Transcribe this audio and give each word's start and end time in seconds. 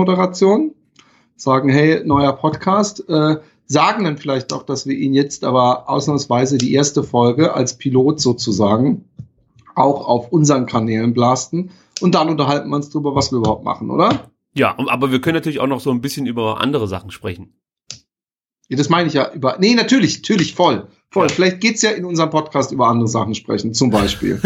Moderation, 0.00 0.76
sagen, 1.34 1.68
hey, 1.68 2.04
neuer 2.04 2.32
Podcast, 2.32 3.08
äh, 3.08 3.38
sagen 3.66 4.04
dann 4.04 4.16
vielleicht 4.16 4.52
auch, 4.52 4.62
dass 4.62 4.86
wir 4.86 4.96
ihn 4.96 5.12
jetzt 5.12 5.42
aber 5.42 5.90
ausnahmsweise 5.90 6.56
die 6.56 6.72
erste 6.72 7.02
Folge 7.02 7.52
als 7.52 7.78
Pilot 7.78 8.20
sozusagen 8.20 9.06
auch 9.74 10.06
auf 10.06 10.30
unseren 10.30 10.66
Kanälen 10.66 11.14
blasten 11.14 11.70
und 12.00 12.14
dann 12.14 12.28
unterhalten 12.28 12.70
wir 12.70 12.76
uns 12.76 12.90
drüber, 12.90 13.16
was 13.16 13.32
wir 13.32 13.38
überhaupt 13.38 13.64
machen, 13.64 13.90
oder? 13.90 14.30
Ja, 14.54 14.76
aber 14.78 15.10
wir 15.10 15.20
können 15.20 15.34
natürlich 15.34 15.58
auch 15.58 15.66
noch 15.66 15.80
so 15.80 15.90
ein 15.90 16.00
bisschen 16.00 16.26
über 16.26 16.60
andere 16.60 16.86
Sachen 16.86 17.10
sprechen. 17.10 17.58
Ja, 18.68 18.76
das 18.76 18.90
meine 18.90 19.08
ich 19.08 19.14
ja 19.14 19.32
über. 19.32 19.56
Nee, 19.58 19.74
natürlich, 19.74 20.18
natürlich 20.18 20.54
voll. 20.54 20.86
Voll. 21.10 21.28
Ja. 21.28 21.32
Vielleicht 21.32 21.60
geht's 21.60 21.82
ja 21.82 21.90
in 21.90 22.04
unserem 22.04 22.30
Podcast 22.30 22.70
über 22.70 22.88
andere 22.88 23.08
Sachen 23.08 23.34
sprechen, 23.34 23.72
zum 23.72 23.90
Beispiel. 23.90 24.40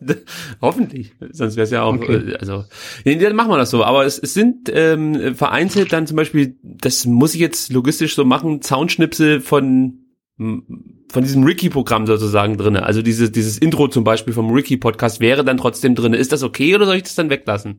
Hoffentlich. 0.60 1.12
Sonst 1.30 1.56
wäre 1.56 1.64
es 1.64 1.70
ja 1.70 1.82
auch, 1.82 1.94
okay. 1.94 2.32
Äh, 2.32 2.36
also, 2.36 2.64
nee, 3.04 3.16
dann 3.16 3.34
machen 3.34 3.50
wir 3.50 3.56
das 3.56 3.70
so. 3.70 3.82
Aber 3.84 4.04
es, 4.04 4.18
es 4.18 4.34
sind 4.34 4.70
ähm, 4.72 5.34
vereinzelt 5.34 5.92
dann 5.92 6.06
zum 6.06 6.16
Beispiel, 6.16 6.58
das 6.62 7.06
muss 7.06 7.34
ich 7.34 7.40
jetzt 7.40 7.72
logistisch 7.72 8.14
so 8.14 8.24
machen, 8.24 8.60
Soundschnipsel 8.60 9.40
von 9.40 10.00
von 10.36 11.22
diesem 11.22 11.44
Ricky-Programm 11.44 12.06
sozusagen 12.08 12.56
drinne. 12.56 12.82
Also 12.82 13.02
dieses, 13.02 13.30
dieses 13.30 13.56
Intro 13.56 13.86
zum 13.86 14.02
Beispiel 14.02 14.34
vom 14.34 14.50
Ricky-Podcast 14.50 15.20
wäre 15.20 15.44
dann 15.44 15.58
trotzdem 15.58 15.94
drinne. 15.94 16.16
Ist 16.16 16.32
das 16.32 16.42
okay 16.42 16.74
oder 16.74 16.86
soll 16.86 16.96
ich 16.96 17.04
das 17.04 17.14
dann 17.14 17.30
weglassen? 17.30 17.78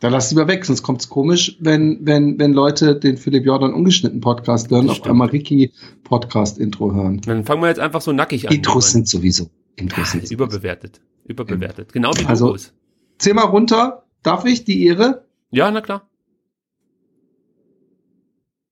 Dann 0.00 0.12
lass 0.12 0.30
lieber 0.30 0.46
weg, 0.46 0.64
sonst 0.64 0.82
kommt's 0.82 1.08
komisch, 1.08 1.56
wenn, 1.58 1.98
wenn, 2.02 2.38
wenn 2.38 2.52
Leute 2.52 2.94
den 2.94 3.16
Philipp 3.16 3.44
Jordan 3.44 3.74
ungeschnitten 3.74 4.20
Podcast 4.20 4.70
hören, 4.70 4.88
auf 4.90 5.04
einmal 5.04 5.28
Ricky 5.28 5.72
Podcast 6.04 6.58
Intro 6.58 6.94
hören. 6.94 7.20
Dann 7.22 7.44
fangen 7.44 7.62
wir 7.62 7.68
jetzt 7.68 7.80
einfach 7.80 8.00
so 8.00 8.12
nackig 8.12 8.48
an. 8.48 8.54
Intros 8.54 8.92
sind 8.92 9.08
sowieso. 9.08 9.50
Intros 9.74 10.12
sind 10.12 10.30
überbewertet. 10.30 11.00
Überbewertet. 11.24 11.92
Genau 11.92 12.12
wie 12.16 12.26
also, 12.26 12.46
Logos. 12.46 12.72
Zähl 13.18 13.34
mal 13.34 13.42
runter. 13.42 14.04
Darf 14.22 14.44
ich 14.44 14.64
die 14.64 14.86
Ehre? 14.86 15.24
Ja, 15.50 15.70
na 15.70 15.80
klar. 15.80 16.08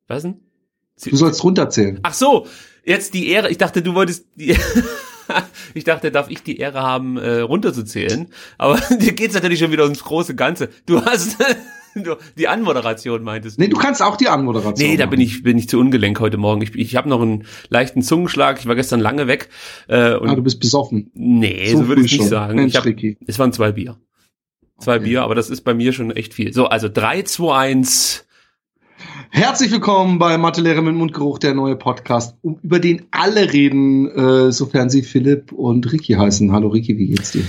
Was 0.06 0.22
denn? 0.22 0.40
Du 1.04 1.16
sollst 1.16 1.42
runterzählen. 1.42 1.98
Ach 2.02 2.14
so, 2.14 2.46
jetzt 2.84 3.14
die 3.14 3.28
Ehre. 3.28 3.50
Ich 3.50 3.58
dachte, 3.58 3.82
du 3.82 3.94
wolltest 3.94 4.26
die. 4.36 4.56
ich 5.74 5.84
dachte, 5.84 6.10
darf 6.10 6.30
ich 6.30 6.42
die 6.42 6.58
Ehre 6.58 6.82
haben, 6.82 7.16
äh, 7.16 7.40
runterzuzählen. 7.40 8.28
Aber 8.58 8.80
dir 9.00 9.12
geht's 9.12 9.34
natürlich 9.34 9.58
schon 9.58 9.72
wieder 9.72 9.84
ums 9.84 10.04
große 10.04 10.34
Ganze. 10.34 10.68
Du 10.86 11.04
hast 11.04 11.36
du, 11.94 12.16
die 12.36 12.48
Anmoderation 12.48 13.22
meintest 13.22 13.58
du. 13.58 13.62
Nee, 13.62 13.68
du 13.68 13.76
kannst 13.76 14.02
auch 14.02 14.16
die 14.16 14.28
Anmoderation. 14.28 14.88
Nee, 14.88 14.96
da 14.96 15.06
bin 15.06 15.20
ich 15.20 15.42
bin 15.42 15.58
ich 15.58 15.68
zu 15.68 15.78
ungelenk 15.78 16.20
heute 16.20 16.36
Morgen. 16.36 16.62
Ich, 16.62 16.74
ich 16.74 16.96
habe 16.96 17.08
noch 17.08 17.20
einen 17.20 17.46
leichten 17.68 18.02
Zungenschlag. 18.02 18.58
Ich 18.58 18.66
war 18.66 18.74
gestern 18.74 19.00
lange 19.00 19.26
weg. 19.26 19.48
Äh, 19.88 20.14
und 20.14 20.30
ah, 20.30 20.34
du 20.34 20.42
bist 20.42 20.60
besoffen. 20.60 21.10
Nee, 21.14 21.70
so, 21.72 21.78
so 21.78 21.88
würde 21.88 22.02
ich 22.02 22.12
nicht 22.12 22.20
schon. 22.22 22.28
sagen. 22.28 22.56
Mensch, 22.56 22.74
ich 22.74 22.78
hab, 22.78 22.86
es 23.26 23.38
waren 23.38 23.52
zwei 23.52 23.72
Bier. 23.72 23.98
Zwei 24.78 24.96
okay. 24.96 25.04
Bier, 25.04 25.22
aber 25.22 25.34
das 25.34 25.48
ist 25.48 25.62
bei 25.62 25.72
mir 25.72 25.92
schon 25.92 26.10
echt 26.10 26.34
viel. 26.34 26.52
So, 26.52 26.66
also 26.66 26.88
drei, 26.92 27.22
zwei, 27.22 27.56
eins. 27.56 28.25
Herzlich 29.30 29.70
willkommen 29.70 30.18
bei 30.18 30.38
Mathelehrer 30.38 30.82
mit 30.82 30.94
Mundgeruch, 30.94 31.38
der 31.38 31.54
neue 31.54 31.76
Podcast, 31.76 32.36
um, 32.42 32.58
über 32.62 32.78
den 32.78 33.06
alle 33.10 33.52
reden, 33.52 34.10
äh, 34.10 34.52
sofern 34.52 34.90
sie 34.90 35.02
Philipp 35.02 35.52
und 35.52 35.90
Ricky 35.92 36.14
heißen. 36.14 36.52
Hallo 36.52 36.68
Ricky, 36.68 36.96
wie 36.96 37.08
geht's 37.08 37.32
dir? 37.32 37.44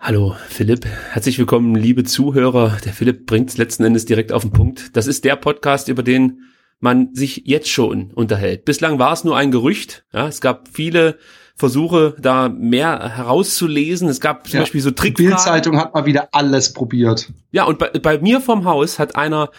Hallo 0.00 0.34
Philipp, 0.48 0.86
herzlich 1.12 1.38
willkommen, 1.38 1.74
liebe 1.74 2.04
Zuhörer. 2.04 2.78
Der 2.84 2.92
Philipp 2.92 3.26
bringt's 3.26 3.56
letzten 3.56 3.84
Endes 3.84 4.04
direkt 4.04 4.32
auf 4.32 4.42
den 4.42 4.52
Punkt. 4.52 4.96
Das 4.96 5.06
ist 5.06 5.24
der 5.24 5.36
Podcast, 5.36 5.88
über 5.88 6.02
den 6.02 6.40
man 6.80 7.14
sich 7.14 7.42
jetzt 7.46 7.70
schon 7.70 8.10
unterhält. 8.12 8.64
Bislang 8.64 8.98
war 8.98 9.12
es 9.12 9.24
nur 9.24 9.36
ein 9.36 9.50
Gerücht. 9.50 10.04
Ja, 10.12 10.28
es 10.28 10.40
gab 10.40 10.68
viele 10.72 11.18
Versuche, 11.56 12.16
da 12.18 12.48
mehr 12.48 13.16
herauszulesen. 13.16 14.08
Es 14.08 14.20
gab 14.20 14.46
zum 14.46 14.56
ja, 14.56 14.60
Beispiel 14.62 14.80
so 14.80 14.90
Trickfragen. 14.90 15.30
Die 15.30 15.34
Bildzeitung 15.34 15.78
hat 15.78 15.94
mal 15.94 16.04
wieder 16.04 16.28
alles 16.32 16.72
probiert. 16.72 17.32
Ja, 17.52 17.64
und 17.64 17.78
bei, 17.78 17.90
bei 17.90 18.18
mir 18.18 18.40
vom 18.40 18.64
Haus 18.64 18.98
hat 18.98 19.16
einer 19.16 19.50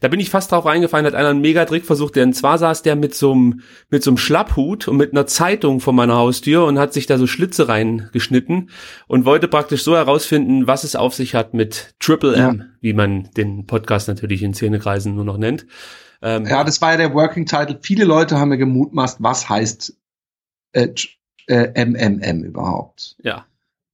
da 0.00 0.08
bin 0.08 0.18
ich 0.20 0.30
fast 0.30 0.50
drauf 0.50 0.64
reingefallen, 0.64 1.06
hat 1.06 1.14
einer 1.14 1.28
einen 1.28 1.40
Megatrick 1.40 1.84
versucht, 1.84 2.16
denn 2.16 2.32
zwar 2.32 2.58
saß 2.58 2.82
der 2.82 2.96
mit 2.96 3.14
so 3.14 3.32
einem, 3.32 3.60
mit 3.90 4.02
so 4.02 4.10
einem 4.10 4.18
Schlapphut 4.18 4.88
und 4.88 4.96
mit 4.96 5.12
einer 5.12 5.26
Zeitung 5.26 5.80
vor 5.80 5.92
meiner 5.92 6.16
Haustür 6.16 6.64
und 6.64 6.78
hat 6.78 6.92
sich 6.92 7.06
da 7.06 7.18
so 7.18 7.26
Schlitze 7.26 7.68
reingeschnitten 7.68 8.70
und 9.06 9.24
wollte 9.24 9.46
praktisch 9.46 9.82
so 9.82 9.94
herausfinden, 9.94 10.66
was 10.66 10.84
es 10.84 10.96
auf 10.96 11.14
sich 11.14 11.34
hat 11.34 11.54
mit 11.54 11.94
Triple 12.00 12.34
M, 12.34 12.58
ja. 12.58 12.66
wie 12.80 12.92
man 12.94 13.30
den 13.36 13.66
Podcast 13.66 14.08
natürlich 14.08 14.42
in 14.42 14.54
Szenekreisen 14.54 15.14
nur 15.14 15.24
noch 15.24 15.38
nennt. 15.38 15.66
Ähm, 16.22 16.46
ja, 16.46 16.64
das 16.64 16.80
war 16.80 16.92
ja 16.92 16.96
der 16.96 17.14
Working 17.14 17.46
Title. 17.46 17.78
Viele 17.82 18.04
Leute 18.04 18.38
haben 18.38 18.50
ja 18.50 18.56
gemutmaßt, 18.56 19.22
was 19.22 19.48
heißt 19.48 19.94
äh, 20.72 20.88
äh, 21.46 21.84
MMM 21.84 22.44
überhaupt. 22.44 23.16
Ja. 23.22 23.46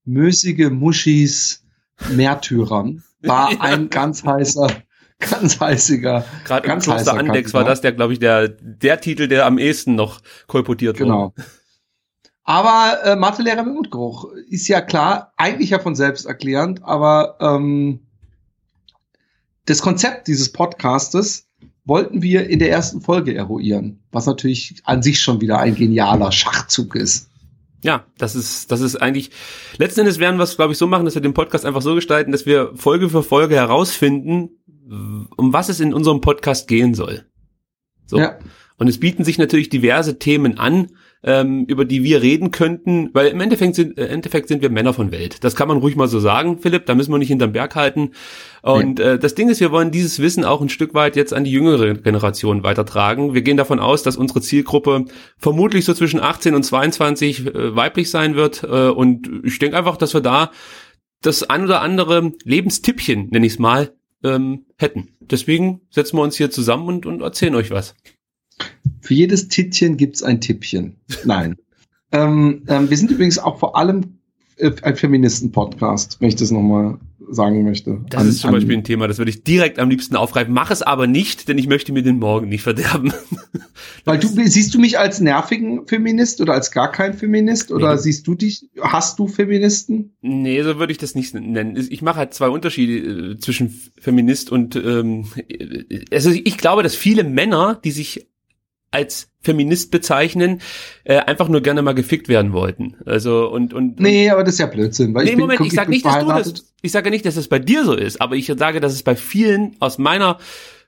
Mösige 0.05 0.69
Muschis 0.69 1.65
Märtyrern 2.09 3.03
war 3.21 3.49
ein 3.61 3.89
ganz 3.89 4.23
heißer 4.23 4.67
ganz 5.31 5.59
heißiger. 5.59 6.25
Gerade 6.45 6.67
im 6.71 6.79
Kloster 6.79 7.13
Andex 7.17 7.53
war 7.53 7.63
das 7.63 7.81
der, 7.81 7.91
glaube 7.91 8.13
ich, 8.13 8.19
der, 8.19 8.47
der 8.49 9.01
Titel, 9.01 9.27
der 9.27 9.45
am 9.45 9.57
ehesten 9.57 9.95
noch 9.95 10.21
kolportiert 10.47 10.97
genau. 10.97 11.25
wurde. 11.25 11.33
Genau. 11.35 11.47
Aber 12.43 12.99
äh, 13.03 13.15
Mathelehrer 13.17 13.63
mit 13.63 13.73
Mundgeruch 13.73 14.31
ist 14.49 14.69
ja 14.69 14.79
klar, 14.79 15.33
eigentlich 15.35 15.71
ja 15.71 15.79
von 15.79 15.95
selbst 15.95 16.25
erklärend, 16.25 16.81
aber 16.81 17.35
ähm, 17.41 17.99
das 19.65 19.81
Konzept 19.81 20.29
dieses 20.29 20.53
Podcastes 20.53 21.47
wollten 21.83 22.21
wir 22.21 22.49
in 22.49 22.59
der 22.59 22.71
ersten 22.71 23.01
Folge 23.01 23.35
eruieren, 23.35 23.99
was 24.11 24.27
natürlich 24.27 24.81
an 24.85 25.03
sich 25.03 25.19
schon 25.19 25.41
wieder 25.41 25.59
ein 25.59 25.75
genialer 25.75 26.31
Schachzug 26.31 26.95
ist. 26.95 27.29
Ja, 27.83 28.05
das 28.17 28.35
ist, 28.35 28.71
das 28.71 28.79
ist 28.79 28.95
eigentlich, 28.95 29.31
letzten 29.77 30.01
Endes 30.01 30.19
werden 30.19 30.37
wir 30.37 30.43
es, 30.43 30.55
glaube 30.55 30.71
ich, 30.71 30.77
so 30.77 30.87
machen, 30.87 31.05
dass 31.05 31.15
wir 31.15 31.21
den 31.21 31.33
Podcast 31.33 31.65
einfach 31.65 31.81
so 31.81 31.95
gestalten, 31.95 32.31
dass 32.31 32.45
wir 32.45 32.71
Folge 32.75 33.09
für 33.09 33.23
Folge 33.23 33.55
herausfinden, 33.55 34.56
um 34.89 35.53
was 35.53 35.69
es 35.69 35.79
in 35.79 35.93
unserem 35.93 36.21
Podcast 36.21 36.67
gehen 36.67 36.93
soll. 36.93 37.25
So. 38.05 38.17
Ja. 38.17 38.39
Und 38.77 38.87
es 38.87 38.99
bieten 38.99 39.23
sich 39.23 39.39
natürlich 39.39 39.69
diverse 39.69 40.19
Themen 40.19 40.59
an, 40.59 40.89
ähm, 41.23 41.65
über 41.65 41.83
die 41.83 42.03
wir 42.03 42.21
reden 42.21 42.51
könnten, 42.51 43.09
weil 43.13 43.29
im 43.29 43.41
Endeffekt 43.41 43.73
sind, 43.73 43.97
äh, 43.97 44.05
Endeffekt 44.05 44.47
sind 44.47 44.61
wir 44.61 44.69
Männer 44.69 44.93
von 44.93 45.11
Welt. 45.11 45.43
Das 45.43 45.55
kann 45.55 45.67
man 45.67 45.77
ruhig 45.77 45.95
mal 45.95 46.07
so 46.07 46.19
sagen, 46.19 46.59
Philipp, 46.59 46.85
da 46.85 46.93
müssen 46.93 47.11
wir 47.11 47.17
nicht 47.17 47.29
hinterm 47.29 47.53
Berg 47.53 47.75
halten. 47.75 48.11
Und 48.61 48.99
ja. 48.99 49.13
äh, 49.13 49.19
das 49.19 49.33
Ding 49.33 49.49
ist, 49.49 49.59
wir 49.59 49.71
wollen 49.71 49.89
dieses 49.89 50.19
Wissen 50.19 50.45
auch 50.45 50.61
ein 50.61 50.69
Stück 50.69 50.93
weit 50.93 51.15
jetzt 51.15 51.33
an 51.33 51.43
die 51.43 51.51
jüngere 51.51 51.95
Generation 51.95 52.61
weitertragen. 52.61 53.33
Wir 53.33 53.41
gehen 53.41 53.57
davon 53.57 53.79
aus, 53.79 54.03
dass 54.03 54.15
unsere 54.15 54.41
Zielgruppe 54.41 55.05
vermutlich 55.37 55.85
so 55.85 55.93
zwischen 55.95 56.19
18 56.19 56.53
und 56.53 56.63
22 56.63 57.47
äh, 57.47 57.75
weiblich 57.75 58.11
sein 58.11 58.35
wird. 58.35 58.63
Äh, 58.63 58.89
und 58.89 59.27
ich 59.43 59.57
denke 59.57 59.75
einfach, 59.75 59.97
dass 59.97 60.13
wir 60.13 60.21
da 60.21 60.51
das 61.23 61.41
ein 61.41 61.63
oder 61.63 61.81
andere 61.81 62.31
Lebenstippchen, 62.43 63.29
nenne 63.31 63.47
ich 63.47 63.53
es 63.53 63.59
mal, 63.59 63.96
ähm, 64.23 64.65
hätten. 64.77 65.09
Deswegen 65.19 65.81
setzen 65.89 66.17
wir 66.17 66.23
uns 66.23 66.37
hier 66.37 66.51
zusammen 66.51 66.87
und, 66.87 67.05
und 67.05 67.21
erzählen 67.21 67.55
euch 67.55 67.71
was. 67.71 67.95
Für 69.01 69.13
jedes 69.13 69.47
Tittchen 69.47 69.97
gibt's 69.97 70.23
ein 70.23 70.41
Tippchen. 70.41 70.95
Nein. 71.25 71.57
ähm, 72.11 72.63
ähm, 72.67 72.89
wir 72.89 72.97
sind 72.97 73.11
übrigens 73.11 73.39
auch 73.39 73.59
vor 73.59 73.75
allem 73.77 74.19
äh, 74.57 74.71
ein 74.81 74.95
Feministen-Podcast, 74.95 76.19
wenn 76.19 76.29
ich 76.29 76.35
das 76.35 76.51
nochmal 76.51 76.99
sagen 77.29 77.63
möchte. 77.63 77.99
Das 78.09 78.21
an, 78.21 78.29
ist 78.29 78.39
zum 78.39 78.51
Beispiel 78.51 78.77
ein 78.77 78.83
Thema, 78.83 79.07
das 79.07 79.17
würde 79.17 79.31
ich 79.31 79.43
direkt 79.43 79.79
am 79.79 79.89
liebsten 79.89 80.15
aufgreifen. 80.15 80.53
Mach 80.53 80.71
es 80.71 80.81
aber 80.81 81.07
nicht, 81.07 81.47
denn 81.47 81.57
ich 81.57 81.67
möchte 81.67 81.91
mir 81.91 82.03
den 82.03 82.19
Morgen 82.19 82.49
nicht 82.49 82.63
verderben. 82.63 83.13
Weil 84.05 84.19
du 84.19 84.27
siehst 84.27 84.73
du 84.73 84.79
mich 84.79 84.99
als 84.99 85.19
nervigen 85.19 85.87
Feminist 85.87 86.41
oder 86.41 86.53
als 86.53 86.71
gar 86.71 86.91
kein 86.91 87.13
Feminist 87.13 87.71
oder 87.71 87.95
nee. 87.95 88.01
siehst 88.01 88.27
du 88.27 88.35
dich, 88.35 88.69
hast 88.81 89.19
du 89.19 89.27
Feministen? 89.27 90.15
Nee, 90.21 90.61
so 90.63 90.79
würde 90.79 90.91
ich 90.91 90.97
das 90.97 91.15
nicht 91.15 91.33
nennen. 91.33 91.75
Ich 91.89 92.01
mache 92.01 92.17
halt 92.17 92.33
zwei 92.33 92.49
Unterschiede 92.49 93.33
äh, 93.33 93.37
zwischen 93.37 93.69
Feminist 93.99 94.51
und 94.51 94.75
ähm, 94.75 95.25
also 96.11 96.31
ich 96.31 96.57
glaube, 96.57 96.83
dass 96.83 96.95
viele 96.95 97.23
Männer, 97.23 97.79
die 97.83 97.91
sich 97.91 98.27
als 98.91 99.29
Feminist 99.41 99.91
bezeichnen, 99.91 100.61
äh, 101.03 101.17
einfach 101.17 101.49
nur 101.49 101.61
gerne 101.61 101.81
mal 101.81 101.93
gefickt 101.93 102.27
werden 102.27 102.53
wollten. 102.53 102.95
Also 103.05 103.47
und 103.49 103.73
und 103.73 103.99
Nee, 103.99 104.29
aber 104.29 104.43
das 104.43 104.53
ist 104.53 104.59
ja 104.59 104.67
Blödsinn, 104.67 105.13
weil 105.13 105.25
nee, 105.25 105.31
ich 105.31 105.35
bin, 105.35 105.41
Moment, 105.41 105.59
guck, 105.59 105.67
ich 105.67 105.73
sage 105.73 105.89
nicht, 105.89 106.05
dass 106.05 106.19
du 106.19 106.27
das 106.27 106.73
ich 106.81 106.91
sage 106.91 107.09
nicht, 107.09 107.25
dass 107.25 107.37
es 107.37 107.47
bei 107.47 107.59
dir 107.59 107.83
so 107.83 107.93
ist, 107.93 108.21
aber 108.21 108.35
ich 108.35 108.47
sage, 108.47 108.79
dass 108.79 108.93
es 108.93 109.03
bei 109.03 109.15
vielen 109.15 109.75
aus 109.79 109.97
meiner 109.97 110.37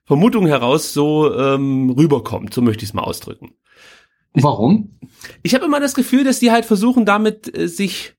Vermutung 0.06 0.48
heraus 0.48 0.94
so 0.94 1.34
ähm, 1.36 1.92
rüberkommt, 1.92 2.54
so 2.54 2.62
möchte 2.62 2.84
ich 2.84 2.90
es 2.90 2.94
mal 2.94 3.04
ausdrücken. 3.04 3.52
Warum? 4.34 5.00
Ich 5.44 5.56
habe 5.56 5.66
immer 5.66 5.80
das 5.80 5.96
Gefühl, 5.96 6.24
dass 6.24 6.40
die 6.40 6.52
halt 6.52 6.66
versuchen 6.66 7.06
damit 7.06 7.56
äh, 7.58 7.68
sich 7.68 8.16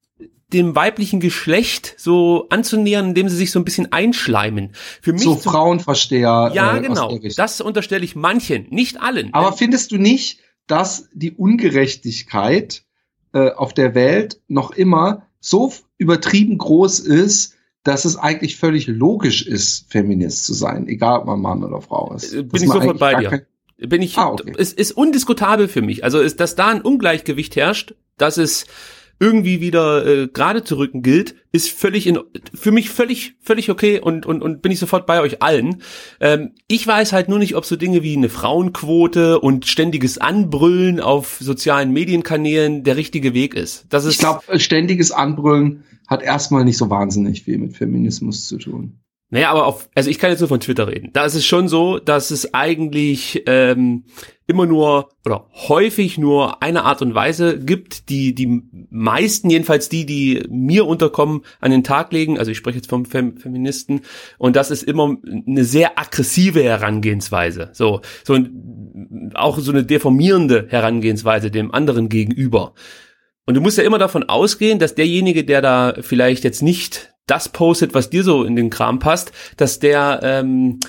dem 0.53 0.75
weiblichen 0.75 1.21
Geschlecht 1.21 1.95
so 1.97 2.47
anzunähern, 2.51 3.09
indem 3.09 3.29
sie 3.29 3.37
sich 3.37 3.51
so 3.51 3.59
ein 3.59 3.65
bisschen 3.65 3.93
einschleimen. 3.93 4.73
Für 5.01 5.13
mich 5.13 5.23
so 5.23 5.37
Frauenversteher. 5.37 6.51
Ja, 6.55 6.77
äh, 6.77 6.81
genau. 6.81 7.19
Das 7.37 7.61
unterstelle 7.61 8.05
ich 8.05 8.17
manchen, 8.17 8.67
nicht 8.71 9.01
allen. 9.01 9.33
Aber 9.33 9.53
findest 9.53 9.93
du 9.93 9.99
nicht, 9.99 10.41
dass 10.67 11.09
die 11.13 11.33
Ungerechtigkeit 11.33 12.85
äh, 13.33 13.51
auf 13.51 13.75
der 13.75 13.95
Welt 13.95 14.41
noch 14.49 14.73
immer 14.73 15.27
so 15.41 15.73
übertrieben 15.99 16.59
groß 16.59 17.01
ist, 17.01 17.57
dass 17.83 18.05
es 18.05 18.17
eigentlich 18.17 18.57
völlig 18.57 18.87
logisch 18.87 19.47
ist, 19.47 19.91
Feminist 19.91 20.45
zu 20.45 20.53
sein, 20.53 20.87
egal 20.87 21.21
ob 21.21 21.27
man 21.27 21.41
Mann 21.41 21.65
oder 21.65 21.81
Frau 21.81 22.13
ist. 22.15 22.35
Äh, 22.35 22.43
bin 22.43 22.63
ich 22.63 22.69
sofort 22.69 22.99
bei 22.99 23.15
dir. 23.15 23.47
Bin 23.79 24.03
ich, 24.03 24.19
ah, 24.19 24.33
okay. 24.33 24.53
es 24.59 24.75
ist 24.75 24.93
undiskutabel 24.93 25.67
für 25.67 25.81
mich. 25.81 26.05
Also 26.05 26.21
ist, 26.21 26.39
dass 26.39 26.55
da 26.55 26.69
ein 26.69 26.83
Ungleichgewicht 26.83 27.57
herrscht, 27.57 27.95
dass 28.19 28.37
es 28.37 28.67
irgendwie 29.21 29.61
wieder 29.61 30.07
äh, 30.07 30.29
gerade 30.29 30.65
zu 30.65 30.79
rücken 30.79 31.03
gilt, 31.03 31.35
ist 31.53 31.71
völlig 31.71 32.07
in, 32.07 32.19
für 32.55 32.73
mich 32.73 32.89
völlig, 32.89 33.35
völlig 33.41 33.71
okay 33.71 34.01
und, 34.01 34.25
und, 34.25 34.43
und 34.43 34.63
bin 34.63 34.73
ich 34.73 34.79
sofort 34.79 35.07
bei 35.07 35.21
euch 35.21 35.43
allen. 35.43 35.83
Ähm, 36.21 36.53
ich 36.69 36.87
weiß 36.87 37.13
halt 37.13 37.29
nur 37.29 37.39
nicht, 37.39 37.55
ob 37.55 37.67
so 37.67 37.77
Dinge 37.77 38.03
wie 38.03 38.17
eine 38.17 38.31
Frauenquote 38.31 39.39
und 39.39 39.67
ständiges 39.67 40.17
Anbrüllen 40.17 41.01
auf 41.01 41.37
sozialen 41.39 41.93
Medienkanälen 41.93 42.83
der 42.83 42.97
richtige 42.97 43.35
Weg 43.35 43.55
ist. 43.55 43.85
Das 43.91 44.07
ist 44.07 44.15
ich 44.15 44.19
glaube, 44.21 44.59
ständiges 44.59 45.13
Anbrüllen 45.13 45.85
hat 46.09 46.23
erstmal 46.23 46.65
nicht 46.65 46.79
so 46.79 46.89
wahnsinnig 46.89 47.43
viel 47.43 47.59
mit 47.59 47.77
Feminismus 47.77 48.49
zu 48.49 48.57
tun. 48.57 49.00
Naja, 49.33 49.51
aber 49.51 49.67
auf, 49.67 49.89
also 49.95 50.11
ich 50.11 50.19
kann 50.19 50.31
jetzt 50.31 50.41
nur 50.41 50.49
von 50.49 50.59
Twitter 50.59 50.89
reden. 50.89 51.11
Da 51.13 51.25
ist 51.25 51.37
es 51.37 51.47
schon 51.47 51.69
so, 51.69 52.01
dass 52.01 52.33
es 52.33 52.53
eigentlich 52.53 53.45
ähm, 53.47 54.05
immer 54.49 54.67
nur 54.67 55.11
oder 55.25 55.47
häufig 55.69 56.19
nur 56.19 56.65
eine 56.65 56.83
Art 56.83 57.01
und 57.01 57.15
Weise 57.15 57.57
gibt, 57.57 58.09
die 58.09 58.35
die 58.35 58.63
meisten, 58.91 59.49
jedenfalls 59.49 59.89
die, 59.89 60.05
die 60.05 60.43
mir 60.51 60.85
unterkommen, 60.85 61.43
an 61.61 61.71
den 61.71 61.85
Tag 61.85 62.13
legen. 62.13 62.41
Also 62.41 62.51
ich 62.51 62.59
spreche 62.59 62.79
jetzt 62.79 62.91
vom 62.91 63.05
Fem 63.05 63.37
Feministen 63.37 64.01
und 64.37 64.57
das 64.57 64.73
ist 64.73 64.83
immer 64.83 65.17
eine 65.47 65.65
sehr 65.65 65.97
aggressive 65.97 66.65
Herangehensweise. 66.65 67.71
So, 67.73 68.01
so 68.25 68.35
ein, 68.35 69.31
auch 69.35 69.61
so 69.61 69.71
eine 69.71 69.85
deformierende 69.85 70.67
Herangehensweise 70.69 71.53
dem 71.53 71.73
anderen 71.73 72.09
gegenüber. 72.09 72.75
Und 73.47 73.55
du 73.55 73.61
musst 73.61 73.79
ja 73.79 73.85
immer 73.85 73.99
davon 73.99 74.25
ausgehen, 74.25 74.81
dass 74.81 74.97
derjenige, 74.97 75.45
der 75.45 75.63
da 75.63 75.95
vielleicht 76.01 76.43
jetzt 76.43 76.63
nicht 76.63 77.10
das 77.31 77.49
postet, 77.49 77.95
was 77.95 78.11
dir 78.11 78.25
so 78.25 78.45
in 78.45 78.57
den 78.57 78.71
Kram 78.71 78.99
passt, 78.99 79.33
dass 79.57 79.79
der 79.79 80.21
ähm, 80.23 80.81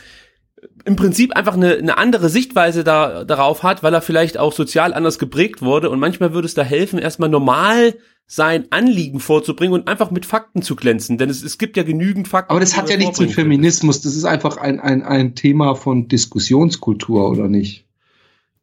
im 0.86 0.96
Prinzip 0.96 1.36
einfach 1.36 1.54
eine, 1.54 1.76
eine 1.76 1.98
andere 1.98 2.30
Sichtweise 2.30 2.84
da, 2.84 3.24
darauf 3.24 3.64
hat, 3.64 3.84
weil 3.84 3.94
er 3.94 4.02
vielleicht 4.02 4.38
auch 4.38 4.54
sozial 4.54 4.94
anders 4.94 5.20
geprägt 5.20 5.62
wurde. 5.62 5.90
Und 5.90 6.00
manchmal 6.00 6.34
würde 6.34 6.48
es 6.48 6.54
da 6.54 6.64
helfen, 6.64 7.00
erstmal 7.00 7.30
normal 7.30 7.96
sein 8.28 8.66
Anliegen 8.70 9.20
vorzubringen 9.20 9.74
und 9.74 9.88
einfach 9.88 10.10
mit 10.10 10.26
Fakten 10.26 10.62
zu 10.62 10.76
glänzen. 10.76 11.18
Denn 11.18 11.30
es, 11.30 11.44
es 11.44 11.58
gibt 11.58 11.76
ja 11.78 11.84
genügend 11.84 12.28
Fakten. 12.28 12.52
Aber 12.52 12.60
das 12.60 12.78
hat 12.78 12.90
ja 12.90 12.98
nichts 12.98 13.20
mit 13.20 13.32
Feminismus. 13.32 14.02
Das 14.02 14.16
ist 14.16 14.26
einfach 14.26 14.58
ein, 14.58 14.80
ein, 14.80 15.04
ein 15.04 15.36
Thema 15.36 15.76
von 15.76 16.08
Diskussionskultur, 16.08 17.30
oder 17.30 17.48
nicht? 17.48 17.86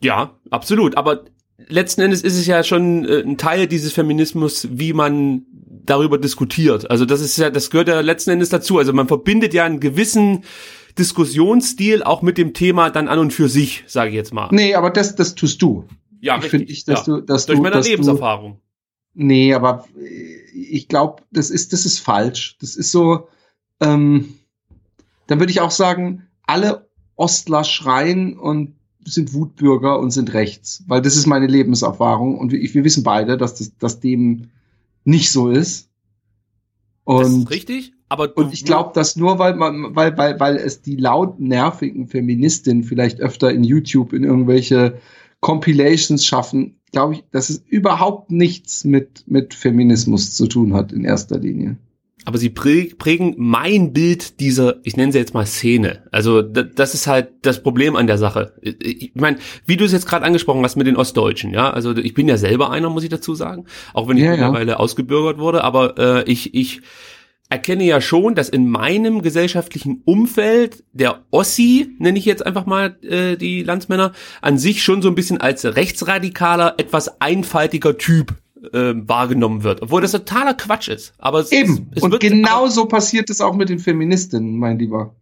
Ja, 0.01 0.39
absolut. 0.51 0.97
Aber 0.97 1.25
letzten 1.67 2.01
Endes 2.01 2.23
ist 2.23 2.39
es 2.39 2.47
ja 2.47 2.63
schon 2.63 3.05
äh, 3.05 3.21
ein 3.21 3.37
Teil 3.37 3.67
dieses 3.67 3.93
Feminismus, 3.93 4.69
wie 4.71 4.93
man 4.93 5.43
darüber 5.91 6.19
diskutiert. 6.19 6.91
Also 6.91 7.05
das 7.05 7.21
ist 7.21 7.37
ja, 7.37 7.51
das 7.51 7.71
gehört 7.71 7.89
ja 7.89 8.01
letzten 8.01 8.31
Endes 8.31 8.49
dazu. 8.49 8.79
Also 8.79 8.93
man 8.93 9.09
verbindet 9.09 9.55
ja 9.55 9.65
einen 9.65 9.81
gewissen 9.81 10.45
Diskussionsstil 10.99 12.03
auch 12.03 12.23
mit 12.23 12.39
dem 12.39 12.55
Thema 12.55 12.91
dann 12.91 13.09
an 13.09 13.19
und 13.19 13.33
für 13.33 13.49
sich, 13.49 13.85
sage 13.87 14.11
ich 14.11 14.17
jetzt 14.17 14.33
mal. 14.33 14.49
Nee, 14.51 14.75
aber 14.75 14.91
das, 14.91 15.15
das 15.15 15.35
tust 15.35 15.63
du. 15.63 15.85
Ja, 16.21 16.41
finde 16.41 16.67
ich, 16.67 16.85
dass 16.85 17.07
ja. 17.07 17.17
du, 17.17 17.21
dass 17.23 17.47
durch 17.47 17.59
du, 17.59 17.63
meine 17.63 17.81
Lebenserfahrung. 17.81 18.55
Du, 19.15 19.25
nee, 19.25 19.55
aber 19.55 19.85
ich 20.53 20.89
glaube, 20.89 21.23
das 21.31 21.51
ist, 21.51 21.73
das 21.73 21.87
ist 21.87 22.01
falsch. 22.01 22.57
Das 22.61 22.75
ist 22.75 22.91
so. 22.91 23.29
Ähm, 23.81 24.35
dann 25.29 25.39
würde 25.39 25.53
ich 25.53 25.61
auch 25.61 25.71
sagen, 25.71 26.27
alle 26.47 26.89
Ostler 27.15 27.63
schreien 27.63 28.37
und 28.37 28.75
sind 29.05 29.33
Wutbürger 29.35 29.99
und 29.99 30.11
sind 30.11 30.35
rechts, 30.35 30.85
weil 30.87 31.03
das 31.03 31.17
ist 31.17 31.27
meine 31.27 31.47
Lebenserfahrung 31.47 32.39
und 32.39 32.53
wir, 32.53 32.61
wir 32.61 32.85
wissen 32.85 33.03
beide, 33.03 33.37
dass 33.37 33.55
das, 33.55 33.77
dass 33.79 34.01
dem 34.01 34.51
nicht 35.09 35.33
so 35.33 35.49
ist. 35.49 35.89
Und, 37.05 37.23
das 37.23 37.33
ist 37.33 37.51
richtig, 37.51 37.93
aber 38.11 38.37
und 38.37 38.53
ich 38.53 38.67
glaube, 38.67 38.91
dass 38.95 39.17
nur 39.17 39.39
weil 39.39 39.57
man, 39.57 39.97
weil, 39.97 40.17
weil, 40.19 40.39
weil 40.39 40.57
es 40.57 40.83
die 40.83 40.97
laut 40.97 41.41
nervigen 41.41 42.09
Feministinnen 42.09 42.85
vielleicht 42.85 43.19
öfter 43.21 43.51
in 43.51 43.65
YouTube 43.65 44.13
in 44.13 44.25
irgendwelche 44.25 44.99
Compilations 45.41 46.27
schaffen, 46.27 46.77
glaube 46.93 47.15
ich, 47.15 47.25
dass 47.31 47.49
es 47.49 47.65
überhaupt 47.67 48.31
nichts 48.31 48.85
mit, 48.85 49.25
mit 49.27 49.55
Feminismus 49.55 50.35
zu 50.35 50.47
tun 50.47 50.75
hat 50.75 50.93
in 50.93 51.05
erster 51.05 51.39
Linie 51.39 51.77
aber 52.25 52.39
sie 52.39 52.51
prägen 52.51 53.35
mein 53.39 53.93
Bild 53.93 54.41
dieser, 54.41 54.77
ich 54.83 54.97
nenne 54.97 55.13
sie 55.13 55.19
jetzt 55.19 55.35
mal 55.35 55.47
Szene. 55.47 56.05
Also 56.13 56.43
das 56.43 56.95
ist 56.95 57.07
halt 57.07 57.31
das 57.43 57.63
Problem 57.63 57.97
an 57.97 58.07
der 58.07 58.19
Sache. 58.19 58.53
Ich 58.63 59.13
meine, 59.15 59.39
wie 59.65 59.77
du 59.77 59.85
es 59.85 59.93
jetzt 59.93 60.07
gerade 60.07 60.27
angesprochen 60.27 60.63
hast 60.63 60.77
mit 60.77 60.87
den 60.87 60.97
Ostdeutschen, 60.97 61.53
ja, 61.53 61.71
also 61.71 61.97
ich 61.97 62.15
bin 62.15 62.29
ja 62.29 62.37
selber 62.37 62.71
einer, 62.71 62.91
muss 62.91 63.05
ich 63.05 63.09
dazu 63.09 63.35
sagen, 63.35 63.65
auch 63.95 64.09
wenn 64.09 64.17
ich 64.17 64.25
ja, 64.25 64.33
mittlerweile 64.33 64.73
ja. 64.73 64.77
ausgebürgert 64.77 65.39
wurde, 65.39 65.65
aber 65.65 65.97
äh, 65.99 66.31
ich, 66.31 66.55
ich 66.55 66.83
erkenne 67.49 67.85
ja 67.85 68.01
schon, 68.01 68.35
dass 68.35 68.49
in 68.49 68.69
meinem 68.69 69.23
gesellschaftlichen 69.23 70.03
Umfeld 70.05 70.85
der 70.93 71.25
Ossi, 71.31 71.95
nenne 71.99 72.19
ich 72.19 72.25
jetzt 72.25 72.45
einfach 72.45 72.67
mal 72.67 72.99
äh, 73.03 73.37
die 73.37 73.63
Landsmänner, 73.63 74.13
an 74.43 74.59
sich 74.59 74.83
schon 74.83 75.01
so 75.01 75.09
ein 75.09 75.15
bisschen 75.15 75.41
als 75.41 75.65
rechtsradikaler, 75.65 76.75
etwas 76.77 77.21
einfaltiger 77.21 77.97
Typ 77.97 78.35
äh, 78.73 78.95
wahrgenommen 78.95 79.63
wird, 79.63 79.83
obwohl 79.83 80.01
das 80.01 80.13
totaler 80.13 80.55
Quatsch 80.55 80.89
ist. 80.89 81.15
Aber 81.19 81.41
es, 81.41 81.53
eben 81.53 81.91
es, 81.93 81.99
es 81.99 82.03
und 82.03 82.19
genauso 82.21 82.87
passiert 82.87 83.31
es 83.31 83.41
auch 83.41 83.55
mit 83.55 83.69
den 83.69 83.79
Feministinnen, 83.79 84.59
mein 84.59 84.79
Lieber. 84.79 85.15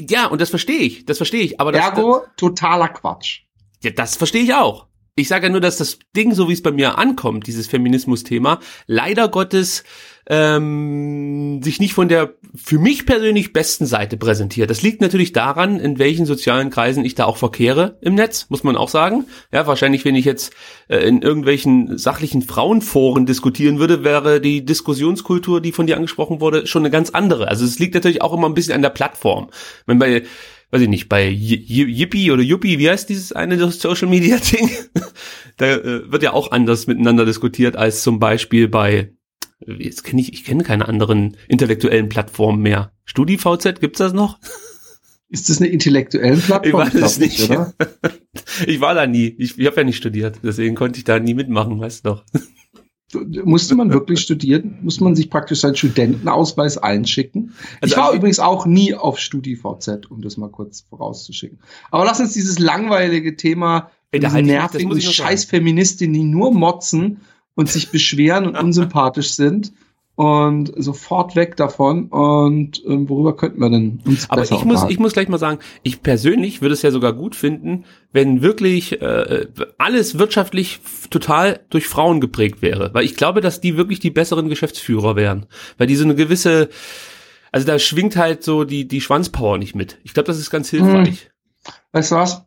Ja, 0.00 0.26
und 0.26 0.40
das 0.40 0.50
verstehe 0.50 0.80
ich, 0.80 1.06
das 1.06 1.18
verstehe 1.18 1.42
ich. 1.42 1.60
Aber 1.60 1.72
das, 1.72 1.84
Ergo 1.84 2.22
totaler 2.36 2.88
Quatsch. 2.88 3.42
Ja, 3.82 3.90
das 3.90 4.16
verstehe 4.16 4.42
ich 4.42 4.54
auch. 4.54 4.86
Ich 5.14 5.28
sage 5.28 5.46
ja 5.46 5.50
nur, 5.50 5.60
dass 5.60 5.78
das 5.78 5.98
Ding, 6.16 6.32
so 6.32 6.48
wie 6.48 6.52
es 6.52 6.62
bei 6.62 6.70
mir 6.70 6.96
ankommt, 6.96 7.48
dieses 7.48 7.66
Feminismus-Thema, 7.66 8.60
leider 8.86 9.28
Gottes 9.28 9.82
ähm, 10.28 11.62
sich 11.62 11.80
nicht 11.80 11.94
von 11.94 12.08
der 12.08 12.34
für 12.54 12.78
mich 12.78 13.06
persönlich 13.06 13.54
besten 13.54 13.86
Seite 13.86 14.18
präsentiert. 14.18 14.68
Das 14.68 14.82
liegt 14.82 15.00
natürlich 15.00 15.32
daran, 15.32 15.80
in 15.80 15.98
welchen 15.98 16.26
sozialen 16.26 16.68
Kreisen 16.68 17.04
ich 17.04 17.14
da 17.14 17.24
auch 17.24 17.38
verkehre 17.38 17.98
im 18.02 18.14
Netz, 18.14 18.46
muss 18.50 18.62
man 18.62 18.76
auch 18.76 18.90
sagen. 18.90 19.24
Ja, 19.52 19.66
wahrscheinlich, 19.66 20.04
wenn 20.04 20.14
ich 20.14 20.26
jetzt 20.26 20.52
äh, 20.88 20.98
in 20.98 21.22
irgendwelchen 21.22 21.96
sachlichen 21.96 22.42
Frauenforen 22.42 23.24
diskutieren 23.24 23.78
würde, 23.78 24.04
wäre 24.04 24.40
die 24.40 24.64
Diskussionskultur, 24.64 25.62
die 25.62 25.72
von 25.72 25.86
dir 25.86 25.96
angesprochen 25.96 26.40
wurde, 26.42 26.66
schon 26.66 26.82
eine 26.82 26.90
ganz 26.90 27.10
andere. 27.10 27.48
Also 27.48 27.64
es 27.64 27.78
liegt 27.78 27.94
natürlich 27.94 28.20
auch 28.20 28.34
immer 28.34 28.48
ein 28.48 28.54
bisschen 28.54 28.74
an 28.74 28.82
der 28.82 28.90
Plattform. 28.90 29.48
Wenn 29.86 29.98
bei 29.98 30.24
weiß 30.70 30.82
ich 30.82 30.88
nicht, 30.88 31.08
bei 31.08 31.26
Yippie 31.30 32.30
oder 32.30 32.42
Yuppie, 32.42 32.78
wie 32.78 32.90
heißt 32.90 33.08
dieses 33.08 33.32
eine 33.32 33.70
Social 33.70 34.06
Media 34.06 34.36
Ding? 34.36 34.68
da 35.56 35.66
äh, 35.66 36.12
wird 36.12 36.22
ja 36.22 36.34
auch 36.34 36.50
anders 36.50 36.86
miteinander 36.86 37.24
diskutiert 37.24 37.74
als 37.74 38.02
zum 38.02 38.18
Beispiel 38.18 38.68
bei 38.68 39.14
Jetzt 39.66 40.04
kenne 40.04 40.20
ich, 40.20 40.32
ich 40.32 40.44
kenne 40.44 40.62
keine 40.62 40.88
anderen 40.88 41.36
intellektuellen 41.48 42.08
Plattformen 42.08 42.62
mehr. 42.62 42.92
StudiVZ, 43.04 43.80
gibt's 43.80 43.98
das 43.98 44.12
noch? 44.12 44.38
Ist 45.30 45.50
das 45.50 45.58
eine 45.58 45.68
intellektuelle 45.68 46.36
Plattform? 46.36 46.88
Ich 46.88 46.94
weiß 46.94 47.02
es 47.02 47.18
nicht. 47.18 47.50
Oder? 47.50 47.74
ich 48.66 48.80
war 48.80 48.94
da 48.94 49.06
nie. 49.06 49.34
Ich, 49.38 49.58
ich 49.58 49.66
habe 49.66 49.76
ja 49.76 49.84
nicht 49.84 49.96
studiert, 49.96 50.38
deswegen 50.42 50.74
konnte 50.74 50.98
ich 50.98 51.04
da 51.04 51.18
nie 51.18 51.34
mitmachen, 51.34 51.80
weißt 51.80 52.04
du 52.04 52.10
doch. 52.10 52.24
Musste 53.44 53.74
man 53.74 53.90
wirklich 53.90 54.20
studieren? 54.20 54.78
Muss 54.82 55.00
man 55.00 55.16
sich 55.16 55.30
praktisch 55.30 55.60
seinen 55.60 55.76
Studentenausweis 55.76 56.76
einschicken? 56.76 57.54
Also 57.80 57.94
ich 57.94 57.98
war 57.98 58.12
übrigens 58.12 58.38
auch 58.38 58.66
nie 58.66 58.94
auf 58.94 59.18
StudiVZ, 59.18 60.10
um 60.10 60.20
das 60.20 60.36
mal 60.36 60.50
kurz 60.50 60.82
vorauszuschicken. 60.82 61.58
Aber 61.90 62.04
lass 62.04 62.20
uns 62.20 62.34
dieses 62.34 62.58
langweilige 62.58 63.34
Thema, 63.36 63.90
Ey, 64.10 64.20
diese 64.20 64.42
nervigen 64.42 65.00
Scheiß-Feministinnen, 65.00 66.12
die 66.12 66.24
nur 66.24 66.52
motzen 66.52 67.22
und 67.58 67.68
sich 67.68 67.90
beschweren 67.90 68.46
und 68.46 68.56
unsympathisch 68.56 69.32
sind 69.32 69.72
und 70.14 70.72
sofort 70.76 71.34
weg 71.34 71.56
davon. 71.56 72.06
Und 72.06 72.80
ähm, 72.86 73.08
worüber 73.08 73.34
könnten 73.34 73.60
wir 73.60 73.68
denn 73.68 73.98
uns 74.04 74.30
Aber 74.30 74.44
ich 74.44 74.64
muss, 74.64 74.84
ich 74.88 75.00
muss 75.00 75.12
gleich 75.12 75.28
mal 75.28 75.38
sagen, 75.38 75.58
ich 75.82 76.00
persönlich 76.00 76.62
würde 76.62 76.74
es 76.74 76.82
ja 76.82 76.92
sogar 76.92 77.14
gut 77.14 77.34
finden, 77.34 77.84
wenn 78.12 78.42
wirklich 78.42 79.02
äh, 79.02 79.48
alles 79.76 80.20
wirtschaftlich 80.20 80.78
total 81.10 81.58
durch 81.68 81.88
Frauen 81.88 82.20
geprägt 82.20 82.62
wäre, 82.62 82.94
weil 82.94 83.04
ich 83.04 83.16
glaube, 83.16 83.40
dass 83.40 83.60
die 83.60 83.76
wirklich 83.76 83.98
die 83.98 84.12
besseren 84.12 84.48
Geschäftsführer 84.48 85.16
wären, 85.16 85.46
weil 85.78 85.88
die 85.88 85.96
so 85.96 86.04
eine 86.04 86.14
gewisse, 86.14 86.68
also 87.50 87.66
da 87.66 87.80
schwingt 87.80 88.14
halt 88.16 88.44
so 88.44 88.62
die 88.62 88.86
die 88.86 89.00
Schwanzpower 89.00 89.58
nicht 89.58 89.74
mit. 89.74 89.98
Ich 90.04 90.14
glaube, 90.14 90.28
das 90.28 90.38
ist 90.38 90.50
ganz 90.50 90.70
hilfreich. 90.70 91.24
Hm. 91.64 91.72
Weißt 91.90 92.12
du 92.12 92.14
was? 92.14 92.44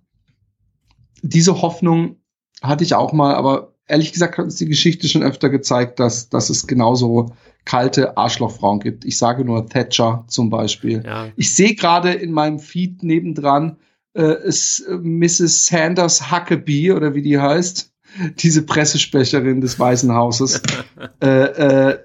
Diese 1.22 1.62
Hoffnung 1.62 2.22
hatte 2.62 2.86
ich 2.86 2.96
auch 2.96 3.12
mal, 3.12 3.36
aber 3.36 3.70
ehrlich 3.91 4.13
gesagt 4.13 4.38
hat 4.38 4.45
uns 4.45 4.55
die 4.55 4.65
Geschichte 4.65 5.07
schon 5.07 5.21
öfter 5.21 5.50
gezeigt, 5.50 6.00
dass, 6.00 6.29
dass 6.29 6.50
es 6.50 6.65
genauso 6.65 7.33
kalte 7.65 8.17
Arschlochfrauen 8.17 8.79
gibt. 8.79 9.05
Ich 9.05 9.17
sage 9.17 9.45
nur 9.45 9.67
Thatcher 9.67 10.24
zum 10.27 10.50
Beispiel. 10.50 11.03
Ja. 11.05 11.27
Ich 11.36 11.53
sehe 11.53 11.75
gerade 11.75 12.13
in 12.13 12.31
meinem 12.31 12.60
Feed 12.60 13.03
nebendran 13.03 13.77
äh, 14.13 14.43
ist 14.43 14.79
äh, 14.79 14.95
Mrs. 14.95 15.67
Sanders 15.67 16.31
Huckabee 16.31 16.91
oder 16.91 17.13
wie 17.15 17.21
die 17.21 17.39
heißt, 17.39 17.93
diese 18.38 18.65
Pressesprecherin 18.65 19.62
des 19.62 19.79
Weißen 19.79 20.13
Hauses. 20.13 20.62
äh, 21.21 21.27
äh, 21.27 22.00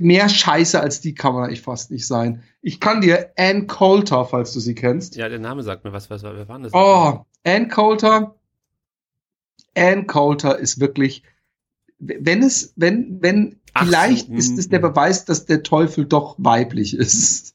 mehr 0.00 0.28
Scheiße 0.28 0.80
als 0.80 1.00
die 1.00 1.14
kann 1.14 1.34
man 1.34 1.44
eigentlich 1.44 1.62
fast 1.62 1.90
nicht 1.90 2.06
sein. 2.06 2.42
Ich 2.60 2.80
kann 2.80 3.00
dir 3.00 3.30
Ann 3.36 3.66
Coulter, 3.66 4.24
falls 4.24 4.52
du 4.52 4.60
sie 4.60 4.74
kennst. 4.74 5.16
Ja, 5.16 5.28
der 5.28 5.38
Name 5.38 5.62
sagt 5.62 5.84
mir 5.84 5.92
was. 5.92 6.10
Was, 6.10 6.22
wer 6.22 6.48
war 6.48 6.58
das? 6.58 6.72
Oh, 6.72 7.24
Ann 7.44 7.68
Coulter 7.68 8.34
Ann 9.76 10.06
Coulter 10.06 10.58
ist 10.58 10.80
wirklich, 10.80 11.22
wenn 11.98 12.42
es, 12.42 12.72
wenn, 12.76 13.18
wenn, 13.20 13.56
Ach 13.72 13.86
vielleicht 13.86 14.28
so, 14.28 14.34
ist 14.34 14.58
es 14.58 14.68
der 14.68 14.80
mhm. 14.80 14.84
Beweis, 14.84 15.24
dass 15.24 15.46
der 15.46 15.62
Teufel 15.62 16.06
doch 16.06 16.36
weiblich 16.38 16.96
ist. 16.96 17.54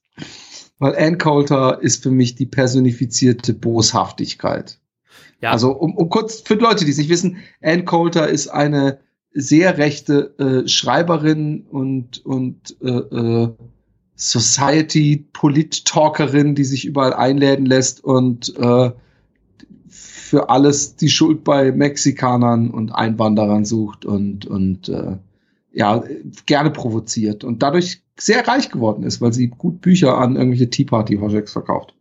Weil 0.80 0.96
Ann 0.96 1.18
Coulter 1.18 1.82
ist 1.82 2.04
für 2.04 2.12
mich 2.12 2.36
die 2.36 2.46
personifizierte 2.46 3.54
Boshaftigkeit. 3.54 4.80
Ja. 5.42 5.52
Also, 5.52 5.72
um, 5.72 5.96
um 5.96 6.10
kurz, 6.10 6.42
für 6.42 6.56
Leute, 6.56 6.84
die 6.86 6.92
es 6.92 6.98
nicht 6.98 7.10
wissen, 7.10 7.38
Ann 7.62 7.86
Coulter 7.86 8.28
ist 8.28 8.50
eine 8.50 9.00
sehr 9.32 9.78
rechte 9.78 10.38
äh, 10.40 10.68
Schreiberin 10.68 11.66
und, 11.70 12.26
und 12.26 12.76
äh, 12.82 12.90
äh, 12.90 13.50
Society-Polit-Talkerin, 14.16 16.56
die 16.56 16.66
sich 16.66 16.86
überall 16.86 17.14
einladen 17.14 17.66
lässt 17.66 18.04
und 18.04 18.54
äh, 18.58 18.92
für 20.30 20.50
alles 20.50 20.96
die 20.96 21.10
Schuld 21.10 21.44
bei 21.44 21.72
Mexikanern 21.72 22.70
und 22.70 22.92
Einwanderern 22.92 23.66
sucht 23.66 24.06
und, 24.06 24.46
und 24.46 24.88
äh, 24.88 25.18
ja, 25.74 26.04
gerne 26.46 26.70
provoziert 26.70 27.44
und 27.44 27.64
dadurch 27.64 28.04
sehr 28.16 28.48
reich 28.48 28.70
geworden 28.70 29.04
ist, 29.04 29.22
weil 29.22 29.34
sie 29.34 29.48
gut 29.48 29.82
Bücher 29.82 30.20
an 30.20 30.36
irgendwelche 30.36 30.70
Tea 30.70 30.86
Party 30.86 31.18
Projects 31.18 31.54
verkauft. 31.54 31.96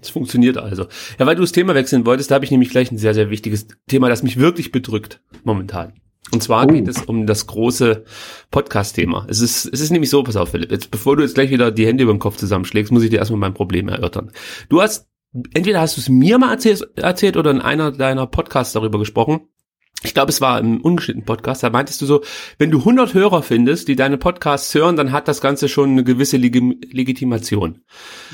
Es 0.00 0.08
funktioniert 0.08 0.56
also. 0.56 0.86
Ja, 1.18 1.26
weil 1.26 1.36
du 1.36 1.42
das 1.42 1.52
Thema 1.52 1.74
wechseln 1.74 2.06
wolltest, 2.06 2.30
da 2.30 2.36
habe 2.36 2.46
ich 2.46 2.50
nämlich 2.50 2.70
gleich 2.70 2.90
ein 2.90 2.96
sehr, 2.96 3.12
sehr 3.12 3.28
wichtiges 3.28 3.66
Thema, 3.88 4.08
das 4.08 4.22
mich 4.22 4.38
wirklich 4.38 4.72
bedrückt 4.72 5.20
momentan. 5.44 5.92
Und 6.32 6.42
zwar 6.42 6.64
oh. 6.64 6.72
geht 6.72 6.88
es 6.88 7.02
um 7.02 7.26
das 7.26 7.46
große 7.46 8.04
Podcast-Thema. 8.50 9.26
Es 9.28 9.40
ist, 9.40 9.66
es 9.66 9.80
ist 9.80 9.90
nämlich 9.90 10.08
so, 10.08 10.22
pass 10.22 10.36
auf, 10.36 10.48
Philipp, 10.48 10.72
jetzt, 10.72 10.90
bevor 10.90 11.14
du 11.16 11.22
jetzt 11.22 11.34
gleich 11.34 11.50
wieder 11.50 11.70
die 11.70 11.86
Hände 11.86 12.04
über 12.04 12.14
den 12.14 12.20
Kopf 12.20 12.36
zusammenschlägst, 12.38 12.90
muss 12.90 13.02
ich 13.02 13.10
dir 13.10 13.18
erstmal 13.18 13.38
mein 13.38 13.54
Problem 13.54 13.88
erörtern. 13.88 14.32
Du 14.70 14.80
hast, 14.80 15.08
entweder 15.54 15.80
hast 15.80 15.96
du 15.96 16.00
es 16.00 16.08
mir 16.08 16.38
mal 16.38 16.52
erzählt, 16.52 16.86
erzählt 16.96 17.36
oder 17.36 17.50
in 17.50 17.60
einer 17.60 17.92
deiner 17.92 18.26
Podcasts 18.26 18.72
darüber 18.72 18.98
gesprochen. 18.98 19.48
Ich 20.02 20.14
glaube, 20.14 20.30
es 20.30 20.40
war 20.40 20.60
im 20.60 20.80
ungeschnittenen 20.80 21.24
Podcast, 21.24 21.62
da 21.62 21.70
meintest 21.70 22.02
du 22.02 22.06
so, 22.06 22.22
wenn 22.58 22.70
du 22.70 22.78
100 22.80 23.14
Hörer 23.14 23.42
findest, 23.42 23.88
die 23.88 23.96
deine 23.96 24.18
Podcasts 24.18 24.74
hören, 24.74 24.96
dann 24.96 25.10
hat 25.10 25.26
das 25.26 25.40
Ganze 25.40 25.68
schon 25.68 25.90
eine 25.90 26.04
gewisse 26.04 26.36
Leg 26.36 26.54
Legitimation. 26.92 27.80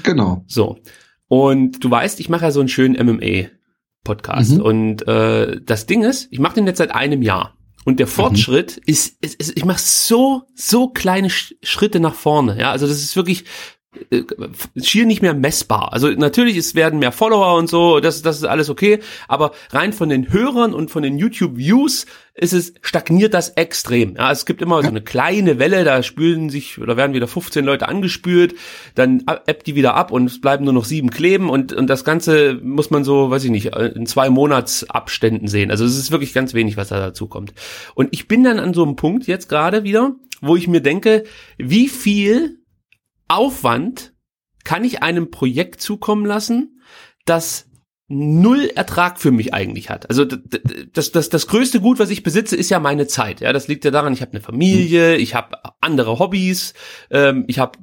Genau. 0.03 0.45
So. 0.47 0.79
Und 1.29 1.83
du 1.83 1.91
weißt, 1.91 2.21
ich 2.21 2.29
mache 2.29 2.45
ja 2.45 2.51
so 2.51 2.61
einen 2.61 2.69
schönen 2.69 2.95
MMA-Podcast. 3.07 4.57
Mhm. 4.57 4.61
Und 4.61 5.09
äh, 5.09 5.61
das 5.65 5.87
Ding 5.87 6.03
ist, 6.03 6.29
ich 6.31 6.41
mache 6.41 6.57
den 6.57 6.67
jetzt 6.67 6.79
seit 6.79 6.95
einem 6.95 7.23
Jahr. 7.23 7.57
Und 7.85 8.01
der 8.01 8.07
mhm. 8.07 8.11
Fortschritt 8.11 8.77
mhm. 8.77 8.83
ist, 8.87 9.17
ist, 9.23 9.41
ist, 9.41 9.57
ich 9.57 9.65
mache 9.65 9.81
so, 9.81 10.43
so 10.55 10.89
kleine 10.89 11.31
Schritte 11.31 12.01
nach 12.01 12.15
vorne. 12.15 12.59
Ja, 12.59 12.71
also 12.71 12.87
das 12.87 13.03
ist 13.03 13.17
wirklich 13.17 13.45
schier 14.83 15.05
nicht 15.05 15.21
mehr 15.21 15.35
messbar. 15.35 15.93
Also 15.93 16.09
natürlich, 16.09 16.57
es 16.57 16.75
werden 16.75 16.99
mehr 16.99 17.13
Follower 17.13 17.57
und 17.57 17.69
so, 17.69 18.01
das, 18.01 18.23
das 18.23 18.39
ist 18.39 18.45
alles 18.45 18.71
okay, 18.71 19.01
aber 19.29 19.53
rein 19.71 19.93
von 19.93 20.09
den 20.09 20.33
Hörern 20.33 20.73
und 20.73 20.91
von 20.91 21.03
den 21.03 21.19
YouTube-Views 21.19 22.07
ist 22.35 22.55
es, 22.55 22.73
stagniert 22.81 23.35
das 23.35 23.51
extrem. 23.51 24.17
Ja, 24.17 24.33
es 24.33 24.47
gibt 24.47 24.63
immer 24.63 24.83
so 24.83 24.89
eine 24.89 25.03
kleine 25.03 25.59
Welle, 25.59 25.85
da 25.85 26.03
spülen 26.03 26.49
sich 26.49 26.79
oder 26.81 26.97
werden 26.97 27.13
wieder 27.13 27.29
15 27.29 27.65
Leute 27.65 27.87
angespült, 27.89 28.55
dann 28.95 29.25
ebbt 29.47 29.67
die 29.67 29.75
wieder 29.75 29.95
ab 29.95 30.11
und 30.11 30.25
es 30.25 30.41
bleiben 30.41 30.65
nur 30.65 30.73
noch 30.73 30.87
sieben 30.87 31.11
kleben 31.11 31.51
und, 31.51 31.75
und 31.75 31.89
das 31.89 32.05
Ganze 32.05 32.59
muss 32.63 32.91
man 32.91 33.05
so, 33.05 33.31
weiß 33.31 33.45
ich 33.45 33.51
nicht, 33.51 33.67
in 33.67 34.07
zwei 34.07 34.31
Monatsabständen 34.31 35.49
sehen. 35.49 35.71
Also 35.71 35.85
es 35.85 35.99
ist 35.99 36.11
wirklich 36.11 36.33
ganz 36.33 36.55
wenig, 36.55 36.79
was 36.79 36.89
da 36.89 36.99
dazu 36.99 37.27
kommt. 37.27 37.53
Und 37.95 38.09
ich 38.13 38.27
bin 38.27 38.43
dann 38.43 38.59
an 38.59 38.73
so 38.73 38.83
einem 38.83 38.97
Punkt 38.97 39.27
jetzt 39.27 39.51
gerade 39.51 39.85
wieder, 39.85 40.15
wo 40.41 40.57
ich 40.57 40.67
mir 40.67 40.81
denke, 40.81 41.25
wie 41.59 41.89
viel 41.89 42.62
Aufwand 43.33 44.15
kann 44.65 44.85
ich 44.85 45.03
einem 45.03 45.31
Projekt 45.31 45.81
zukommen 45.81 46.25
lassen, 46.25 46.81
das 47.25 47.69
null 48.09 48.71
Ertrag 48.75 49.19
für 49.19 49.31
mich 49.31 49.55
eigentlich 49.55 49.89
hat. 49.89 50.09
Also 50.11 50.25
das, 50.27 51.12
das, 51.12 51.31
das 51.31 51.47
größte 51.47 51.81
Gut, 51.81 51.99
was 51.99 52.11
ich 52.11 52.23
besitze, 52.23 52.57
ist 52.57 52.69
ja 52.69 52.79
meine 52.79 53.07
Zeit. 53.07 53.41
Ja, 53.41 53.53
das 53.53 53.69
liegt 53.69 53.85
ja 53.85 53.91
daran, 53.91 54.12
ich 54.12 54.21
habe 54.21 54.33
eine 54.33 54.41
Familie, 54.43 55.17
ich 55.17 55.35
habe 55.35 55.57
andere 55.81 56.19
Hobbys, 56.19 56.75
ähm, 57.11 57.45
ich 57.49 57.59
habe 57.59 57.79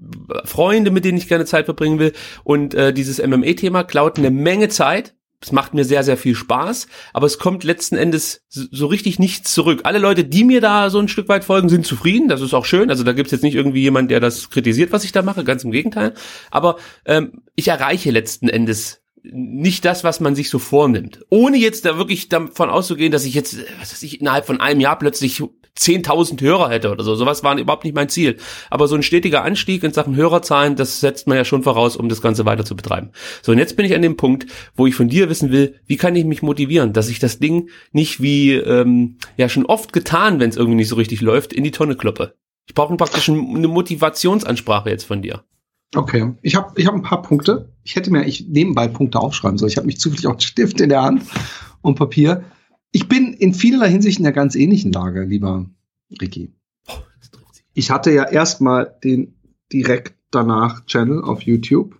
Freunde, 0.45 0.91
mit 0.91 1.03
denen 1.03 1.17
ich 1.17 1.27
gerne 1.27 1.45
Zeit 1.45 1.65
verbringen 1.65 1.99
will. 1.99 2.13
Und 2.43 2.75
äh, 2.75 2.93
dieses 2.93 3.25
MME-Thema 3.25 3.83
klaut 3.83 4.19
eine 4.19 4.29
Menge 4.29 4.69
Zeit 4.69 5.15
es 5.41 5.51
macht 5.51 5.73
mir 5.73 5.85
sehr, 5.85 6.03
sehr 6.03 6.17
viel 6.17 6.35
Spaß, 6.35 6.87
aber 7.13 7.25
es 7.25 7.39
kommt 7.39 7.63
letzten 7.63 7.95
Endes 7.95 8.45
so 8.49 8.87
richtig 8.87 9.19
nichts 9.19 9.53
zurück. 9.53 9.81
Alle 9.83 9.99
Leute, 9.99 10.25
die 10.25 10.43
mir 10.43 10.59
da 10.59 10.89
so 10.89 10.99
ein 10.99 11.07
Stück 11.07 11.29
weit 11.29 11.45
folgen, 11.45 11.69
sind 11.69 11.85
zufrieden, 11.85 12.27
das 12.27 12.41
ist 12.41 12.53
auch 12.53 12.65
schön. 12.65 12.89
Also 12.89 13.03
da 13.03 13.13
gibt's 13.13 13.31
jetzt 13.31 13.43
nicht 13.43 13.55
irgendwie 13.55 13.81
jemand, 13.81 14.11
der 14.11 14.19
das 14.19 14.49
kritisiert, 14.49 14.91
was 14.91 15.05
ich 15.05 15.11
da 15.11 15.21
mache, 15.21 15.43
ganz 15.43 15.63
im 15.63 15.71
Gegenteil. 15.71 16.13
Aber 16.51 16.77
ähm, 17.05 17.43
ich 17.55 17.69
erreiche 17.69 18.11
letzten 18.11 18.49
Endes 18.49 19.01
nicht 19.23 19.85
das, 19.85 20.03
was 20.03 20.19
man 20.19 20.35
sich 20.35 20.49
so 20.49 20.59
vornimmt. 20.59 21.25
Ohne 21.29 21.57
jetzt 21.57 21.85
da 21.85 21.97
wirklich 21.97 22.29
davon 22.29 22.69
auszugehen, 22.69 23.11
dass 23.11 23.25
ich 23.25 23.33
jetzt, 23.33 23.57
was 23.79 23.91
weiß 23.91 24.03
ich, 24.03 24.21
innerhalb 24.21 24.45
von 24.45 24.61
einem 24.61 24.79
Jahr 24.79 24.97
plötzlich 24.97 25.43
10.000 25.79 26.41
Hörer 26.41 26.69
hätte 26.69 26.91
oder 26.91 27.03
so. 27.03 27.15
Sowas 27.15 27.43
war 27.43 27.57
überhaupt 27.57 27.85
nicht 27.85 27.95
mein 27.95 28.09
Ziel. 28.09 28.37
Aber 28.69 28.87
so 28.87 28.95
ein 28.95 29.03
stetiger 29.03 29.43
Anstieg 29.43 29.83
in 29.83 29.93
Sachen 29.93 30.15
Hörerzahlen, 30.15 30.75
das 30.75 30.99
setzt 30.99 31.27
man 31.27 31.37
ja 31.37 31.45
schon 31.45 31.63
voraus, 31.63 31.95
um 31.95 32.09
das 32.09 32.21
Ganze 32.21 32.45
weiter 32.45 32.65
zu 32.65 32.75
betreiben. 32.75 33.11
So, 33.41 33.53
und 33.53 33.57
jetzt 33.57 33.77
bin 33.77 33.85
ich 33.85 33.95
an 33.95 34.01
dem 34.01 34.17
Punkt, 34.17 34.47
wo 34.75 34.87
ich 34.87 34.95
von 34.95 35.07
dir 35.07 35.29
wissen 35.29 35.51
will, 35.51 35.75
wie 35.85 35.97
kann 35.97 36.15
ich 36.15 36.25
mich 36.25 36.41
motivieren, 36.41 36.93
dass 36.93 37.09
ich 37.09 37.19
das 37.19 37.39
Ding 37.39 37.69
nicht 37.91 38.21
wie, 38.21 38.53
ähm, 38.53 39.17
ja 39.37 39.47
schon 39.47 39.65
oft 39.65 39.93
getan, 39.93 40.39
wenn 40.39 40.49
es 40.49 40.57
irgendwie 40.57 40.77
nicht 40.77 40.89
so 40.89 40.95
richtig 40.95 41.21
läuft, 41.21 41.53
in 41.53 41.63
die 41.63 41.71
Tonne 41.71 41.95
kloppe. 41.95 42.35
Ich 42.67 42.75
brauche 42.75 42.95
praktisch 42.97 43.29
eine 43.29 43.67
Motivationsansprache 43.67 44.89
jetzt 44.89 45.05
von 45.05 45.21
dir. 45.21 45.43
Okay, 45.95 46.35
ich 46.43 46.55
habe 46.55 46.71
ich 46.75 46.85
hab 46.85 46.93
ein 46.93 47.01
paar 47.01 47.23
Punkte. 47.23 47.73
Ich 47.83 47.95
hätte 47.95 48.11
mir 48.11 48.25
ich 48.25 48.47
nebenbei 48.47 48.87
Punkte 48.87 49.19
aufschreiben 49.19 49.57
sollen. 49.57 49.71
Ich 49.71 49.77
habe 49.77 49.87
mich 49.87 49.99
zufällig 49.99 50.27
auch 50.27 50.33
einen 50.33 50.41
Stift 50.41 50.79
in 50.81 50.89
der 50.89 51.01
Hand 51.01 51.23
und 51.81 51.95
Papier. 51.95 52.43
Ich 52.91 53.07
bin 53.07 53.33
in 53.33 53.53
vielerlei 53.53 53.89
Hinsicht 53.89 54.19
in 54.19 54.25
einer 54.25 54.33
ganz 54.33 54.55
ähnlichen 54.55 54.91
Lage, 54.91 55.23
lieber 55.23 55.65
Ricky. 56.21 56.51
Ich 57.73 57.91
hatte 57.91 58.11
ja 58.11 58.23
erstmal 58.23 58.95
den 59.03 59.35
direkt 59.71 60.15
danach 60.31 60.85
Channel 60.85 61.23
auf 61.23 61.43
YouTube, 61.43 61.95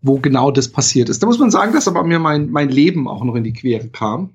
wo 0.00 0.18
genau 0.18 0.50
das 0.50 0.68
passiert 0.68 1.08
ist. 1.08 1.22
Da 1.22 1.26
muss 1.26 1.38
man 1.38 1.50
sagen, 1.50 1.72
dass 1.72 1.88
aber 1.88 2.04
mir 2.04 2.20
mein, 2.20 2.50
mein 2.50 2.68
Leben 2.68 3.08
auch 3.08 3.24
noch 3.24 3.34
in 3.34 3.44
die 3.44 3.52
Quere 3.52 3.88
kam 3.88 4.30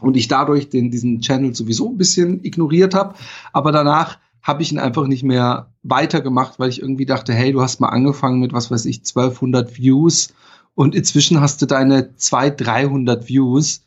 und 0.00 0.16
ich 0.16 0.28
dadurch 0.28 0.68
den, 0.68 0.90
diesen 0.90 1.20
Channel 1.20 1.54
sowieso 1.54 1.90
ein 1.90 1.98
bisschen 1.98 2.44
ignoriert 2.44 2.94
habe. 2.94 3.14
Aber 3.52 3.72
danach 3.72 4.18
habe 4.40 4.62
ich 4.62 4.70
ihn 4.70 4.78
einfach 4.78 5.08
nicht 5.08 5.24
mehr 5.24 5.72
weitergemacht, 5.82 6.60
weil 6.60 6.70
ich 6.70 6.80
irgendwie 6.80 7.06
dachte, 7.06 7.34
hey, 7.34 7.52
du 7.52 7.60
hast 7.60 7.80
mal 7.80 7.88
angefangen 7.88 8.38
mit, 8.38 8.52
was 8.52 8.70
weiß 8.70 8.84
ich, 8.86 9.00
1200 9.00 9.76
Views 9.76 10.32
und 10.74 10.94
inzwischen 10.94 11.40
hast 11.40 11.60
du 11.60 11.66
deine 11.66 12.14
200, 12.14 12.66
300 12.66 13.28
Views 13.28 13.82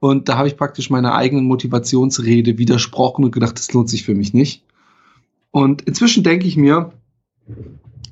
und 0.00 0.28
da 0.28 0.36
habe 0.36 0.48
ich 0.48 0.56
praktisch 0.56 0.90
meiner 0.90 1.14
eigenen 1.14 1.46
Motivationsrede 1.46 2.58
widersprochen 2.58 3.24
und 3.24 3.32
gedacht, 3.32 3.58
das 3.58 3.72
lohnt 3.72 3.88
sich 3.88 4.04
für 4.04 4.14
mich 4.14 4.34
nicht. 4.34 4.64
Und 5.50 5.82
inzwischen 5.82 6.24
denke 6.24 6.46
ich 6.46 6.56
mir, 6.56 6.92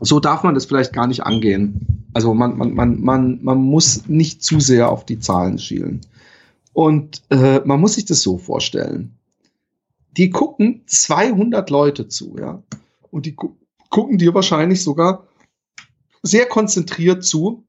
so 0.00 0.20
darf 0.20 0.42
man 0.42 0.54
das 0.54 0.66
vielleicht 0.66 0.92
gar 0.92 1.06
nicht 1.06 1.24
angehen. 1.24 2.06
Also 2.12 2.34
man, 2.34 2.56
man, 2.56 2.74
man, 2.74 3.00
man, 3.00 3.38
man 3.42 3.58
muss 3.58 4.08
nicht 4.08 4.42
zu 4.42 4.60
sehr 4.60 4.90
auf 4.90 5.04
die 5.04 5.18
Zahlen 5.18 5.58
schielen. 5.58 6.00
Und 6.72 7.22
äh, 7.30 7.60
man 7.64 7.80
muss 7.80 7.94
sich 7.94 8.04
das 8.04 8.22
so 8.22 8.38
vorstellen. 8.38 9.16
Die 10.16 10.30
gucken 10.30 10.82
200 10.86 11.68
Leute 11.70 12.08
zu, 12.08 12.36
ja. 12.38 12.62
Und 13.10 13.26
die 13.26 13.36
gu 13.36 13.54
gucken 13.90 14.16
dir 14.16 14.32
wahrscheinlich 14.32 14.82
sogar 14.82 15.26
sehr 16.22 16.46
konzentriert 16.46 17.24
zu 17.24 17.64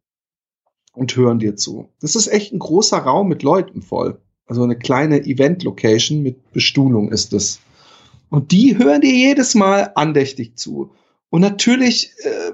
und 0.94 1.16
hören 1.16 1.40
dir 1.40 1.56
zu. 1.56 1.90
Das 2.00 2.16
ist 2.16 2.28
echt 2.28 2.54
ein 2.54 2.60
großer 2.60 3.00
Raum 3.00 3.28
mit 3.28 3.42
Leuten 3.44 3.82
voll. 3.82 4.20
Also 4.46 4.64
eine 4.64 4.78
kleine 4.78 5.26
Event-Location 5.26 6.22
mit 6.22 6.52
Bestuhlung 6.52 7.12
ist 7.12 7.34
es. 7.34 7.60
Und 8.30 8.52
die 8.52 8.78
hören 8.78 9.02
dir 9.02 9.14
jedes 9.14 9.56
Mal 9.56 9.92
andächtig 9.96 10.58
zu. 10.58 10.92
Und 11.30 11.42
natürlich 11.42 12.12
äh, 12.20 12.52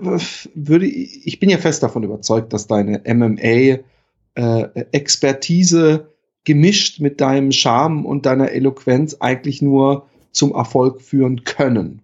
würde 0.56 0.86
ich, 0.86 1.28
ich 1.28 1.40
bin 1.40 1.50
ja 1.50 1.58
fest 1.58 1.84
davon 1.84 2.04
überzeugt, 2.04 2.54
dass 2.54 2.68
deine 2.68 3.02
MMA-Expertise 3.06 5.92
äh, 5.92 6.00
gemischt 6.46 7.02
mit 7.02 7.20
deinem 7.22 7.52
Charme 7.52 8.06
und 8.06 8.26
deiner 8.26 8.52
Eloquenz 8.52 9.18
eigentlich 9.20 9.62
nur 9.62 10.08
zum 10.32 10.54
Erfolg 10.54 11.02
führen 11.02 11.44
können. 11.44 12.02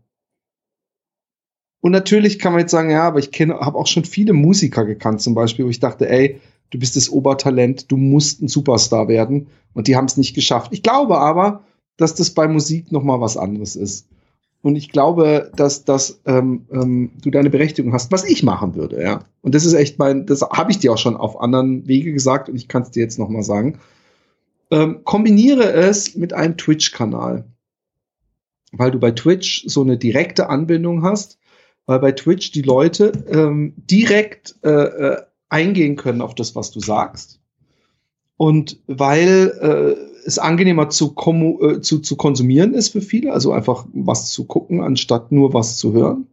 Und 1.85 1.91
natürlich 1.91 2.39
kann 2.39 2.51
man 2.53 2.61
jetzt 2.61 2.71
sagen, 2.71 2.89
ja, 2.89 3.03
aber 3.03 3.19
ich 3.19 3.29
kenne, 3.29 3.59
habe 3.59 3.77
auch 3.77 3.85
schon 3.85 4.05
viele 4.05 4.33
Musiker 4.33 4.85
gekannt, 4.85 5.21
zum 5.21 5.35
Beispiel, 5.35 5.65
wo 5.65 5.69
ich 5.69 5.79
dachte, 5.79 6.09
ey, 6.09 6.41
du 6.71 6.79
bist 6.79 6.95
das 6.95 7.11
Obertalent, 7.11 7.91
du 7.91 7.97
musst 7.97 8.41
ein 8.41 8.47
Superstar 8.47 9.07
werden. 9.07 9.49
Und 9.75 9.87
die 9.87 9.95
haben 9.95 10.05
es 10.05 10.17
nicht 10.17 10.33
geschafft. 10.33 10.73
Ich 10.73 10.81
glaube 10.81 11.19
aber, 11.19 11.61
dass 11.95 12.15
das 12.15 12.31
bei 12.31 12.47
Musik 12.47 12.91
noch 12.91 13.03
mal 13.03 13.21
was 13.21 13.37
anderes 13.37 13.75
ist. 13.75 14.07
Und 14.63 14.77
ich 14.77 14.91
glaube, 14.91 15.51
dass, 15.57 15.85
dass 15.85 16.21
ähm, 16.25 16.65
ähm, 16.71 17.11
du 17.21 17.29
deine 17.29 17.51
Berechtigung 17.51 17.93
hast, 17.93 18.11
was 18.11 18.23
ich 18.23 18.41
machen 18.41 18.73
würde, 18.73 19.03
ja. 19.03 19.23
Und 19.43 19.53
das 19.53 19.63
ist 19.63 19.75
echt 19.75 19.99
mein, 19.99 20.25
das 20.25 20.41
habe 20.41 20.71
ich 20.71 20.79
dir 20.79 20.91
auch 20.91 20.97
schon 20.97 21.15
auf 21.15 21.39
anderen 21.39 21.87
Wege 21.87 22.13
gesagt 22.13 22.49
und 22.49 22.55
ich 22.55 22.67
kann 22.67 22.81
es 22.81 22.89
dir 22.89 23.03
jetzt 23.03 23.19
noch 23.19 23.29
mal 23.29 23.43
sagen. 23.43 23.77
Ähm, 24.71 25.01
kombiniere 25.03 25.71
es 25.71 26.15
mit 26.15 26.33
einem 26.33 26.57
Twitch-Kanal, 26.57 27.45
weil 28.71 28.89
du 28.89 28.99
bei 28.99 29.11
Twitch 29.11 29.65
so 29.67 29.83
eine 29.83 29.99
direkte 29.99 30.49
Anbindung 30.49 31.03
hast 31.03 31.37
weil 31.85 31.99
bei 31.99 32.11
Twitch 32.11 32.51
die 32.51 32.61
Leute 32.61 33.11
ähm, 33.29 33.73
direkt 33.77 34.55
äh, 34.63 34.69
äh, 34.69 35.21
eingehen 35.49 35.95
können 35.95 36.21
auf 36.21 36.35
das, 36.35 36.55
was 36.55 36.71
du 36.71 36.79
sagst. 36.79 37.39
Und 38.37 38.79
weil 38.87 39.53
äh, 39.61 40.27
es 40.27 40.39
angenehmer 40.39 40.89
zu, 40.89 41.15
äh, 41.61 41.81
zu, 41.81 41.99
zu 41.99 42.15
konsumieren 42.17 42.73
ist 42.73 42.89
für 42.89 43.01
viele, 43.01 43.31
also 43.31 43.51
einfach 43.53 43.85
was 43.93 44.31
zu 44.31 44.45
gucken, 44.45 44.81
anstatt 44.81 45.31
nur 45.31 45.53
was 45.53 45.77
zu 45.77 45.93
hören. 45.93 46.27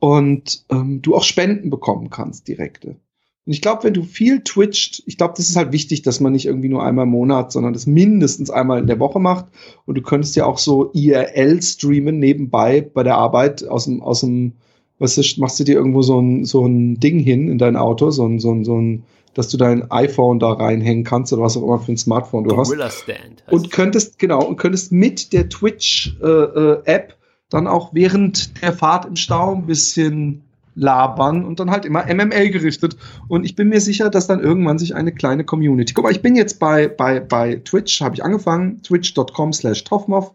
Und 0.00 0.64
ähm, 0.70 1.02
du 1.02 1.14
auch 1.14 1.22
Spenden 1.22 1.70
bekommen 1.70 2.10
kannst, 2.10 2.48
direkte. 2.48 2.96
Und 3.46 3.52
ich 3.52 3.60
glaube, 3.60 3.84
wenn 3.84 3.92
du 3.92 4.02
viel 4.02 4.42
twitcht, 4.42 5.02
ich 5.06 5.18
glaube, 5.18 5.34
das 5.36 5.50
ist 5.50 5.56
halt 5.56 5.72
wichtig, 5.72 6.00
dass 6.00 6.18
man 6.18 6.32
nicht 6.32 6.46
irgendwie 6.46 6.70
nur 6.70 6.82
einmal 6.82 7.04
im 7.04 7.10
Monat, 7.10 7.52
sondern 7.52 7.74
das 7.74 7.86
mindestens 7.86 8.50
einmal 8.50 8.80
in 8.80 8.86
der 8.86 9.00
Woche 9.00 9.20
macht. 9.20 9.46
Und 9.84 9.96
du 9.96 10.02
könntest 10.02 10.34
ja 10.34 10.46
auch 10.46 10.56
so 10.56 10.90
IRL 10.94 11.60
streamen 11.60 12.18
nebenbei 12.18 12.80
bei 12.80 13.02
der 13.02 13.16
Arbeit 13.16 13.66
aus 13.68 13.84
dem, 13.84 14.02
aus 14.02 14.20
dem, 14.20 14.52
was 14.98 15.18
ist, 15.18 15.36
machst 15.38 15.60
du 15.60 15.64
dir 15.64 15.74
irgendwo 15.74 16.00
so 16.00 16.18
ein, 16.20 16.46
so 16.46 16.64
ein 16.64 16.98
Ding 17.00 17.18
hin 17.18 17.48
in 17.48 17.58
dein 17.58 17.76
Auto, 17.76 18.10
so 18.10 18.26
ein, 18.26 18.38
so 18.38 18.50
ein, 18.50 18.64
so 18.64 18.80
ein, 18.80 19.04
dass 19.34 19.48
du 19.48 19.58
dein 19.58 19.90
iPhone 19.90 20.38
da 20.38 20.52
reinhängen 20.52 21.04
kannst 21.04 21.32
oder 21.34 21.42
was 21.42 21.56
auch 21.58 21.64
immer 21.64 21.80
für 21.80 21.92
ein 21.92 21.98
Smartphone 21.98 22.44
du 22.44 22.56
hast. 22.56 22.72
Stand. 22.72 23.44
Und 23.50 23.70
könntest, 23.70 24.18
genau, 24.18 24.42
und 24.42 24.56
könntest 24.56 24.90
mit 24.90 25.34
der 25.34 25.50
Twitch-App 25.50 26.86
äh, 26.86 26.92
äh, 26.94 27.14
dann 27.50 27.66
auch 27.66 27.92
während 27.92 28.62
der 28.62 28.72
Fahrt 28.72 29.04
im 29.04 29.16
Stau 29.16 29.54
ein 29.54 29.66
bisschen 29.66 30.43
labern 30.74 31.44
und 31.44 31.60
dann 31.60 31.70
halt 31.70 31.84
immer 31.84 32.04
MML 32.06 32.50
gerichtet. 32.50 32.96
Und 33.28 33.44
ich 33.44 33.56
bin 33.56 33.68
mir 33.68 33.80
sicher, 33.80 34.10
dass 34.10 34.26
dann 34.26 34.40
irgendwann 34.40 34.78
sich 34.78 34.94
eine 34.94 35.12
kleine 35.12 35.44
Community. 35.44 35.94
Guck 35.94 36.04
mal, 36.04 36.12
ich 36.12 36.22
bin 36.22 36.36
jetzt 36.36 36.58
bei, 36.58 36.88
bei, 36.88 37.20
bei 37.20 37.56
Twitch, 37.64 38.00
habe 38.00 38.14
ich 38.14 38.24
angefangen, 38.24 38.82
twitch.com 38.82 39.52
slash 39.52 39.84
Toffmoff, 39.84 40.32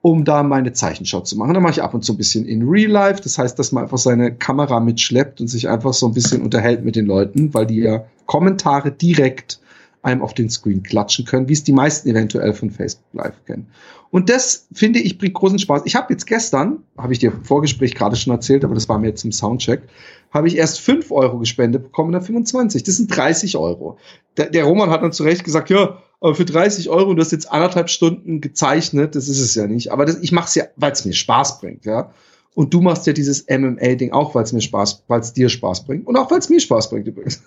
um 0.00 0.24
da 0.24 0.42
meine 0.42 0.72
Zeichenshot 0.72 1.26
zu 1.26 1.36
machen. 1.36 1.54
Da 1.54 1.60
mache 1.60 1.72
ich 1.72 1.82
ab 1.82 1.94
und 1.94 2.04
zu 2.04 2.14
ein 2.14 2.16
bisschen 2.16 2.46
in 2.46 2.68
Real 2.68 2.90
Life. 2.90 3.20
Das 3.22 3.38
heißt, 3.38 3.58
dass 3.58 3.72
man 3.72 3.84
einfach 3.84 3.98
seine 3.98 4.34
Kamera 4.34 4.80
mitschleppt 4.80 5.40
und 5.40 5.48
sich 5.48 5.68
einfach 5.68 5.92
so 5.92 6.06
ein 6.06 6.14
bisschen 6.14 6.42
unterhält 6.42 6.84
mit 6.84 6.96
den 6.96 7.06
Leuten, 7.06 7.52
weil 7.52 7.66
die 7.66 7.80
ja 7.80 8.04
Kommentare 8.26 8.90
direkt 8.90 9.60
einem 10.02 10.22
auf 10.22 10.34
den 10.34 10.48
Screen 10.50 10.82
klatschen 10.82 11.24
können, 11.24 11.48
wie 11.48 11.52
es 11.52 11.64
die 11.64 11.72
meisten 11.72 12.08
eventuell 12.08 12.52
von 12.52 12.70
Facebook 12.70 13.06
Live 13.12 13.44
kennen. 13.46 13.66
Und 14.10 14.30
das 14.30 14.66
finde 14.72 15.00
ich 15.00 15.18
bringt 15.18 15.34
großen 15.34 15.58
Spaß. 15.58 15.82
Ich 15.84 15.94
habe 15.94 16.12
jetzt 16.12 16.26
gestern, 16.26 16.78
habe 16.96 17.12
ich 17.12 17.18
dir 17.18 17.32
im 17.32 17.44
Vorgespräch 17.44 17.94
gerade 17.94 18.16
schon 18.16 18.32
erzählt, 18.32 18.64
aber 18.64 18.74
das 18.74 18.88
war 18.88 18.98
mir 18.98 19.08
jetzt 19.08 19.24
im 19.24 19.32
Soundcheck, 19.32 19.82
habe 20.30 20.48
ich 20.48 20.56
erst 20.56 20.80
fünf 20.80 21.10
Euro 21.10 21.38
gespendet 21.38 21.82
bekommen, 21.82 22.12
dann 22.12 22.22
25. 22.22 22.82
Das 22.82 22.96
sind 22.96 23.14
30 23.14 23.56
Euro. 23.56 23.98
Der, 24.36 24.50
der 24.50 24.64
Roman 24.64 24.90
hat 24.90 25.02
dann 25.02 25.12
zu 25.12 25.24
Recht 25.24 25.44
gesagt, 25.44 25.68
ja, 25.70 25.98
aber 26.20 26.34
für 26.34 26.44
30 26.44 26.88
Euro, 26.88 27.14
du 27.14 27.20
hast 27.20 27.32
jetzt 27.32 27.50
anderthalb 27.50 27.90
Stunden 27.90 28.40
gezeichnet, 28.40 29.14
das 29.14 29.28
ist 29.28 29.40
es 29.40 29.54
ja 29.54 29.66
nicht. 29.66 29.92
Aber 29.92 30.04
das, 30.04 30.18
ich 30.20 30.32
mache 30.32 30.48
es 30.48 30.54
ja, 30.54 30.64
weil 30.76 30.92
es 30.92 31.04
mir 31.04 31.12
Spaß 31.12 31.60
bringt, 31.60 31.84
ja. 31.84 32.10
Und 32.54 32.74
du 32.74 32.80
machst 32.80 33.06
ja 33.06 33.12
dieses 33.12 33.46
MMA-Ding 33.48 34.12
auch, 34.12 34.34
weil 34.34 34.42
es 34.42 34.52
mir 34.52 34.60
Spaß, 34.60 35.04
weil 35.06 35.20
es 35.20 35.32
dir 35.32 35.48
Spaß 35.48 35.84
bringt. 35.84 36.06
Und 36.06 36.16
auch 36.16 36.30
weil 36.30 36.40
es 36.40 36.48
mir 36.48 36.58
Spaß 36.58 36.90
bringt 36.90 37.06
übrigens. 37.06 37.40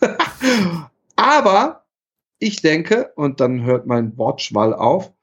aber 1.17 1.80
ich 2.41 2.61
denke, 2.61 3.11
und 3.15 3.39
dann 3.39 3.63
hört 3.63 3.85
mein 3.85 4.17
Wortschwall 4.17 4.73
auf, 4.73 5.13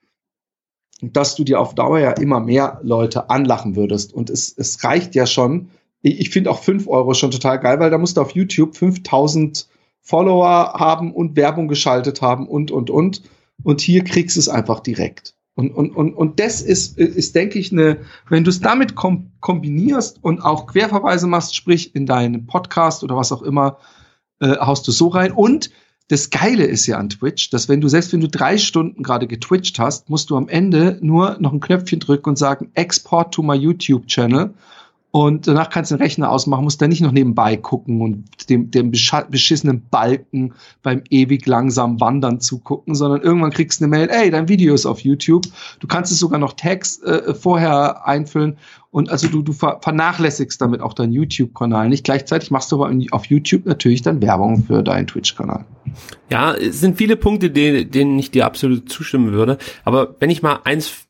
dass 1.03 1.35
du 1.35 1.45
dir 1.45 1.61
auf 1.61 1.75
Dauer 1.75 1.99
ja 1.99 2.13
immer 2.13 2.41
mehr 2.41 2.81
Leute 2.83 3.29
anlachen 3.29 3.77
würdest. 3.77 4.13
Und 4.13 4.31
es, 4.31 4.57
es 4.57 4.83
reicht 4.85 5.15
ja 5.15 5.27
schon. 5.27 5.71
Ich, 6.01 6.21
ich 6.21 6.31
finde 6.31 6.51
auch 6.51 6.63
fünf 6.63 6.87
Euro 6.87 7.15
schon 7.15 7.33
total 7.33 7.59
geil, 7.59 7.81
weil 7.81 7.91
da 7.91 7.99
musst 7.99 8.17
du 8.17 8.21
auf 8.21 8.33
YouTube 8.33 8.77
5000 8.77 9.69
Follower 10.01 10.75
haben 10.75 11.13
und 11.13 11.37
Werbung 11.37 11.69
geschaltet 11.69 12.23
haben 12.23 12.49
und, 12.49 12.71
und, 12.71 12.89
und. 12.89 13.23
Und 13.65 13.81
hier 13.81 14.05
kriegst 14.05 14.37
du 14.37 14.41
es 14.41 14.49
einfach 14.49 14.81
direkt. 14.81 15.35
Und, 15.55 15.73
und, 15.73 15.91
und, 15.91 16.15
und 16.15 16.39
das 16.39 16.61
ist, 16.63 16.99
ist, 16.99 17.35
denke 17.35 17.59
ich, 17.59 17.73
eine, 17.73 17.99
wenn 18.29 18.45
du 18.45 18.51
es 18.51 18.61
damit 18.61 18.95
kom 18.95 19.33
kombinierst 19.41 20.23
und 20.23 20.41
auch 20.41 20.69
Querverweise 20.69 21.27
machst, 21.27 21.57
sprich 21.57 21.97
in 21.97 22.07
deinen 22.07 22.47
Podcast 22.47 23.03
oder 23.03 23.17
was 23.17 23.33
auch 23.33 23.43
immer, 23.43 23.79
äh, 24.41 24.57
haust 24.59 24.87
du 24.87 24.93
so 24.93 25.09
rein. 25.09 25.33
Und 25.33 25.71
das 26.09 26.31
Geile 26.31 26.65
ist 26.65 26.87
ja 26.87 26.99
an 26.99 27.11
Twitch, 27.11 27.51
dass 27.51 27.69
wenn 27.69 27.81
du, 27.81 27.89
selbst 27.89 28.13
wenn 28.13 28.21
du 28.21 28.29
drei 28.29 28.57
Stunden 28.57 29.03
gerade 29.03 29.27
getwitcht 29.27 29.79
hast, 29.79 30.09
musst 30.09 30.31
du 30.31 30.37
am 30.37 30.49
Ende 30.49 30.99
nur 31.03 31.37
noch 31.39 31.53
ein 31.53 31.61
Knöpfchen 31.61 32.01
drücken 32.01 32.31
und 32.31 32.39
sagen, 32.39 32.71
Export 32.75 33.33
to 33.33 33.43
my 33.43 33.55
YouTube-Channel. 33.55 34.55
Und 35.11 35.49
danach 35.49 35.71
kannst 35.71 35.91
du 35.91 35.97
den 35.97 36.03
Rechner 36.03 36.31
ausmachen, 36.31 36.65
musst 36.65 36.83
dann 36.83 36.91
nicht 36.91 37.01
noch 37.01 37.13
nebenbei 37.13 37.57
gucken 37.57 38.03
und 38.03 38.51
dem, 38.51 38.71
dem 38.71 38.91
beschissenen 38.91 39.83
Balken 39.91 40.53
beim 40.83 41.03
ewig 41.09 41.47
langsam 41.47 41.99
Wandern 41.99 42.41
zugucken, 42.41 42.95
sondern 42.95 43.23
irgendwann 43.23 43.51
kriegst 43.51 43.81
du 43.81 43.85
eine 43.85 43.91
Mail, 43.91 44.11
ey, 44.11 44.31
dein 44.31 44.49
Video 44.49 44.75
ist 44.75 44.85
auf 44.85 45.01
YouTube. 45.01 45.47
Du 45.81 45.87
kannst 45.87 46.13
es 46.13 46.19
sogar 46.19 46.39
noch 46.39 46.53
Tags 46.53 47.03
äh, 47.03 47.35
vorher 47.35 48.07
einfüllen 48.07 48.59
und 48.91 49.11
also 49.11 49.29
du, 49.29 49.43
du 49.43 49.53
vernachlässigst 49.53 50.61
damit 50.61 50.81
auch 50.81 50.95
deinen 50.95 51.13
YouTube-Kanal 51.13 51.89
nicht. 51.89 52.05
Gleichzeitig 52.05 52.51
machst 52.51 52.73
du 52.73 52.83
aber 52.83 52.95
auf 53.11 53.27
YouTube 53.27 53.67
natürlich 53.67 54.03
dann 54.03 54.23
Werbung 54.23 54.65
für 54.65 54.83
deinen 54.83 55.07
Twitch-Kanal. 55.07 55.67
Ja, 56.31 56.55
es 56.55 56.81
sind 56.81 56.97
viele 56.97 57.17
Punkte, 57.17 57.51
denen 57.51 58.19
ich 58.19 58.31
dir 58.31 58.47
absolut 58.47 58.91
zustimmen 58.91 59.33
würde. 59.33 59.59
Aber 59.85 60.17
wenn 60.21 60.31
ich 60.31 60.43
mal 60.43 60.61
eins 60.65 61.09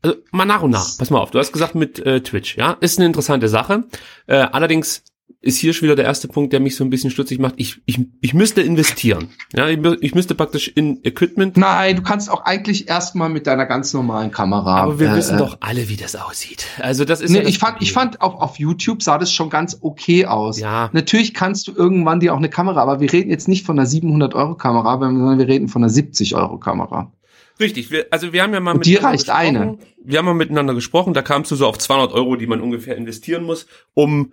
also 0.00 0.16
mal 0.30 0.44
nach 0.44 0.62
und 0.62 0.70
nach. 0.70 0.96
Pass 0.96 1.10
mal 1.10 1.18
auf, 1.18 1.32
du 1.32 1.38
hast 1.38 1.52
gesagt 1.52 1.74
mit 1.74 1.98
äh, 1.98 2.20
Twitch, 2.20 2.56
ja, 2.56 2.76
ist 2.80 2.98
eine 2.98 3.06
interessante 3.06 3.48
Sache. 3.48 3.84
Äh, 4.26 4.36
allerdings 4.36 5.02
ist 5.40 5.58
hier 5.58 5.72
schon 5.72 5.86
wieder 5.86 5.96
der 5.96 6.04
erste 6.04 6.26
Punkt, 6.26 6.52
der 6.52 6.58
mich 6.58 6.74
so 6.74 6.82
ein 6.82 6.90
bisschen 6.90 7.10
stutzig 7.10 7.38
macht. 7.38 7.54
Ich, 7.58 7.80
ich, 7.86 8.00
ich 8.20 8.34
müsste 8.34 8.60
investieren. 8.60 9.28
Ja, 9.54 9.68
ich, 9.68 9.78
ich 10.00 10.14
müsste 10.14 10.34
praktisch 10.34 10.68
in 10.68 11.04
Equipment. 11.04 11.56
Nein, 11.56 11.96
du 11.96 12.02
kannst 12.02 12.28
auch 12.28 12.44
eigentlich 12.44 12.88
erstmal 12.88 13.28
mit 13.28 13.46
deiner 13.46 13.64
ganz 13.64 13.94
normalen 13.94 14.32
Kamera. 14.32 14.82
Aber 14.82 14.98
wir 14.98 15.12
äh, 15.12 15.16
wissen 15.16 15.36
äh, 15.36 15.38
doch 15.38 15.58
alle, 15.60 15.88
wie 15.88 15.96
das 15.96 16.16
aussieht. 16.16 16.66
Also 16.80 17.04
das 17.04 17.20
ist. 17.20 17.30
Nee, 17.30 17.38
ja 17.38 17.42
das 17.44 17.50
ich 17.50 17.58
fand, 17.58 17.80
ich 17.80 17.92
fand 17.92 18.20
auch 18.20 18.40
auf 18.40 18.58
YouTube 18.58 19.02
sah 19.02 19.16
das 19.16 19.32
schon 19.32 19.48
ganz 19.48 19.78
okay 19.80 20.26
aus. 20.26 20.58
Ja. 20.58 20.90
Natürlich 20.92 21.34
kannst 21.34 21.68
du 21.68 21.72
irgendwann 21.72 22.18
dir 22.18 22.34
auch 22.34 22.38
eine 22.38 22.50
Kamera, 22.50 22.82
aber 22.82 23.00
wir 23.00 23.12
reden 23.12 23.30
jetzt 23.30 23.46
nicht 23.46 23.64
von 23.64 23.78
einer 23.78 23.86
700 23.86 24.34
Euro 24.34 24.56
Kamera, 24.56 24.98
sondern 24.98 25.38
wir 25.38 25.48
reden 25.48 25.68
von 25.68 25.82
einer 25.82 25.90
70 25.90 26.34
Euro 26.34 26.58
Kamera. 26.58 27.12
Richtig, 27.60 27.90
wir, 27.90 28.06
also 28.10 28.32
wir 28.32 28.42
haben 28.42 28.54
ja 28.54 28.60
mal 28.60 28.74
mit 28.74 28.86
dir 28.86 29.02
reicht 29.02 29.30
eine. 29.30 29.78
Wir 30.04 30.18
haben 30.18 30.26
mal 30.26 30.34
miteinander 30.34 30.74
gesprochen, 30.74 31.14
da 31.14 31.22
kamst 31.22 31.50
du 31.50 31.56
so 31.56 31.66
auf 31.66 31.78
200 31.78 32.12
Euro, 32.12 32.36
die 32.36 32.46
man 32.46 32.60
ungefähr 32.60 32.96
investieren 32.96 33.44
muss, 33.44 33.66
um 33.94 34.32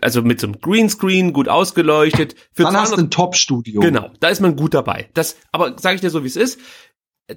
also 0.00 0.22
mit 0.22 0.40
so 0.40 0.46
einem 0.46 0.60
Greenscreen 0.60 1.32
gut 1.32 1.48
ausgeleuchtet. 1.48 2.34
Für 2.52 2.64
Dann 2.64 2.72
200, 2.72 2.80
hast 2.82 2.96
du 2.96 3.02
ein 3.02 3.10
Top-Studio. 3.10 3.80
Genau, 3.80 4.10
da 4.20 4.28
ist 4.28 4.40
man 4.40 4.56
gut 4.56 4.74
dabei. 4.74 5.08
Das, 5.14 5.36
aber 5.52 5.78
sage 5.78 5.96
ich 5.96 6.00
dir 6.00 6.10
so, 6.10 6.22
wie 6.22 6.28
es 6.28 6.36
ist. 6.36 6.60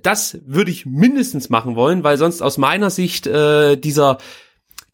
Das 0.02 0.40
würde 0.46 0.72
ich 0.72 0.86
mindestens 0.86 1.50
machen 1.50 1.76
wollen, 1.76 2.04
weil 2.04 2.18
sonst 2.18 2.42
aus 2.42 2.58
meiner 2.58 2.90
Sicht 2.90 3.28
äh, 3.28 3.78
dieser 3.78 4.18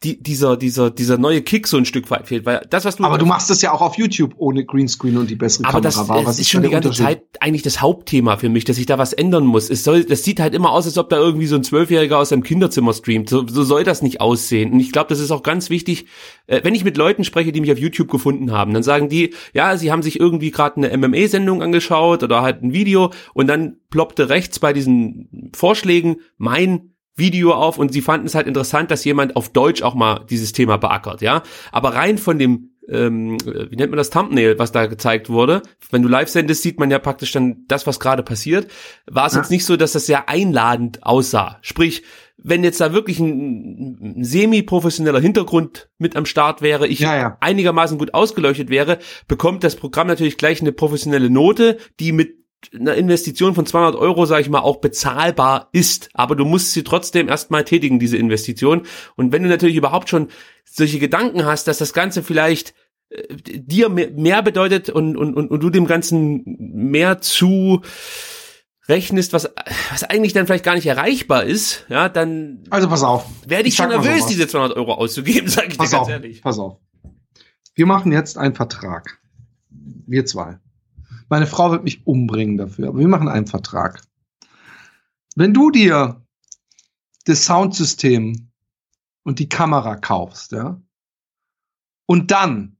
die, 0.04 0.22
dieser, 0.22 0.56
dieser, 0.56 0.90
dieser 0.90 1.18
neue 1.18 1.42
Kick 1.42 1.68
so 1.68 1.76
ein 1.76 1.84
Stück 1.84 2.10
weit 2.10 2.26
fehlt, 2.26 2.44
weil 2.44 2.66
das, 2.68 2.84
was 2.84 2.96
du. 2.96 3.04
Aber 3.04 3.18
du 3.18 3.26
machst 3.26 3.50
das 3.50 3.62
ja 3.62 3.72
auch 3.72 3.80
auf 3.80 3.96
YouTube 3.96 4.34
ohne 4.36 4.64
Greenscreen 4.64 5.16
und 5.16 5.30
die 5.30 5.36
bessere 5.36 5.64
aber 5.64 5.80
Kamera 5.80 5.88
das, 5.88 6.08
war. 6.08 6.28
Ist 6.28 6.48
schon 6.48 6.62
die 6.62 6.70
ganze 6.70 6.90
Zeit 6.90 7.22
eigentlich 7.40 7.62
das 7.62 7.80
Hauptthema 7.80 8.36
für 8.36 8.48
mich, 8.48 8.64
dass 8.64 8.78
ich 8.78 8.86
da 8.86 8.98
was 8.98 9.12
ändern 9.12 9.46
muss. 9.46 9.70
Es 9.70 9.84
soll, 9.84 10.04
das 10.04 10.24
sieht 10.24 10.40
halt 10.40 10.54
immer 10.54 10.70
aus, 10.70 10.86
als 10.86 10.98
ob 10.98 11.08
da 11.08 11.18
irgendwie 11.18 11.46
so 11.46 11.56
ein 11.56 11.64
Zwölfjähriger 11.64 12.18
aus 12.18 12.30
seinem 12.30 12.42
Kinderzimmer 12.42 12.92
streamt. 12.92 13.28
So, 13.28 13.46
so 13.46 13.62
soll 13.62 13.84
das 13.84 14.02
nicht 14.02 14.20
aussehen. 14.20 14.72
Und 14.72 14.80
ich 14.80 14.92
glaube, 14.92 15.08
das 15.08 15.20
ist 15.20 15.30
auch 15.30 15.42
ganz 15.42 15.70
wichtig, 15.70 16.06
äh, 16.46 16.60
wenn 16.64 16.74
ich 16.74 16.84
mit 16.84 16.96
Leuten 16.96 17.24
spreche, 17.24 17.52
die 17.52 17.60
mich 17.60 17.72
auf 17.72 17.78
YouTube 17.78 18.10
gefunden 18.10 18.52
haben, 18.52 18.74
dann 18.74 18.82
sagen 18.82 19.08
die, 19.08 19.34
ja, 19.54 19.76
sie 19.76 19.92
haben 19.92 20.02
sich 20.02 20.18
irgendwie 20.18 20.50
gerade 20.50 20.76
eine 20.76 20.96
MMA-Sendung 20.96 21.62
angeschaut 21.62 22.22
oder 22.22 22.42
halt 22.42 22.62
ein 22.62 22.72
Video 22.72 23.12
und 23.34 23.46
dann 23.46 23.76
ploppte 23.90 24.28
rechts 24.28 24.58
bei 24.58 24.72
diesen 24.72 25.50
Vorschlägen 25.54 26.16
mein 26.38 26.91
Video 27.14 27.52
auf 27.52 27.78
und 27.78 27.92
sie 27.92 28.00
fanden 28.00 28.26
es 28.26 28.34
halt 28.34 28.46
interessant, 28.46 28.90
dass 28.90 29.04
jemand 29.04 29.36
auf 29.36 29.50
Deutsch 29.50 29.82
auch 29.82 29.94
mal 29.94 30.24
dieses 30.30 30.52
Thema 30.52 30.78
beackert, 30.78 31.20
ja. 31.20 31.42
Aber 31.70 31.94
rein 31.94 32.18
von 32.18 32.38
dem, 32.38 32.70
ähm, 32.88 33.38
wie 33.44 33.76
nennt 33.76 33.90
man 33.90 33.98
das 33.98 34.10
Thumbnail, 34.10 34.58
was 34.58 34.72
da 34.72 34.86
gezeigt 34.86 35.28
wurde, 35.28 35.62
wenn 35.90 36.02
du 36.02 36.08
live 36.08 36.28
sendest, 36.28 36.62
sieht 36.62 36.80
man 36.80 36.90
ja 36.90 36.98
praktisch 36.98 37.32
dann 37.32 37.64
das, 37.68 37.86
was 37.86 38.00
gerade 38.00 38.22
passiert, 38.22 38.68
war 39.10 39.26
es 39.26 39.34
ja. 39.34 39.40
jetzt 39.40 39.50
nicht 39.50 39.64
so, 39.64 39.76
dass 39.76 39.92
das 39.92 40.06
sehr 40.06 40.28
einladend 40.28 41.04
aussah. 41.04 41.58
Sprich, 41.60 42.02
wenn 42.44 42.64
jetzt 42.64 42.80
da 42.80 42.92
wirklich 42.92 43.20
ein, 43.20 44.16
semi-professioneller 44.24 45.20
Hintergrund 45.20 45.90
mit 45.98 46.16
am 46.16 46.26
Start 46.26 46.60
wäre, 46.62 46.88
ich 46.88 47.00
ja, 47.00 47.16
ja. 47.16 47.36
einigermaßen 47.40 47.98
gut 47.98 48.14
ausgeleuchtet 48.14 48.68
wäre, 48.68 48.98
bekommt 49.28 49.64
das 49.64 49.76
Programm 49.76 50.08
natürlich 50.08 50.38
gleich 50.38 50.60
eine 50.60 50.72
professionelle 50.72 51.30
Note, 51.30 51.78
die 52.00 52.12
mit 52.12 52.41
eine 52.74 52.94
Investition 52.94 53.54
von 53.54 53.66
200 53.66 53.96
Euro, 53.96 54.26
sage 54.26 54.42
ich 54.42 54.48
mal, 54.48 54.60
auch 54.60 54.76
bezahlbar 54.76 55.68
ist. 55.72 56.10
Aber 56.14 56.36
du 56.36 56.44
musst 56.44 56.72
sie 56.72 56.84
trotzdem 56.84 57.28
erstmal 57.28 57.64
tätigen, 57.64 57.98
diese 57.98 58.16
Investition. 58.16 58.82
Und 59.16 59.32
wenn 59.32 59.42
du 59.42 59.48
natürlich 59.48 59.76
überhaupt 59.76 60.08
schon 60.08 60.28
solche 60.64 60.98
Gedanken 60.98 61.44
hast, 61.44 61.68
dass 61.68 61.78
das 61.78 61.92
Ganze 61.92 62.22
vielleicht 62.22 62.74
äh, 63.10 63.36
dir 63.38 63.88
mehr 63.88 64.42
bedeutet 64.42 64.90
und, 64.90 65.16
und, 65.16 65.34
und, 65.34 65.50
und 65.50 65.60
du 65.62 65.70
dem 65.70 65.86
Ganzen 65.86 66.42
mehr 66.46 67.20
zu 67.20 67.82
rechnest, 68.88 69.32
was, 69.32 69.48
was 69.90 70.04
eigentlich 70.04 70.32
dann 70.32 70.46
vielleicht 70.46 70.64
gar 70.64 70.74
nicht 70.74 70.86
erreichbar 70.86 71.44
ist, 71.44 71.86
ja, 71.88 72.08
dann 72.08 72.64
also 72.70 72.88
pass 72.88 73.02
auf. 73.02 73.24
werde 73.46 73.68
ich, 73.68 73.74
ich 73.74 73.76
schon 73.76 73.88
nervös, 73.88 74.26
diese 74.26 74.48
200 74.48 74.76
Euro 74.76 74.94
auszugeben, 74.94 75.48
sage 75.48 75.68
ich 75.70 75.78
pass 75.78 75.90
dir 75.90 75.96
ganz 75.96 76.08
auf, 76.08 76.12
ehrlich. 76.12 76.42
Pass 76.42 76.58
auf. 76.58 76.78
Wir 77.74 77.86
machen 77.86 78.12
jetzt 78.12 78.38
einen 78.38 78.54
Vertrag. 78.54 79.18
Wir 79.70 80.26
zwei. 80.26 80.58
Meine 81.32 81.46
Frau 81.46 81.70
wird 81.70 81.82
mich 81.82 82.06
umbringen 82.06 82.58
dafür, 82.58 82.88
aber 82.88 82.98
wir 82.98 83.08
machen 83.08 83.30
einen 83.30 83.46
Vertrag. 83.46 84.02
Wenn 85.34 85.54
du 85.54 85.70
dir 85.70 86.22
das 87.24 87.46
Soundsystem 87.46 88.50
und 89.22 89.38
die 89.38 89.48
Kamera 89.48 89.96
kaufst, 89.96 90.52
ja, 90.52 90.78
und 92.04 92.32
dann 92.32 92.76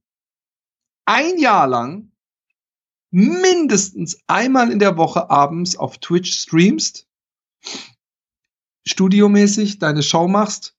ein 1.07 1.39
Jahr 1.39 1.67
lang 1.67 2.13
mindestens 3.11 4.19
einmal 4.27 4.71
in 4.71 4.81
der 4.81 4.99
Woche 4.99 5.31
abends 5.31 5.75
auf 5.75 5.97
Twitch 5.97 6.39
streamst, 6.39 7.09
studiomäßig 8.85 9.79
deine 9.79 10.03
Show 10.03 10.29
machst, 10.29 10.77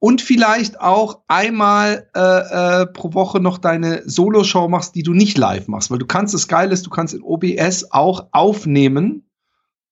und 0.00 0.22
vielleicht 0.22 0.80
auch 0.80 1.22
einmal 1.26 2.08
äh, 2.14 2.82
äh, 2.82 2.86
pro 2.86 3.14
Woche 3.14 3.40
noch 3.40 3.58
deine 3.58 4.02
Solo-Show 4.08 4.68
machst, 4.68 4.94
die 4.94 5.02
du 5.02 5.12
nicht 5.12 5.36
live 5.36 5.68
machst, 5.68 5.90
weil 5.90 5.98
du 5.98 6.06
kannst 6.06 6.34
das 6.34 6.46
Geile 6.46 6.72
ist, 6.72 6.86
du 6.86 6.90
kannst 6.90 7.14
in 7.14 7.22
OBS 7.22 7.90
auch 7.90 8.28
aufnehmen, 8.30 9.24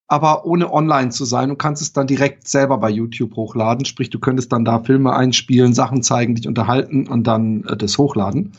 aber 0.07 0.47
ohne 0.47 0.73
online 0.73 1.11
zu 1.11 1.25
sein 1.25 1.51
und 1.51 1.59
kannst 1.59 1.83
es 1.83 1.93
dann 1.93 2.07
direkt 2.07 2.47
selber 2.47 2.79
bei 2.79 2.91
YouTube 2.91 3.35
hochladen. 3.35 3.85
Sprich, 3.85 4.09
du 4.11 4.21
könntest 4.21 4.53
dann 4.53 4.65
da 4.65 4.79
Filme 4.79 5.13
einspielen, 5.13 5.75
Sachen 5.75 6.03
zeigen, 6.03 6.37
dich 6.37 6.47
unterhalten 6.47 7.09
und 7.09 7.27
dann 7.27 7.65
äh, 7.65 7.77
das 7.77 7.99
hochladen. 7.99 8.53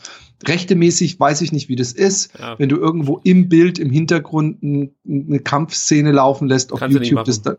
Rechtemäßig 0.46 1.20
weiß 1.20 1.42
ich 1.42 1.54
nicht, 1.54 1.70
wie 1.70 1.78
das 1.78 1.94
ist, 1.94 2.38
ja. 2.38 2.60
wenn 2.60 2.70
du 2.70 2.76
irgendwo 2.76 3.20
im 3.24 3.48
Bild 3.48 3.80
im 3.80 3.90
Hintergrund 3.90 4.62
eine 4.62 5.40
Kampfszene 5.40 6.12
laufen 6.12 6.48
lässt 6.48 6.74
auf 6.74 6.80
kannst 6.80 6.98
YouTube. 6.98 7.24
Das 7.24 7.42
da, 7.42 7.56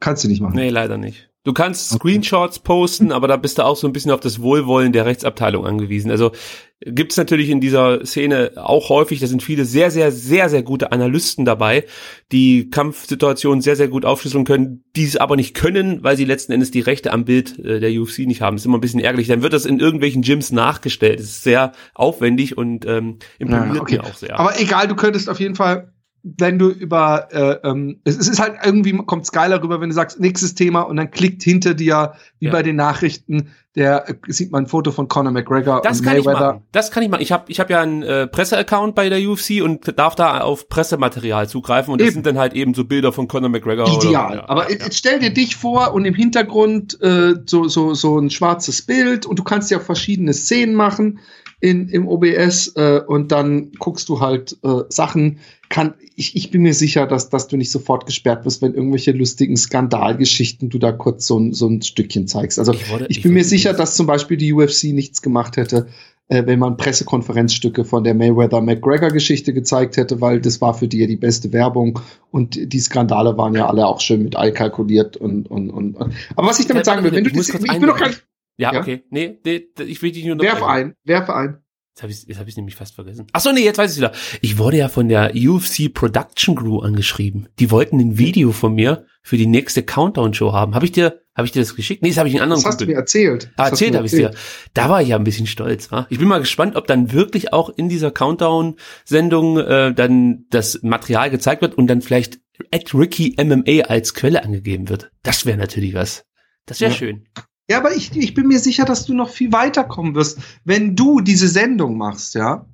kannst 0.00 0.24
du 0.24 0.28
nicht 0.28 0.40
machen. 0.40 0.54
Nee, 0.54 0.70
leider 0.70 0.96
nicht. 0.96 1.28
Du 1.46 1.52
kannst 1.52 1.90
Screenshots 1.90 2.58
posten, 2.58 3.12
aber 3.12 3.28
da 3.28 3.36
bist 3.36 3.58
du 3.58 3.64
auch 3.64 3.76
so 3.76 3.86
ein 3.86 3.92
bisschen 3.92 4.10
auf 4.10 4.18
das 4.18 4.42
Wohlwollen 4.42 4.92
der 4.92 5.06
Rechtsabteilung 5.06 5.64
angewiesen. 5.64 6.10
Also 6.10 6.32
gibt's 6.80 7.16
natürlich 7.16 7.50
in 7.50 7.60
dieser 7.60 8.04
Szene 8.04 8.54
auch 8.56 8.88
häufig, 8.88 9.20
da 9.20 9.28
sind 9.28 9.44
viele 9.44 9.64
sehr, 9.64 9.92
sehr, 9.92 10.10
sehr, 10.10 10.48
sehr 10.48 10.64
gute 10.64 10.90
Analysten 10.90 11.44
dabei, 11.44 11.84
die 12.32 12.68
Kampfsituationen 12.68 13.60
sehr, 13.60 13.76
sehr 13.76 13.86
gut 13.86 14.04
aufschlüsseln 14.04 14.44
können, 14.44 14.82
die 14.96 15.04
es 15.04 15.16
aber 15.16 15.36
nicht 15.36 15.54
können, 15.54 16.02
weil 16.02 16.16
sie 16.16 16.24
letzten 16.24 16.50
Endes 16.50 16.72
die 16.72 16.80
Rechte 16.80 17.12
am 17.12 17.24
Bild 17.24 17.60
äh, 17.60 17.78
der 17.78 17.92
UFC 17.92 18.26
nicht 18.26 18.40
haben. 18.40 18.56
Das 18.56 18.62
ist 18.62 18.66
immer 18.66 18.78
ein 18.78 18.80
bisschen 18.80 18.98
ärgerlich. 18.98 19.28
Dann 19.28 19.42
wird 19.42 19.52
das 19.52 19.66
in 19.66 19.78
irgendwelchen 19.78 20.22
Gyms 20.22 20.50
nachgestellt. 20.50 21.20
Das 21.20 21.26
ist 21.26 21.44
sehr 21.44 21.70
aufwendig 21.94 22.58
und 22.58 22.86
ähm, 22.86 23.20
imponiert 23.38 23.76
ja, 23.76 23.80
okay. 23.82 23.98
mir 23.98 24.04
auch 24.04 24.16
sehr. 24.16 24.36
Aber 24.36 24.60
egal, 24.60 24.88
du 24.88 24.96
könntest 24.96 25.30
auf 25.30 25.38
jeden 25.38 25.54
Fall 25.54 25.92
wenn 26.38 26.58
du 26.58 26.70
über, 26.70 27.28
äh, 27.30 27.68
ähm, 27.68 28.00
es, 28.02 28.16
ist 28.16 28.40
halt 28.40 28.54
irgendwie, 28.64 28.92
kommt 28.92 29.24
es 29.24 29.32
geiler 29.32 29.62
rüber, 29.62 29.80
wenn 29.80 29.90
du 29.90 29.94
sagst, 29.94 30.18
nächstes 30.18 30.56
Thema 30.56 30.80
und 30.80 30.96
dann 30.96 31.12
klickt 31.12 31.44
hinter 31.44 31.74
dir, 31.74 32.14
wie 32.40 32.46
ja. 32.46 32.52
bei 32.52 32.64
den 32.64 32.74
Nachrichten, 32.74 33.50
der 33.76 34.08
äh, 34.08 34.14
sieht 34.26 34.50
man 34.50 34.64
ein 34.64 34.66
Foto 34.66 34.90
von 34.90 35.06
Conor 35.06 35.30
McGregor 35.30 35.82
das 35.82 36.00
und 36.00 36.04
kann 36.04 36.16
Mayweather. 36.16 36.32
Ich 36.32 36.40
machen. 36.40 36.62
Das 36.72 36.90
kann 36.90 37.02
ich 37.04 37.10
machen. 37.10 37.22
Ich 37.22 37.30
habe 37.30 37.44
ich 37.46 37.60
hab 37.60 37.70
ja 37.70 37.80
einen 37.80 38.02
äh, 38.02 38.26
Presseaccount 38.26 38.96
bei 38.96 39.08
der 39.08 39.20
UFC 39.20 39.62
und 39.62 39.96
darf 39.96 40.16
da 40.16 40.40
auf 40.40 40.68
Pressematerial 40.68 41.48
zugreifen 41.48 41.92
und 41.92 42.00
das 42.00 42.12
sind 42.12 42.26
dann 42.26 42.38
halt 42.38 42.54
eben 42.54 42.74
so 42.74 42.84
Bilder 42.84 43.12
von 43.12 43.28
Conor 43.28 43.50
McGregor. 43.50 43.86
Ideal. 43.86 44.26
Oder, 44.26 44.36
ja, 44.36 44.48
Aber 44.48 44.70
ja. 44.70 44.78
jetzt 44.78 44.98
stell 44.98 45.20
dir 45.20 45.30
dich 45.30 45.54
vor 45.54 45.94
und 45.94 46.06
im 46.06 46.14
Hintergrund 46.14 47.00
äh, 47.02 47.34
so, 47.46 47.68
so, 47.68 47.94
so 47.94 48.18
ein 48.18 48.30
schwarzes 48.30 48.82
Bild 48.82 49.26
und 49.26 49.38
du 49.38 49.44
kannst 49.44 49.70
ja 49.70 49.78
verschiedene 49.78 50.34
Szenen 50.34 50.74
machen 50.74 51.20
in, 51.60 51.88
im 51.88 52.06
OBS 52.06 52.74
äh, 52.76 53.00
und 53.06 53.32
dann 53.32 53.72
guckst 53.78 54.08
du 54.08 54.20
halt 54.20 54.58
äh, 54.62 54.82
Sachen. 54.88 55.38
Kann, 55.68 55.94
ich, 56.14 56.36
ich 56.36 56.50
bin 56.50 56.62
mir 56.62 56.74
sicher, 56.74 57.06
dass, 57.06 57.28
dass 57.28 57.48
du 57.48 57.56
nicht 57.56 57.70
sofort 57.70 58.06
gesperrt 58.06 58.44
wirst, 58.44 58.62
wenn 58.62 58.74
irgendwelche 58.74 59.12
lustigen 59.12 59.56
Skandalgeschichten 59.56 60.68
du 60.68 60.78
da 60.78 60.92
kurz 60.92 61.26
so, 61.26 61.38
ein 61.38 61.52
so 61.52 61.68
ein 61.68 61.82
Stückchen 61.82 62.26
zeigst. 62.26 62.58
Also 62.58 62.72
ich, 62.72 62.90
wurde, 62.90 63.06
ich 63.08 63.22
bin 63.22 63.32
mir 63.32 63.44
sicher, 63.44 63.72
dass 63.72 63.96
zum 63.96 64.06
Beispiel 64.06 64.36
die 64.36 64.52
UFC 64.52 64.84
nichts 64.84 65.22
gemacht 65.22 65.56
hätte, 65.56 65.88
äh, 66.28 66.44
wenn 66.46 66.58
man 66.58 66.76
Pressekonferenzstücke 66.76 67.84
von 67.84 68.04
der 68.04 68.14
Mayweather-McGregor-Geschichte 68.14 69.52
gezeigt 69.52 69.96
hätte, 69.96 70.20
weil 70.20 70.40
das 70.40 70.60
war 70.60 70.74
für 70.74 70.88
die 70.88 70.98
ja 70.98 71.06
die 71.06 71.16
beste 71.16 71.52
Werbung 71.52 72.00
und 72.30 72.72
die 72.72 72.80
Skandale 72.80 73.36
waren 73.36 73.54
ja 73.54 73.68
alle 73.68 73.86
auch 73.86 74.00
schön 74.00 74.22
mit 74.22 74.36
einkalkuliert 74.36 75.16
und, 75.16 75.50
und, 75.50 75.70
und. 75.70 75.96
Aber 76.36 76.48
was 76.48 76.58
ich 76.58 76.66
damit 76.66 76.84
sagen 76.84 77.04
will, 77.04 77.12
wenn 77.12 77.24
du 77.24 77.30
das, 77.30 77.48
ich 77.48 77.54
bin 77.54 77.82
doch 77.82 77.96
kein, 77.96 78.14
ja, 78.56 78.72
ja, 78.72 78.80
okay. 78.80 79.04
Nee, 79.10 79.38
nee, 79.44 79.66
ich 79.86 80.00
will 80.02 80.12
dich 80.12 80.24
nur 80.24 80.36
noch. 80.36 80.44
Werf 80.44 80.62
ein, 80.62 80.94
werf 81.04 81.28
ein. 81.28 81.58
Jetzt 81.96 82.02
habe 82.02 82.12
ich 82.12 82.38
hab 82.38 82.46
ich 82.46 82.56
nämlich 82.58 82.74
fast 82.74 82.94
vergessen. 82.94 83.26
Ach 83.32 83.40
so, 83.40 83.52
nee, 83.52 83.64
jetzt 83.64 83.78
weiß 83.78 83.92
ich 83.92 83.96
wieder. 83.96 84.12
Ich 84.42 84.58
wurde 84.58 84.76
ja 84.76 84.88
von 84.90 85.08
der 85.08 85.32
UFC 85.34 85.92
Production 85.92 86.54
Crew 86.54 86.80
angeschrieben. 86.80 87.48
Die 87.58 87.70
wollten 87.70 87.98
ein 87.98 88.18
Video 88.18 88.52
von 88.52 88.74
mir 88.74 89.06
für 89.22 89.38
die 89.38 89.46
nächste 89.46 89.82
Countdown 89.82 90.34
Show 90.34 90.52
haben. 90.52 90.74
Habe 90.74 90.84
ich 90.84 90.92
dir 90.92 91.22
habe 91.34 91.46
ich 91.46 91.52
dir 91.52 91.60
das 91.60 91.74
geschickt? 91.74 92.02
Nee, 92.02 92.10
das 92.10 92.18
habe 92.18 92.28
ich 92.28 92.34
einen 92.34 92.42
anderen 92.42 92.62
Das 92.62 92.66
hast 92.66 92.78
Kumpel. 92.78 92.86
du 92.88 92.92
mir 92.92 92.98
erzählt. 92.98 93.50
Ah, 93.56 93.68
erzählt 93.68 93.94
habe 93.94 94.06
ich 94.06 94.12
dir. 94.12 94.32
Da 94.74 94.90
war 94.90 95.00
ich 95.00 95.08
ja 95.08 95.16
ein 95.16 95.24
bisschen 95.24 95.46
stolz. 95.46 95.90
Wa? 95.90 96.06
Ich 96.10 96.18
bin 96.18 96.28
mal 96.28 96.38
gespannt, 96.38 96.76
ob 96.76 96.86
dann 96.86 97.12
wirklich 97.12 97.54
auch 97.54 97.70
in 97.70 97.88
dieser 97.88 98.10
Countdown-Sendung 98.10 99.58
äh, 99.58 99.94
dann 99.94 100.44
das 100.50 100.82
Material 100.82 101.30
gezeigt 101.30 101.62
wird 101.62 101.76
und 101.76 101.86
dann 101.86 102.02
vielleicht 102.02 102.40
at 102.72 102.94
Ricky 102.94 103.36
MMA 103.42 103.84
als 103.86 104.12
Quelle 104.12 104.44
angegeben 104.44 104.90
wird. 104.90 105.10
Das 105.22 105.46
wäre 105.46 105.56
natürlich 105.56 105.94
was. 105.94 106.24
Das 106.66 106.80
wäre 106.80 106.90
ja. 106.90 106.96
schön. 106.96 107.26
Ja, 107.68 107.78
aber 107.78 107.94
ich, 107.94 108.16
ich 108.16 108.34
bin 108.34 108.46
mir 108.46 108.60
sicher, 108.60 108.84
dass 108.84 109.06
du 109.06 109.14
noch 109.14 109.30
viel 109.30 109.52
weiterkommen 109.52 110.14
wirst, 110.14 110.38
wenn 110.64 110.94
du 110.94 111.20
diese 111.20 111.48
Sendung 111.48 111.96
machst, 111.96 112.34
ja, 112.34 112.64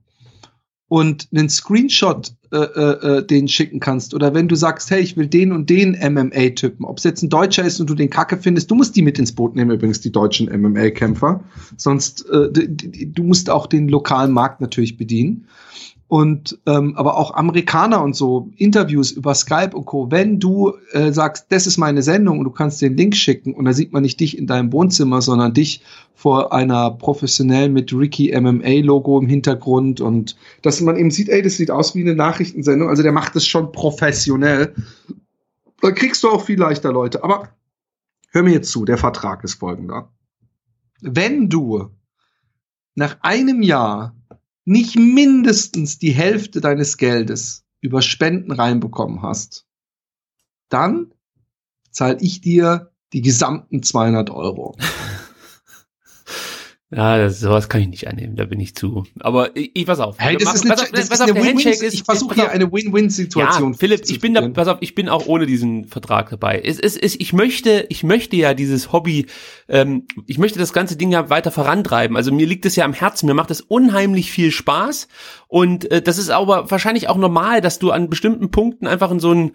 und 0.89 1.29
einen 1.33 1.49
Screenshot 1.49 2.35
äh, 2.53 2.59
äh, 2.59 3.19
äh 3.19 3.27
den 3.27 3.49
schicken 3.49 3.81
kannst. 3.81 4.13
Oder 4.13 4.35
wenn 4.35 4.49
du 4.49 4.55
sagst, 4.57 4.91
hey, 4.91 5.01
ich 5.01 5.17
will 5.17 5.27
den 5.27 5.53
und 5.53 5.71
den 5.71 5.93
MMA-Typen, 5.93 6.85
ob 6.85 6.99
es 6.99 7.05
jetzt 7.05 7.23
ein 7.23 7.31
Deutscher 7.31 7.65
ist 7.65 7.81
und 7.81 7.89
du 7.89 7.95
den 7.95 8.11
Kacke 8.11 8.37
findest, 8.37 8.71
du 8.71 8.75
musst 8.75 8.95
die 8.95 9.01
mit 9.01 9.19
ins 9.19 9.33
Boot 9.33 9.57
nehmen, 9.57 9.71
übrigens 9.71 10.03
die 10.03 10.13
deutschen 10.13 10.51
MMA-Kämpfer, 10.51 11.43
sonst 11.79 12.29
äh, 12.29 12.51
du 12.53 13.23
musst 13.23 13.49
auch 13.49 13.67
den 13.67 13.89
lokalen 13.89 14.33
Markt 14.33 14.61
natürlich 14.61 14.99
bedienen 14.99 15.47
und 16.13 16.59
ähm, 16.67 16.95
aber 16.99 17.17
auch 17.17 17.33
Amerikaner 17.33 18.03
und 18.03 18.15
so 18.15 18.51
Interviews 18.59 19.13
über 19.13 19.35
Skype 19.35 19.71
und 19.75 19.87
Co. 19.87 20.11
Wenn 20.11 20.39
du 20.39 20.75
äh, 20.91 21.11
sagst, 21.11 21.47
das 21.49 21.67
ist 21.67 21.79
meine 21.79 22.03
Sendung 22.03 22.39
und 22.39 22.45
du 22.45 22.51
kannst 22.51 22.83
den 22.83 22.99
Link 22.99 23.17
schicken 23.17 23.55
und 23.55 23.65
da 23.65 23.73
sieht 23.73 23.95
man 23.95 24.03
nicht 24.03 24.21
dich 24.21 24.37
in 24.37 24.47
deinem 24.47 24.75
Wohnzimmer, 24.75 25.23
sondern 25.23 25.55
dich 25.55 25.83
vor 26.15 26.53
einer 26.53 26.91
professionell 26.91 27.71
mit 27.71 27.95
Ricky 27.95 28.39
MMA 28.39 28.85
Logo 28.85 29.19
im 29.19 29.27
Hintergrund 29.27 30.03
und 30.03 30.37
dass 30.61 30.83
man 30.83 30.99
eben 30.99 31.11
sieht, 31.11 31.31
ey, 31.31 31.41
das 31.41 31.57
sieht 31.57 31.71
aus 31.71 31.95
wie 31.95 32.03
eine 32.03 32.15
Nachrichtensendung. 32.15 32.91
Also 32.91 33.03
der 33.03 33.13
macht 33.13 33.35
das 33.35 33.47
schon 33.47 33.73
professionell. 33.73 34.75
Da 35.81 35.93
kriegst 35.93 36.23
du 36.25 36.29
auch 36.29 36.45
viel 36.45 36.59
leichter 36.59 36.93
Leute. 36.93 37.25
Aber 37.25 37.49
hör 38.33 38.43
mir 38.43 38.53
jetzt 38.53 38.71
zu, 38.71 38.85
der 38.85 38.99
Vertrag 38.99 39.45
ist 39.45 39.55
folgender. 39.55 40.13
Wenn 41.01 41.49
du 41.49 41.89
nach 42.97 43.17
einem 43.23 43.63
Jahr 43.63 44.15
nicht 44.65 44.97
mindestens 44.97 45.99
die 45.99 46.13
Hälfte 46.13 46.61
deines 46.61 46.97
Geldes 46.97 47.65
über 47.81 48.03
Spenden 48.03 48.53
reinbekommen 48.53 49.23
hast, 49.23 49.67
dann 50.69 51.13
zahle 51.91 52.19
ich 52.21 52.41
dir 52.41 52.93
die 53.13 53.23
gesamten 53.23 53.83
200 53.83 54.31
Euro. 54.31 54.77
Ja, 56.95 57.17
das, 57.17 57.41
sowas 57.41 57.71
kann 57.71 57.81
ich 57.81 57.89
nicht 57.89 58.07
annehmen, 58.07 58.37
da 58.37 58.45
bin 58.45 58.61
ich 58.61 58.75
zu. 58.75 59.05
Aber 59.21 59.57
ich, 59.57 59.71
ich 59.73 59.87
pass 59.87 59.99
auf. 59.99 60.17
Hey, 60.19 60.37
das 60.37 60.55
ist 60.55 60.63
eine, 60.63 60.75
pass 60.75 60.83
auf, 60.83 60.91
das, 60.91 61.09
ist 61.09 61.21
eine 61.23 61.35
Win 61.35 61.57
-Win 61.57 61.69
ist, 61.71 61.83
ich 61.83 62.05
versuche 62.05 62.35
hier 62.35 62.51
eine 62.51 62.71
Win-Win-Situation. 62.71 63.73
Ja, 63.73 63.79
Philipp, 63.79 64.03
ich 64.11 64.21
bin 64.21 64.35
da, 64.35 64.47
pass 64.49 64.69
auf, 64.69 64.77
ich 64.81 64.95
bin 64.95 65.09
auch 65.09 65.27
ohne 65.27 65.47
diesen 65.47 65.87
Vertrag 65.87 66.29
dabei. 66.29 66.61
Es, 66.63 66.79
es, 66.79 66.99
es, 66.99 67.19
ich 67.19 67.33
möchte, 67.33 67.87
ich 67.89 68.05
möchte 68.05 68.37
ja 68.37 68.53
dieses 68.53 68.93
Hobby, 68.93 69.27
ähm, 69.69 70.07
ich 70.27 70.37
möchte 70.37 70.59
das 70.59 70.75
ganze 70.75 70.97
Ding 70.97 71.11
ja 71.11 71.31
weiter 71.31 71.51
vorantreiben. 71.51 72.15
Also 72.15 72.31
mir 72.31 72.47
liegt 72.47 72.67
es 72.67 72.77
ja 72.77 72.85
am 72.85 72.93
Herzen, 72.93 73.25
mir 73.27 73.35
macht 73.35 73.51
es 73.51 73.63
unheimlich 73.63 74.31
viel 74.31 74.51
Spaß 74.51 75.09
und 75.53 75.91
äh, 75.91 76.01
das 76.01 76.17
ist 76.17 76.31
aber 76.31 76.71
wahrscheinlich 76.71 77.11
auch 77.11 77.19
normal, 77.19 77.61
dass 77.61 77.79
du 77.79 77.91
an 77.91 78.09
bestimmten 78.09 78.51
Punkten 78.51 78.87
einfach 78.87 79.11
in 79.11 79.21
so 79.21 79.33
ein 79.33 79.53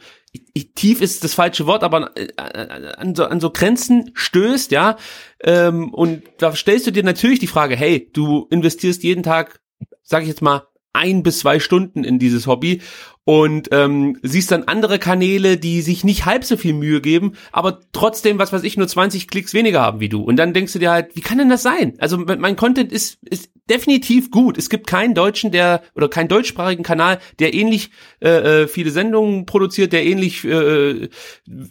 tief 0.75 1.01
ist 1.01 1.23
das 1.23 1.33
falsche 1.33 1.65
Wort, 1.65 1.83
aber 1.83 2.15
äh, 2.15 2.27
an 2.37 3.15
so, 3.15 3.25
an 3.25 3.39
so 3.39 3.49
Grenzen 3.49 4.11
stößt, 4.13 4.69
ja. 4.69 4.97
Ähm, 5.41 5.91
und 5.91 6.21
da 6.37 6.55
stellst 6.55 6.85
du 6.85 6.91
dir 6.91 7.01
natürlich 7.01 7.39
die 7.39 7.47
Frage, 7.47 7.75
hey, 7.75 8.11
du 8.13 8.45
investierst 8.51 9.01
jeden 9.01 9.23
Tag, 9.23 9.59
sag 10.03 10.21
ich 10.21 10.27
jetzt 10.27 10.43
mal, 10.43 10.67
ein 10.93 11.23
bis 11.23 11.39
zwei 11.39 11.59
Stunden 11.59 12.03
in 12.03 12.19
dieses 12.19 12.45
Hobby 12.45 12.81
und 13.27 13.67
ähm, 13.73 14.17
siehst 14.23 14.51
dann 14.51 14.63
andere 14.63 14.99
Kanäle, 14.99 15.57
die 15.57 15.81
sich 15.81 16.05
nicht 16.05 16.25
halb 16.25 16.45
so 16.45 16.55
viel 16.55 16.71
Mühe 16.71 17.01
geben, 17.01 17.33
aber 17.51 17.81
trotzdem, 17.91 18.39
was 18.39 18.53
weiß 18.53 18.63
ich, 18.63 18.77
nur 18.77 18.87
20 18.87 19.27
Klicks 19.27 19.53
weniger 19.53 19.81
haben 19.81 19.99
wie 19.99 20.07
du. 20.07 20.23
Und 20.23 20.37
dann 20.37 20.53
denkst 20.53 20.71
du 20.71 20.79
dir 20.79 20.91
halt, 20.91 21.13
wie 21.17 21.19
kann 21.19 21.37
denn 21.37 21.49
das 21.49 21.61
sein? 21.61 21.95
Also 21.99 22.17
mein 22.17 22.55
Content 22.55 22.89
ist, 22.93 23.17
ist 23.25 23.51
definitiv 23.69 24.31
gut. 24.31 24.57
Es 24.57 24.69
gibt 24.69 24.87
keinen 24.87 25.13
deutschen, 25.13 25.51
der 25.51 25.81
oder 25.93 26.07
keinen 26.07 26.29
deutschsprachigen 26.29 26.83
Kanal, 26.83 27.19
der 27.39 27.53
ähnlich 27.53 27.91
äh, 28.21 28.61
äh 28.63 28.67
viele 28.67 28.91
Sendungen 28.91 29.45
produziert, 29.45 29.93
der 29.93 30.05
ähnlich 30.05 30.45
äh, 30.45 31.09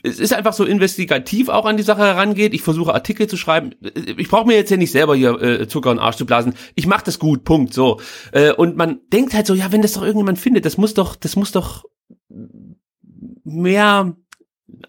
es 0.03 0.19
ist 0.19 0.33
einfach 0.33 0.53
so 0.53 0.65
investigativ 0.65 1.49
auch 1.49 1.65
an 1.65 1.77
die 1.77 1.83
Sache 1.83 2.03
herangeht. 2.03 2.55
Ich 2.55 2.63
versuche 2.63 2.95
Artikel 2.95 3.27
zu 3.27 3.37
schreiben. 3.37 3.71
Ich 4.17 4.29
brauche 4.29 4.47
mir 4.47 4.57
jetzt 4.57 4.71
ja 4.71 4.77
nicht 4.77 4.93
selber 4.93 5.17
hier 5.17 5.41
äh, 5.41 5.69
Zucker 5.69 5.91
und 5.91 5.99
Arsch 5.99 6.17
zu 6.17 6.27
blasen. 6.27 6.55
Ich 6.75 6.87
mache 6.87 7.05
das 7.05 7.19
gut. 7.19 7.45
Punkt. 7.45 7.73
So. 7.73 8.01
Äh, 8.33 8.53
und 8.53 8.77
man 8.77 9.01
denkt 9.13 9.35
halt 9.35 9.47
so, 9.47 9.55
ja, 9.55 9.73
wenn 9.73 9.83
das 9.83 9.95
doch 9.95 10.03
irgendjemand 10.03 10.39
findet, 10.39 10.65
das 10.65 10.77
muss 10.77 10.95
doch, 10.95 11.17
das 11.17 11.37
muss 11.37 11.46
doch 11.53 11.85
mehr 13.45 14.17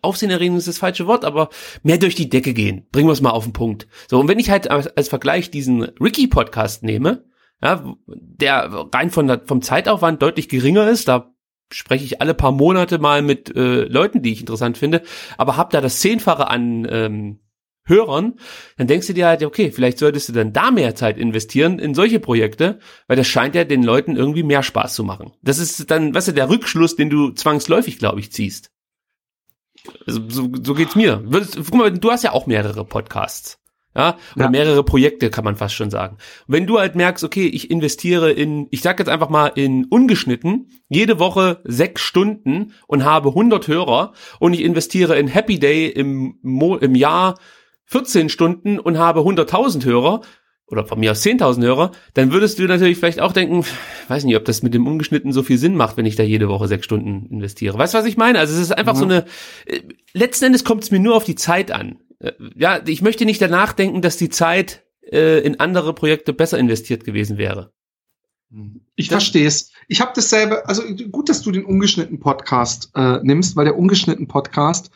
Aufsehenerregend 0.02 0.58
ist 0.58 0.67
das 0.67 0.80
falsche 0.80 1.08
Wort, 1.08 1.24
aber 1.24 1.50
mehr 1.84 1.98
durch 1.98 2.15
die 2.15 2.30
Decke 2.30 2.54
gehen. 2.54 2.88
Bringen 2.91 3.08
wir 3.08 3.13
es 3.13 3.22
mal 3.22 3.30
auf 3.30 3.43
den 3.43 3.54
Punkt. 3.54 3.88
So, 4.10 4.20
und 4.20 4.28
wenn 4.28 4.39
ich 4.39 4.50
halt 4.50 4.70
als, 4.70 4.88
als 4.88 5.08
Vergleich 5.08 5.52
diesen 5.52 5.84
Ricky-Podcast 5.84 6.84
nehme, 6.84 7.26
ja, 7.62 7.96
der 8.08 8.88
rein 8.93 9.10
von 9.12 9.28
der, 9.28 9.41
vom 9.46 9.62
Zeitaufwand 9.62 10.22
deutlich 10.22 10.50
geringer 10.50 10.89
ist, 10.89 11.08
da 11.08 11.34
spreche 11.72 12.06
ich 12.06 12.22
alle 12.22 12.34
paar 12.34 12.52
Monate 12.52 12.98
mal 12.98 13.22
mit 13.22 13.56
äh, 13.56 13.84
Leuten, 13.84 14.22
die 14.22 14.32
ich 14.32 14.39
interessant 14.39 14.78
finde, 14.78 15.04
aber 15.38 15.58
hab 15.58 15.70
da 15.70 15.82
das 15.82 16.00
Zehnfache 16.00 16.48
an 16.48 16.88
ähm, 16.89 17.39
Hörern, 17.88 18.34
dann 18.78 18.88
denkst 18.88 19.08
du 19.08 19.13
dir 19.13 19.28
halt, 19.28 19.43
okay, 19.43 19.71
vielleicht 19.71 19.97
solltest 19.97 20.30
du 20.30 20.34
dann 20.34 20.54
da 20.54 20.71
mehr 20.71 20.95
Zeit 20.95 21.17
investieren 21.17 21.80
in 21.80 21.93
solche 21.93 22.19
Projekte, 22.19 22.80
weil 23.08 23.17
das 23.17 23.28
scheint 23.28 23.56
ja 23.56 23.63
den 23.63 23.84
Leuten 23.84 24.15
irgendwie 24.15 24.43
mehr 24.43 24.63
Spaß 24.63 24.93
zu 24.93 25.04
machen. 25.04 25.34
Das 25.41 25.58
ist 25.58 25.89
dann, 25.89 26.13
weißt 26.13 26.30
du, 26.30 26.32
der 26.34 26.50
Rückschluss, 26.50 26.95
den 26.95 27.10
du 27.10 27.32
zwangsläufig, 27.32 27.97
glaube 27.97 28.19
ich, 28.19 28.32
ziehst. 28.32 28.71
Also, 30.06 30.21
so, 30.28 30.50
so 30.62 30.73
geht's 30.73 30.95
mir. 30.95 31.23
Guck 31.32 31.73
mal, 31.76 31.91
du 31.91 32.12
hast 32.12 32.23
ja 32.23 32.34
auch 32.34 32.45
mehrere 32.47 32.84
Podcasts. 32.86 33.58
Ja, 33.95 34.15
oder 34.36 34.45
Ja. 34.45 34.52
mehrere 34.52 34.84
Projekte 34.84 35.32
kann 35.32 35.43
man 35.43 35.56
fast 35.56 35.73
schon 35.73 35.89
sagen. 35.89 36.17
Wenn 36.45 36.67
du 36.67 36.78
halt 36.78 36.93
merkst, 36.93 37.23
okay, 37.23 37.47
ich 37.47 37.71
investiere 37.71 38.32
in, 38.32 38.67
ich 38.69 38.82
sag 38.84 39.00
jetzt 39.00 39.08
einfach 39.08 39.30
mal 39.30 39.47
in 39.47 39.86
ungeschnitten, 39.86 40.69
jede 40.88 41.17
Woche 41.17 41.62
sechs 41.63 42.04
Stunden 42.04 42.73
und 42.86 43.06
habe 43.06 43.30
100 43.30 43.67
Hörer 43.67 44.13
und 44.39 44.54
ich 44.54 44.62
investiere 44.62 45.17
in 45.17 45.28
Happy 45.28 45.58
Day 45.58 45.88
im, 45.88 46.38
Mo 46.43 46.76
im 46.78 46.93
Jahr 46.93 47.39
14 47.88 48.30
Stunden 48.30 48.80
und 48.80 48.97
habe 48.97 49.21
100.000 49.21 49.84
Hörer 49.86 50.21
oder 50.69 50.86
von 50.86 51.00
mir 51.00 51.12
aus 51.12 51.23
10.000 51.23 51.63
Hörer, 51.63 51.91
dann 52.13 52.32
würdest 52.34 52.60
du 52.60 52.63
natürlich 52.63 52.97
vielleicht 52.97 53.21
auch 53.21 53.32
denken, 53.32 53.63
weiß 54.10 54.26
nicht, 54.26 54.36
ob 54.36 54.43
das 54.45 54.63
mit 54.63 54.73
dem 54.73 54.86
ungeschnitten 54.86 55.32
so 55.32 55.41
viel 55.41 55.58
Sinn 55.58 55.76
macht, 55.76 55.95
wenn 55.97 56.06
ich 56.06 56.17
da 56.17 56.23
jede 56.23 56.50
Woche 56.50 56.67
sechs 56.67 56.84
Stunden 56.86 57.26
investiere. 57.32 57.78
Weißt 57.78 57.93
du, 57.93 57.97
was 57.97 58.06
ich 58.06 58.17
meine? 58.17 58.39
Also 58.39 58.54
es 58.54 58.60
ist 58.60 58.71
einfach 58.78 58.93
Mhm. 58.95 59.00
so 59.00 59.06
eine, 59.06 59.26
äh, 59.65 59.80
letzten 60.13 60.45
Endes 60.45 60.65
kommt 60.65 60.84
es 60.84 60.91
mir 60.91 61.00
nur 61.00 61.15
auf 61.15 61.23
die 61.23 61.36
Zeit 61.36 61.71
an. 61.71 62.00
Äh, 62.19 62.34
Ja, 62.56 62.82
ich 62.86 63.02
möchte 63.02 63.23
nicht 63.26 63.41
danach 63.41 63.71
denken, 63.73 64.02
dass 64.02 64.17
die 64.17 64.30
Zeit 64.30 64.84
äh, 65.10 65.39
in 65.39 65.60
andere 65.62 65.93
Projekte 65.93 66.34
besser 66.34 66.58
investiert 66.58 67.06
gewesen 67.06 67.38
wäre. 67.38 67.71
Ich 68.95 69.10
verstehe 69.10 69.45
es. 69.47 69.71
Ich 69.88 70.00
habe 70.02 70.12
dasselbe, 70.15 70.67
also 70.67 70.84
gut, 71.12 71.30
dass 71.30 71.41
du 71.41 71.52
den 71.52 71.65
ungeschnitten 71.65 72.19
Podcast 72.19 72.91
äh, 72.95 73.19
nimmst, 73.23 73.56
weil 73.56 73.65
der 73.65 73.78
ungeschnitten 73.78 74.28
Podcast 74.28 74.89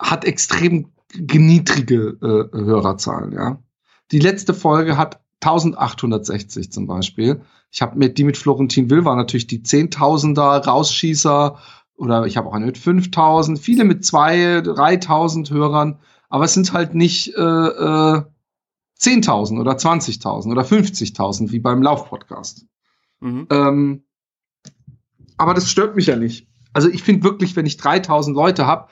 hat 0.00 0.24
extrem 0.24 0.90
niedrige 1.16 2.18
äh, 2.20 2.56
Hörerzahlen, 2.56 3.32
ja. 3.32 3.62
Die 4.10 4.18
letzte 4.18 4.54
Folge 4.54 4.96
hat 4.96 5.20
1860 5.40 6.72
zum 6.72 6.86
Beispiel. 6.86 7.42
Ich 7.70 7.82
habe 7.82 7.98
mit 7.98 8.18
die 8.18 8.24
mit 8.24 8.36
Florentin 8.36 8.90
Will 8.90 9.04
war 9.04 9.16
natürlich 9.16 9.46
die 9.46 9.62
Zehntausender 9.62 10.42
Rausschießer 10.42 11.58
oder 11.96 12.26
ich 12.26 12.36
habe 12.36 12.48
auch 12.48 12.54
eine 12.54 12.66
mit 12.66 12.78
5000, 12.78 13.58
viele 13.58 13.84
mit 13.84 14.04
zwei, 14.04 14.60
3000 14.60 15.50
Hörern, 15.50 15.98
aber 16.28 16.44
es 16.44 16.54
sind 16.54 16.72
halt 16.72 16.94
nicht 16.94 17.34
äh, 17.36 17.40
äh, 17.40 18.22
10.000 19.00 19.60
oder 19.60 19.72
20.000 19.72 20.50
oder 20.50 20.62
50.000 20.62 21.52
wie 21.52 21.58
beim 21.58 21.82
Lauf-Podcast. 21.82 22.66
Mhm. 23.20 23.46
Ähm, 23.50 24.04
aber 25.36 25.54
das 25.54 25.70
stört 25.70 25.96
mich 25.96 26.06
ja 26.06 26.16
nicht. 26.16 26.48
Also 26.72 26.88
ich 26.88 27.02
finde 27.02 27.24
wirklich, 27.24 27.54
wenn 27.56 27.66
ich 27.66 27.76
3000 27.76 28.36
Leute 28.36 28.66
habe, 28.66 28.88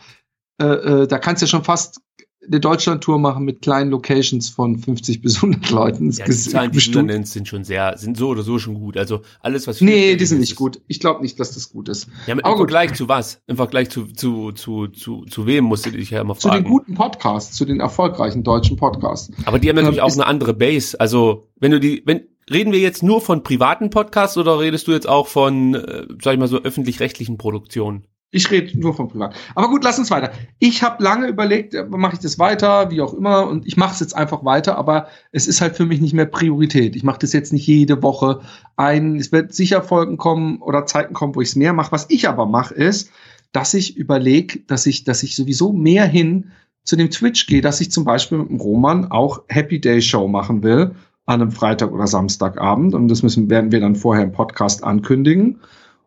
äh, 0.60 0.66
äh, 0.66 1.06
da 1.06 1.18
kannst 1.18 1.42
du 1.42 1.46
ja 1.46 1.50
schon 1.50 1.64
fast 1.64 2.00
eine 2.46 2.58
Deutschland-Tour 2.60 3.18
machen 3.18 3.44
mit 3.44 3.62
kleinen 3.62 3.90
Locations 3.90 4.48
von 4.48 4.76
50 4.78 5.20
bis 5.22 5.36
100 5.36 5.70
Leuten. 5.70 6.10
Ja, 6.10 6.24
die 6.24 6.32
Zahlen, 6.32 6.72
die 6.72 6.90
du 6.90 7.02
nennst, 7.02 7.32
sind 7.32 7.46
schon 7.46 7.62
sehr, 7.64 7.96
sind 7.96 8.16
so 8.16 8.28
oder 8.28 8.42
so 8.42 8.58
schon 8.58 8.74
gut. 8.74 8.96
Also 8.96 9.20
alles, 9.40 9.66
was 9.66 9.80
Nee, 9.80 10.16
die 10.16 10.24
sind 10.26 10.40
nicht 10.40 10.50
ist- 10.52 10.56
gut. 10.56 10.80
Ich 10.88 10.98
glaube 11.00 11.22
nicht, 11.22 11.38
dass 11.38 11.52
das 11.54 11.70
gut 11.70 11.88
ist. 11.88 12.08
Ja, 12.26 12.32
im 12.32 12.40
Aber 12.40 12.50
gut. 12.56 12.58
Vergleich 12.70 12.94
zu 12.94 13.08
was? 13.08 13.40
Im 13.46 13.56
Vergleich 13.56 13.90
zu, 13.90 14.06
zu, 14.06 14.52
zu, 14.52 14.88
zu, 14.88 15.24
zu 15.26 15.46
wem 15.46 15.64
musst 15.64 15.86
du 15.86 15.90
dich 15.92 16.10
ja 16.10 16.20
immer 16.20 16.34
Zu 16.34 16.48
fragen. 16.48 16.64
den 16.64 16.70
guten 16.70 16.94
Podcasts, 16.94 17.56
zu 17.56 17.64
den 17.64 17.78
erfolgreichen 17.80 18.42
deutschen 18.42 18.76
Podcasts. 18.76 19.30
Aber 19.44 19.58
die 19.58 19.68
haben 19.68 19.76
natürlich 19.76 19.98
Ähm, 19.98 20.04
auch 20.04 20.12
eine 20.12 20.26
andere 20.26 20.54
Base. 20.54 20.98
Also, 20.98 21.48
wenn 21.60 21.70
du 21.70 21.78
die, 21.78 22.02
wenn, 22.06 22.22
reden 22.52 22.72
wir 22.72 22.80
jetzt 22.80 23.04
nur 23.04 23.20
von 23.20 23.44
privaten 23.44 23.90
Podcasts 23.90 24.36
oder 24.36 24.58
redest 24.58 24.88
du 24.88 24.92
jetzt 24.92 25.08
auch 25.08 25.28
von, 25.28 25.74
äh, 25.76 26.06
sag 26.20 26.34
ich 26.34 26.40
mal 26.40 26.48
so, 26.48 26.60
öffentlich-rechtlichen 26.60 27.38
Produktionen? 27.38 28.04
Ich 28.34 28.50
rede 28.50 28.80
nur 28.80 28.94
von 28.94 29.08
privat. 29.08 29.34
Aber 29.54 29.68
gut, 29.68 29.84
lass 29.84 29.98
uns 29.98 30.10
weiter. 30.10 30.32
Ich 30.58 30.82
habe 30.82 31.04
lange 31.04 31.28
überlegt, 31.28 31.74
äh, 31.74 31.84
mache 31.84 32.14
ich 32.14 32.18
das 32.18 32.38
weiter, 32.38 32.90
wie 32.90 33.02
auch 33.02 33.12
immer, 33.12 33.46
und 33.46 33.66
ich 33.66 33.76
mache 33.76 33.92
es 33.92 34.00
jetzt 34.00 34.16
einfach 34.16 34.42
weiter, 34.42 34.78
aber 34.78 35.08
es 35.32 35.46
ist 35.46 35.60
halt 35.60 35.76
für 35.76 35.84
mich 35.84 36.00
nicht 36.00 36.14
mehr 36.14 36.24
Priorität. 36.24 36.96
Ich 36.96 37.04
mache 37.04 37.18
das 37.18 37.34
jetzt 37.34 37.52
nicht 37.52 37.66
jede 37.66 38.02
Woche 38.02 38.40
ein. 38.76 39.16
Es 39.16 39.32
wird 39.32 39.52
sicher 39.52 39.82
Folgen 39.82 40.16
kommen 40.16 40.62
oder 40.62 40.86
Zeiten 40.86 41.12
kommen, 41.12 41.34
wo 41.34 41.42
ich 41.42 41.50
es 41.50 41.56
mehr 41.56 41.74
mache. 41.74 41.92
Was 41.92 42.06
ich 42.08 42.26
aber 42.26 42.46
mache, 42.46 42.72
ist, 42.72 43.10
dass 43.52 43.74
ich 43.74 43.98
überlege, 43.98 44.60
dass 44.60 44.86
ich, 44.86 45.04
dass 45.04 45.22
ich 45.22 45.36
sowieso 45.36 45.74
mehr 45.74 46.06
hin 46.06 46.52
zu 46.84 46.96
dem 46.96 47.10
Twitch 47.10 47.46
gehe, 47.46 47.60
dass 47.60 47.82
ich 47.82 47.92
zum 47.92 48.04
Beispiel 48.04 48.38
mit 48.38 48.48
dem 48.48 48.60
Roman 48.60 49.10
auch 49.10 49.42
Happy 49.48 49.78
Day 49.78 50.00
Show 50.00 50.26
machen 50.26 50.62
will 50.62 50.92
an 51.26 51.42
einem 51.42 51.52
Freitag 51.52 51.92
oder 51.92 52.06
Samstagabend. 52.06 52.94
Und 52.94 53.08
das 53.08 53.22
müssen, 53.22 53.50
werden 53.50 53.72
wir 53.72 53.80
dann 53.80 53.94
vorher 53.94 54.24
im 54.24 54.32
Podcast 54.32 54.82
ankündigen. 54.84 55.60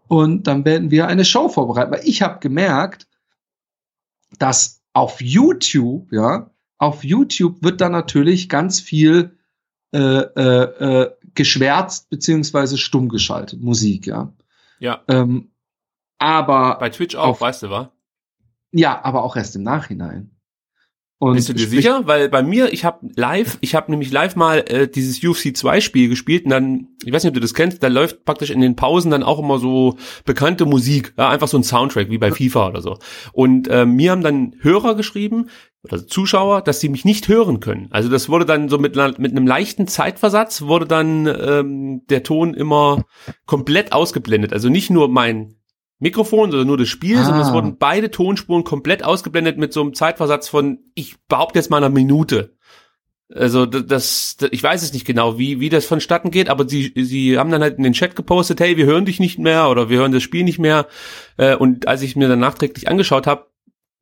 Und 0.07 0.43
dann 0.47 0.65
werden 0.65 0.91
wir 0.91 1.07
eine 1.07 1.25
Show 1.25 1.49
vorbereiten. 1.49 1.91
Weil 1.91 2.01
ich 2.07 2.21
habe 2.21 2.39
gemerkt, 2.39 3.07
dass 4.39 4.83
auf 4.93 5.21
YouTube, 5.21 6.11
ja, 6.11 6.51
auf 6.77 7.03
YouTube 7.03 7.63
wird 7.63 7.81
dann 7.81 7.91
natürlich 7.91 8.49
ganz 8.49 8.79
viel 8.79 9.37
äh, 9.93 9.97
äh, 9.99 11.01
äh, 11.03 11.11
geschwärzt 11.35 12.09
beziehungsweise 12.09 12.77
stumm 12.77 13.09
geschaltet, 13.09 13.61
Musik, 13.61 14.07
ja. 14.07 14.33
Ja. 14.79 15.01
Ähm, 15.07 15.51
aber 16.17 16.77
Bei 16.79 16.89
Twitch 16.89 17.15
auch, 17.15 17.27
Auf- 17.29 17.41
weißt 17.41 17.63
du, 17.63 17.69
wa? 17.69 17.91
ja, 18.71 19.03
aber 19.03 19.23
auch 19.23 19.35
erst 19.37 19.55
im 19.55 19.63
Nachhinein. 19.63 20.34
Und 21.17 21.35
Bist 21.35 21.47
du 21.47 21.53
dir 21.53 21.67
sicher? 21.67 22.01
Weil 22.05 22.27
bei 22.27 22.43
mir, 22.43 22.73
ich 22.73 22.83
habe 22.83 23.07
live, 23.15 23.57
ich 23.61 23.73
habe 23.73 23.89
nämlich 23.89 24.11
live 24.11 24.35
mal 24.35 24.65
äh, 24.67 24.87
dieses 24.87 25.23
UFC 25.23 25.55
2 25.55 25.79
Spiel 25.79 26.09
gespielt 26.09 26.43
und 26.43 26.51
dann, 26.51 26.89
ich 27.05 27.13
weiß 27.13 27.23
nicht, 27.23 27.29
ob 27.29 27.35
du 27.35 27.39
das 27.39 27.53
kennst, 27.53 27.81
da 27.81 27.87
läuft 27.87 28.25
praktisch 28.25 28.49
in 28.49 28.59
den 28.59 28.75
Pausen 28.75 29.11
dann 29.11 29.23
auch 29.23 29.39
immer 29.39 29.57
so 29.57 29.95
bekannte 30.25 30.65
Musik, 30.65 31.13
ja, 31.17 31.29
einfach 31.29 31.47
so 31.47 31.57
ein 31.57 31.63
Soundtrack 31.63 32.09
wie 32.09 32.17
bei 32.17 32.31
FIFA 32.31 32.67
oder 32.67 32.81
so. 32.81 32.97
Und 33.31 33.69
äh, 33.69 33.85
mir 33.85 34.11
haben 34.11 34.23
dann 34.23 34.55
Hörer 34.59 34.95
geschrieben 34.95 35.49
oder 35.83 36.05
Zuschauer, 36.05 36.61
dass 36.61 36.81
sie 36.81 36.89
mich 36.89 37.05
nicht 37.05 37.29
hören 37.29 37.61
können. 37.61 37.87
Also 37.91 38.09
das 38.09 38.27
wurde 38.27 38.45
dann 38.45 38.67
so 38.67 38.77
mit, 38.77 38.95
mit 38.95 39.31
einem 39.31 39.47
leichten 39.47 39.87
Zeitversatz 39.87 40.63
wurde 40.63 40.85
dann 40.85 41.27
ähm, 41.27 42.01
der 42.09 42.23
Ton 42.23 42.53
immer 42.53 43.05
komplett 43.45 43.93
ausgeblendet. 43.93 44.51
Also 44.51 44.67
nicht 44.67 44.89
nur 44.89 45.07
mein 45.07 45.55
Mikrofon, 45.99 46.51
sondern 46.51 46.67
nur 46.67 46.77
das 46.77 46.89
Spiel, 46.89 47.17
Ah. 47.17 47.23
sondern 47.23 47.41
es 47.41 47.53
wurden 47.53 47.77
beide 47.77 48.11
Tonspuren 48.11 48.63
komplett 48.63 49.03
ausgeblendet 49.03 49.57
mit 49.57 49.73
so 49.73 49.81
einem 49.81 49.93
Zeitversatz 49.93 50.47
von, 50.49 50.79
ich 50.93 51.15
behaupte 51.27 51.59
jetzt 51.59 51.69
mal 51.69 51.77
einer 51.77 51.89
Minute. 51.89 52.55
Also 53.33 53.65
das, 53.65 54.35
das, 54.37 54.49
ich 54.51 54.61
weiß 54.61 54.83
es 54.83 54.93
nicht 54.93 55.05
genau, 55.05 55.39
wie 55.39 55.59
wie 55.59 55.69
das 55.69 55.85
vonstatten 55.85 56.29
geht, 56.29 56.47
aber 56.47 56.69
sie 56.69 56.93
sie 56.95 57.39
haben 57.39 57.49
dann 57.49 57.63
halt 57.63 57.77
in 57.77 57.83
den 57.83 57.93
Chat 57.93 58.15
gepostet, 58.15 58.59
hey, 58.59 58.77
wir 58.77 58.85
hören 58.85 59.05
dich 59.05 59.19
nicht 59.19 59.39
mehr 59.39 59.69
oder 59.69 59.89
wir 59.89 59.97
hören 59.97 60.11
das 60.11 60.21
Spiel 60.21 60.43
nicht 60.43 60.59
mehr. 60.59 60.85
Äh, 61.37 61.55
und 61.55 61.87
als 61.87 62.03
ich 62.03 62.15
mir 62.15 62.27
dann 62.27 62.39
nachträglich 62.39 62.87
angeschaut 62.87 63.25
habe, 63.25 63.47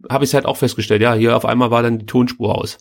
habe 0.09 0.25
ich 0.25 0.31
es 0.31 0.33
halt 0.33 0.45
auch 0.45 0.57
festgestellt, 0.57 1.01
ja, 1.01 1.13
hier 1.13 1.37
auf 1.37 1.45
einmal 1.45 1.71
war 1.71 1.81
dann 1.83 1.99
die 1.99 2.05
Tonspur 2.05 2.53
aus. 2.57 2.79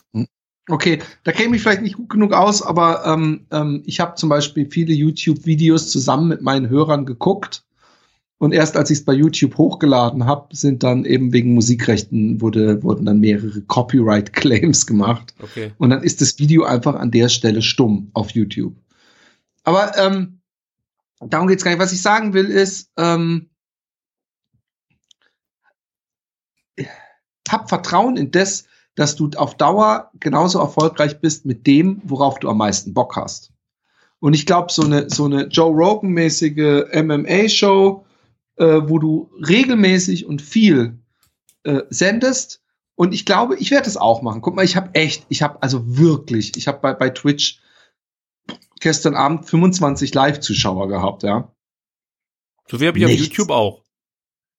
Okay, 0.69 0.99
da 1.23 1.31
käme 1.31 1.55
ich 1.55 1.61
vielleicht 1.61 1.81
nicht 1.81 1.95
gut 1.95 2.09
genug 2.09 2.33
aus, 2.33 2.61
aber 2.61 3.05
ähm, 3.05 3.45
ähm, 3.51 3.81
ich 3.85 4.01
habe 4.01 4.15
zum 4.15 4.27
Beispiel 4.27 4.69
viele 4.69 4.93
YouTube-Videos 4.93 5.89
zusammen 5.91 6.27
mit 6.27 6.41
meinen 6.41 6.67
Hörern 6.69 7.05
geguckt. 7.05 7.63
Und 8.37 8.53
erst 8.53 8.75
als 8.75 8.89
ich 8.89 8.99
es 8.99 9.05
bei 9.05 9.13
YouTube 9.13 9.57
hochgeladen 9.57 10.25
habe, 10.25 10.55
sind 10.55 10.83
dann 10.83 11.05
eben 11.05 11.31
wegen 11.31 11.53
Musikrechten 11.53 12.41
wurde, 12.41 12.83
wurden 12.83 13.05
dann 13.05 13.19
mehrere 13.19 13.61
Copyright-Claims 13.61 14.85
gemacht. 14.85 15.33
Okay. 15.41 15.71
Und 15.77 15.91
dann 15.91 16.03
ist 16.03 16.19
das 16.19 16.39
Video 16.39 16.63
einfach 16.63 16.95
an 16.95 17.11
der 17.11 17.29
Stelle 17.29 17.61
stumm 17.61 18.09
auf 18.13 18.31
YouTube. 18.31 18.75
Aber 19.63 19.97
ähm, 19.97 20.39
darum 21.21 21.47
geht's 21.47 21.63
gar 21.63 21.71
nicht. 21.71 21.79
Was 21.79 21.93
ich 21.93 22.01
sagen 22.01 22.33
will, 22.33 22.47
ist, 22.47 22.91
ähm, 22.97 23.49
hab 27.49 27.69
Vertrauen 27.69 28.17
in 28.17 28.31
das, 28.31 28.65
dass 28.95 29.15
du 29.15 29.29
auf 29.35 29.55
Dauer 29.55 30.11
genauso 30.19 30.59
erfolgreich 30.59 31.19
bist 31.19 31.45
mit 31.45 31.65
dem, 31.65 32.01
worauf 32.03 32.39
du 32.39 32.49
am 32.49 32.57
meisten 32.57 32.93
Bock 32.93 33.15
hast. 33.15 33.51
Und 34.19 34.33
ich 34.33 34.45
glaube, 34.45 34.71
so 34.71 34.83
eine, 34.83 35.09
so 35.09 35.25
eine 35.25 35.47
Joe 35.47 35.71
Rogan-mäßige 35.71 36.85
MMA-Show, 36.93 38.05
äh, 38.57 38.81
wo 38.83 38.99
du 38.99 39.31
regelmäßig 39.47 40.25
und 40.25 40.41
viel 40.41 40.99
äh, 41.63 41.81
sendest, 41.89 42.63
und 42.95 43.13
ich 43.13 43.25
glaube, 43.25 43.57
ich 43.57 43.71
werde 43.71 43.85
das 43.85 43.97
auch 43.97 44.21
machen. 44.21 44.41
Guck 44.41 44.55
mal, 44.55 44.65
ich 44.65 44.75
habe 44.75 44.93
echt, 44.93 45.25
ich 45.29 45.41
habe 45.41 45.61
also 45.61 45.97
wirklich, 45.97 46.55
ich 46.57 46.67
habe 46.67 46.79
bei, 46.79 46.93
bei 46.93 47.09
Twitch 47.09 47.59
gestern 48.79 49.15
Abend 49.15 49.49
25 49.49 50.13
Live-Zuschauer 50.13 50.87
gehabt, 50.87 51.23
ja. 51.23 51.51
So 52.69 52.79
wie 52.79 52.87
habe 52.87 52.97
ich 52.99 53.05
auf. 53.05 53.11
YouTube 53.11 53.49
auch. 53.49 53.83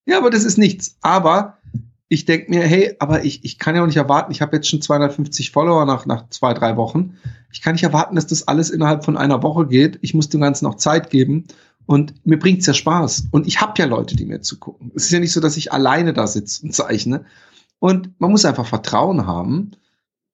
Ja, 0.07 0.19
aber 0.19 0.31
das 0.31 0.45
ist 0.45 0.59
nichts. 0.59 0.97
Aber 1.01 1.59
ich 2.09 2.25
denk 2.25 2.49
mir, 2.49 2.63
hey, 2.63 2.97
aber 2.99 3.25
ich, 3.25 3.45
ich 3.45 3.59
kann 3.59 3.77
ja 3.77 3.83
auch 3.83 3.87
nicht 3.87 3.97
erwarten, 3.97 4.33
ich 4.33 4.43
habe 4.43 4.57
jetzt 4.57 4.69
schon 4.69 4.83
250 4.83 5.51
Follower 5.51 5.85
nach, 5.87 6.05
nach 6.05 6.29
zwei, 6.29 6.55
drei 6.55 6.77
Wochen. 6.77 7.17
Ich 7.53 7.63
kann 7.63 7.75
nicht 7.75 7.85
erwarten, 7.85 8.17
dass 8.17 8.27
das 8.27 8.49
alles 8.49 8.71
innerhalb 8.71 9.05
von 9.05 9.17
einer 9.17 9.43
Woche 9.43 9.67
geht. 9.67 9.99
Ich 10.03 10.13
muss 10.13 10.29
dem 10.29 10.41
Ganzen 10.41 10.65
noch 10.65 10.75
Zeit 10.75 11.11
geben. 11.11 11.47
Und 11.87 12.15
mir 12.27 12.39
bringt's 12.39 12.67
ja 12.67 12.75
Spaß. 12.75 13.25
Und 13.31 13.47
ich 13.47 13.61
habe 13.61 13.75
ja 13.77 13.87
Leute, 13.87 14.17
die 14.17 14.25
mir 14.25 14.41
zugucken. 14.41 14.93
Es 14.95 15.05
ist 15.05 15.11
ja 15.11 15.21
nicht 15.21 15.33
so, 15.33 15.41
dass 15.41 15.57
ich 15.57 15.73
alleine 15.73 16.13
da 16.13 16.27
sitze 16.27 16.65
und 16.65 16.75
zeichne. 16.75 17.25
Und 17.79 18.19
man 18.19 18.31
muss 18.31 18.45
einfach 18.45 18.67
Vertrauen 18.67 19.27
haben, 19.27 19.73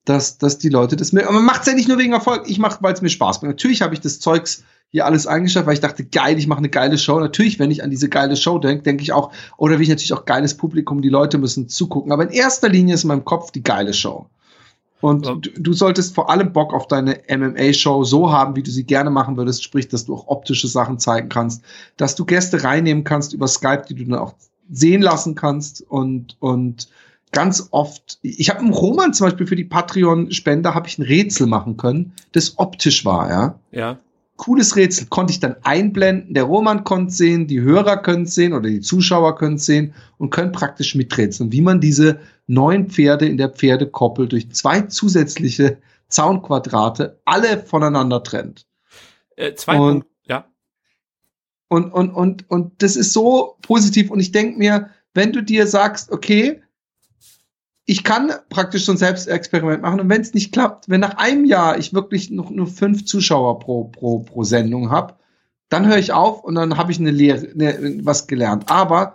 dass, 0.04 0.38
dass 0.38 0.58
die 0.58 0.68
Leute 0.68 0.96
das 0.96 1.12
mir. 1.12 1.24
Aber 1.24 1.34
man 1.34 1.44
macht's 1.44 1.66
ja 1.66 1.74
nicht 1.74 1.88
nur 1.88 1.98
wegen 1.98 2.12
Erfolg. 2.12 2.48
Ich 2.48 2.58
mache, 2.58 2.82
weil 2.82 2.94
es 2.94 3.02
mir 3.02 3.08
Spaß 3.08 3.40
bringt. 3.40 3.52
Natürlich 3.52 3.82
habe 3.82 3.94
ich 3.94 4.00
das 4.00 4.20
Zeugs 4.20 4.64
hier 4.90 5.06
alles 5.06 5.26
eingestellt, 5.26 5.66
weil 5.66 5.74
ich 5.74 5.80
dachte, 5.80 6.04
geil, 6.04 6.38
ich 6.38 6.46
mache 6.46 6.58
eine 6.58 6.68
geile 6.68 6.98
Show. 6.98 7.20
Natürlich, 7.20 7.58
wenn 7.58 7.70
ich 7.70 7.82
an 7.82 7.90
diese 7.90 8.08
geile 8.08 8.36
Show 8.36 8.58
denke, 8.58 8.82
denke 8.82 9.02
ich 9.02 9.12
auch, 9.12 9.32
oder 9.56 9.76
will 9.76 9.82
ich 9.82 9.88
natürlich 9.88 10.12
auch 10.12 10.24
geiles 10.24 10.56
Publikum, 10.56 11.00
die 11.00 11.08
Leute 11.08 11.38
müssen 11.38 11.68
zugucken. 11.68 12.12
Aber 12.12 12.24
in 12.24 12.30
erster 12.30 12.68
Linie 12.68 12.94
ist 12.94 13.04
in 13.04 13.08
meinem 13.08 13.24
Kopf 13.24 13.52
die 13.52 13.62
geile 13.62 13.94
Show. 13.94 14.28
Und 15.00 15.26
Ja. 15.26 15.34
du, 15.34 15.50
du 15.58 15.72
solltest 15.72 16.14
vor 16.14 16.30
allem 16.30 16.52
Bock 16.52 16.74
auf 16.74 16.86
deine 16.86 17.20
MMA-Show 17.28 18.04
so 18.04 18.30
haben, 18.30 18.56
wie 18.56 18.62
du 18.62 18.70
sie 18.70 18.84
gerne 18.84 19.10
machen 19.10 19.36
würdest, 19.36 19.64
sprich, 19.64 19.88
dass 19.88 20.04
du 20.04 20.14
auch 20.14 20.28
optische 20.28 20.68
Sachen 20.68 20.98
zeigen 20.98 21.28
kannst, 21.28 21.62
dass 21.96 22.14
du 22.14 22.24
Gäste 22.24 22.62
reinnehmen 22.64 23.04
kannst 23.04 23.32
über 23.32 23.48
Skype, 23.48 23.84
die 23.88 23.94
du 23.94 24.04
dann 24.04 24.18
auch 24.18 24.34
sehen 24.70 25.02
lassen 25.02 25.34
kannst 25.34 25.82
und, 25.88 26.36
und 26.40 26.88
ganz 27.32 27.68
oft, 27.70 28.18
ich 28.22 28.50
habe 28.50 28.60
im 28.60 28.70
Roman 28.70 29.14
zum 29.14 29.26
Beispiel 29.26 29.46
für 29.46 29.56
die 29.56 29.64
Patreon-Spender 29.64 30.74
habe 30.74 30.88
ich 30.88 30.98
ein 30.98 31.02
Rätsel 31.02 31.46
machen 31.46 31.76
können, 31.76 32.12
das 32.32 32.58
optisch 32.58 33.04
war, 33.04 33.30
ja. 33.30 33.58
Ja. 33.72 33.98
Cooles 34.40 34.74
Rätsel 34.74 35.06
konnte 35.08 35.32
ich 35.34 35.40
dann 35.40 35.56
einblenden. 35.64 36.32
Der 36.32 36.44
Roman 36.44 36.82
konnte 36.82 37.12
sehen, 37.12 37.46
die 37.46 37.60
Hörer 37.60 37.98
können 37.98 38.24
sehen 38.24 38.54
oder 38.54 38.70
die 38.70 38.80
Zuschauer 38.80 39.36
können 39.36 39.58
sehen 39.58 39.92
und 40.16 40.30
können 40.30 40.50
praktisch 40.50 40.94
miträtseln, 40.94 41.52
wie 41.52 41.60
man 41.60 41.78
diese 41.78 42.20
neun 42.46 42.88
Pferde 42.88 43.26
in 43.28 43.36
der 43.36 43.50
Pferdekoppel 43.50 44.28
durch 44.28 44.50
zwei 44.52 44.80
zusätzliche 44.80 45.76
Zaunquadrate 46.08 47.20
alle 47.26 47.58
voneinander 47.58 48.22
trennt. 48.22 48.66
Äh, 49.36 49.54
zwei 49.56 49.78
Und- 49.78 49.92
Punkte, 50.00 50.10
ja. 50.24 50.46
Und, 51.68 51.92
und, 51.92 52.10
und, 52.10 52.50
und 52.50 52.82
das 52.82 52.96
ist 52.96 53.12
so 53.12 53.58
positiv. 53.60 54.10
Und 54.10 54.20
ich 54.20 54.32
denke 54.32 54.58
mir, 54.58 54.88
wenn 55.12 55.32
du 55.34 55.42
dir 55.42 55.66
sagst, 55.66 56.10
okay, 56.12 56.62
ich 57.90 58.04
kann 58.04 58.30
praktisch 58.50 58.84
so 58.84 58.92
ein 58.92 58.98
Selbstexperiment 58.98 59.82
machen 59.82 59.98
und 59.98 60.08
wenn 60.08 60.20
es 60.20 60.32
nicht 60.32 60.52
klappt, 60.52 60.88
wenn 60.88 61.00
nach 61.00 61.16
einem 61.16 61.44
Jahr 61.44 61.76
ich 61.76 61.92
wirklich 61.92 62.30
noch 62.30 62.48
nur 62.48 62.68
fünf 62.68 63.04
Zuschauer 63.04 63.58
pro, 63.58 63.82
pro, 63.82 64.20
pro 64.20 64.44
Sendung 64.44 64.92
habe, 64.92 65.14
dann 65.70 65.88
höre 65.88 65.98
ich 65.98 66.12
auf 66.12 66.44
und 66.44 66.54
dann 66.54 66.76
habe 66.76 66.92
ich 66.92 67.00
eine 67.00 67.10
Lehre, 67.10 67.48
eine, 67.48 67.98
was 68.04 68.28
gelernt. 68.28 68.70
Aber 68.70 69.14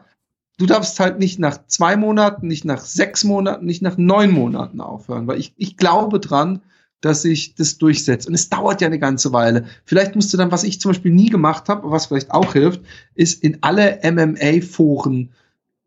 du 0.57 0.65
darfst 0.65 0.99
halt 0.99 1.19
nicht 1.19 1.39
nach 1.39 1.65
zwei 1.67 1.95
Monaten, 1.95 2.47
nicht 2.47 2.65
nach 2.65 2.81
sechs 2.81 3.23
Monaten, 3.23 3.65
nicht 3.65 3.81
nach 3.81 3.95
neun 3.95 4.31
Monaten 4.31 4.81
aufhören, 4.81 5.25
weil 5.25 5.39
ich, 5.39 5.53
ich 5.55 5.77
glaube 5.77 6.19
dran, 6.19 6.61
dass 6.99 7.21
sich 7.21 7.55
das 7.55 7.77
durchsetzt. 7.77 8.27
Und 8.27 8.33
es 8.33 8.49
dauert 8.49 8.81
ja 8.81 8.87
eine 8.87 8.99
ganze 8.99 9.31
Weile. 9.31 9.63
Vielleicht 9.85 10.15
musst 10.15 10.33
du 10.33 10.37
dann, 10.37 10.51
was 10.51 10.65
ich 10.65 10.81
zum 10.81 10.91
Beispiel 10.91 11.13
nie 11.13 11.29
gemacht 11.29 11.69
habe, 11.69 11.89
was 11.91 12.07
vielleicht 12.07 12.31
auch 12.31 12.51
hilft, 12.51 12.81
ist 13.13 13.41
in 13.41 13.59
alle 13.61 14.01
MMA-Foren 14.03 15.31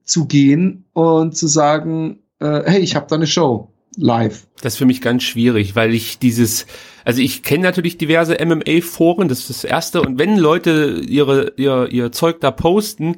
zu 0.05 0.25
gehen 0.25 0.87
und 0.95 1.37
zu 1.37 1.49
sagen, 1.49 2.21
äh, 2.41 2.63
hey, 2.65 2.81
ich 2.81 2.95
habe 2.95 3.07
da 3.09 3.17
eine 3.17 3.27
Show 3.27 3.73
live. 3.97 4.47
Das 4.61 4.75
ist 4.75 4.79
für 4.79 4.87
mich 4.87 5.01
ganz 5.01 5.23
schwierig, 5.23 5.75
weil 5.75 5.95
ich 5.95 6.19
dieses, 6.19 6.67
also 7.05 7.21
ich 7.21 7.43
kenne 7.43 7.63
natürlich 7.65 7.99
diverse 7.99 8.37
MMA-Foren, 8.45 9.29
das 9.29 9.41
ist 9.41 9.51
das 9.51 9.65
erste. 9.65 10.03
Und 10.03 10.19
wenn 10.19 10.37
Leute 10.37 11.01
ihre, 11.07 11.53
ihr, 11.57 11.89
ihr 11.91 12.13
Zeug 12.13 12.41
da 12.41 12.51
posten, 12.51 13.17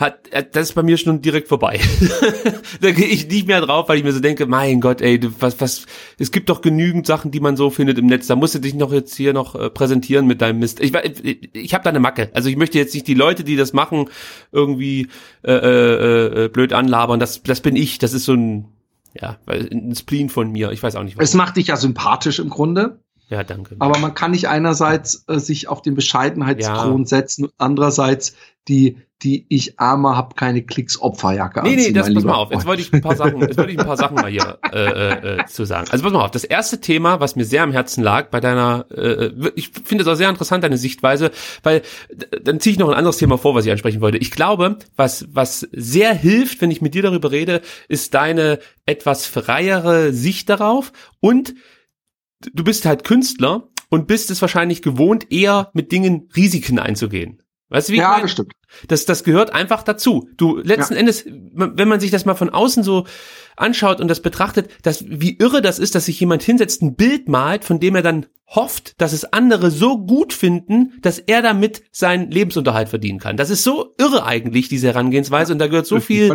hat, 0.00 0.28
äh, 0.32 0.44
das 0.50 0.70
ist 0.70 0.74
bei 0.74 0.82
mir 0.82 0.96
schon 0.96 1.20
direkt 1.20 1.48
vorbei. 1.48 1.78
da 2.80 2.90
gehe 2.90 3.06
ich 3.06 3.28
nicht 3.28 3.46
mehr 3.46 3.60
drauf, 3.60 3.88
weil 3.88 3.98
ich 3.98 4.04
mir 4.04 4.12
so 4.12 4.20
denke, 4.20 4.46
mein 4.46 4.80
Gott, 4.80 5.02
ey, 5.02 5.20
was, 5.38 5.60
was, 5.60 5.86
es 6.18 6.32
gibt 6.32 6.48
doch 6.48 6.62
genügend 6.62 7.06
Sachen, 7.06 7.30
die 7.30 7.40
man 7.40 7.56
so 7.56 7.70
findet 7.70 7.98
im 7.98 8.06
Netz. 8.06 8.26
Da 8.26 8.34
musst 8.34 8.54
du 8.54 8.58
dich 8.58 8.74
noch 8.74 8.92
jetzt 8.92 9.14
hier 9.14 9.34
noch 9.34 9.54
äh, 9.54 9.68
präsentieren 9.68 10.26
mit 10.26 10.40
deinem 10.40 10.58
Mist. 10.58 10.80
Ich, 10.80 10.94
ich, 10.94 11.54
ich 11.54 11.74
habe 11.74 11.84
da 11.84 11.90
eine 11.90 12.00
Macke. 12.00 12.30
Also 12.32 12.48
ich 12.48 12.56
möchte 12.56 12.78
jetzt 12.78 12.94
nicht 12.94 13.06
die 13.06 13.14
Leute, 13.14 13.44
die 13.44 13.56
das 13.56 13.72
machen, 13.72 14.08
irgendwie 14.52 15.08
äh, 15.44 15.52
äh, 15.52 16.44
äh, 16.44 16.48
blöd 16.48 16.72
anlabern. 16.72 17.20
Das, 17.20 17.42
das 17.42 17.60
bin 17.60 17.76
ich. 17.76 17.98
Das 17.98 18.14
ist 18.14 18.24
so 18.24 18.32
ein, 18.32 18.68
ja, 19.12 19.36
ein 19.46 19.94
Spleen 19.94 20.30
von 20.30 20.50
mir. 20.50 20.72
Ich 20.72 20.82
weiß 20.82 20.96
auch 20.96 21.02
nicht, 21.02 21.16
Es 21.20 21.34
macht 21.34 21.56
dich 21.56 21.66
ja 21.66 21.76
sympathisch 21.76 22.38
im 22.38 22.48
Grunde, 22.48 23.00
Ja, 23.28 23.44
danke. 23.44 23.76
aber 23.78 23.98
man 23.98 24.14
kann 24.14 24.30
nicht 24.30 24.48
einerseits 24.48 25.24
äh, 25.28 25.38
sich 25.38 25.68
auf 25.68 25.82
den 25.82 25.94
Bescheidenheitskron 25.94 27.04
setzen 27.04 27.44
und 27.44 27.52
andererseits 27.58 28.34
die, 28.68 28.96
die 29.22 29.46
ich 29.48 29.78
armer 29.78 30.16
hab 30.16 30.36
keine 30.36 30.62
Klicks 30.62 31.00
Opferjacke 31.00 31.62
Nee, 31.62 31.76
nee, 31.76 31.92
das 31.92 32.12
pass 32.12 32.24
mal 32.24 32.34
auf. 32.34 32.50
Jetzt 32.50 32.66
wollte 32.66 32.82
ich 32.82 32.92
ein 32.92 33.00
paar 33.00 33.16
Sachen, 33.16 33.40
jetzt 33.40 33.58
wollte 33.58 33.72
ich 33.72 33.78
ein 33.78 33.86
paar 33.86 33.96
Sachen 33.96 34.14
mal 34.14 34.30
hier 34.30 34.58
äh, 34.72 34.78
äh, 34.78 35.40
äh, 35.40 35.46
zu 35.46 35.64
sagen. 35.64 35.88
Also 35.90 36.04
pass 36.04 36.12
mal 36.12 36.24
auf, 36.24 36.30
das 36.30 36.44
erste 36.44 36.80
Thema, 36.80 37.20
was 37.20 37.36
mir 37.36 37.44
sehr 37.44 37.62
am 37.62 37.72
Herzen 37.72 38.02
lag 38.02 38.30
bei 38.30 38.40
deiner, 38.40 38.86
äh, 38.90 39.30
ich 39.54 39.70
finde 39.84 40.02
es 40.02 40.08
auch 40.08 40.14
sehr 40.14 40.30
interessant 40.30 40.64
deine 40.64 40.78
Sichtweise, 40.78 41.30
weil 41.62 41.82
dann 42.42 42.60
ziehe 42.60 42.72
ich 42.72 42.78
noch 42.78 42.88
ein 42.88 42.94
anderes 42.94 43.18
Thema 43.18 43.36
vor, 43.38 43.54
was 43.54 43.66
ich 43.66 43.72
ansprechen 43.72 44.00
wollte. 44.00 44.18
Ich 44.18 44.30
glaube, 44.30 44.78
was 44.96 45.26
was 45.30 45.68
sehr 45.72 46.14
hilft, 46.14 46.60
wenn 46.60 46.70
ich 46.70 46.80
mit 46.80 46.94
dir 46.94 47.02
darüber 47.02 47.30
rede, 47.30 47.60
ist 47.88 48.14
deine 48.14 48.58
etwas 48.86 49.26
freiere 49.26 50.12
Sicht 50.12 50.48
darauf 50.48 50.92
und 51.20 51.54
du 52.52 52.64
bist 52.64 52.86
halt 52.86 53.04
Künstler 53.04 53.68
und 53.90 54.06
bist 54.06 54.30
es 54.30 54.40
wahrscheinlich 54.40 54.82
gewohnt, 54.82 55.30
eher 55.30 55.70
mit 55.74 55.92
Dingen 55.92 56.28
Risiken 56.34 56.78
einzugehen. 56.78 57.42
Weißt 57.70 57.88
du, 57.88 57.92
wie 57.92 57.98
Ja, 57.98 58.20
das 58.20 58.32
stimmt. 58.32 58.52
Das, 58.88 59.04
das 59.04 59.24
gehört 59.24 59.52
einfach 59.52 59.82
dazu. 59.82 60.28
Du, 60.36 60.58
letzten 60.58 60.94
Endes, 60.94 61.24
wenn 61.26 61.88
man 61.88 62.00
sich 62.00 62.10
das 62.10 62.24
mal 62.24 62.34
von 62.34 62.50
außen 62.50 62.82
so 62.82 63.06
anschaut 63.60 64.00
und 64.00 64.08
das 64.08 64.20
betrachtet, 64.20 64.70
dass, 64.82 65.04
wie 65.08 65.36
irre 65.38 65.62
das 65.62 65.78
ist, 65.78 65.94
dass 65.94 66.06
sich 66.06 66.20
jemand 66.20 66.42
hinsetzt, 66.42 66.82
ein 66.82 66.94
Bild 66.94 67.28
malt, 67.28 67.64
von 67.64 67.80
dem 67.80 67.94
er 67.94 68.02
dann 68.02 68.26
hofft, 68.50 69.00
dass 69.00 69.12
es 69.12 69.32
andere 69.32 69.70
so 69.70 69.96
gut 69.98 70.32
finden, 70.32 70.94
dass 71.02 71.20
er 71.20 71.40
damit 71.40 71.82
seinen 71.92 72.30
Lebensunterhalt 72.30 72.88
verdienen 72.88 73.20
kann. 73.20 73.36
Das 73.36 73.48
ist 73.48 73.62
so 73.62 73.94
irre 73.96 74.24
eigentlich, 74.26 74.68
diese 74.68 74.88
Herangehensweise, 74.88 75.52
und 75.52 75.60
da 75.60 75.68
gehört 75.68 75.86
so 75.86 76.00
viel. 76.00 76.28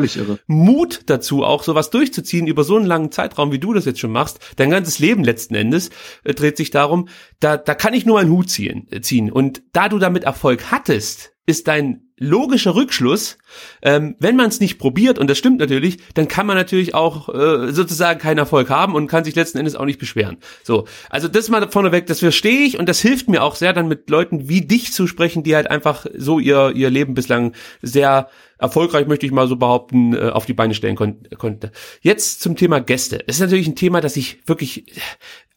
Mut 0.48 1.02
dazu, 1.08 1.44
auch 1.44 1.64
sowas 1.64 1.90
durchzuziehen 1.90 2.48
über 2.48 2.64
so 2.64 2.78
einen 2.78 2.86
langen 2.86 3.12
Zeitraum, 3.12 3.52
wie 3.52 3.60
du 3.60 3.74
das 3.74 3.86
jetzt 3.86 4.00
schon 4.00 4.14
machst. 4.14 4.40
Dein 4.56 4.70
ganzes 4.70 5.00
Leben 5.00 5.26
letzten 5.26 5.56
Endes 5.56 5.90
äh, 6.24 6.34
dreht 6.34 6.56
sich 6.56 6.72
darum, 6.72 7.10
da, 7.42 7.58
da 7.58 7.76
kann 7.76 7.94
ich 7.94 8.06
nur 8.06 8.20
einen 8.20 8.32
Hut 8.32 8.50
ziehen, 8.50 8.88
äh, 8.92 9.02
ziehen. 9.02 9.30
Und 9.30 9.62
da 9.74 9.90
du 9.90 10.00
damit 10.00 10.24
Erfolg 10.24 10.72
hattest, 10.72 11.34
ist 11.46 11.68
dein 11.68 12.05
logischer 12.18 12.76
Rückschluss, 12.76 13.38
ähm, 13.82 14.16
wenn 14.20 14.36
man 14.36 14.48
es 14.48 14.60
nicht 14.60 14.78
probiert, 14.78 15.20
und 15.20 15.30
das 15.30 15.38
stimmt 15.38 15.60
natürlich, 15.60 15.98
dann 16.14 16.28
kann 16.28 16.48
man 16.48 16.56
natürlich 16.56 16.94
auch 16.94 17.28
äh, 17.30 17.72
sozusagen 17.72 18.20
keinen 18.20 18.38
Erfolg 18.38 18.70
haben 18.70 18.96
und 18.96 19.08
kann 19.08 19.26
sich 19.26 19.36
letzten 19.36 19.58
Endes 19.58 19.76
auch 19.76 19.86
nicht 19.86 20.00
beschweren. 20.00 20.38
So, 20.64 20.86
also 21.10 21.28
das 21.28 21.50
mal 21.50 21.70
vorneweg, 21.70 22.06
das 22.06 22.20
verstehe 22.20 22.62
ich 22.62 22.80
und 22.80 22.88
das 22.88 23.02
hilft 23.02 23.28
mir 23.28 23.44
auch 23.44 23.56
sehr, 23.56 23.74
dann 23.74 23.88
mit 23.88 24.10
Leuten 24.10 24.48
wie 24.48 24.62
dich 24.62 24.94
zu 24.94 25.08
sprechen, 25.08 25.44
die 25.44 25.56
halt 25.56 25.70
einfach 25.70 26.06
so 26.18 26.40
ihr 26.40 26.72
ihr 26.74 26.90
Leben 26.90 27.16
bislang 27.16 27.54
sehr 27.82 28.30
erfolgreich, 28.58 29.08
möchte 29.08 29.26
ich 29.26 29.32
mal 29.32 29.48
so 29.48 29.58
behaupten, 29.58 30.14
äh, 30.14 30.30
auf 30.30 30.46
die 30.46 30.54
Beine 30.54 30.74
stellen 30.74 30.96
kon 30.96 31.28
konnte. 31.38 31.72
Jetzt 32.02 32.42
zum 32.42 32.56
Thema 32.56 32.80
Gäste. 32.80 33.24
Es 33.28 33.36
ist 33.36 33.42
natürlich 33.42 33.68
ein 33.68 33.76
Thema, 33.76 34.00
das 34.00 34.16
ich 34.16 34.40
wirklich 34.46 34.86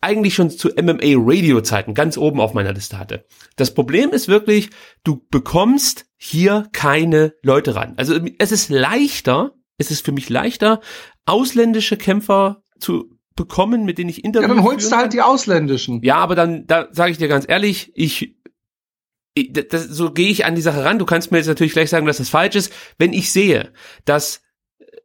eigentlich 0.00 0.34
schon 0.34 0.50
zu 0.50 0.70
MMA-Radio-Zeiten 0.70 1.94
ganz 1.94 2.16
oben 2.16 2.40
auf 2.40 2.54
meiner 2.54 2.72
Liste 2.72 2.98
hatte. 2.98 3.24
Das 3.56 3.74
Problem 3.74 4.10
ist 4.10 4.28
wirklich, 4.28 4.70
du 5.04 5.24
bekommst 5.30 6.07
hier 6.18 6.68
keine 6.72 7.34
Leute 7.42 7.76
ran. 7.76 7.94
Also 7.96 8.18
es 8.38 8.52
ist 8.52 8.68
leichter, 8.68 9.54
es 9.78 9.90
ist 9.90 10.04
für 10.04 10.12
mich 10.12 10.28
leichter, 10.28 10.80
ausländische 11.24 11.96
Kämpfer 11.96 12.62
zu 12.78 13.18
bekommen, 13.36 13.84
mit 13.84 13.98
denen 13.98 14.10
ich 14.10 14.18
Ja, 14.18 14.24
Interviews 14.24 14.48
dann 14.56 14.64
holst 14.64 14.92
du 14.92 14.96
halt 14.96 15.12
die 15.12 15.22
ausländischen. 15.22 16.02
Ja, 16.02 16.16
aber 16.16 16.34
dann, 16.34 16.66
da 16.66 16.88
sage 16.90 17.12
ich 17.12 17.18
dir 17.18 17.28
ganz 17.28 17.46
ehrlich, 17.48 17.92
ich, 17.94 18.36
ich 19.34 19.52
das, 19.52 19.84
so 19.84 20.10
gehe 20.10 20.28
ich 20.28 20.44
an 20.44 20.56
die 20.56 20.60
Sache 20.60 20.84
ran. 20.84 20.98
Du 20.98 21.06
kannst 21.06 21.30
mir 21.30 21.38
jetzt 21.38 21.46
natürlich 21.46 21.72
gleich 21.72 21.88
sagen, 21.88 22.06
dass 22.06 22.18
das 22.18 22.28
falsch 22.28 22.56
ist. 22.56 22.72
Wenn 22.98 23.12
ich 23.12 23.32
sehe, 23.32 23.72
dass, 24.04 24.42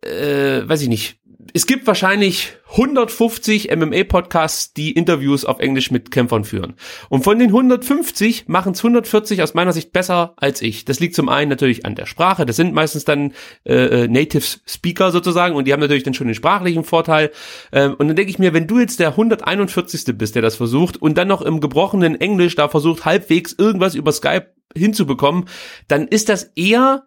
äh, 0.01 0.67
weiß 0.67 0.81
ich 0.81 0.89
nicht, 0.89 1.19
es 1.53 1.67
gibt 1.67 1.85
wahrscheinlich 1.87 2.53
150 2.71 3.69
MMA-Podcasts, 3.75 4.73
die 4.73 4.91
Interviews 4.91 5.45
auf 5.45 5.59
Englisch 5.59 5.91
mit 5.91 6.11
Kämpfern 6.11 6.43
führen. 6.43 6.75
Und 7.09 7.23
von 7.23 7.37
den 7.37 7.49
150 7.49 8.47
machen 8.47 8.73
es 8.73 8.79
140 8.79 9.41
aus 9.41 9.53
meiner 9.53 9.73
Sicht 9.73 9.91
besser 9.91 10.33
als 10.37 10.61
ich. 10.61 10.85
Das 10.85 10.99
liegt 10.99 11.15
zum 11.15 11.29
einen 11.29 11.49
natürlich 11.49 11.85
an 11.85 11.95
der 11.95 12.05
Sprache. 12.05 12.45
Das 12.45 12.55
sind 12.55 12.73
meistens 12.73 13.05
dann 13.05 13.33
äh, 13.65 14.03
äh, 14.03 14.07
Native 14.07 14.59
Speaker 14.65 15.11
sozusagen 15.11 15.55
und 15.55 15.65
die 15.65 15.73
haben 15.73 15.79
natürlich 15.79 16.03
dann 16.03 16.13
schon 16.13 16.27
den 16.27 16.35
sprachlichen 16.35 16.83
Vorteil. 16.83 17.31
Ähm, 17.71 17.95
und 17.95 18.07
dann 18.07 18.15
denke 18.15 18.31
ich 18.31 18.39
mir, 18.39 18.53
wenn 18.53 18.67
du 18.67 18.79
jetzt 18.79 18.99
der 18.99 19.09
141. 19.09 20.17
bist, 20.17 20.35
der 20.35 20.41
das 20.41 20.55
versucht 20.55 21.01
und 21.01 21.17
dann 21.17 21.27
noch 21.27 21.41
im 21.41 21.59
gebrochenen 21.59 22.19
Englisch 22.19 22.55
da 22.55 22.69
versucht, 22.69 23.05
halbwegs 23.05 23.53
irgendwas 23.53 23.95
über 23.95 24.11
Skype 24.11 24.53
hinzubekommen, 24.75 25.45
dann 25.87 26.07
ist 26.07 26.29
das 26.29 26.43
eher 26.55 27.05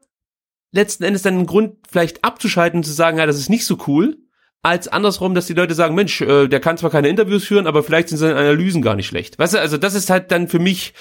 letzten 0.72 1.04
Endes 1.04 1.22
dann 1.22 1.38
ein 1.38 1.46
Grund, 1.46 1.76
vielleicht 1.90 2.24
abzuschalten 2.24 2.80
und 2.80 2.84
zu 2.84 2.92
sagen, 2.92 3.18
ja, 3.18 3.26
das 3.26 3.38
ist 3.38 3.48
nicht 3.48 3.66
so 3.66 3.78
cool, 3.86 4.18
als 4.66 4.88
andersrum, 4.88 5.34
dass 5.34 5.46
die 5.46 5.54
Leute 5.54 5.74
sagen, 5.74 5.94
Mensch, 5.94 6.20
äh, 6.20 6.48
der 6.48 6.58
kann 6.58 6.76
zwar 6.76 6.90
keine 6.90 7.08
Interviews 7.08 7.44
führen, 7.44 7.68
aber 7.68 7.84
vielleicht 7.84 8.08
sind 8.08 8.18
seine 8.18 8.34
Analysen 8.34 8.82
gar 8.82 8.96
nicht 8.96 9.06
schlecht. 9.06 9.38
Weißt 9.38 9.54
du, 9.54 9.60
also 9.60 9.76
das 9.76 9.94
ist 9.94 10.10
halt 10.10 10.32
dann 10.32 10.48
für 10.48 10.58
mich 10.58 10.92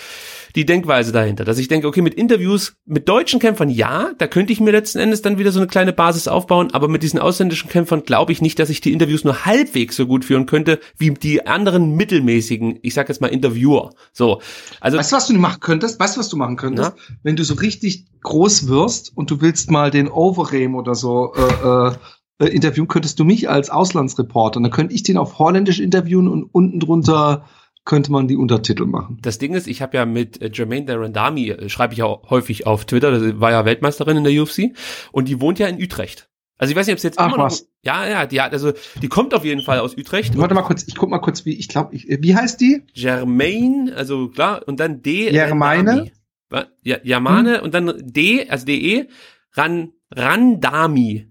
die 0.56 0.68
Denkweise 0.68 1.12
dahinter, 1.12 1.44
dass 1.46 1.58
ich 1.58 1.68
denke, 1.68 1.88
okay, 1.88 2.02
mit 2.02 2.14
Interviews 2.14 2.76
mit 2.86 3.10
deutschen 3.10 3.40
Kämpfern, 3.40 3.70
ja, 3.70 4.12
da 4.20 4.28
könnte 4.28 4.54
ich 4.54 4.62
mir 4.62 4.72
letzten 4.72 5.00
Endes 5.00 5.24
dann 5.24 5.40
wieder 5.40 5.52
so 5.52 5.60
eine 5.60 5.68
kleine 5.68 5.94
Basis 5.94 6.28
aufbauen, 6.28 6.74
aber 6.74 6.88
mit 6.88 7.02
diesen 7.02 7.20
ausländischen 7.20 7.70
Kämpfern 7.70 8.04
glaube 8.04 8.32
ich 8.32 8.42
nicht, 8.42 8.60
dass 8.60 8.70
ich 8.70 8.82
die 8.82 8.94
Interviews 8.94 9.24
nur 9.24 9.46
halbwegs 9.46 9.96
so 9.96 10.06
gut 10.06 10.24
führen 10.24 10.46
könnte, 10.46 10.80
wie 10.98 11.10
die 11.12 11.48
anderen 11.48 11.96
mittelmäßigen, 11.96 12.80
ich 12.84 12.94
sag 12.94 13.10
jetzt 13.10 13.20
mal 13.20 13.28
Interviewer. 13.28 13.94
So, 14.14 14.42
also 14.80 14.98
Weißt 14.98 15.12
du, 15.12 15.16
was 15.16 15.28
du 15.28 15.34
machen 15.34 15.60
könntest? 15.60 16.00
Weißt 16.00 16.16
du, 16.16 16.20
was 16.20 16.30
du 16.30 16.38
machen 16.38 16.56
könntest? 16.56 16.94
Wenn 17.24 17.36
du 17.36 17.44
so 17.44 17.56
richtig 17.56 18.06
groß 18.22 18.68
wirst 18.68 19.12
und 19.16 19.32
du 19.32 19.42
willst 19.42 19.72
mal 19.72 19.90
den 19.90 20.08
Overeem 20.08 20.76
oder 20.76 20.96
so 20.96 21.34
äh, 21.36 21.90
äh, 21.90 21.96
äh, 22.40 22.46
interviewen, 22.48 22.88
könntest 22.88 23.20
du 23.20 23.24
mich 23.24 23.50
als 23.50 23.70
Auslandsreporter. 23.70 24.60
Dann 24.62 24.72
könnte 24.72 24.94
ich 24.96 25.04
den 25.04 25.18
auf 25.18 25.40
Holländisch 25.40 25.80
interviewen 25.80 26.28
und 26.28 26.44
unten 26.52 26.80
drunter 26.80 27.46
könnte 27.86 28.12
man 28.12 28.28
die 28.28 28.36
Untertitel 28.36 28.86
machen. 28.86 29.20
Das 29.22 29.38
Ding 29.38 29.54
ist, 29.54 29.68
ich 29.68 29.82
habe 29.84 29.96
ja 29.98 30.06
mit 30.06 30.42
äh, 30.42 30.50
Jermaine 30.52 30.86
Darandami, 30.88 31.50
äh, 31.52 31.70
schreibe 31.70 31.94
ich 31.94 32.02
auch 32.02 32.30
häufig 32.32 32.66
auf 32.66 32.86
Twitter, 32.86 33.12
das 33.12 33.40
war 33.40 33.52
ja 33.52 33.64
Weltmeisterin 33.64 34.18
in 34.18 34.24
der 34.24 34.34
UFC 34.42 34.72
und 35.12 35.28
die 35.28 35.40
wohnt 35.40 35.60
ja 35.60 35.68
in 35.68 35.80
Utrecht. 35.82 36.28
Also 36.58 36.72
ich 36.72 36.78
weiß 36.78 36.88
nicht, 36.88 36.94
ob 36.94 36.98
es 36.98 37.04
jetzt 37.04 37.20
Ach, 37.20 37.28
immer 37.28 37.38
noch, 37.38 37.46
was. 37.46 37.68
ja, 37.84 38.08
ja, 38.08 38.26
die 38.26 38.42
hat, 38.42 38.54
also 38.54 38.72
die 39.02 39.08
kommt 39.10 39.34
auf 39.36 39.44
jeden 39.46 39.62
Fall 39.62 39.80
aus 39.80 39.96
Utrecht. 39.98 40.38
Warte 40.38 40.56
mal 40.56 40.62
kurz, 40.64 40.84
ich 40.88 40.96
guck 40.96 41.10
mal 41.10 41.20
kurz, 41.20 41.46
wie 41.46 41.54
ich 41.54 41.68
glaube, 41.68 41.96
äh, 41.96 42.18
wie 42.22 42.36
heißt 42.36 42.60
die? 42.62 42.82
Jermaine, 42.94 43.94
also 43.96 44.30
klar, 44.30 44.64
und 44.66 44.80
dann 44.80 45.02
D. 45.04 45.30
Randami. 45.40 46.12
Wa- 46.50 46.68
Ja, 46.82 46.98
Jermane 47.04 47.62
und 47.62 47.74
dann 47.74 47.94
D, 48.04 48.48
also 48.50 48.66
DE, 48.66 49.08
Ran, 49.54 49.92
Randami. 50.12 51.28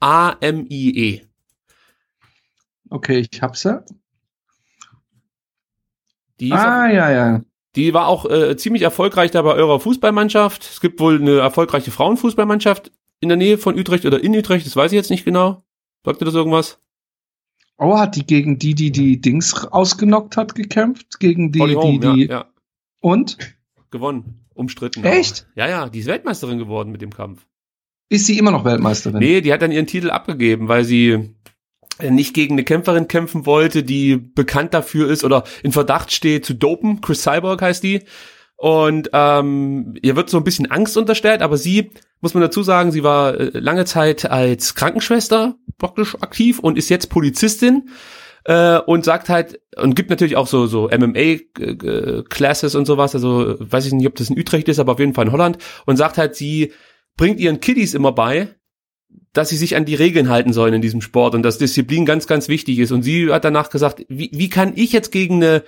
A-M-I-E. 0.00 1.22
Okay, 2.90 3.26
ich 3.30 3.42
hab's 3.42 3.64
ja. 3.64 3.84
Die 6.40 6.52
ah, 6.52 6.86
auch, 6.86 6.92
ja, 6.92 7.10
ja. 7.10 7.42
Die 7.76 7.92
war 7.94 8.06
auch 8.06 8.24
äh, 8.24 8.56
ziemlich 8.56 8.82
erfolgreich 8.82 9.30
da 9.30 9.42
bei 9.42 9.54
eurer 9.54 9.80
Fußballmannschaft. 9.80 10.62
Es 10.62 10.80
gibt 10.80 11.00
wohl 11.00 11.20
eine 11.20 11.38
erfolgreiche 11.38 11.90
Frauenfußballmannschaft 11.90 12.92
in 13.20 13.28
der 13.28 13.36
Nähe 13.36 13.58
von 13.58 13.78
Utrecht 13.78 14.06
oder 14.06 14.22
in 14.22 14.36
Utrecht, 14.36 14.66
das 14.66 14.76
weiß 14.76 14.92
ich 14.92 14.96
jetzt 14.96 15.10
nicht 15.10 15.24
genau. 15.24 15.62
Sagt 16.04 16.22
ihr 16.22 16.24
das 16.24 16.34
irgendwas? 16.34 16.80
Oh, 17.76 17.96
hat 17.96 18.16
die 18.16 18.26
gegen 18.26 18.58
die, 18.58 18.74
die 18.74 18.90
die 18.90 19.20
Dings 19.20 19.54
ausgenockt 19.64 20.36
hat, 20.36 20.54
gekämpft? 20.54 21.20
Gegen 21.20 21.52
die, 21.52 21.60
Home, 21.60 22.00
die, 22.00 22.14
die. 22.14 22.24
Ja, 22.26 22.38
ja. 22.38 22.46
Und? 23.00 23.38
Gewonnen. 23.90 24.46
Umstritten. 24.54 25.04
Echt? 25.04 25.46
Aber. 25.50 25.60
Ja, 25.60 25.68
ja, 25.68 25.88
die 25.88 26.00
ist 26.00 26.06
Weltmeisterin 26.06 26.58
geworden 26.58 26.90
mit 26.90 27.00
dem 27.00 27.12
Kampf. 27.12 27.46
Ist 28.08 28.26
sie 28.26 28.38
immer 28.38 28.50
noch 28.50 28.64
Weltmeisterin? 28.64 29.18
Nee, 29.18 29.40
die 29.40 29.52
hat 29.52 29.62
dann 29.62 29.72
ihren 29.72 29.86
Titel 29.86 30.10
abgegeben, 30.10 30.68
weil 30.68 30.84
sie 30.84 31.34
nicht 32.02 32.34
gegen 32.34 32.54
eine 32.54 32.64
Kämpferin 32.64 33.08
kämpfen 33.08 33.44
wollte, 33.44 33.82
die 33.82 34.16
bekannt 34.16 34.72
dafür 34.72 35.10
ist 35.10 35.24
oder 35.24 35.44
in 35.62 35.72
Verdacht 35.72 36.12
steht 36.12 36.44
zu 36.44 36.54
dopen. 36.54 37.00
Chris 37.00 37.22
Cyborg 37.22 37.60
heißt 37.60 37.82
die. 37.82 38.04
Und 38.56 39.10
ähm, 39.12 39.94
ihr 40.02 40.16
wird 40.16 40.30
so 40.30 40.36
ein 40.36 40.44
bisschen 40.44 40.70
Angst 40.70 40.96
unterstellt, 40.96 41.42
aber 41.42 41.56
sie, 41.56 41.90
muss 42.20 42.34
man 42.34 42.40
dazu 42.40 42.64
sagen, 42.64 42.90
sie 42.90 43.04
war 43.04 43.38
äh, 43.38 43.50
lange 43.58 43.84
Zeit 43.84 44.28
als 44.28 44.74
Krankenschwester 44.74 45.54
praktisch 45.78 46.16
aktiv 46.20 46.58
und 46.58 46.76
ist 46.76 46.88
jetzt 46.88 47.08
Polizistin 47.08 47.88
äh, 48.44 48.78
und 48.78 49.04
sagt 49.04 49.28
halt 49.28 49.60
und 49.76 49.94
gibt 49.94 50.10
natürlich 50.10 50.34
auch 50.34 50.48
so 50.48 50.66
so 50.66 50.88
MMA 50.88 52.22
Classes 52.28 52.74
und 52.74 52.86
sowas, 52.86 53.14
also 53.14 53.54
weiß 53.60 53.86
ich 53.86 53.92
nicht, 53.92 54.08
ob 54.08 54.16
das 54.16 54.28
in 54.28 54.38
Utrecht 54.38 54.68
ist, 54.68 54.80
aber 54.80 54.92
auf 54.92 54.98
jeden 54.98 55.14
Fall 55.14 55.26
in 55.26 55.32
Holland 55.32 55.58
und 55.86 55.96
sagt 55.96 56.18
halt, 56.18 56.34
sie 56.34 56.72
bringt 57.18 57.38
ihren 57.38 57.60
Kiddies 57.60 57.92
immer 57.92 58.12
bei, 58.12 58.54
dass 59.34 59.50
sie 59.50 59.58
sich 59.58 59.76
an 59.76 59.84
die 59.84 59.94
Regeln 59.94 60.30
halten 60.30 60.54
sollen 60.54 60.72
in 60.72 60.80
diesem 60.80 61.02
Sport 61.02 61.34
und 61.34 61.42
dass 61.42 61.58
Disziplin 61.58 62.06
ganz 62.06 62.26
ganz 62.26 62.48
wichtig 62.48 62.78
ist 62.78 62.92
und 62.92 63.02
sie 63.02 63.30
hat 63.30 63.44
danach 63.44 63.68
gesagt, 63.68 64.06
wie, 64.08 64.30
wie 64.32 64.48
kann 64.48 64.72
ich 64.74 64.92
jetzt 64.92 65.12
gegen 65.12 65.36
eine 65.36 65.64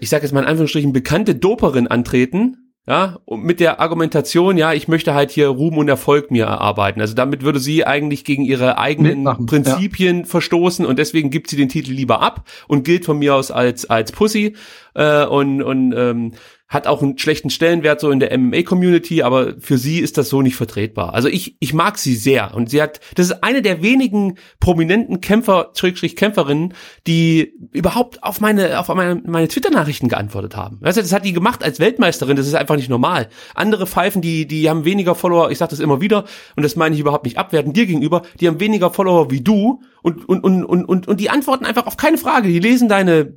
ich 0.00 0.08
sage 0.08 0.22
jetzt 0.24 0.32
mal 0.32 0.40
in 0.40 0.46
Anführungsstrichen, 0.46 0.92
bekannte 0.92 1.34
Doperin 1.34 1.88
antreten, 1.88 2.68
ja, 2.86 3.18
und 3.26 3.44
mit 3.44 3.60
der 3.60 3.80
Argumentation, 3.80 4.56
ja, 4.56 4.72
ich 4.72 4.88
möchte 4.88 5.12
halt 5.12 5.30
hier 5.30 5.48
Ruhm 5.48 5.76
und 5.76 5.88
Erfolg 5.90 6.30
mir 6.30 6.46
erarbeiten. 6.46 7.02
Also 7.02 7.12
damit 7.12 7.42
würde 7.42 7.58
sie 7.58 7.84
eigentlich 7.84 8.24
gegen 8.24 8.46
ihre 8.46 8.78
eigenen 8.78 9.18
Mitmachen, 9.18 9.44
Prinzipien 9.44 10.20
ja. 10.20 10.24
verstoßen 10.24 10.86
und 10.86 10.98
deswegen 10.98 11.28
gibt 11.28 11.50
sie 11.50 11.56
den 11.56 11.68
Titel 11.68 11.92
lieber 11.92 12.22
ab 12.22 12.48
und 12.66 12.84
gilt 12.84 13.04
von 13.04 13.18
mir 13.18 13.34
aus 13.34 13.50
als 13.50 13.90
als 13.90 14.10
Pussy 14.10 14.56
äh, 14.94 15.26
und 15.26 15.62
und 15.62 15.92
ähm, 15.94 16.32
hat 16.68 16.86
auch 16.86 17.02
einen 17.02 17.16
schlechten 17.16 17.48
Stellenwert 17.48 17.98
so 17.98 18.10
in 18.10 18.20
der 18.20 18.36
MMA-Community, 18.36 19.22
aber 19.22 19.54
für 19.58 19.78
sie 19.78 20.00
ist 20.00 20.18
das 20.18 20.28
so 20.28 20.42
nicht 20.42 20.54
vertretbar. 20.54 21.14
Also 21.14 21.28
ich, 21.28 21.56
ich 21.60 21.72
mag 21.72 21.96
sie 21.96 22.14
sehr 22.14 22.54
und 22.54 22.68
sie 22.68 22.82
hat, 22.82 23.00
das 23.14 23.30
ist 23.30 23.42
eine 23.42 23.62
der 23.62 23.82
wenigen 23.82 24.34
prominenten 24.60 25.22
Kämpfer, 25.22 25.70
Schrägstrich 25.74 26.14
Kämpferinnen, 26.14 26.74
die 27.06 27.54
überhaupt 27.72 28.22
auf 28.22 28.40
meine, 28.40 28.78
auf 28.78 28.88
meine, 28.88 29.22
meine 29.24 29.48
Twitter-Nachrichten 29.48 30.08
geantwortet 30.08 30.56
haben. 30.56 30.78
Weißt 30.82 30.98
du, 30.98 31.02
das 31.02 31.12
hat 31.12 31.24
die 31.24 31.32
gemacht 31.32 31.64
als 31.64 31.80
Weltmeisterin, 31.80 32.36
das 32.36 32.46
ist 32.46 32.54
einfach 32.54 32.76
nicht 32.76 32.90
normal. 32.90 33.28
Andere 33.54 33.86
Pfeifen, 33.86 34.20
die, 34.20 34.46
die 34.46 34.68
haben 34.68 34.84
weniger 34.84 35.14
Follower, 35.14 35.50
ich 35.50 35.56
sag 35.56 35.70
das 35.70 35.80
immer 35.80 36.02
wieder 36.02 36.24
und 36.54 36.64
das 36.64 36.76
meine 36.76 36.94
ich 36.94 37.00
überhaupt 37.00 37.24
nicht 37.24 37.38
abwerten 37.38 37.72
dir 37.72 37.86
gegenüber, 37.86 38.22
die 38.40 38.46
haben 38.46 38.60
weniger 38.60 38.90
Follower 38.90 39.30
wie 39.30 39.40
du 39.40 39.80
und, 40.02 40.28
und, 40.28 40.44
und, 40.44 40.64
und, 40.64 40.84
und, 40.84 41.08
und 41.08 41.20
die 41.20 41.30
antworten 41.30 41.64
einfach 41.64 41.86
auf 41.86 41.96
keine 41.96 42.18
Frage. 42.18 42.48
Die 42.48 42.60
lesen 42.60 42.88
deine 42.88 43.32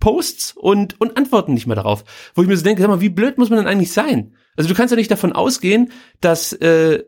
Posts 0.00 0.52
und, 0.56 1.00
und 1.00 1.16
antworten 1.16 1.54
nicht 1.54 1.66
mehr 1.66 1.76
darauf. 1.76 2.04
Wo 2.34 2.42
ich 2.42 2.48
mir 2.48 2.56
so 2.56 2.64
denke, 2.64 2.82
sag 2.82 2.88
mal, 2.88 3.00
wie 3.00 3.08
blöd 3.08 3.38
muss 3.38 3.50
man 3.50 3.58
denn 3.58 3.68
eigentlich 3.68 3.92
sein? 3.92 4.34
Also 4.56 4.68
du 4.68 4.74
kannst 4.74 4.92
ja 4.92 4.96
nicht 4.96 5.10
davon 5.10 5.32
ausgehen, 5.32 5.90
dass 6.20 6.52
äh, 6.52 7.04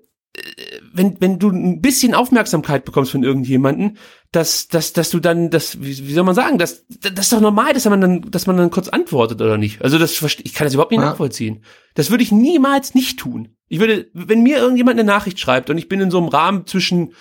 wenn, 0.93 1.21
wenn 1.21 1.39
du 1.39 1.51
ein 1.51 1.81
bisschen 1.81 2.15
Aufmerksamkeit 2.15 2.85
bekommst 2.85 3.13
von 3.13 3.23
irgendjemanden, 3.23 3.99
dass, 4.33 4.69
dass, 4.69 4.93
dass 4.93 5.11
du 5.11 5.21
dann, 5.21 5.51
das, 5.51 5.81
wie, 5.81 6.07
wie 6.07 6.13
soll 6.13 6.25
man 6.25 6.35
sagen, 6.35 6.59
das, 6.59 6.85
das 6.89 7.27
ist 7.27 7.33
doch 7.33 7.41
normal, 7.41 7.73
dass 7.73 7.85
man 7.87 8.01
dann, 8.01 8.23
dass 8.31 8.47
man 8.47 8.57
dann 8.57 8.71
kurz 8.71 8.89
antwortet 8.89 9.41
oder 9.41 9.57
nicht. 9.57 9.83
Also 9.83 9.99
das, 9.99 10.21
ich 10.21 10.55
kann 10.55 10.67
das 10.67 10.75
überhaupt 10.75 10.93
nicht 10.93 11.01
ja. 11.01 11.07
nachvollziehen. 11.07 11.63
Das 11.95 12.11
würde 12.11 12.23
ich 12.23 12.33
niemals 12.33 12.95
nicht 12.95 13.19
tun. 13.19 13.57
Ich 13.69 13.81
würde, 13.81 14.09
wenn 14.13 14.43
mir 14.43 14.59
irgendjemand 14.59 14.99
eine 14.99 15.07
Nachricht 15.07 15.41
schreibt 15.41 15.71
und 15.71 15.79
ich 15.79 15.89
bin 15.89 16.01
in 16.01 16.11
so 16.11 16.19
einem 16.19 16.29
Rahmen 16.29 16.67
zwischen 16.67 17.15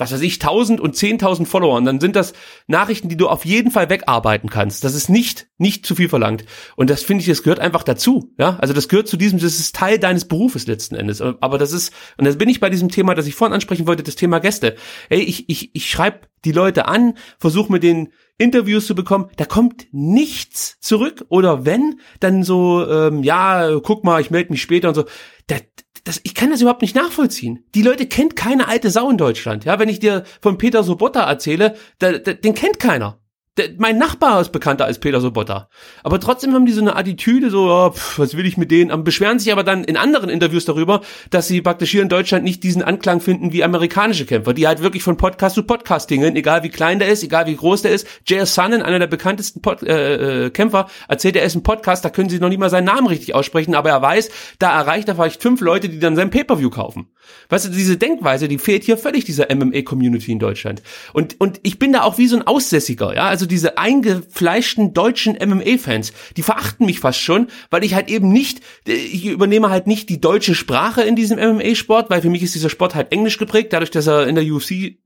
was 0.00 0.12
weiß 0.12 0.22
ich, 0.22 0.34
1000 0.34 0.80
und 0.80 0.96
10.000 0.96 1.46
Followern, 1.46 1.84
dann 1.84 2.00
sind 2.00 2.16
das 2.16 2.32
Nachrichten, 2.66 3.08
die 3.08 3.16
du 3.16 3.28
auf 3.28 3.44
jeden 3.44 3.70
Fall 3.70 3.90
wegarbeiten 3.90 4.48
kannst. 4.48 4.82
Das 4.82 4.94
ist 4.94 5.08
nicht, 5.08 5.48
nicht 5.58 5.84
zu 5.84 5.94
viel 5.94 6.08
verlangt. 6.08 6.44
Und 6.76 6.90
das 6.90 7.02
finde 7.02 7.22
ich, 7.22 7.28
das 7.28 7.42
gehört 7.42 7.60
einfach 7.60 7.82
dazu. 7.82 8.32
Ja, 8.38 8.56
also 8.60 8.72
das 8.72 8.88
gehört 8.88 9.08
zu 9.08 9.16
diesem, 9.16 9.38
das 9.38 9.58
ist 9.58 9.76
Teil 9.76 9.98
deines 9.98 10.24
Berufes 10.26 10.66
letzten 10.66 10.94
Endes. 10.94 11.20
Aber 11.20 11.58
das 11.58 11.72
ist, 11.72 11.92
und 12.16 12.24
das 12.24 12.38
bin 12.38 12.48
ich 12.48 12.60
bei 12.60 12.70
diesem 12.70 12.88
Thema, 12.88 13.14
das 13.14 13.26
ich 13.26 13.34
vorhin 13.34 13.54
ansprechen 13.54 13.86
wollte, 13.86 14.02
das 14.02 14.16
Thema 14.16 14.38
Gäste. 14.40 14.76
Ey, 15.08 15.20
ich, 15.20 15.48
ich, 15.48 15.74
ich 15.74 15.90
schreibe 15.90 16.20
die 16.44 16.52
Leute 16.52 16.88
an, 16.88 17.14
versuche 17.38 17.70
mit 17.70 17.82
denen 17.82 18.08
Interviews 18.38 18.86
zu 18.86 18.94
bekommen, 18.94 19.28
da 19.36 19.44
kommt 19.44 19.86
nichts 19.92 20.78
zurück. 20.80 21.26
Oder 21.28 21.66
wenn, 21.66 22.00
dann 22.20 22.42
so, 22.42 22.86
ähm, 22.88 23.22
ja, 23.22 23.78
guck 23.82 24.02
mal, 24.02 24.20
ich 24.20 24.30
melde 24.30 24.50
mich 24.50 24.62
später 24.62 24.88
und 24.88 24.94
so. 24.94 25.04
Da, 25.46 25.56
das, 26.04 26.20
ich 26.24 26.34
kann 26.34 26.50
das 26.50 26.60
überhaupt 26.60 26.82
nicht 26.82 26.96
nachvollziehen. 26.96 27.64
Die 27.74 27.82
Leute 27.82 28.06
kennt 28.06 28.36
keine 28.36 28.68
alte 28.68 28.90
Sau 28.90 29.10
in 29.10 29.16
Deutschland. 29.16 29.64
Ja, 29.64 29.78
wenn 29.78 29.88
ich 29.88 30.00
dir 30.00 30.24
von 30.40 30.58
Peter 30.58 30.82
Sobotta 30.82 31.28
erzähle, 31.28 31.76
da, 31.98 32.12
da, 32.12 32.32
den 32.32 32.54
kennt 32.54 32.80
keiner. 32.80 33.19
Der, 33.56 33.70
mein 33.78 33.98
Nachbar 33.98 34.40
ist 34.40 34.52
bekannter 34.52 34.84
als 34.84 35.00
Peter 35.00 35.20
Sobotta. 35.20 35.68
Aber 36.04 36.20
trotzdem 36.20 36.54
haben 36.54 36.66
die 36.66 36.72
so 36.72 36.80
eine 36.80 36.94
Attitüde, 36.94 37.50
so, 37.50 37.68
oh, 37.68 37.90
pff, 37.90 38.18
was 38.20 38.36
will 38.36 38.46
ich 38.46 38.56
mit 38.56 38.70
denen? 38.70 39.02
Beschweren 39.02 39.40
sich 39.40 39.50
aber 39.50 39.64
dann 39.64 39.82
in 39.82 39.96
anderen 39.96 40.30
Interviews 40.30 40.66
darüber, 40.66 41.00
dass 41.30 41.48
sie 41.48 41.60
praktisch 41.60 41.90
hier 41.90 42.02
in 42.02 42.08
Deutschland 42.08 42.44
nicht 42.44 42.62
diesen 42.62 42.82
Anklang 42.82 43.20
finden 43.20 43.52
wie 43.52 43.64
amerikanische 43.64 44.24
Kämpfer, 44.24 44.54
die 44.54 44.68
halt 44.68 44.82
wirklich 44.82 45.02
von 45.02 45.16
Podcast 45.16 45.56
zu 45.56 45.64
Podcast 45.64 46.10
dingen, 46.10 46.36
egal 46.36 46.62
wie 46.62 46.68
klein 46.68 47.00
der 47.00 47.08
ist, 47.08 47.24
egal 47.24 47.46
wie 47.46 47.56
groß 47.56 47.82
der 47.82 47.90
ist. 47.90 48.06
J.S. 48.24 48.54
Sonnen, 48.54 48.82
einer 48.82 49.00
der 49.00 49.08
bekanntesten 49.08 49.62
Pod 49.62 49.82
äh, 49.82 50.46
äh, 50.46 50.50
Kämpfer, 50.50 50.86
erzählt, 51.08 51.34
er 51.34 51.42
ist 51.42 51.56
ein 51.56 51.64
Podcast, 51.64 52.04
da 52.04 52.10
können 52.10 52.28
sie 52.28 52.38
noch 52.38 52.50
nicht 52.50 52.60
mal 52.60 52.70
seinen 52.70 52.84
Namen 52.84 53.08
richtig 53.08 53.34
aussprechen, 53.34 53.74
aber 53.74 53.90
er 53.90 54.00
weiß, 54.00 54.30
da 54.60 54.78
erreicht 54.78 55.08
er 55.08 55.16
vielleicht 55.16 55.42
fünf 55.42 55.60
Leute, 55.60 55.88
die 55.88 55.98
dann 55.98 56.14
sein 56.14 56.30
Pay-Per-View 56.30 56.70
kaufen. 56.70 57.08
Weißt 57.48 57.66
du, 57.66 57.70
diese 57.70 57.96
Denkweise, 57.96 58.48
die 58.48 58.58
fehlt 58.58 58.84
hier 58.84 58.96
völlig 58.96 59.24
dieser 59.24 59.54
MMA-Community 59.54 60.32
in 60.32 60.38
Deutschland. 60.38 60.82
Und, 61.12 61.36
und 61.40 61.60
ich 61.62 61.78
bin 61.78 61.92
da 61.92 62.02
auch 62.02 62.18
wie 62.18 62.26
so 62.26 62.36
ein 62.36 62.46
Aussässiger, 62.46 63.14
ja, 63.14 63.26
also 63.26 63.46
diese 63.46 63.78
eingefleischten 63.78 64.94
deutschen 64.94 65.34
MMA-Fans, 65.34 66.12
die 66.36 66.42
verachten 66.42 66.86
mich 66.86 67.00
fast 67.00 67.20
schon, 67.20 67.48
weil 67.70 67.84
ich 67.84 67.94
halt 67.94 68.10
eben 68.10 68.30
nicht, 68.30 68.60
ich 68.86 69.26
übernehme 69.26 69.70
halt 69.70 69.86
nicht 69.86 70.08
die 70.08 70.20
deutsche 70.20 70.54
Sprache 70.54 71.02
in 71.02 71.16
diesem 71.16 71.38
MMA-Sport, 71.38 72.10
weil 72.10 72.22
für 72.22 72.30
mich 72.30 72.42
ist 72.42 72.54
dieser 72.54 72.70
Sport 72.70 72.94
halt 72.94 73.12
englisch 73.12 73.38
geprägt, 73.38 73.72
dadurch, 73.72 73.90
dass 73.90 74.06
er 74.06 74.26
in 74.26 74.34
der 74.34 74.44
UFC 74.44 74.98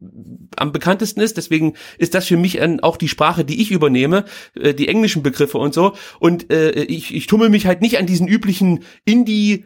am 0.57 0.73
bekanntesten 0.73 1.21
ist. 1.21 1.37
Deswegen 1.37 1.75
ist 1.99 2.15
das 2.15 2.27
für 2.27 2.37
mich 2.37 2.61
auch 2.83 2.97
die 2.97 3.09
Sprache, 3.09 3.45
die 3.45 3.61
ich 3.61 3.71
übernehme, 3.71 4.25
äh, 4.55 4.75
die 4.75 4.89
englischen 4.89 5.23
Begriffe 5.23 5.59
und 5.59 5.75
so. 5.75 5.95
Und 6.21 6.51
äh, 6.53 6.71
ich, 6.85 7.15
ich 7.15 7.27
tummel 7.27 7.49
mich 7.49 7.67
halt 7.67 7.81
nicht 7.81 7.99
an 7.99 8.07
diesen 8.07 8.29
üblichen 8.29 8.85
Indie- 9.05 9.65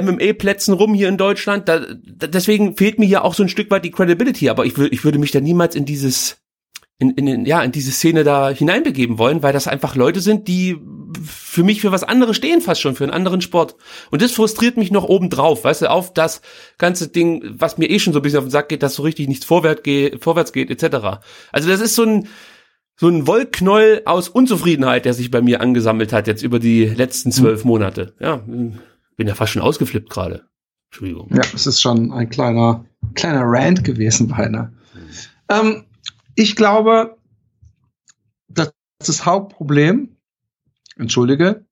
MMA-Plätzen 0.00 0.74
rum 0.74 0.94
hier 0.94 1.08
in 1.08 1.16
Deutschland. 1.16 1.68
Da, 1.68 1.80
da, 1.80 2.26
deswegen 2.26 2.76
fehlt 2.76 2.98
mir 2.98 3.06
hier 3.06 3.24
auch 3.24 3.34
so 3.34 3.42
ein 3.42 3.48
Stück 3.48 3.70
weit 3.70 3.84
die 3.84 3.90
Credibility. 3.90 4.48
Aber 4.48 4.64
ich, 4.64 4.76
will, 4.78 4.88
ich 4.92 5.04
würde 5.04 5.18
mich 5.18 5.30
da 5.30 5.40
niemals 5.40 5.74
in 5.74 5.84
dieses 5.84 6.38
in, 6.98 7.10
in, 7.10 7.44
ja, 7.44 7.62
in 7.62 7.72
diese 7.72 7.92
Szene 7.92 8.24
da 8.24 8.48
hineinbegeben 8.48 9.18
wollen, 9.18 9.42
weil 9.42 9.52
das 9.52 9.68
einfach 9.68 9.96
Leute 9.96 10.20
sind, 10.20 10.48
die 10.48 10.78
für 11.22 11.62
mich 11.62 11.82
für 11.82 11.92
was 11.92 12.04
anderes 12.04 12.36
stehen, 12.36 12.62
fast 12.62 12.80
schon 12.80 12.94
für 12.94 13.04
einen 13.04 13.12
anderen 13.12 13.42
Sport. 13.42 13.76
Und 14.10 14.22
das 14.22 14.32
frustriert 14.32 14.78
mich 14.78 14.90
noch 14.90 15.04
obendrauf, 15.04 15.64
weißt 15.64 15.82
du, 15.82 15.90
auf 15.90 16.14
das 16.14 16.40
ganze 16.78 17.08
Ding, 17.08 17.42
was 17.58 17.76
mir 17.76 17.90
eh 17.90 17.98
schon 17.98 18.14
so 18.14 18.20
ein 18.20 18.22
bisschen 18.22 18.38
auf 18.38 18.46
den 18.46 18.50
Sack 18.50 18.70
geht, 18.70 18.82
dass 18.82 18.94
so 18.94 19.02
richtig 19.02 19.28
nichts 19.28 19.44
vorwärts 19.44 19.82
geht, 19.82 20.22
vorwärts 20.22 20.52
geht, 20.52 20.70
etc. 20.70 21.20
Also 21.52 21.68
das 21.68 21.80
ist 21.80 21.96
so 21.96 22.04
ein, 22.04 22.28
so 22.96 23.08
ein 23.08 23.26
Wollknäuel 23.26 24.02
aus 24.06 24.30
Unzufriedenheit, 24.30 25.04
der 25.04 25.12
sich 25.12 25.30
bei 25.30 25.42
mir 25.42 25.60
angesammelt 25.60 26.14
hat 26.14 26.26
jetzt 26.26 26.42
über 26.42 26.58
die 26.58 26.86
letzten 26.86 27.30
zwölf. 27.30 27.64
Monate. 27.64 28.14
Ja, 28.20 28.42
bin 29.16 29.26
ja 29.26 29.34
fast 29.34 29.52
schon 29.52 29.62
ausgeflippt 29.62 30.10
gerade. 30.10 30.48
Entschuldigung. 30.90 31.28
Ja, 31.34 31.42
es 31.54 31.66
ist 31.66 31.80
schon 31.80 32.12
ein 32.12 32.30
kleiner, 32.30 32.84
kleiner 33.14 33.42
Rant 33.44 33.84
gewesen 33.84 34.28
beinahe. 34.28 34.72
Ähm, 35.48 35.84
ich 36.34 36.56
glaube, 36.56 37.16
dass 38.48 38.72
das 38.98 39.26
Hauptproblem, 39.26 40.16
entschuldige, 40.96 41.66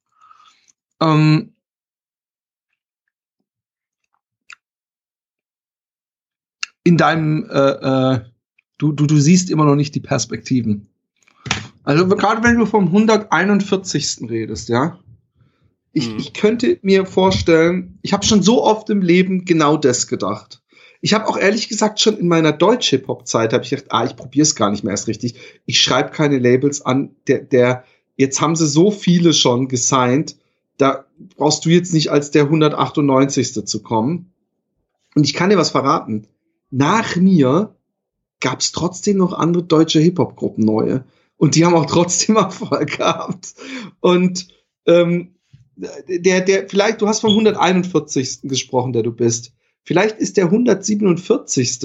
ähm, 1.00 1.54
in 6.82 6.96
deinem, 6.96 7.48
äh, 7.50 8.14
äh, 8.14 8.20
du, 8.78 8.92
du, 8.92 9.06
du 9.06 9.16
siehst 9.16 9.50
immer 9.50 9.64
noch 9.64 9.76
nicht 9.76 9.94
die 9.94 10.00
Perspektiven. 10.00 10.88
Also 11.82 12.06
gerade 12.08 12.42
wenn 12.42 12.58
du 12.58 12.66
vom 12.66 12.86
141. 12.86 14.28
redest, 14.30 14.68
ja, 14.68 14.98
ich, 15.94 16.08
hm. 16.08 16.18
ich 16.18 16.32
könnte 16.34 16.78
mir 16.82 17.06
vorstellen, 17.06 17.98
ich 18.02 18.12
habe 18.12 18.26
schon 18.26 18.42
so 18.42 18.62
oft 18.62 18.90
im 18.90 19.00
Leben 19.00 19.44
genau 19.44 19.76
das 19.76 20.06
gedacht. 20.06 20.60
Ich 21.00 21.14
habe 21.14 21.28
auch 21.28 21.36
ehrlich 21.36 21.68
gesagt 21.68 22.00
schon 22.00 22.18
in 22.18 22.28
meiner 22.28 22.52
deutsche 22.52 22.98
Pop-Zeit 22.98 23.52
habe 23.52 23.62
ich 23.62 23.70
gedacht, 23.70 23.86
ah, 23.90 24.04
ich 24.04 24.16
probiere 24.16 24.42
es 24.42 24.54
gar 24.54 24.70
nicht 24.70 24.84
mehr 24.84 24.92
erst 24.92 25.06
richtig. 25.06 25.34
Ich 25.66 25.80
schreibe 25.80 26.10
keine 26.10 26.38
Labels 26.38 26.82
an. 26.82 27.14
Der, 27.28 27.40
der, 27.40 27.84
jetzt 28.16 28.40
haben 28.40 28.56
sie 28.56 28.66
so 28.66 28.90
viele 28.90 29.32
schon 29.32 29.68
gesigned, 29.68 30.36
da 30.78 31.04
brauchst 31.36 31.64
du 31.64 31.68
jetzt 31.68 31.92
nicht 31.92 32.10
als 32.10 32.30
der 32.30 32.44
198. 32.44 33.66
zu 33.66 33.82
kommen. 33.82 34.32
Und 35.14 35.24
ich 35.24 35.34
kann 35.34 35.50
dir 35.50 35.58
was 35.58 35.70
verraten. 35.70 36.26
nach 36.70 37.16
mir 37.16 37.76
gab 38.40 38.60
es 38.60 38.72
trotzdem 38.72 39.18
noch 39.18 39.32
andere 39.32 39.62
deutsche 39.62 40.00
Hip-Hop-Gruppen 40.00 40.64
neue. 40.64 41.04
Und 41.36 41.54
die 41.54 41.64
haben 41.64 41.74
auch 41.74 41.86
trotzdem 41.86 42.36
Erfolg 42.36 42.96
gehabt. 42.96 43.54
Und 44.00 44.48
ähm, 44.86 45.33
der, 45.76 46.40
der, 46.40 46.68
vielleicht, 46.68 47.00
du 47.00 47.08
hast 47.08 47.20
vom 47.20 47.30
141. 47.30 48.40
gesprochen, 48.42 48.92
der 48.92 49.02
du 49.02 49.12
bist. 49.12 49.52
Vielleicht 49.82 50.18
ist 50.18 50.36
der 50.36 50.46
147. 50.46 51.80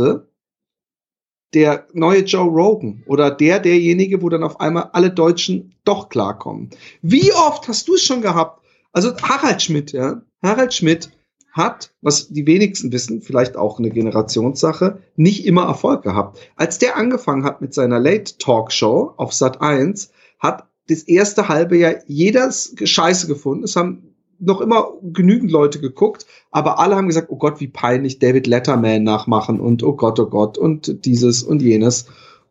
der 1.53 1.87
neue 1.93 2.21
Joe 2.21 2.47
Rogan 2.47 3.03
oder 3.07 3.31
der, 3.31 3.59
derjenige, 3.59 4.21
wo 4.21 4.29
dann 4.29 4.43
auf 4.43 4.59
einmal 4.59 4.91
alle 4.93 5.09
Deutschen 5.09 5.75
doch 5.83 6.09
klarkommen. 6.09 6.69
Wie 7.01 7.33
oft 7.33 7.67
hast 7.67 7.87
du 7.87 7.95
es 7.95 8.03
schon 8.03 8.21
gehabt? 8.21 8.63
Also 8.91 9.15
Harald 9.17 9.61
Schmidt, 9.61 9.91
ja. 9.91 10.21
Harald 10.41 10.73
Schmidt 10.73 11.09
hat, 11.51 11.91
was 12.01 12.29
die 12.29 12.45
wenigsten 12.45 12.91
wissen, 12.91 13.21
vielleicht 13.21 13.57
auch 13.57 13.79
eine 13.79 13.89
Generationssache, 13.89 15.01
nicht 15.15 15.45
immer 15.45 15.63
Erfolg 15.63 16.03
gehabt. 16.03 16.39
Als 16.55 16.77
der 16.77 16.95
angefangen 16.95 17.43
hat 17.43 17.61
mit 17.61 17.73
seiner 17.73 17.99
Late 17.99 18.37
Talk 18.37 18.71
Show 18.71 19.13
auf 19.17 19.33
Sat 19.33 19.59
1, 19.61 20.11
hat 20.39 20.68
das 20.89 21.03
erste 21.03 21.47
halbe 21.47 21.77
Jahr 21.77 21.95
jeder 22.07 22.51
Scheiße 22.51 23.27
gefunden. 23.27 23.63
Es 23.63 23.75
haben 23.75 24.15
noch 24.39 24.61
immer 24.61 24.93
genügend 25.03 25.51
Leute 25.51 25.79
geguckt, 25.79 26.25
aber 26.51 26.79
alle 26.79 26.95
haben 26.95 27.07
gesagt, 27.07 27.29
oh 27.29 27.37
Gott, 27.37 27.59
wie 27.59 27.67
peinlich 27.67 28.19
David 28.19 28.47
Letterman 28.47 29.03
nachmachen 29.03 29.59
und 29.59 29.83
oh 29.83 29.93
Gott, 29.93 30.19
oh 30.19 30.27
Gott 30.27 30.57
und 30.57 31.05
dieses 31.05 31.43
und 31.43 31.61
jenes 31.61 32.07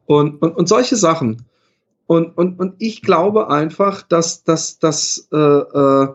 und, 0.07 0.43
und, 0.43 0.57
und 0.57 0.68
solche 0.68 0.97
Sachen. 0.97 1.47
Und, 2.07 2.36
und, 2.39 2.59
und 2.59 2.74
ich 2.78 3.03
glaube 3.03 3.51
einfach, 3.51 4.03
dass, 4.03 4.45
dass, 4.45 4.78
dass 4.78 5.28
äh, 5.32 5.36
äh, 5.36 6.09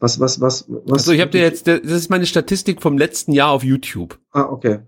was, 0.00 0.20
was, 0.20 0.40
was, 0.40 0.66
was? 0.68 0.92
Also 0.92 1.12
ich 1.12 1.20
habe 1.20 1.30
dir 1.30 1.42
jetzt, 1.42 1.66
das 1.66 1.80
ist 1.82 2.10
meine 2.10 2.26
Statistik 2.26 2.82
vom 2.82 2.98
letzten 2.98 3.32
Jahr 3.32 3.50
auf 3.50 3.62
YouTube. 3.62 4.18
Ah, 4.32 4.44
okay. 4.44 4.80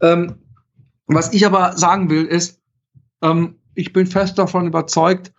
Ähm, 0.00 0.36
was 1.06 1.32
ich 1.32 1.46
aber 1.46 1.76
sagen 1.76 2.10
will, 2.10 2.24
ist, 2.24 2.60
ähm, 3.22 3.56
ich 3.74 3.92
bin 3.92 4.06
fest 4.06 4.38
davon 4.38 4.66
überzeugt, 4.66 5.32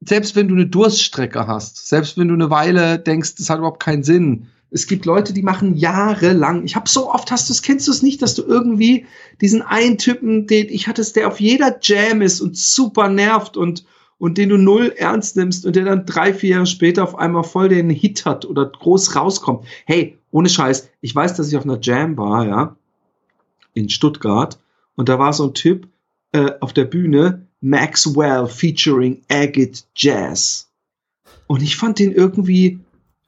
selbst 0.00 0.36
wenn 0.36 0.48
du 0.48 0.54
eine 0.54 0.66
Durststrecke 0.66 1.46
hast, 1.46 1.88
selbst 1.88 2.18
wenn 2.18 2.28
du 2.28 2.34
eine 2.34 2.50
Weile 2.50 2.98
denkst, 2.98 3.34
das 3.36 3.50
hat 3.50 3.58
überhaupt 3.58 3.82
keinen 3.82 4.02
Sinn. 4.02 4.48
Es 4.70 4.86
gibt 4.86 5.06
Leute, 5.06 5.32
die 5.32 5.42
machen 5.42 5.76
jahrelang. 5.76 6.64
Ich 6.64 6.76
habe 6.76 6.88
so 6.88 7.10
oft, 7.10 7.30
hast 7.30 7.48
du 7.48 7.52
es, 7.52 7.62
kennst 7.62 7.88
du 7.88 7.92
es 7.92 8.02
nicht, 8.02 8.20
dass 8.20 8.34
du 8.34 8.42
irgendwie 8.42 9.06
diesen 9.40 9.62
einen 9.62 9.98
Typen, 9.98 10.46
den 10.46 10.68
ich 10.68 10.88
hatte 10.88 11.02
der 11.12 11.28
auf 11.28 11.40
jeder 11.40 11.78
Jam 11.80 12.22
ist 12.22 12.40
und 12.40 12.56
super 12.56 13.08
nervt 13.08 13.56
und 13.56 13.84
und 14.18 14.36
den 14.36 14.48
du 14.48 14.58
null 14.58 14.92
ernst 14.96 15.36
nimmst 15.36 15.64
und 15.64 15.76
der 15.76 15.84
dann 15.84 16.04
drei, 16.04 16.34
vier 16.34 16.50
Jahre 16.50 16.66
später 16.66 17.04
auf 17.04 17.16
einmal 17.16 17.44
voll 17.44 17.68
den 17.68 17.88
Hit 17.88 18.26
hat 18.26 18.44
oder 18.44 18.66
groß 18.66 19.14
rauskommt. 19.14 19.64
Hey, 19.86 20.18
ohne 20.32 20.48
Scheiß, 20.48 20.90
ich 21.00 21.14
weiß, 21.14 21.34
dass 21.34 21.48
ich 21.48 21.56
auf 21.56 21.64
einer 21.64 21.78
Jam 21.80 22.16
war, 22.16 22.44
ja, 22.46 22.76
in 23.74 23.88
Stuttgart 23.88 24.58
und 24.96 25.08
da 25.08 25.18
war 25.18 25.32
so 25.32 25.44
ein 25.44 25.54
Typ 25.54 25.88
äh, 26.32 26.50
auf 26.60 26.72
der 26.72 26.84
Bühne, 26.84 27.46
Maxwell 27.60 28.46
featuring 28.46 29.22
Agate 29.28 29.82
Jazz. 29.94 30.68
Und 31.46 31.62
ich 31.62 31.76
fand 31.76 31.98
den 31.98 32.12
irgendwie 32.12 32.80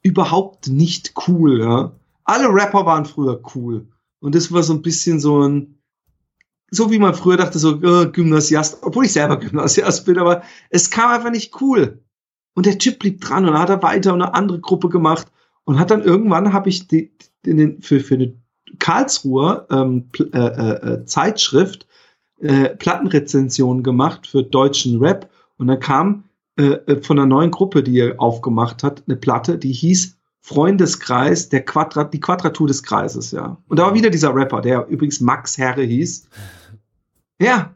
überhaupt 0.03 0.69
nicht 0.69 1.15
cool, 1.27 1.61
ja. 1.61 1.93
Alle 2.25 2.49
Rapper 2.49 2.87
waren 2.87 3.05
früher 3.05 3.41
cool. 3.55 3.87
Und 4.21 4.35
das 4.35 4.53
war 4.53 4.63
so 4.63 4.75
ein 4.75 4.83
bisschen 4.83 5.19
so 5.19 5.43
ein, 5.43 5.79
so 6.71 6.91
wie 6.91 6.99
man 6.99 7.15
früher 7.15 7.37
dachte, 7.37 7.59
so 7.59 7.83
äh, 7.83 8.07
Gymnasiast, 8.11 8.79
obwohl 8.83 9.07
ich 9.07 9.13
selber 9.13 9.37
Gymnasiast 9.41 10.07
bin, 10.07 10.19
aber 10.19 10.43
es 10.69 10.91
kam 10.91 11.11
einfach 11.11 11.31
nicht 11.31 11.61
cool. 11.61 11.99
Und 12.55 12.67
der 12.67 12.79
Typ 12.79 12.99
blieb 12.99 13.21
dran 13.21 13.49
und 13.49 13.59
hat 13.59 13.71
er 13.71 13.83
weiter 13.83 14.13
eine 14.13 14.35
andere 14.35 14.61
Gruppe 14.61 14.89
gemacht 14.89 15.29
und 15.65 15.79
hat 15.79 15.91
dann 15.91 16.03
irgendwann 16.03 16.53
habe 16.53 16.69
ich 16.69 16.89
die, 16.89 17.11
den, 17.45 17.81
für, 17.81 18.01
für 18.01 18.15
eine 18.15 18.35
Karlsruher 18.79 19.67
ähm, 19.71 20.11
äh, 20.19 20.39
äh, 20.39 20.93
äh, 20.93 21.05
Zeitschrift 21.05 21.87
äh, 22.41 22.71
Plattenrezension 22.77 23.83
gemacht 23.83 24.27
für 24.27 24.43
deutschen 24.43 24.99
Rap 24.99 25.31
und 25.57 25.67
dann 25.67 25.81
kam 25.81 26.25
äh, 26.57 26.73
äh, 26.87 27.03
von 27.03 27.19
einer 27.19 27.27
neuen 27.27 27.51
Gruppe, 27.51 27.83
die 27.83 27.99
er 27.99 28.21
aufgemacht 28.21 28.83
hat, 28.83 29.03
eine 29.07 29.17
Platte, 29.17 29.59
die 29.59 29.73
hieß 29.73 30.17
Freundeskreis, 30.43 31.49
der 31.49 31.65
Quadrat, 31.65 32.15
die 32.15 32.21
Quadratur 32.21 32.67
des 32.67 32.83
Kreises, 32.83 33.31
ja. 33.31 33.59
Und 33.69 33.79
da 33.79 33.85
war 33.85 33.95
wieder 33.95 34.11
dieser 34.11 34.35
Rapper, 34.35 34.61
der 34.61 34.87
übrigens 34.89 35.21
Max 35.21 35.59
Herre 35.59 35.83
hieß. 35.83 36.29
Ja. 37.41 37.75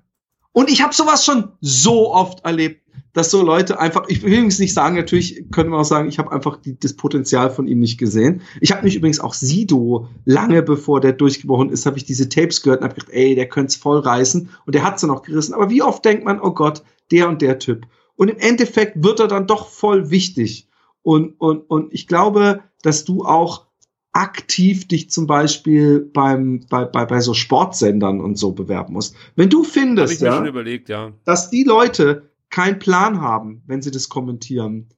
Und 0.52 0.70
ich 0.70 0.82
habe 0.82 0.94
sowas 0.94 1.24
schon 1.24 1.52
so 1.60 2.12
oft 2.12 2.44
erlebt, 2.44 2.83
dass 3.14 3.30
so 3.30 3.42
Leute 3.42 3.80
einfach, 3.80 4.08
ich 4.08 4.22
will 4.22 4.32
übrigens 4.32 4.58
nicht 4.58 4.74
sagen, 4.74 4.96
natürlich 4.96 5.50
können 5.50 5.70
wir 5.70 5.78
auch 5.78 5.84
sagen, 5.84 6.08
ich 6.08 6.18
habe 6.18 6.32
einfach 6.32 6.56
die, 6.56 6.78
das 6.78 6.94
Potenzial 6.94 7.48
von 7.48 7.66
ihm 7.66 7.78
nicht 7.78 7.96
gesehen. 7.96 8.42
Ich 8.60 8.72
habe 8.72 8.82
mich 8.82 8.96
übrigens 8.96 9.20
auch 9.20 9.34
Sido, 9.34 10.08
lange 10.24 10.62
bevor 10.62 11.00
der 11.00 11.12
durchgebrochen 11.12 11.70
ist, 11.70 11.86
habe 11.86 11.96
ich 11.96 12.04
diese 12.04 12.28
Tapes 12.28 12.60
gehört 12.60 12.80
und 12.80 12.88
habe 12.88 12.96
gedacht, 12.96 13.12
ey, 13.12 13.34
der 13.36 13.48
könnte 13.48 13.68
es 13.68 13.76
voll 13.76 14.00
reißen. 14.00 14.50
Und 14.66 14.74
der 14.74 14.82
hat 14.82 14.98
sie 14.98 15.06
noch 15.06 15.22
gerissen. 15.22 15.54
Aber 15.54 15.70
wie 15.70 15.80
oft 15.80 16.04
denkt 16.04 16.24
man, 16.24 16.40
oh 16.40 16.50
Gott, 16.50 16.82
der 17.12 17.28
und 17.28 17.40
der 17.40 17.60
Typ. 17.60 17.86
Und 18.16 18.28
im 18.28 18.38
Endeffekt 18.38 19.02
wird 19.02 19.20
er 19.20 19.28
dann 19.28 19.46
doch 19.46 19.68
voll 19.68 20.10
wichtig. 20.10 20.68
Und, 21.02 21.40
und, 21.40 21.60
und 21.70 21.94
ich 21.94 22.08
glaube, 22.08 22.62
dass 22.82 23.04
du 23.04 23.24
auch 23.24 23.66
aktiv 24.12 24.88
dich 24.88 25.10
zum 25.10 25.26
Beispiel 25.26 26.00
beim, 26.00 26.66
bei, 26.68 26.84
bei, 26.84 27.04
bei 27.04 27.20
so 27.20 27.34
Sportsendern 27.34 28.20
und 28.20 28.38
so 28.38 28.52
bewerben 28.52 28.94
musst. 28.94 29.14
Wenn 29.36 29.50
du 29.50 29.64
findest, 29.64 30.20
ja, 30.20 30.44
überlegt, 30.44 30.88
ja, 30.88 31.12
dass 31.24 31.50
die 31.50 31.64
Leute 31.64 32.30
keinen 32.54 32.78
Plan 32.78 33.20
haben, 33.20 33.64
wenn 33.66 33.82
sie 33.82 33.90
das 33.90 34.08
kommentieren, 34.08 34.88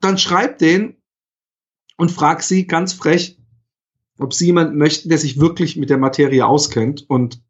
dann 0.00 0.16
schreib 0.16 0.58
den 0.58 0.96
und 1.96 2.12
frag 2.12 2.44
sie 2.44 2.68
ganz 2.68 2.92
frech, 2.92 3.36
ob 4.20 4.32
sie 4.32 4.46
jemanden 4.46 4.78
möchten, 4.78 5.08
der 5.08 5.18
sich 5.18 5.40
wirklich 5.40 5.76
mit 5.76 5.90
der 5.90 5.98
Materie 5.98 6.46
auskennt 6.46 7.04
und 7.10 7.42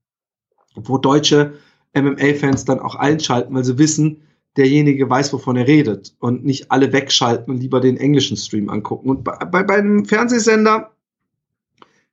wo 0.75 0.97
deutsche 0.97 1.59
MMA-Fans 1.95 2.65
dann 2.65 2.81
auch 2.81 2.95
einschalten, 2.95 3.55
weil 3.55 3.65
sie 3.65 3.77
wissen, 3.77 4.23
derjenige 4.57 5.11
weiß, 5.11 5.31
wovon 5.35 5.57
er 5.57 5.67
redet 5.67 6.17
und 6.19 6.47
nicht 6.47 6.71
alle 6.73 6.91
wegschalten 6.95 7.53
und 7.53 7.61
lieber 7.61 7.81
den 7.81 7.99
englischen 7.99 8.39
Stream 8.39 8.71
angucken. 8.71 9.11
Und 9.11 9.25
bei, 9.25 9.37
bei, 9.37 9.63
bei 9.63 9.77
einem 9.77 10.07
Fernsehsender, 10.07 10.97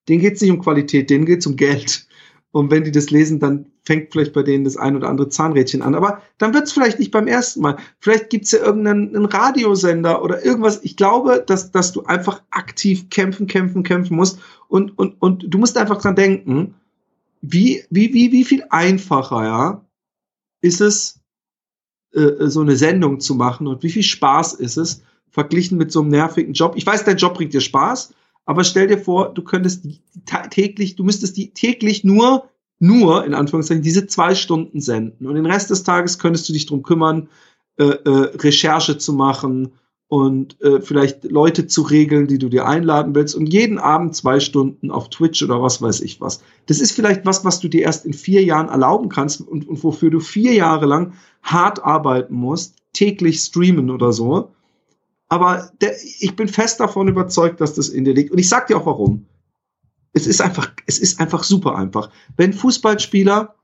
denen 0.10 0.20
geht 0.20 0.36
es 0.36 0.42
nicht 0.42 0.52
um 0.52 0.60
Qualität, 0.60 1.10
denen 1.10 1.26
geht 1.26 1.40
es 1.40 1.48
um 1.48 1.56
Geld. 1.56 2.10
Und 2.54 2.70
wenn 2.70 2.84
die 2.84 2.92
das 2.92 3.10
lesen, 3.10 3.40
dann 3.40 3.66
fängt 3.84 4.12
vielleicht 4.12 4.32
bei 4.32 4.44
denen 4.44 4.64
das 4.64 4.78
ein 4.78 4.96
oder 4.96 5.10
andere 5.10 5.28
Zahnrädchen 5.28 5.82
an. 5.82 5.96
Aber 5.96 6.22
dann 6.38 6.54
wird 6.54 6.66
es 6.66 6.72
vielleicht 6.72 7.00
nicht 7.00 7.10
beim 7.10 7.26
ersten 7.26 7.62
Mal. 7.62 7.78
Vielleicht 8.00 8.30
gibt 8.30 8.46
es 8.46 8.52
ja 8.52 8.60
irgendeinen 8.60 9.26
Radiosender 9.26 10.24
oder 10.24 10.46
irgendwas. 10.46 10.80
Ich 10.84 10.96
glaube, 10.96 11.44
dass, 11.46 11.72
dass 11.72 11.94
du 11.94 12.04
einfach 12.04 12.44
aktiv 12.52 13.10
kämpfen, 13.10 13.48
kämpfen, 13.48 13.82
kämpfen 13.82 14.16
musst. 14.16 14.38
Und, 14.68 14.96
und, 15.00 15.20
und 15.20 15.46
du 15.52 15.58
musst 15.58 15.80
einfach 15.80 16.00
dran 16.00 16.16
denken, 16.16 16.76
wie, 17.42 17.84
wie, 17.90 18.14
wie, 18.14 18.32
wie 18.32 18.44
viel 18.44 18.64
einfacher, 18.70 19.44
ja, 19.44 19.86
ist 20.62 20.80
es, 20.80 21.22
äh, 22.14 22.48
so 22.50 22.62
eine 22.62 22.76
Sendung 22.76 23.20
zu 23.20 23.34
machen 23.34 23.66
und 23.66 23.82
wie 23.82 23.90
viel 23.90 24.04
Spaß 24.04 24.54
ist 24.54 24.78
es, 24.78 25.02
verglichen 25.32 25.80
mit 25.80 25.92
so 25.92 26.02
einem 26.02 26.10
nervigen 26.10 26.54
Job. 26.54 26.74
Ich 26.76 26.86
weiß, 26.86 27.04
dein 27.04 27.18
Job 27.18 27.34
bringt 27.34 27.56
dir 27.56 27.62
Spaß, 27.62 28.14
aber 28.46 28.64
stell 28.64 28.88
dir 28.88 28.98
vor, 28.98 29.34
du 29.34 29.44
könntest 29.44 29.88
täglich, 30.50 30.96
du 30.96 31.04
müsstest 31.04 31.38
die 31.38 31.54
täglich 31.54 32.04
nur, 32.04 32.50
nur, 32.80 33.26
in 33.26 33.34
Anführungszeichen, 33.34 33.84
diese 33.84 34.08
zwei 34.08 34.36
Stunden 34.36 34.82
senden. 34.82 35.26
Und 35.28 35.36
den 35.36 35.46
Rest 35.46 35.70
des 35.70 35.84
Tages 35.84 36.20
könntest 36.20 36.50
du 36.50 36.54
dich 36.54 36.66
drum 36.66 36.84
kümmern, 36.84 37.30
äh, 37.78 37.86
äh, 37.86 38.36
Recherche 38.36 38.98
zu 38.98 39.14
machen, 39.14 39.72
und 40.14 40.62
äh, 40.62 40.80
vielleicht 40.80 41.24
Leute 41.24 41.66
zu 41.66 41.82
regeln, 41.82 42.28
die 42.28 42.38
du 42.38 42.48
dir 42.48 42.68
einladen 42.68 43.16
willst 43.16 43.34
und 43.34 43.48
jeden 43.48 43.80
Abend 43.80 44.16
zwei 44.16 44.40
Stunden 44.40 44.92
auf 44.92 45.10
Twitch 45.10 45.42
oder 45.42 45.60
was 45.60 45.82
weiß 45.82 46.02
ich 46.02 46.22
was. 46.22 46.44
Das 46.68 46.80
ist 46.80 46.92
vielleicht 46.92 47.26
was, 47.26 47.44
was 47.46 47.60
du 47.60 47.68
dir 47.68 47.82
erst 47.82 48.06
in 48.06 48.14
vier 48.14 48.44
Jahren 48.44 48.70
erlauben 48.70 49.10
kannst 49.10 49.42
und, 49.42 49.68
und 49.68 49.84
wofür 49.84 50.12
du 50.12 50.20
vier 50.20 50.54
Jahre 50.54 50.86
lang 50.86 51.14
hart 51.42 51.84
arbeiten 51.84 52.36
musst, 52.36 52.76
täglich 52.94 53.40
streamen 53.40 53.90
oder 53.90 54.14
so. 54.14 54.52
Aber 55.34 55.72
der, 55.82 55.96
ich 56.20 56.36
bin 56.36 56.48
fest 56.48 56.80
davon 56.80 57.08
überzeugt, 57.08 57.60
dass 57.60 57.74
das 57.74 57.90
in 57.90 58.06
dir 58.06 58.14
liegt. 58.14 58.32
Und 58.32 58.38
ich 58.38 58.50
sag 58.50 58.68
dir 58.68 58.78
auch 58.78 58.86
warum. 58.86 59.26
Es 60.14 60.28
ist 60.28 60.42
einfach, 60.42 60.72
es 60.86 61.00
ist 61.00 61.20
einfach 61.20 61.44
super 61.44 61.76
einfach. 61.76 62.12
Wenn 62.38 62.54
Fußballspieler, 62.54 63.56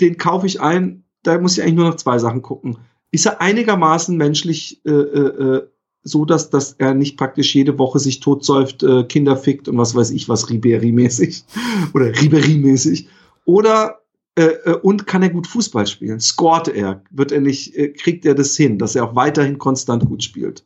den 0.00 0.16
kaufe 0.16 0.46
ich 0.46 0.60
ein, 0.60 1.04
da 1.22 1.38
muss 1.38 1.56
ich 1.56 1.62
eigentlich 1.62 1.74
nur 1.76 1.88
noch 1.88 1.96
zwei 1.96 2.18
Sachen 2.18 2.42
gucken 2.42 2.78
ist 3.10 3.26
er 3.26 3.40
einigermaßen 3.40 4.16
menschlich 4.16 4.80
äh, 4.84 4.90
äh, 4.90 5.56
äh, 5.56 5.68
so, 6.02 6.24
dass, 6.24 6.50
dass 6.50 6.74
er 6.74 6.94
nicht 6.94 7.16
praktisch 7.16 7.54
jede 7.54 7.78
Woche 7.78 7.98
sich 7.98 8.20
totsäuft, 8.20 8.82
äh, 8.82 9.04
Kinder 9.04 9.36
fickt 9.36 9.68
und 9.68 9.76
was 9.78 9.94
weiß 9.94 10.10
ich 10.10 10.28
was, 10.28 10.48
Ribéry-mäßig 10.48 11.44
oder 11.94 12.06
Ribéry-mäßig. 12.06 13.08
Oder 13.44 14.00
äh, 14.36 14.44
äh, 14.44 14.74
und 14.76 15.06
kann 15.06 15.22
er 15.22 15.30
gut 15.30 15.46
Fußball 15.46 15.86
spielen? 15.86 16.20
Scoret 16.20 16.68
er? 16.68 17.02
Wird 17.10 17.32
er 17.32 17.40
nicht, 17.40 17.74
äh, 17.76 17.88
kriegt 17.88 18.24
er 18.24 18.34
das 18.34 18.56
hin, 18.56 18.78
dass 18.78 18.94
er 18.94 19.04
auch 19.04 19.16
weiterhin 19.16 19.58
konstant 19.58 20.06
gut 20.06 20.22
spielt? 20.22 20.64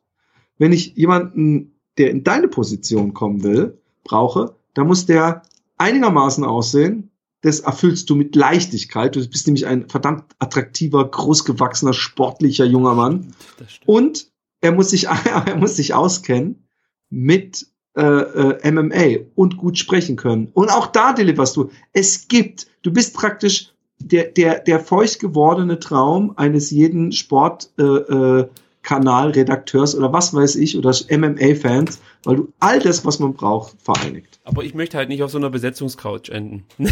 Wenn 0.63 0.73
ich 0.73 0.95
jemanden, 0.95 1.73
der 1.99 2.13
in 2.13 2.23
deine 2.23 2.47
Position 2.47 3.15
kommen 3.15 3.43
will, 3.43 3.81
brauche, 4.05 4.55
dann 4.75 4.87
muss 4.87 5.07
der 5.07 5.43
einigermaßen 5.77 6.45
aussehen, 6.45 7.11
das 7.41 7.59
erfüllst 7.59 8.09
du 8.09 8.15
mit 8.15 8.37
Leichtigkeit. 8.37 9.17
Du 9.17 9.29
bist 9.29 9.49
nämlich 9.49 9.67
ein 9.67 9.89
verdammt 9.89 10.23
attraktiver, 10.39 11.11
großgewachsener, 11.11 11.93
sportlicher 11.93 12.65
junger 12.65 12.95
Mann. 12.95 13.35
Und 13.87 14.31
er 14.61 14.71
muss 14.71 14.91
sich, 14.91 15.09
er 15.47 15.57
muss 15.57 15.75
sich 15.75 15.95
auskennen 15.95 16.69
mit 17.11 17.67
äh, 17.97 18.05
äh, 18.05 18.71
MMA 18.71 19.25
und 19.35 19.57
gut 19.57 19.79
sprechen 19.79 20.15
können. 20.15 20.49
Und 20.55 20.71
auch 20.71 20.87
da 20.87 21.13
deliverst 21.13 21.57
du. 21.57 21.71
Es 21.93 22.29
gibt, 22.29 22.69
du 22.83 22.93
bist 22.93 23.15
praktisch 23.15 23.73
der, 23.99 24.27
der, 24.27 24.61
der 24.61 24.79
feucht 24.79 25.19
gewordene 25.19 25.81
Traum 25.81 26.35
eines 26.37 26.71
jeden 26.71 27.11
Sport, 27.11 27.73
äh, 27.79 27.83
äh, 27.83 28.49
Kanalredakteurs 28.83 29.97
oder 29.97 30.13
was 30.13 30.35
weiß 30.35 30.57
ich 30.57 30.77
oder 30.77 30.91
MMA-Fans, 30.91 32.01
weil 32.25 32.37
du 32.37 32.53
all 32.61 32.79
das, 32.79 33.05
was 33.05 33.19
man 33.19 33.35
braucht, 33.35 33.75
vereinigt. 33.83 34.39
Aber 34.45 34.63
ich 34.63 34.75
möchte 34.75 34.97
halt 34.97 35.09
nicht 35.09 35.23
auf 35.23 35.31
so 35.31 35.39
einer 35.39 35.51
Besetzungscouch 35.51 36.29
enden. 36.31 36.65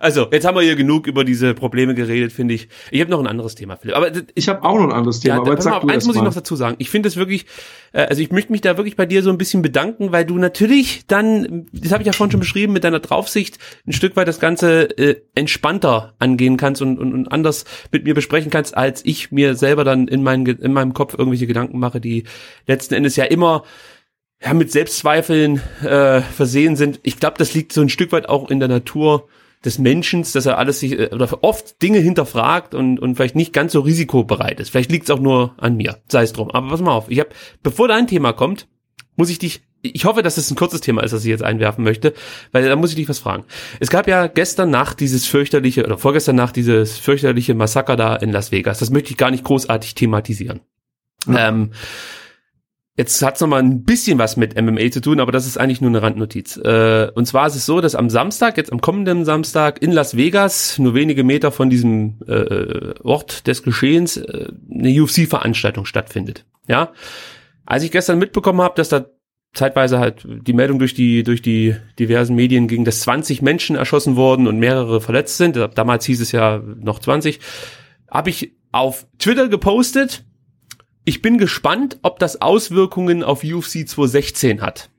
also, 0.00 0.26
jetzt 0.32 0.44
haben 0.44 0.56
wir 0.56 0.62
hier 0.62 0.74
genug 0.74 1.06
über 1.06 1.24
diese 1.24 1.54
Probleme 1.54 1.94
geredet, 1.94 2.32
finde 2.32 2.54
ich. 2.54 2.68
Ich 2.90 3.00
habe 3.00 3.10
noch 3.10 3.20
ein 3.20 3.28
anderes 3.28 3.54
Thema, 3.54 3.76
Philipp. 3.76 3.96
Aber 3.96 4.10
ich 4.34 4.48
habe 4.48 4.64
auch 4.64 4.76
noch 4.76 4.84
ein 4.84 4.92
anderes 4.92 5.20
Thema. 5.20 5.36
Ja, 5.36 5.40
aber 5.40 5.52
jetzt 5.52 5.64
sag 5.64 5.84
auf, 5.84 5.88
eins 5.88 6.04
muss 6.04 6.16
mal. 6.16 6.22
ich 6.22 6.24
noch 6.24 6.34
dazu 6.34 6.56
sagen. 6.56 6.76
Ich 6.78 6.90
finde 6.90 7.08
es 7.08 7.16
wirklich, 7.16 7.46
äh, 7.92 8.02
also 8.02 8.22
ich 8.22 8.32
möchte 8.32 8.50
mich 8.50 8.60
da 8.60 8.76
wirklich 8.76 8.96
bei 8.96 9.06
dir 9.06 9.22
so 9.22 9.30
ein 9.30 9.38
bisschen 9.38 9.62
bedanken, 9.62 10.10
weil 10.10 10.24
du 10.24 10.36
natürlich 10.38 11.06
dann, 11.06 11.66
das 11.72 11.92
habe 11.92 12.02
ich 12.02 12.06
ja 12.08 12.12
vorhin 12.12 12.32
schon 12.32 12.40
beschrieben, 12.40 12.72
mit 12.72 12.82
deiner 12.82 13.00
Draufsicht 13.00 13.58
ein 13.86 13.92
Stück 13.92 14.16
weit 14.16 14.26
das 14.26 14.40
Ganze 14.40 14.98
äh, 14.98 15.20
entspannter 15.36 16.14
angehen 16.18 16.56
kannst 16.56 16.82
und, 16.82 16.98
und, 16.98 17.12
und 17.14 17.30
anders 17.30 17.64
mit 17.92 18.04
mir 18.04 18.14
besprechen 18.14 18.50
kannst, 18.50 18.76
als 18.76 19.04
ich 19.04 19.30
mir 19.30 19.54
selber 19.54 19.84
dann 19.84 20.08
in, 20.08 20.24
mein, 20.24 20.44
in 20.44 20.72
meinem 20.72 20.92
Kopf 20.92 21.14
irgendwelche 21.16 21.46
Gedanken 21.46 21.78
mache, 21.78 22.00
die 22.00 22.24
letzten 22.66 22.94
Endes 22.94 23.14
ja 23.14 23.24
immer 23.24 23.62
ja, 24.44 24.54
mit 24.54 24.72
Selbstzweifeln 24.72 25.60
äh, 25.82 26.20
versehen 26.20 26.76
sind. 26.76 27.00
Ich 27.02 27.20
glaube, 27.20 27.36
das 27.38 27.54
liegt 27.54 27.72
so 27.72 27.80
ein 27.80 27.88
Stück 27.88 28.12
weit 28.12 28.28
auch 28.28 28.50
in 28.50 28.58
der 28.58 28.68
Natur 28.68 29.28
des 29.64 29.78
Menschen, 29.78 30.24
dass 30.32 30.46
er 30.46 30.58
alles 30.58 30.80
sich 30.80 30.98
äh, 30.98 31.10
oder 31.12 31.28
oft 31.42 31.80
Dinge 31.82 31.98
hinterfragt 31.98 32.74
und, 32.74 32.98
und 32.98 33.14
vielleicht 33.14 33.36
nicht 33.36 33.52
ganz 33.52 33.72
so 33.72 33.80
risikobereit 33.80 34.58
ist. 34.58 34.70
Vielleicht 34.70 34.90
liegt 34.90 35.04
es 35.04 35.10
auch 35.10 35.20
nur 35.20 35.54
an 35.58 35.76
mir. 35.76 35.98
Sei 36.08 36.22
es 36.22 36.32
drum. 36.32 36.50
Aber 36.50 36.68
pass 36.68 36.80
mal 36.80 36.92
auf. 36.92 37.08
Ich 37.08 37.20
habe, 37.20 37.30
bevor 37.62 37.88
dein 37.88 38.08
Thema 38.08 38.32
kommt, 38.32 38.66
muss 39.16 39.30
ich 39.30 39.38
dich. 39.38 39.62
Ich 39.84 40.04
hoffe, 40.04 40.22
dass 40.22 40.36
es 40.36 40.48
ein 40.50 40.56
kurzes 40.56 40.80
Thema 40.80 41.02
ist, 41.02 41.12
das 41.12 41.24
ich 41.24 41.30
jetzt 41.30 41.42
einwerfen 41.42 41.82
möchte, 41.82 42.14
weil 42.52 42.68
da 42.68 42.76
muss 42.76 42.90
ich 42.90 42.96
dich 42.96 43.08
was 43.08 43.18
fragen. 43.18 43.44
Es 43.80 43.90
gab 43.90 44.06
ja 44.06 44.28
gestern 44.28 44.70
Nacht 44.70 45.00
dieses 45.00 45.26
fürchterliche 45.26 45.84
oder 45.84 45.98
vorgestern 45.98 46.36
Nacht 46.36 46.54
dieses 46.54 46.98
fürchterliche 46.98 47.54
Massaker 47.54 47.96
da 47.96 48.14
in 48.14 48.30
Las 48.30 48.52
Vegas. 48.52 48.78
Das 48.78 48.90
möchte 48.90 49.10
ich 49.10 49.16
gar 49.16 49.32
nicht 49.32 49.42
großartig 49.42 49.96
thematisieren. 49.96 50.60
Ja. 51.26 51.48
Ähm, 51.48 51.72
Jetzt 52.94 53.22
hat's 53.22 53.40
noch 53.40 53.48
mal 53.48 53.62
ein 53.62 53.84
bisschen 53.84 54.18
was 54.18 54.36
mit 54.36 54.60
MMA 54.60 54.90
zu 54.90 55.00
tun, 55.00 55.18
aber 55.18 55.32
das 55.32 55.46
ist 55.46 55.56
eigentlich 55.56 55.80
nur 55.80 55.88
eine 55.88 56.02
Randnotiz. 56.02 56.58
Äh, 56.58 57.10
und 57.14 57.24
zwar 57.24 57.46
ist 57.46 57.54
es 57.54 57.64
so, 57.64 57.80
dass 57.80 57.94
am 57.94 58.10
Samstag, 58.10 58.58
jetzt 58.58 58.70
am 58.70 58.82
kommenden 58.82 59.24
Samstag 59.24 59.80
in 59.80 59.92
Las 59.92 60.14
Vegas, 60.14 60.78
nur 60.78 60.92
wenige 60.92 61.24
Meter 61.24 61.52
von 61.52 61.70
diesem 61.70 62.20
äh, 62.28 62.92
Ort 63.02 63.46
des 63.46 63.62
Geschehens, 63.62 64.18
äh, 64.18 64.48
eine 64.70 65.02
UFC-Veranstaltung 65.02 65.86
stattfindet. 65.86 66.44
Ja, 66.68 66.92
als 67.64 67.82
ich 67.82 67.92
gestern 67.92 68.18
mitbekommen 68.18 68.60
habe, 68.60 68.74
dass 68.76 68.90
da 68.90 69.06
zeitweise 69.54 69.98
halt 69.98 70.26
die 70.26 70.52
Meldung 70.52 70.78
durch 70.78 70.92
die 70.92 71.22
durch 71.22 71.40
die 71.40 71.76
diversen 71.98 72.36
Medien 72.36 72.68
ging, 72.68 72.84
dass 72.84 73.00
20 73.00 73.40
Menschen 73.40 73.76
erschossen 73.76 74.16
wurden 74.16 74.46
und 74.46 74.58
mehrere 74.58 75.00
verletzt 75.00 75.38
sind. 75.38 75.56
Damals 75.56 76.04
hieß 76.04 76.20
es 76.20 76.32
ja 76.32 76.62
noch 76.76 76.98
20. 76.98 77.40
Habe 78.10 78.30
ich 78.30 78.52
auf 78.70 79.06
Twitter 79.18 79.48
gepostet 79.48 80.24
ich 81.04 81.22
bin 81.22 81.38
gespannt, 81.38 81.98
ob 82.02 82.18
das 82.18 82.40
Auswirkungen 82.40 83.22
auf 83.22 83.42
UFC 83.44 83.88
216 83.88 84.60
hat. 84.60 84.90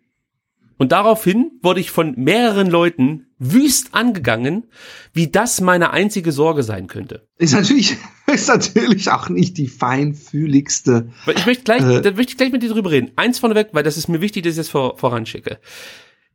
Und 0.78 0.92
daraufhin 0.92 1.52
wurde 1.62 1.80
ich 1.80 1.92
von 1.92 2.14
mehreren 2.18 2.70
Leuten 2.70 3.28
wüst 3.38 3.94
angegangen, 3.94 4.66
wie 5.14 5.28
das 5.28 5.62
meine 5.62 5.92
einzige 5.92 6.32
Sorge 6.32 6.64
sein 6.64 6.88
könnte. 6.88 7.28
Ist 7.38 7.54
natürlich, 7.54 7.96
ist 8.28 8.48
natürlich 8.48 9.12
auch 9.12 9.30
nicht 9.30 9.58
die 9.58 9.68
feinfühligste. 9.68 11.10
Ich 11.34 11.46
möchte 11.46 11.64
gleich, 11.64 11.84
äh, 11.84 12.02
da 12.02 12.12
möchte 12.12 12.32
ich 12.32 12.38
gleich 12.38 12.52
mit 12.52 12.64
dir 12.64 12.70
drüber 12.70 12.92
reden. 12.92 13.12
Eins 13.16 13.40
vorneweg, 13.40 13.70
weil 13.74 13.84
das 13.84 13.98
ist 13.98 14.08
mir 14.08 14.20
wichtig, 14.20 14.44
dass 14.44 14.52
ich 14.52 14.58
das 14.58 14.70
vor, 14.70 14.98
voranschicke. 14.98 15.60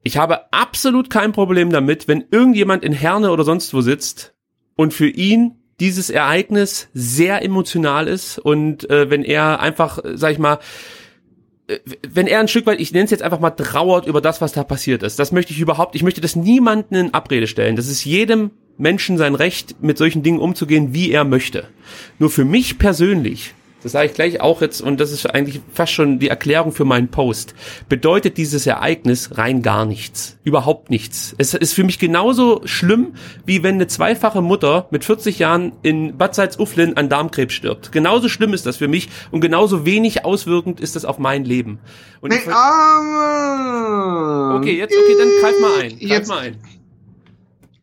Ich 0.03 0.17
habe 0.17 0.53
absolut 0.53 1.11
kein 1.11 1.33
Problem 1.33 1.71
damit, 1.71 2.07
wenn 2.09 2.25
irgendjemand 2.31 2.85
in 2.85 2.93
Herne 2.93 3.33
oder 3.33 3.45
sonst 3.45 3.75
wo 3.75 3.81
sitzt 3.81 4.35
und 4.77 4.95
für 4.95 5.09
ihn 5.09 5.58
dieses 5.81 6.11
Ereignis 6.11 6.89
sehr 6.93 7.43
emotional 7.43 8.09
ist 8.09 8.39
und 8.39 8.89
äh, 8.91 9.11
wenn 9.11 9.25
er 9.25 9.61
einfach, 9.61 9.99
sag 10.15 10.33
ich 10.33 10.39
mal, 10.39 10.59
äh, 11.69 11.79
wenn 12.09 12.27
er 12.27 12.41
ein 12.41 12.49
Stück 12.49 12.67
weit, 12.67 12.81
ich 12.81 12.93
nenne 12.93 13.05
es 13.05 13.11
jetzt 13.11 13.23
einfach 13.23 13.41
mal 13.41 13.51
trauert 13.51 14.07
über 14.07 14.21
das, 14.21 14.41
was 14.41 14.53
da 14.53 14.65
passiert 14.65 15.03
ist. 15.03 15.19
Das 15.19 15.33
möchte 15.33 15.53
ich 15.53 15.61
überhaupt, 15.61 15.95
ich 15.95 16.03
möchte 16.03 16.21
das 16.21 16.37
niemanden 16.37 16.95
in 16.95 17.15
Abrede 17.15 17.47
stellen. 17.47 17.77
Das 17.77 17.89
ist 17.89 18.05
jedem 18.05 18.51
Menschen 18.77 19.19
sein 19.19 19.35
Recht, 19.35 19.83
mit 19.83 19.99
solchen 19.99 20.23
Dingen 20.23 20.39
umzugehen, 20.39 20.95
wie 20.95 21.11
er 21.11 21.25
möchte. 21.25 21.69
Nur 22.19 22.31
für 22.31 22.45
mich 22.45 22.79
persönlich 22.79 23.55
das 23.83 23.93
sage 23.93 24.07
ich 24.07 24.15
gleich 24.15 24.41
auch 24.41 24.61
jetzt, 24.61 24.81
und 24.81 24.99
das 24.99 25.13
ist 25.13 25.27
eigentlich 25.27 25.61
fast 25.73 25.93
schon 25.93 26.19
die 26.19 26.29
Erklärung 26.29 26.73
für 26.73 26.85
meinen 26.85 27.09
Post, 27.09 27.55
bedeutet 27.89 28.37
dieses 28.37 28.67
Ereignis 28.67 29.39
rein 29.39 29.63
gar 29.63 29.85
nichts. 29.85 30.37
Überhaupt 30.43 30.91
nichts. 30.91 31.35
Es 31.39 31.55
ist 31.55 31.75
für 31.75 31.85
mich 31.85 32.01
genauso 32.01 32.61
schlimm, 32.65 33.15
wie 33.47 33.63
wenn 33.63 33.77
eine 33.77 33.87
zweifache 33.87 34.43
Mutter 34.43 34.89
mit 34.91 35.05
40 35.05 35.39
Jahren 35.39 35.73
in 35.83 36.19
Bad 36.19 36.35
Salzuflen 36.35 36.97
an 36.97 37.09
Darmkrebs 37.09 37.55
stirbt. 37.55 37.93
Genauso 37.93 38.29
schlimm 38.29 38.53
ist 38.53 38.67
das 38.67 38.79
für 38.79 38.89
mich 38.89 39.09
und 39.31 39.41
genauso 39.41 39.87
wenig 39.87 40.25
auswirkend 40.25 40.81
ist 40.81 40.97
das 40.97 41.05
auf 41.05 41.21
mein 41.21 41.45
Leben. 41.45 41.79
Und 42.21 42.31
nee, 42.31 42.39
okay, 42.39 42.53
jetzt, 44.77 44.97
okay, 44.97 45.15
dann 45.19 45.29
greif 45.41 45.61
mal 45.61 45.81
ein. 45.83 45.91
Greif 45.91 46.09
jetzt, 46.11 46.29
mal 46.29 46.39
ein. 46.39 46.57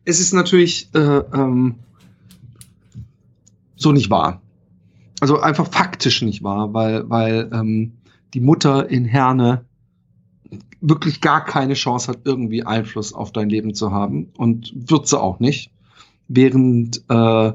Es 0.04 0.20
ist 0.20 0.34
natürlich 0.34 0.90
äh, 0.94 0.98
ähm, 0.98 1.76
so 3.76 3.92
nicht 3.92 4.10
wahr 4.10 4.42
also 5.26 5.40
einfach 5.40 5.66
faktisch 5.66 6.22
nicht 6.22 6.44
wahr, 6.44 6.72
weil, 6.72 7.10
weil 7.10 7.50
ähm, 7.52 7.94
die 8.32 8.40
Mutter 8.40 8.88
in 8.88 9.04
Herne 9.04 9.64
wirklich 10.80 11.20
gar 11.20 11.44
keine 11.44 11.74
Chance 11.74 12.12
hat, 12.12 12.20
irgendwie 12.22 12.62
Einfluss 12.62 13.12
auf 13.12 13.32
dein 13.32 13.48
Leben 13.48 13.74
zu 13.74 13.90
haben 13.90 14.28
und 14.36 14.72
wird 14.88 15.08
sie 15.08 15.20
auch 15.20 15.40
nicht. 15.40 15.72
Während 16.28 17.02
äh, 17.08 17.48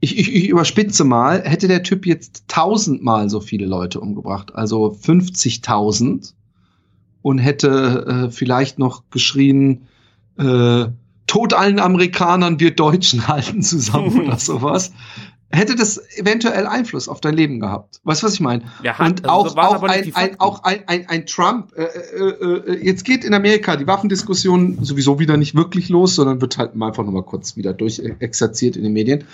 ich, 0.00 0.18
ich, 0.18 0.34
ich 0.34 0.48
überspitze 0.48 1.04
mal, 1.04 1.42
hätte 1.42 1.68
der 1.68 1.82
Typ 1.82 2.06
jetzt 2.06 2.44
tausendmal 2.48 3.28
so 3.28 3.40
viele 3.40 3.66
Leute 3.66 4.00
umgebracht, 4.00 4.54
also 4.54 4.86
50.000 4.86 6.32
und 7.20 7.36
hätte 7.36 8.28
äh, 8.28 8.30
vielleicht 8.30 8.78
noch 8.78 9.10
geschrien, 9.10 9.88
äh, 10.38 10.86
Tod 11.26 11.52
allen 11.52 11.78
Amerikanern, 11.78 12.60
wir 12.60 12.74
Deutschen 12.74 13.28
halten 13.28 13.60
zusammen 13.60 14.22
oder 14.22 14.36
sowas, 14.38 14.92
hätte 15.50 15.74
das 15.74 16.00
eventuell 16.16 16.66
Einfluss 16.66 17.08
auf 17.08 17.20
dein 17.20 17.34
Leben 17.34 17.58
gehabt. 17.58 18.00
Weißt 18.04 18.22
du, 18.22 18.26
was 18.26 18.34
ich 18.34 18.40
meine? 18.40 18.64
Ja, 18.82 18.98
hat, 18.98 19.20
und 19.20 19.28
auch, 19.28 19.44
also 19.44 19.58
auch, 19.58 19.82
ein, 19.82 20.14
ein, 20.14 20.40
auch 20.40 20.62
ein, 20.62 20.80
ein, 20.86 21.08
ein 21.08 21.26
Trump, 21.26 21.72
äh, 21.76 21.84
äh, 21.84 22.72
äh, 22.72 22.84
jetzt 22.84 23.04
geht 23.04 23.24
in 23.24 23.32
Amerika 23.32 23.76
die 23.76 23.86
Waffendiskussion 23.86 24.84
sowieso 24.84 25.18
wieder 25.18 25.36
nicht 25.36 25.54
wirklich 25.54 25.88
los, 25.88 26.14
sondern 26.14 26.40
wird 26.40 26.58
halt 26.58 26.72
einfach 26.74 27.04
nochmal 27.04 27.22
kurz 27.22 27.56
wieder 27.56 27.72
durchexerziert 27.72 28.76
in 28.76 28.82
den 28.82 28.92
Medien. 28.92 29.24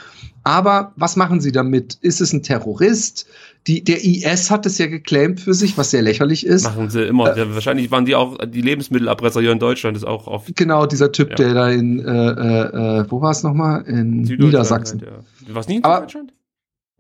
Aber 0.45 0.93
was 0.97 1.17
machen 1.17 1.41
sie 1.41 1.53
damit? 1.53 1.99
Ist 2.01 2.21
es 2.21 2.33
ein 2.33 2.43
Terrorist? 2.43 3.27
Die, 3.67 3.83
der 3.83 4.05
IS 4.05 4.51
hat 4.51 4.67
es 4.67 4.77
ja 4.77 4.87
geclaimed 4.87 5.41
für 5.41 5.55
sich, 5.55 5.79
was 5.79 5.91
sehr 5.91 6.03
lächerlich 6.03 6.45
ist. 6.45 6.65
Machen 6.65 6.91
sie 6.91 7.03
immer. 7.03 7.35
Äh, 7.35 7.55
Wahrscheinlich 7.55 7.91
waren 7.91 8.05
die 8.05 8.15
auch, 8.15 8.37
die 8.47 8.61
Lebensmittelerpresser 8.61 9.41
hier 9.41 9.53
in 9.53 9.59
Deutschland 9.59 9.97
ist 9.97 10.05
auch 10.05 10.27
oft. 10.27 10.55
Genau, 10.55 10.85
dieser 10.85 11.13
Typ, 11.13 11.31
ja. 11.31 11.37
der 11.37 11.55
da 11.55 11.71
in, 11.71 11.99
äh, 11.99 12.05
äh, 12.05 13.01
äh 13.01 13.11
wo 13.11 13.23
war 13.23 13.31
es 13.31 13.43
nochmal? 13.43 13.83
In 13.87 14.23
Niedersachsen. 14.23 15.01
Halt, 15.01 15.11
ja. 15.49 15.55
Was 15.55 15.69
nie 15.69 15.77
in 15.77 15.83
Deutschland? 15.83 16.35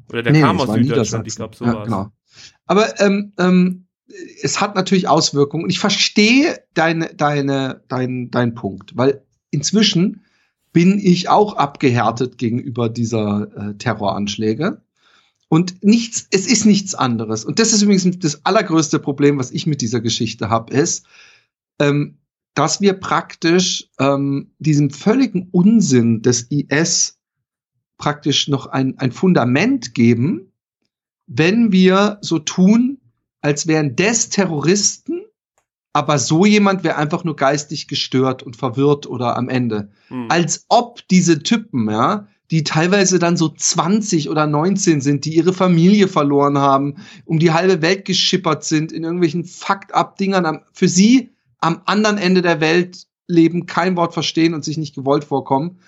Oder 0.08 0.22
der 0.22 0.32
nee, 0.32 0.40
kam 0.40 0.60
aus 0.60 0.72
Süddeutschland, 0.72 1.26
ich 1.26 1.36
glaube, 1.36 1.56
so 1.56 1.64
ja, 1.64 1.84
Genau. 1.84 2.08
Aber 2.66 3.00
ähm, 3.00 3.32
ähm, 3.38 3.86
es 4.42 4.60
hat 4.60 4.74
natürlich 4.74 5.08
Auswirkungen. 5.08 5.64
Und 5.64 5.70
ich 5.70 5.78
verstehe 5.78 6.60
deine, 6.74 7.14
deine, 7.14 7.82
dein, 7.88 8.30
dein 8.30 8.54
Punkt, 8.54 8.96
weil 8.96 9.22
inzwischen 9.50 10.24
bin 10.72 10.98
ich 10.98 11.28
auch 11.28 11.56
abgehärtet 11.56 12.38
gegenüber 12.38 12.88
dieser 12.88 13.48
äh, 13.56 13.74
Terroranschläge. 13.74 14.82
Und 15.54 15.84
nichts, 15.84 16.26
es 16.32 16.48
ist 16.48 16.64
nichts 16.64 16.96
anderes. 16.96 17.44
Und 17.44 17.60
das 17.60 17.72
ist 17.72 17.82
übrigens 17.82 18.18
das 18.18 18.44
allergrößte 18.44 18.98
Problem, 18.98 19.38
was 19.38 19.52
ich 19.52 19.68
mit 19.68 19.82
dieser 19.82 20.00
Geschichte 20.00 20.50
habe, 20.50 20.74
ist, 20.74 21.06
ähm, 21.78 22.18
dass 22.54 22.80
wir 22.80 22.94
praktisch 22.94 23.88
ähm, 24.00 24.50
diesem 24.58 24.90
völligen 24.90 25.50
Unsinn 25.52 26.22
des 26.22 26.48
IS 26.50 27.20
praktisch 27.98 28.48
noch 28.48 28.66
ein, 28.66 28.98
ein 28.98 29.12
Fundament 29.12 29.94
geben, 29.94 30.50
wenn 31.28 31.70
wir 31.70 32.18
so 32.20 32.40
tun, 32.40 32.98
als 33.40 33.68
wären 33.68 33.94
des 33.94 34.30
Terroristen 34.30 35.20
aber 35.96 36.18
so 36.18 36.44
jemand 36.44 36.82
wäre 36.82 36.96
einfach 36.96 37.22
nur 37.22 37.36
geistig 37.36 37.86
gestört 37.86 38.42
und 38.42 38.56
verwirrt 38.56 39.06
oder 39.06 39.36
am 39.36 39.48
Ende. 39.48 39.92
Hm. 40.08 40.26
Als 40.28 40.66
ob 40.68 41.06
diese 41.06 41.44
Typen, 41.44 41.88
ja, 41.88 42.26
die 42.50 42.62
teilweise 42.62 43.18
dann 43.18 43.36
so 43.36 43.48
20 43.48 44.28
oder 44.28 44.46
19 44.46 45.00
sind, 45.00 45.24
die 45.24 45.34
ihre 45.34 45.52
Familie 45.52 46.08
verloren 46.08 46.58
haben, 46.58 46.96
um 47.24 47.38
die 47.38 47.52
halbe 47.52 47.82
Welt 47.82 48.04
geschippert 48.04 48.64
sind, 48.64 48.92
in 48.92 49.04
irgendwelchen 49.04 49.44
Fakt-up-Dingern, 49.44 50.60
für 50.72 50.88
sie 50.88 51.30
am 51.60 51.80
anderen 51.86 52.18
Ende 52.18 52.42
der 52.42 52.60
Welt 52.60 53.06
leben, 53.26 53.66
kein 53.66 53.96
Wort 53.96 54.12
verstehen 54.12 54.54
und 54.54 54.64
sich 54.64 54.76
nicht 54.76 54.94
gewollt 54.94 55.24
vorkommen. 55.24 55.78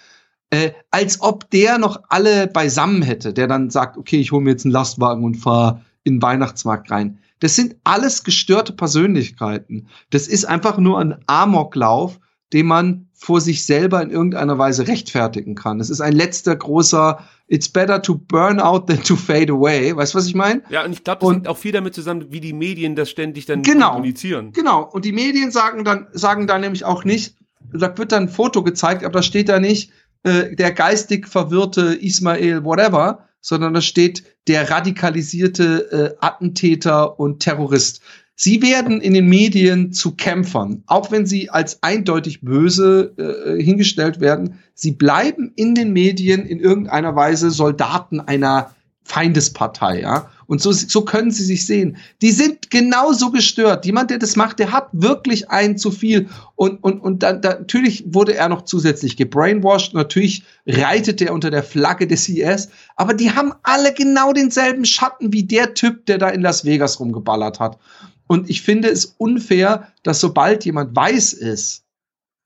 Äh, 0.50 0.72
als 0.90 1.20
ob 1.20 1.50
der 1.50 1.78
noch 1.78 2.02
alle 2.08 2.46
beisammen 2.46 3.02
hätte, 3.02 3.32
der 3.32 3.48
dann 3.48 3.68
sagt, 3.68 3.98
okay, 3.98 4.18
ich 4.18 4.32
hole 4.32 4.42
mir 4.42 4.50
jetzt 4.50 4.64
einen 4.64 4.72
Lastwagen 4.72 5.24
und 5.24 5.34
fahre 5.36 5.82
in 6.04 6.14
den 6.14 6.22
Weihnachtsmarkt 6.22 6.90
rein 6.90 7.18
Das 7.40 7.56
sind 7.56 7.76
alles 7.84 8.22
gestörte 8.22 8.72
Persönlichkeiten. 8.72 9.88
Das 10.10 10.28
ist 10.28 10.44
einfach 10.44 10.78
nur 10.78 11.00
ein 11.00 11.16
Amoklauf, 11.26 12.20
den 12.52 12.66
man 12.66 13.05
vor 13.16 13.40
sich 13.40 13.64
selber 13.64 14.02
in 14.02 14.10
irgendeiner 14.10 14.58
Weise 14.58 14.86
rechtfertigen 14.86 15.54
kann. 15.54 15.80
Es 15.80 15.90
ist 15.90 16.00
ein 16.00 16.12
letzter 16.12 16.54
großer 16.54 17.24
It's 17.48 17.68
better 17.68 18.02
to 18.02 18.16
burn 18.16 18.60
out 18.60 18.88
than 18.88 19.02
to 19.04 19.16
fade 19.16 19.52
away. 19.52 19.96
Weißt 19.96 20.14
du, 20.14 20.18
was 20.18 20.26
ich 20.26 20.34
meine? 20.34 20.62
Ja, 20.68 20.84
und 20.84 20.92
ich 20.92 21.04
glaube, 21.04 21.20
das 21.20 21.28
und, 21.28 21.34
hängt 21.34 21.48
auch 21.48 21.56
viel 21.56 21.72
damit 21.72 21.94
zusammen, 21.94 22.26
wie 22.30 22.40
die 22.40 22.52
Medien 22.52 22.96
das 22.96 23.08
ständig 23.08 23.46
dann 23.46 23.62
genau, 23.62 23.92
kommunizieren. 23.92 24.52
Genau. 24.52 24.82
Und 24.82 25.04
die 25.04 25.12
Medien 25.12 25.50
sagen 25.50 25.84
dann, 25.84 26.08
sagen 26.12 26.46
dann 26.46 26.60
nämlich 26.60 26.84
auch 26.84 27.04
nicht, 27.04 27.36
da 27.72 27.96
wird 27.96 28.12
dann 28.12 28.24
ein 28.24 28.28
Foto 28.28 28.62
gezeigt, 28.62 29.04
aber 29.04 29.12
da 29.12 29.22
steht 29.22 29.48
da 29.48 29.60
nicht, 29.60 29.92
äh, 30.24 30.56
der 30.56 30.72
geistig 30.72 31.28
verwirrte 31.28 31.94
Ismail 31.94 32.64
whatever, 32.64 33.28
sondern 33.40 33.74
da 33.74 33.80
steht 33.80 34.24
der 34.48 34.68
radikalisierte 34.68 36.16
äh, 36.20 36.24
Attentäter 36.24 37.18
und 37.20 37.40
Terrorist. 37.40 38.02
Sie 38.38 38.60
werden 38.60 39.00
in 39.00 39.14
den 39.14 39.28
Medien 39.28 39.92
zu 39.94 40.14
Kämpfern, 40.14 40.82
auch 40.86 41.10
wenn 41.10 41.24
sie 41.24 41.48
als 41.48 41.82
eindeutig 41.82 42.42
böse 42.42 43.14
äh, 43.16 43.62
hingestellt 43.62 44.20
werden. 44.20 44.58
Sie 44.74 44.92
bleiben 44.92 45.52
in 45.56 45.74
den 45.74 45.94
Medien 45.94 46.44
in 46.44 46.60
irgendeiner 46.60 47.16
Weise 47.16 47.50
Soldaten 47.50 48.20
einer 48.20 48.74
Feindespartei, 49.04 50.00
ja. 50.00 50.28
Und 50.46 50.60
so, 50.60 50.70
so 50.72 51.02
können 51.02 51.30
sie 51.30 51.44
sich 51.44 51.66
sehen. 51.66 51.96
Die 52.22 52.30
sind 52.30 52.70
genauso 52.70 53.30
gestört. 53.30 53.86
Jemand, 53.86 54.10
der 54.10 54.18
das 54.18 54.36
macht, 54.36 54.58
der 54.58 54.70
hat 54.70 54.88
wirklich 54.92 55.50
ein 55.50 55.78
zu 55.78 55.90
viel. 55.90 56.28
Und, 56.54 56.82
und, 56.84 57.00
und 57.00 57.22
dann, 57.22 57.40
da, 57.40 57.54
natürlich 57.54 58.04
wurde 58.06 58.34
er 58.34 58.48
noch 58.48 58.62
zusätzlich 58.62 59.16
gebrainwashed. 59.16 59.94
Natürlich 59.94 60.44
reitet 60.66 61.20
er 61.20 61.32
unter 61.32 61.50
der 61.50 61.62
Flagge 61.64 62.06
des 62.06 62.28
IS. 62.28 62.68
Aber 62.96 63.14
die 63.14 63.32
haben 63.32 63.54
alle 63.62 63.92
genau 63.92 64.32
denselben 64.32 64.84
Schatten 64.84 65.32
wie 65.32 65.44
der 65.44 65.74
Typ, 65.74 66.06
der 66.06 66.18
da 66.18 66.28
in 66.28 66.42
Las 66.42 66.64
Vegas 66.64 67.00
rumgeballert 67.00 67.58
hat. 67.58 67.78
Und 68.26 68.50
ich 68.50 68.62
finde 68.62 68.88
es 68.88 69.04
unfair, 69.04 69.92
dass 70.02 70.20
sobald 70.20 70.64
jemand 70.64 70.94
weiß 70.96 71.32
ist, 71.32 71.84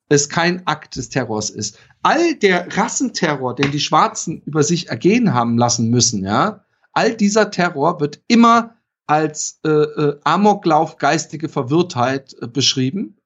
es 0.08 0.28
kein 0.28 0.66
Akt 0.66 0.96
des 0.96 1.08
Terrors 1.08 1.50
ist. 1.50 1.78
All 2.02 2.34
der 2.34 2.76
Rassenterror, 2.76 3.54
den 3.54 3.70
die 3.70 3.80
Schwarzen 3.80 4.42
über 4.44 4.62
sich 4.62 4.88
ergehen 4.88 5.32
haben 5.32 5.56
lassen 5.56 5.88
müssen, 5.88 6.24
ja, 6.24 6.64
all 6.92 7.14
dieser 7.14 7.50
Terror 7.50 8.00
wird 8.00 8.20
immer 8.26 8.76
als 9.06 9.60
äh, 9.64 9.70
äh, 9.70 10.20
Amoklauf 10.24 10.96
geistige 10.96 11.48
Verwirrtheit 11.48 12.36
äh, 12.40 12.46
beschrieben. 12.46 13.16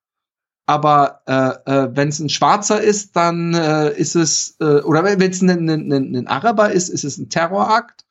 Aber 0.66 1.20
äh, 1.26 1.70
äh, 1.70 1.90
wenn 1.94 2.09
es 2.09 2.20
ein 2.20 2.30
Schwarzer 2.30 2.80
ist, 2.80 3.16
dann 3.16 3.52
äh, 3.52 3.94
ist 3.94 4.16
es, 4.16 4.57
äh, 4.61 4.80
oder 4.80 5.05
wenn 5.05 5.30
es 5.30 5.42
ein, 5.42 5.50
ein, 5.50 5.92
ein, 5.92 6.16
ein 6.16 6.26
Araber 6.26 6.72
ist, 6.72 6.88
ist 6.88 7.05
es 7.05 7.18
ein 7.18 7.28
Terrorakt. 7.28 8.03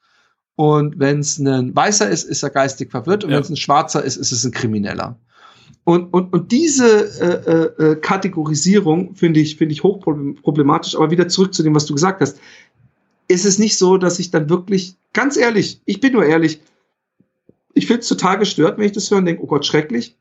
Und 0.56 1.00
wenn 1.00 1.20
es 1.20 1.40
ein 1.40 1.76
Weißer 1.76 2.10
ist, 2.10 2.26
ist 2.26 2.44
er 2.44 2.50
geistig 2.50 2.92
verwirrt. 2.92 3.24
Und 3.24 3.32
ja. 3.32 3.38
wenn 3.38 3.44
es 3.44 3.50
ein 3.50 3.58
Schwarzer 3.58 4.04
ist, 4.04 4.18
ist 4.18 4.32
es 4.32 4.44
ein 4.44 4.52
Krimineller. 4.52 5.18
Und, 5.84 6.14
und, 6.14 6.32
und 6.32 6.52
diese 6.52 7.20
äh, 7.20 7.84
äh, 7.84 7.96
Kategorisierung 7.98 9.16
finde 9.16 9.40
ich, 9.40 9.58
finde 9.58 9.74
ich 9.74 9.84
hochproblematisch. 9.84 10.96
Aber 10.96 11.12
wieder 11.12 11.28
zurück 11.28 11.54
zu 11.54 11.64
dem, 11.64 11.76
was 11.76 11.86
du 11.86 11.94
gesagt 11.94 12.22
hast. 12.22 12.40
Ist 13.28 13.46
es 13.46 13.58
nicht 13.58 13.78
so, 13.78 13.98
dass 13.98 14.20
ich 14.20 14.32
dann 14.32 14.50
wirklich, 14.50 14.96
ganz 15.14 15.38
ehrlich, 15.38 15.82
ich 15.86 16.00
bin 16.00 16.14
nur 16.14 16.26
ehrlich, 16.26 16.62
ich 17.74 17.88
finde 17.88 18.02
es 18.02 18.08
total 18.08 18.38
gestört, 18.38 18.78
wenn 18.78 18.86
ich 18.86 18.92
das 18.92 19.10
höre 19.10 19.18
und 19.18 19.26
denke, 19.26 19.44
oh 19.44 19.48
Gott, 19.48 19.66
schrecklich. 19.66 20.16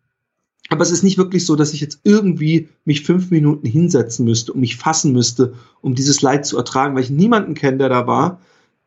Aber 0.68 0.82
es 0.82 0.90
ist 0.90 1.02
nicht 1.02 1.18
wirklich 1.18 1.44
so, 1.44 1.54
dass 1.56 1.74
ich 1.74 1.80
jetzt 1.80 2.00
irgendwie 2.04 2.68
mich 2.84 3.02
fünf 3.02 3.30
Minuten 3.30 3.66
hinsetzen 3.66 4.24
müsste 4.24 4.52
und 4.52 4.60
mich 4.60 4.76
fassen 4.76 5.12
müsste, 5.12 5.54
um 5.82 5.94
dieses 5.94 6.22
Leid 6.22 6.46
zu 6.46 6.56
ertragen, 6.56 6.94
weil 6.94 7.02
ich 7.02 7.10
niemanden 7.10 7.54
kenne, 7.54 7.78
der 7.78 7.88
da 7.88 8.06
war, 8.06 8.40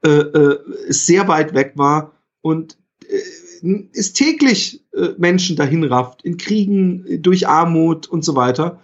äh, 0.06 0.10
äh, 0.10 0.60
sehr 0.90 1.28
weit 1.28 1.56
weg 1.56 1.74
war 1.76 2.12
und 2.42 2.78
äh, 3.10 3.88
es 3.94 4.14
täglich 4.14 4.86
äh, 4.94 5.10
Menschen 5.18 5.56
dahin 5.56 5.84
rafft, 5.84 6.22
in 6.24 6.38
Kriegen, 6.38 7.24
durch 7.24 7.48
Armut 7.48 8.06
und 8.08 8.24
so 8.24 8.36
weiter. 8.36 8.80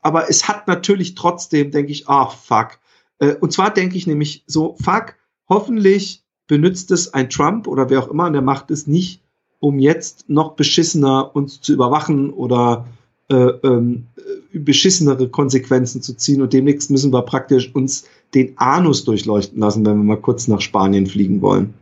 Aber 0.00 0.30
es 0.30 0.48
hat 0.48 0.66
natürlich 0.66 1.14
trotzdem, 1.14 1.72
denke 1.72 1.92
ich, 1.92 2.08
ach 2.08 2.34
fuck. 2.34 2.78
Äh, 3.18 3.34
und 3.34 3.52
zwar 3.52 3.74
denke 3.74 3.98
ich 3.98 4.06
nämlich 4.06 4.44
so, 4.46 4.76
fuck, 4.82 5.16
hoffentlich 5.46 6.22
benutzt 6.46 6.90
es 6.90 7.12
ein 7.12 7.28
Trump 7.28 7.66
oder 7.66 7.90
wer 7.90 8.02
auch 8.02 8.08
immer 8.08 8.24
an 8.24 8.32
der 8.32 8.40
Macht 8.40 8.70
ist, 8.70 8.88
nicht, 8.88 9.20
um 9.60 9.78
jetzt 9.78 10.30
noch 10.30 10.54
beschissener 10.54 11.36
uns 11.36 11.60
zu 11.60 11.74
überwachen 11.74 12.32
oder 12.32 12.86
äh, 13.28 13.34
ähm, 13.34 14.06
beschissenere 14.54 15.28
Konsequenzen 15.28 16.00
zu 16.00 16.16
ziehen. 16.16 16.40
Und 16.40 16.52
demnächst 16.52 16.90
müssen 16.90 17.12
wir 17.12 17.22
praktisch 17.22 17.74
uns 17.74 18.04
den 18.34 18.58
Anus 18.58 19.04
durchleuchten 19.04 19.60
lassen, 19.60 19.84
wenn 19.86 19.96
wir 19.98 20.04
mal 20.04 20.20
kurz 20.20 20.48
nach 20.48 20.60
Spanien 20.60 21.06
fliegen 21.06 21.40
wollen. 21.42 21.74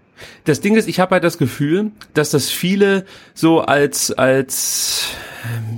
Das 0.45 0.61
Ding 0.61 0.77
ist, 0.77 0.89
ich 0.89 1.01
habe 1.01 1.13
halt 1.13 1.25
das 1.25 1.39
Gefühl, 1.39 1.91
dass 2.15 2.31
das 2.31 2.51
viele 2.51 3.05
so 3.35 3.61
als 3.61 4.13
als 4.13 5.09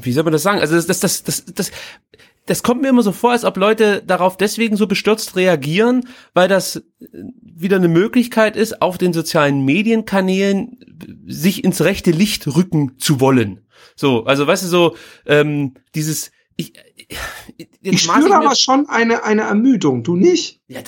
wie 0.03 0.13
soll 0.13 0.25
man 0.25 0.33
das 0.33 0.43
sagen? 0.43 0.61
Also 0.61 0.75
das 0.75 0.87
das 0.87 1.01
das 1.01 1.25
das, 1.25 1.45
das 1.47 1.71
das 2.47 2.63
kommt 2.63 2.83
mir 2.83 2.89
immer 2.89 3.03
so 3.03 3.11
vor, 3.11 3.33
als 3.33 3.45
ob 3.45 3.57
Leute 3.57 4.03
darauf 4.07 4.37
deswegen 4.37 4.77
so 4.77 4.87
bestürzt 4.87 5.35
reagieren, 5.35 6.09
weil 6.33 6.47
das 6.47 6.83
wieder 7.43 7.77
eine 7.77 7.89
Möglichkeit 7.89 8.57
ist, 8.57 8.83
auf 8.83 8.99
den 8.99 9.13
sozialen 9.13 9.65
Medienkanälen 9.65 10.79
sich 11.27 11.65
ins 11.65 11.83
rechte 11.83 12.13
Licht 12.13 12.47
rücken 12.47 12.99
zu 12.99 13.21
wollen. 13.21 13.67
So, 13.97 14.25
also 14.25 14.47
weißt 14.47 14.63
du 14.63 14.69
so 14.69 14.97
ähm, 15.27 15.75
dieses 15.95 16.31
ich, 16.57 16.73
ich 17.83 18.03
spüre 18.03 18.35
aber 18.35 18.55
schon 18.55 18.89
eine, 18.89 19.25
eine 19.25 19.43
Ermüdung, 19.43 20.03
du 20.03 20.17
nicht? 20.17 20.63
Ja, 20.69 20.81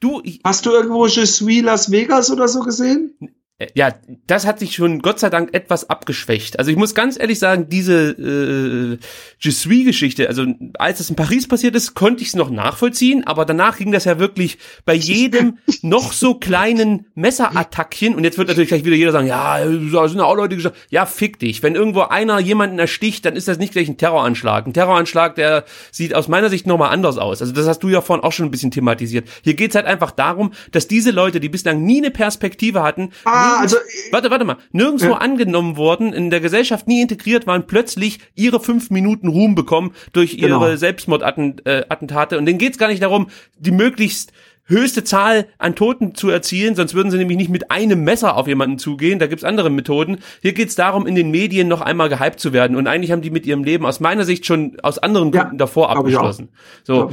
du. 0.00 0.20
Ich, 0.24 0.40
Hast 0.42 0.64
du 0.66 0.70
irgendwo 0.70 1.06
Je 1.06 1.26
suis 1.26 1.62
Las 1.62 1.90
Vegas 1.90 2.30
oder 2.30 2.48
so 2.48 2.60
gesehen? 2.60 3.16
Äh, 3.60 3.68
ja, 3.74 3.94
das 4.26 4.46
hat 4.46 4.58
sich 4.58 4.74
schon 4.74 5.00
Gott 5.00 5.20
sei 5.20 5.30
Dank 5.30 5.54
etwas 5.54 5.88
abgeschwächt. 5.88 6.58
Also 6.58 6.70
ich 6.70 6.76
muss 6.76 6.94
ganz 6.94 7.18
ehrlich 7.18 7.38
sagen, 7.38 7.68
diese 7.68 8.10
äh, 8.10 8.98
Je 9.38 9.50
suis-Geschichte, 9.50 10.28
also 10.28 10.46
als 10.78 11.00
es 11.00 11.10
in 11.10 11.16
Paris 11.16 11.46
passiert 11.46 11.76
ist, 11.76 11.94
konnte 11.94 12.22
ich 12.22 12.28
es 12.28 12.34
noch 12.34 12.50
nachvollziehen, 12.50 13.26
aber 13.26 13.44
danach 13.44 13.78
ging 13.78 13.92
das 13.92 14.04
ja 14.04 14.18
wirklich 14.18 14.58
bei 14.84 14.94
jedem 14.94 15.58
noch 15.82 16.12
so 16.12 16.34
kleinen 16.34 17.06
Messerattackchen 17.14 18.14
und 18.14 18.24
jetzt 18.24 18.38
wird 18.38 18.48
natürlich 18.48 18.68
gleich 18.68 18.84
wieder 18.84 18.96
jeder 18.96 19.12
sagen, 19.12 19.26
ja, 19.26 19.58
da 19.64 20.08
sind 20.08 20.20
auch 20.20 20.34
Leute 20.34 20.56
gesagt, 20.56 20.76
ja, 20.88 21.06
fick 21.06 21.38
dich. 21.38 21.62
Wenn 21.62 21.74
irgendwo 21.74 22.02
einer 22.02 22.40
jemanden 22.40 22.78
ersticht, 22.78 23.24
dann 23.24 23.36
ist 23.36 23.46
das 23.48 23.58
nicht 23.58 23.72
gleich 23.72 23.88
ein 23.88 23.98
Terroranschlag. 23.98 24.66
Ein 24.66 24.72
Terroranschlag, 24.72 25.34
der 25.34 25.64
sieht 25.92 26.14
aus 26.14 26.28
meiner 26.28 26.48
Sicht 26.48 26.66
nochmal 26.66 26.90
anders 26.90 27.18
aus. 27.18 27.42
Also 27.42 27.52
das 27.52 27.66
hast 27.66 27.80
du 27.80 27.88
ja 27.88 28.00
vorhin 28.00 28.24
auch 28.24 28.32
schon 28.32 28.46
ein 28.46 28.50
bisschen 28.50 28.70
thematisiert. 28.70 29.28
Hier 29.42 29.54
geht's 29.54 29.74
halt 29.74 29.86
einfach 29.86 30.10
darum, 30.10 30.52
dass 30.72 30.88
diese 30.88 31.10
Leute, 31.10 31.40
die 31.40 31.48
bislang 31.48 31.82
nie 31.82 31.98
eine 31.98 32.10
Perspektive 32.10 32.82
hatten, 32.82 33.10
ah 33.24 33.49
also. 33.58 33.76
Warte, 34.10 34.30
warte 34.30 34.44
mal. 34.44 34.56
Nirgendwo 34.72 35.10
ja. 35.10 35.18
angenommen 35.18 35.76
worden, 35.76 36.12
in 36.12 36.30
der 36.30 36.40
Gesellschaft 36.40 36.86
nie 36.88 37.02
integriert 37.02 37.46
waren, 37.46 37.66
plötzlich 37.66 38.20
ihre 38.34 38.60
fünf 38.60 38.90
Minuten 38.90 39.28
Ruhm 39.28 39.54
bekommen 39.54 39.92
durch 40.12 40.34
ihre 40.34 40.58
genau. 40.58 40.76
Selbstmordattentate. 40.76 42.38
Und 42.38 42.46
denen 42.46 42.58
geht's 42.58 42.78
gar 42.78 42.88
nicht 42.88 43.02
darum, 43.02 43.28
die 43.58 43.70
möglichst 43.70 44.32
höchste 44.70 45.04
Zahl 45.04 45.48
an 45.58 45.74
Toten 45.74 46.14
zu 46.14 46.30
erzielen, 46.30 46.76
sonst 46.76 46.94
würden 46.94 47.10
sie 47.10 47.18
nämlich 47.18 47.36
nicht 47.36 47.50
mit 47.50 47.70
einem 47.70 48.04
Messer 48.04 48.36
auf 48.36 48.46
jemanden 48.46 48.78
zugehen. 48.78 49.18
Da 49.18 49.26
gibt's 49.26 49.44
andere 49.44 49.68
Methoden. 49.68 50.18
Hier 50.40 50.52
geht's 50.52 50.76
darum, 50.76 51.06
in 51.06 51.16
den 51.16 51.30
Medien 51.30 51.68
noch 51.68 51.80
einmal 51.80 52.08
gehypt 52.08 52.40
zu 52.40 52.52
werden. 52.52 52.76
Und 52.76 52.86
eigentlich 52.86 53.10
haben 53.10 53.20
die 53.20 53.30
mit 53.30 53.46
ihrem 53.46 53.64
Leben 53.64 53.84
aus 53.84 54.00
meiner 54.00 54.24
Sicht 54.24 54.46
schon 54.46 54.78
aus 54.82 54.98
anderen 54.98 55.32
Gründen 55.32 55.54
ja, 55.54 55.58
davor 55.58 55.90
abgeschlossen. 55.90 56.50
So. 56.84 57.10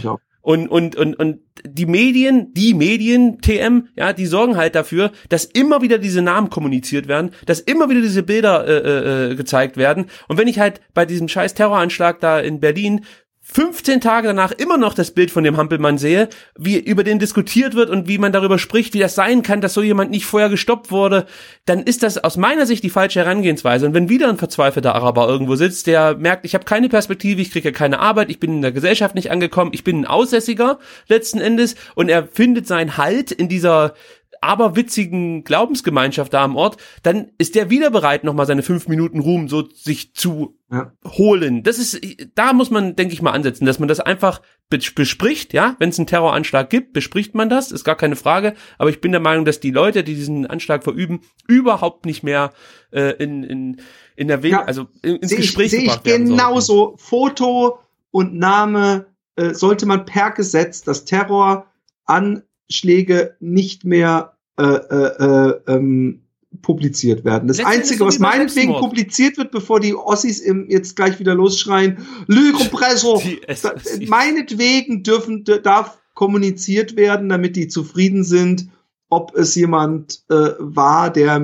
Und, 0.48 0.70
und, 0.70 0.95
und, 0.95 1.14
und 1.16 1.41
die 1.66 1.86
Medien, 1.86 2.54
die 2.54 2.74
Medien, 2.74 3.41
TM, 3.41 3.89
ja, 3.98 4.14
die 4.14 4.26
sorgen 4.26 4.56
halt 4.56 4.76
dafür, 4.76 5.12
dass 5.28 5.43
immer 5.43 5.82
wieder 5.82 5.98
diese 5.98 6.22
Namen 6.22 6.50
kommuniziert 6.50 7.10
werden, 7.10 7.32
dass 7.45 7.60
immer 7.60 7.89
wieder 7.89 8.00
diese 8.00 8.24
Bilder 8.24 8.66
äh, 8.66 9.32
äh, 9.32 9.36
gezeigt 9.36 9.76
werden. 9.76 10.06
Und 10.30 10.38
wenn 10.38 10.48
ich 10.48 10.58
halt 10.58 10.80
bei 10.93 11.06
diesem 11.06 11.28
scheiß 11.28 11.54
Terroranschlag 11.54 12.22
da 12.22 12.39
in 12.39 12.62
Berlin 12.62 13.04
15 13.50 14.02
Tage 14.02 14.28
danach 14.28 14.52
immer 14.52 14.78
noch 14.78 14.93
das 14.93 15.12
Bild 15.12 15.32
von 15.32 15.43
dem 15.43 15.56
Hampelmann 15.56 15.98
sehe, 15.98 16.28
wie 16.58 16.78
über 16.78 17.06
den 17.06 17.18
diskutiert 17.18 17.76
wird 17.76 17.89
und 17.89 18.08
wie 18.08 18.18
man 18.18 18.34
darüber 18.34 18.60
spricht, 18.60 18.93
wie 18.93 19.00
das 19.00 19.16
sein 19.16 19.41
kann, 19.41 19.62
dass 19.62 19.74
so 19.74 19.82
jemand 19.82 20.12
nicht 20.12 20.26
vorher 20.26 20.50
gestoppt 20.50 20.91
wurde, 20.91 21.26
dann 21.66 21.82
ist 21.82 22.04
das 22.04 22.18
aus 22.18 22.36
meiner 22.36 22.66
Sicht 22.66 22.84
die 22.84 22.89
falsche 22.89 23.22
Herangehensweise. 23.22 23.86
Und 23.86 23.93
wenn 23.93 24.10
wieder 24.10 24.28
ein 24.28 24.38
verzweifelter 24.38 24.93
Araber 24.95 25.30
irgendwo 25.30 25.56
sitzt, 25.56 25.88
der 25.88 26.16
merkt, 26.18 26.45
ich 26.45 26.56
habe 26.56 26.66
keine 26.66 26.89
Perspektive, 26.89 27.41
ich 27.41 27.52
kriege 27.52 27.72
keine 27.72 28.00
Arbeit, 28.00 28.30
ich 28.30 28.41
bin 28.41 28.52
in 28.52 28.62
der 28.62 28.74
Gesellschaft 28.74 29.16
nicht 29.16 29.32
angekommen, 29.32 29.72
ich 29.74 29.86
bin 29.86 30.02
ein 30.02 30.06
Aussässiger 30.06 30.78
letzten 31.08 31.39
Endes 31.39 31.76
und 31.95 32.10
er 32.10 32.28
findet 32.28 32.68
seinen 32.68 32.98
Halt 32.98 33.32
in 33.32 33.48
dieser 33.48 33.93
aberwitzigen 34.41 35.43
Glaubensgemeinschaft 35.43 36.33
da 36.33 36.43
am 36.43 36.55
Ort, 36.55 36.77
dann 37.03 37.31
ist 37.38 37.55
der 37.55 37.69
wieder 37.69 37.89
bereit, 37.89 38.23
nochmal 38.23 38.45
seine 38.45 38.63
fünf 38.63 38.88
Minuten 38.88 39.19
Ruhm 39.19 39.47
so 39.47 39.67
sich 39.69 40.13
zu 40.13 40.57
ja. 40.71 40.91
holen. 41.05 41.63
Das 41.63 41.79
ist, 41.79 41.99
da 42.35 42.53
muss 42.53 42.71
man, 42.71 42.95
denke 42.95 43.13
ich 43.13 43.21
mal, 43.21 43.31
ansetzen, 43.31 43.65
dass 43.65 43.79
man 43.79 43.88
das 43.88 43.99
einfach 43.99 44.41
bespricht, 44.69 45.53
ja, 45.53 45.75
wenn 45.79 45.89
es 45.89 45.97
einen 45.97 46.07
Terroranschlag 46.07 46.69
gibt, 46.69 46.93
bespricht 46.93 47.35
man 47.35 47.49
das, 47.49 47.71
ist 47.71 47.83
gar 47.83 47.95
keine 47.95 48.15
Frage, 48.15 48.53
aber 48.77 48.89
ich 48.89 48.99
bin 48.99 49.11
der 49.11 49.21
Meinung, 49.21 49.45
dass 49.45 49.59
die 49.59 49.71
Leute, 49.71 50.03
die 50.03 50.15
diesen 50.15 50.45
Anschlag 50.45 50.83
verüben, 50.83 51.21
überhaupt 51.47 52.05
nicht 52.05 52.23
mehr 52.23 52.51
äh, 52.91 53.13
in, 53.23 53.43
in, 53.43 53.81
in 54.15 54.27
der 54.27 54.43
Weg, 54.43 54.51
ja, 54.53 54.63
also 54.63 54.88
ins 55.01 55.29
seh 55.29 55.38
Gespräch 55.38 55.71
ich, 55.71 55.83
gebracht 55.83 56.05
werden 56.05 56.27
genauso. 56.27 56.95
Foto 56.97 57.79
und 58.11 58.35
Name 58.35 59.07
äh, 59.35 59.53
sollte 59.53 59.85
man 59.85 60.05
per 60.05 60.31
Gesetz 60.31 60.81
das 60.81 61.05
Terror 61.05 61.67
an 62.05 62.43
Schläge 62.70 63.36
nicht 63.39 63.86
mehr 63.86 64.34
äh, 64.57 64.63
äh, 64.63 65.49
äh, 65.49 65.59
ähm, 65.68 66.22
publiziert 66.61 67.24
werden. 67.24 67.47
Das 67.47 67.59
Einzige, 67.59 68.05
was 68.05 68.20
meinetwegen 68.20 68.74
publiziert 68.74 69.38
wird, 69.38 69.51
bevor 69.51 69.80
die 69.80 69.93
Ossis 69.93 70.39
im, 70.39 70.70
jetzt 70.70 70.95
gleich 70.95 71.20
wieder 71.20 71.36
losschreien, 71.36 71.99
Lügenpressor, 72.26 73.22
meinetwegen 74.07 75.03
dürfen, 75.03 75.43
darf 75.43 75.99
kommuniziert 76.15 76.95
werden, 76.95 77.30
damit 77.30 77.55
die 77.55 77.68
zufrieden 77.68 78.24
sind, 78.24 78.70
ob 79.09 79.36
es 79.36 79.53
jemand 79.55 80.24
äh, 80.30 80.53
war, 80.57 81.11
der 81.11 81.39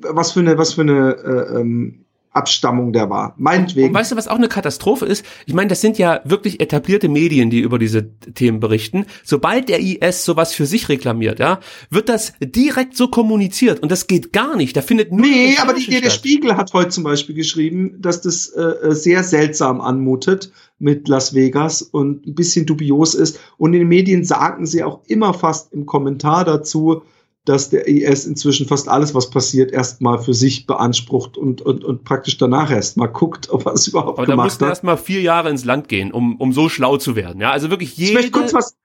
was 0.00 0.32
für 0.32 0.40
eine, 0.40 0.56
was 0.56 0.74
für 0.74 0.82
eine 0.82 1.16
äh, 1.16 1.60
ähm, 1.60 2.03
Abstammung 2.34 2.92
der 2.92 3.08
war. 3.10 3.34
Meinetwegen. 3.38 3.88
Und 3.88 3.94
weißt 3.94 4.12
du, 4.12 4.16
was 4.16 4.28
auch 4.28 4.36
eine 4.36 4.48
Katastrophe 4.48 5.06
ist? 5.06 5.24
Ich 5.46 5.54
meine, 5.54 5.68
das 5.68 5.80
sind 5.80 5.98
ja 5.98 6.20
wirklich 6.24 6.60
etablierte 6.60 7.08
Medien, 7.08 7.48
die 7.48 7.60
über 7.60 7.78
diese 7.78 8.10
Themen 8.34 8.60
berichten. 8.60 9.06
Sobald 9.22 9.68
der 9.68 9.80
IS 9.80 10.24
sowas 10.24 10.52
für 10.52 10.66
sich 10.66 10.88
reklamiert, 10.88 11.38
ja, 11.38 11.60
wird 11.90 12.08
das 12.08 12.34
direkt 12.40 12.96
so 12.96 13.08
kommuniziert 13.08 13.80
und 13.80 13.90
das 13.90 14.06
geht 14.06 14.32
gar 14.32 14.56
nicht. 14.56 14.76
Da 14.76 14.82
findet 14.82 15.12
nur 15.12 15.20
Nee, 15.20 15.56
aber 15.58 15.74
die, 15.74 16.00
der 16.00 16.10
Spiegel 16.10 16.56
hat 16.56 16.72
heute 16.72 16.90
zum 16.90 17.04
Beispiel 17.04 17.34
geschrieben, 17.34 18.00
dass 18.00 18.20
das 18.20 18.48
äh, 18.48 18.62
äh, 18.62 18.94
sehr 18.94 19.22
seltsam 19.22 19.80
anmutet 19.80 20.50
mit 20.78 21.08
Las 21.08 21.34
Vegas 21.34 21.82
und 21.82 22.26
ein 22.26 22.34
bisschen 22.34 22.66
dubios 22.66 23.14
ist. 23.14 23.38
Und 23.56 23.74
in 23.74 23.80
den 23.80 23.88
Medien 23.88 24.24
sagen 24.24 24.66
sie 24.66 24.82
auch 24.82 25.00
immer 25.06 25.34
fast 25.34 25.72
im 25.72 25.86
Kommentar 25.86 26.44
dazu, 26.44 27.02
dass 27.44 27.68
der 27.68 27.86
IS 27.86 28.26
inzwischen 28.26 28.66
fast 28.66 28.88
alles, 28.88 29.14
was 29.14 29.28
passiert, 29.28 29.70
erstmal 29.70 30.18
für 30.18 30.32
sich 30.32 30.66
beansprucht 30.66 31.36
und, 31.36 31.60
und, 31.60 31.84
und 31.84 32.04
praktisch 32.04 32.38
danach 32.38 32.70
erstmal 32.70 33.08
guckt, 33.08 33.50
ob 33.50 33.66
er 33.66 33.74
es 33.74 33.86
überhaupt 33.86 34.18
Aber 34.18 34.26
gemacht 34.26 34.50
hat. 34.50 34.56
Aber 34.56 34.66
da 34.66 34.68
erstmal 34.70 34.96
vier 34.96 35.20
Jahre 35.20 35.50
ins 35.50 35.64
Land 35.64 35.88
gehen, 35.88 36.10
um, 36.10 36.36
um 36.36 36.52
so 36.52 36.68
schlau 36.70 36.96
zu 36.96 37.16
werden. 37.16 37.40
Ja, 37.40 37.50
also 37.50 37.68
wirklich 37.68 37.96
jede... 37.96 38.10
Ich 38.10 38.14
möchte 38.16 38.30
kurz 38.30 38.54
was, 38.54 38.76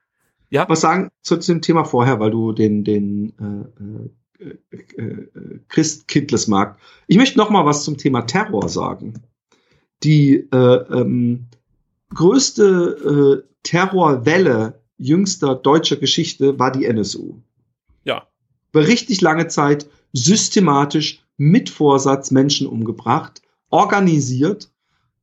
ja? 0.50 0.68
was 0.68 0.82
sagen 0.82 1.10
zu, 1.22 1.38
zu 1.38 1.54
dem 1.54 1.62
Thema 1.62 1.86
vorher, 1.86 2.20
weil 2.20 2.32
du 2.32 2.52
den, 2.52 2.84
den 2.84 3.34
äh, 3.40 4.44
äh, 4.44 5.02
äh, 5.02 5.28
Christ 5.70 6.08
Kindles 6.08 6.48
mag. 6.48 6.78
Ich 7.08 7.18
möchte 7.18 7.38
noch 7.38 7.50
mal 7.50 7.66
was 7.66 7.86
zum 7.86 7.98
Thema 7.98 8.22
Terror 8.24 8.68
sagen. 8.68 9.22
Die 10.04 10.36
äh, 10.36 10.56
ähm, 10.56 11.46
größte 12.14 13.44
äh, 13.44 13.50
Terrorwelle 13.64 14.82
jüngster 14.98 15.56
deutscher 15.56 15.96
Geschichte 15.96 16.60
war 16.60 16.72
die 16.72 16.86
NSU. 16.86 17.36
Über 18.72 18.88
richtig 18.88 19.22
lange 19.22 19.48
Zeit 19.48 19.88
systematisch 20.14 21.24
mit 21.38 21.70
Vorsatz 21.70 22.32
Menschen 22.32 22.68
umgebracht, 22.68 23.42
organisiert 23.70 24.72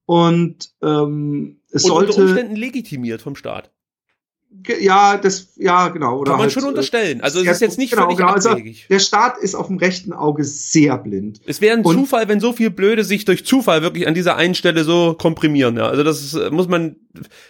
und 0.06 0.70
ähm, 0.82 1.60
es 1.70 1.84
und 1.84 1.88
sollte 1.88 2.12
unter 2.12 2.22
Umständen 2.22 2.56
legitimiert 2.56 3.20
vom 3.20 3.36
Staat. 3.36 3.70
Ja, 4.80 5.16
das, 5.16 5.52
ja, 5.56 5.88
genau. 5.88 6.18
Oder 6.18 6.32
Kann 6.32 6.38
man 6.38 6.44
halt, 6.44 6.52
schon 6.52 6.64
äh, 6.64 6.68
unterstellen. 6.68 7.20
Also 7.20 7.40
es 7.40 7.46
ist 7.46 7.60
jetzt 7.60 7.78
nicht 7.78 7.90
genau, 7.90 8.04
völlig 8.04 8.18
genau. 8.18 8.32
Also, 8.32 8.56
der 8.88 8.98
Staat 8.98 9.38
ist 9.38 9.54
auf 9.54 9.68
dem 9.68 9.76
rechten 9.76 10.12
Auge 10.12 10.44
sehr 10.44 10.98
blind. 10.98 11.40
Es 11.46 11.60
wäre 11.60 11.76
ein 11.76 11.84
und, 11.84 11.94
Zufall, 11.94 12.28
wenn 12.28 12.40
so 12.40 12.52
viel 12.52 12.70
Blöde 12.70 13.04
sich 13.04 13.24
durch 13.24 13.44
Zufall 13.44 13.82
wirklich 13.82 14.06
an 14.06 14.14
dieser 14.14 14.36
einen 14.36 14.54
Stelle 14.54 14.84
so 14.84 15.14
komprimieren. 15.14 15.76
Ja. 15.76 15.86
Also 15.88 16.02
das 16.02 16.22
ist, 16.22 16.34
äh, 16.34 16.50
muss 16.50 16.68
man, 16.68 16.96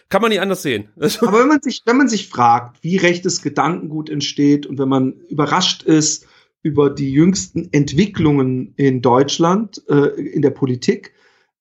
kann 0.09 0.21
man 0.21 0.31
nicht 0.31 0.41
anders 0.41 0.63
sehen. 0.63 0.89
Aber 0.97 1.41
wenn 1.41 1.49
man 1.49 1.63
sich, 1.63 1.83
wenn 1.87 1.97
man 1.97 2.09
sich 2.09 2.29
fragt, 2.29 2.83
wie 2.83 2.97
rechtes 2.97 3.43
Gedankengut 3.43 4.11
entsteht 4.11 4.67
und 4.67 4.79
wenn 4.79 4.89
man 4.89 5.15
überrascht 5.29 5.83
ist 5.83 6.27
über 6.63 6.91
die 6.91 7.13
jüngsten 7.13 7.69
Entwicklungen 7.73 8.75
in 8.77 9.01
Deutschland, 9.01 9.83
äh, 9.89 10.21
in 10.21 10.43
der 10.43 10.51
Politik, 10.51 11.13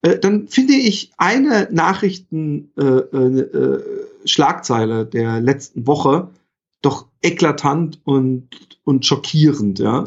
äh, 0.02 0.18
dann 0.18 0.48
finde 0.48 0.74
ich 0.74 1.12
eine 1.18 1.68
Nachrichten 1.72 2.72
äh, 2.78 2.84
äh, 2.84 3.40
äh 3.40 3.84
Schlagzeile 4.26 5.06
der 5.06 5.40
letzten 5.42 5.88
Woche 5.88 6.30
doch 6.82 7.08
eklatant 7.22 8.00
und, 8.04 8.50
und 8.84 9.06
schockierend, 9.06 9.80
ja. 9.80 10.06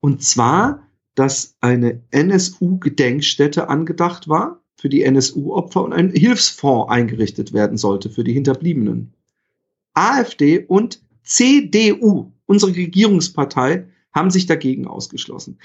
Und 0.00 0.22
zwar, 0.22 0.86
dass 1.14 1.56
eine 1.60 2.02
NSU-Gedenkstätte 2.10 3.68
angedacht 3.68 4.28
war 4.28 4.60
für 4.76 4.88
die 4.88 5.02
NSU-Opfer 5.02 5.82
und 5.82 5.92
ein 5.94 6.10
Hilfsfonds 6.10 6.90
eingerichtet 6.90 7.52
werden 7.52 7.78
sollte 7.78 8.10
für 8.10 8.22
die 8.22 8.34
Hinterbliebenen. 8.34 9.14
AfD 9.94 10.58
und 10.58 11.00
CDU, 11.22 12.32
unsere 12.44 12.76
Regierungspartei, 12.76 13.88
haben 14.12 14.30
sich 14.30 14.46
dagegen 14.46 14.86
ausgeschlossen. 14.86 15.58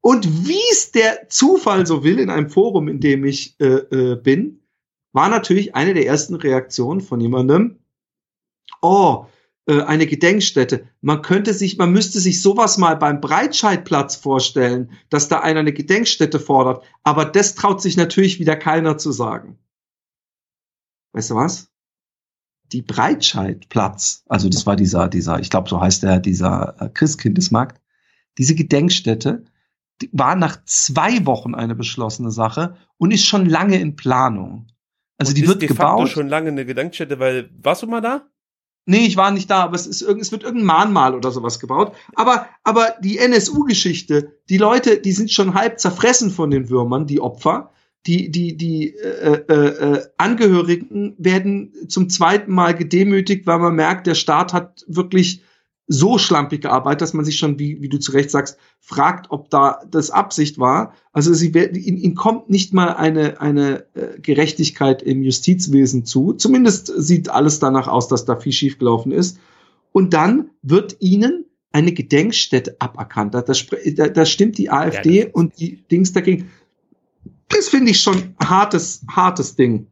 Und 0.00 0.46
wie 0.46 0.60
es 0.70 0.92
der 0.92 1.30
Zufall 1.30 1.86
so 1.86 2.04
will, 2.04 2.18
in 2.18 2.28
einem 2.28 2.50
Forum, 2.50 2.88
in 2.88 3.00
dem 3.00 3.24
ich 3.24 3.58
äh, 3.58 3.64
äh, 3.66 4.16
bin, 4.16 4.60
war 5.14 5.28
natürlich 5.28 5.74
eine 5.74 5.94
der 5.94 6.06
ersten 6.06 6.34
Reaktionen 6.34 7.00
von 7.00 7.20
jemandem, 7.20 7.78
oh, 8.82 9.26
äh, 9.66 9.80
eine 9.82 10.06
Gedenkstätte. 10.06 10.88
Man 11.00 11.22
könnte 11.22 11.54
sich, 11.54 11.78
man 11.78 11.92
müsste 11.92 12.20
sich 12.20 12.42
sowas 12.42 12.76
mal 12.76 12.96
beim 12.96 13.20
Breitscheidplatz 13.20 14.16
vorstellen, 14.16 14.90
dass 15.08 15.28
da 15.28 15.40
einer 15.40 15.60
eine 15.60 15.72
Gedenkstätte 15.72 16.38
fordert. 16.40 16.84
Aber 17.02 17.24
das 17.24 17.54
traut 17.54 17.80
sich 17.80 17.96
natürlich 17.96 18.40
wieder 18.40 18.56
keiner 18.56 18.98
zu 18.98 19.12
sagen. 19.12 19.58
Weißt 21.12 21.30
du 21.30 21.36
was? 21.36 21.70
Die 22.72 22.82
Breitscheidplatz, 22.82 24.24
also 24.28 24.48
das 24.48 24.66
war 24.66 24.74
dieser, 24.74 25.08
dieser, 25.08 25.38
ich 25.38 25.48
glaube, 25.48 25.68
so 25.68 25.80
heißt 25.80 26.02
der, 26.02 26.18
dieser 26.18 26.74
äh, 26.80 26.88
Christkindesmarkt, 26.88 27.80
diese 28.36 28.56
Gedenkstätte, 28.56 29.44
die 30.02 30.10
war 30.12 30.34
nach 30.34 30.64
zwei 30.64 31.24
Wochen 31.24 31.54
eine 31.54 31.76
beschlossene 31.76 32.32
Sache 32.32 32.76
und 32.98 33.12
ist 33.12 33.24
schon 33.24 33.46
lange 33.46 33.78
in 33.78 33.94
Planung. 33.94 34.66
Also 35.18 35.30
und 35.30 35.38
die 35.38 35.46
wird 35.46 35.62
de 35.62 35.68
gebaut. 35.68 36.08
schon 36.08 36.28
lange 36.28 36.48
eine 36.48 36.64
Gedenkstätte, 36.64 37.18
weil 37.18 37.50
warst 37.62 37.82
du 37.82 37.86
mal 37.86 38.00
da? 38.00 38.26
Nee, 38.86 39.06
ich 39.06 39.16
war 39.16 39.30
nicht 39.30 39.48
da, 39.48 39.62
aber 39.62 39.76
es 39.76 39.86
ist 39.86 40.02
es 40.02 40.30
wird 40.30 40.42
irgendein 40.42 40.66
Mahnmal 40.66 41.14
oder 41.14 41.30
sowas 41.30 41.58
gebaut. 41.58 41.94
Aber, 42.14 42.46
aber 42.64 42.94
die 43.00 43.18
NSU-Geschichte, 43.18 44.38
die 44.50 44.58
Leute, 44.58 44.98
die 44.98 45.12
sind 45.12 45.30
schon 45.30 45.54
halb 45.54 45.80
zerfressen 45.80 46.30
von 46.30 46.50
den 46.50 46.68
Würmern, 46.68 47.06
die 47.06 47.20
Opfer. 47.20 47.70
Die, 48.06 48.30
die, 48.30 48.58
die 48.58 48.94
äh, 48.96 49.44
äh, 49.48 49.54
äh, 49.54 50.06
Angehörigen 50.18 51.14
werden 51.16 51.72
zum 51.88 52.10
zweiten 52.10 52.52
Mal 52.52 52.74
gedemütigt, 52.74 53.46
weil 53.46 53.58
man 53.58 53.74
merkt, 53.74 54.06
der 54.06 54.14
Staat 54.14 54.52
hat 54.52 54.84
wirklich 54.86 55.42
so 55.86 56.16
schlampig 56.18 56.62
gearbeitet, 56.62 57.02
dass 57.02 57.12
man 57.12 57.24
sich 57.24 57.36
schon, 57.36 57.58
wie, 57.58 57.80
wie 57.82 57.88
du 57.88 57.98
zu 57.98 58.12
Recht 58.12 58.30
sagst, 58.30 58.58
fragt, 58.80 59.30
ob 59.30 59.50
da 59.50 59.80
das 59.90 60.10
Absicht 60.10 60.58
war. 60.58 60.94
Also 61.12 61.34
sie 61.34 61.52
werden, 61.52 61.76
ihnen, 61.76 61.98
ihnen 61.98 62.14
kommt 62.14 62.48
nicht 62.48 62.72
mal 62.72 62.94
eine, 62.94 63.40
eine 63.40 63.84
äh, 63.94 64.18
Gerechtigkeit 64.20 65.02
im 65.02 65.22
Justizwesen 65.22 66.04
zu. 66.04 66.32
Zumindest 66.32 66.92
sieht 66.96 67.28
alles 67.28 67.58
danach 67.58 67.88
aus, 67.88 68.08
dass 68.08 68.24
da 68.24 68.36
viel 68.36 68.52
schiefgelaufen 68.52 69.12
ist. 69.12 69.38
Und 69.92 70.14
dann 70.14 70.50
wird 70.62 70.96
ihnen 71.00 71.44
eine 71.70 71.92
Gedenkstätte 71.92 72.76
aberkannt. 72.78 73.34
Da, 73.34 73.42
da, 73.42 74.08
da 74.08 74.26
stimmt 74.26 74.58
die 74.58 74.70
AfD 74.70 75.24
ja, 75.24 75.26
und 75.32 75.58
die 75.58 75.82
Dings 75.90 76.12
dagegen. 76.12 76.50
Das 77.48 77.68
finde 77.68 77.90
ich 77.90 78.00
schon 78.00 78.34
hartes, 78.42 79.02
hartes 79.08 79.54
Ding. 79.56 79.88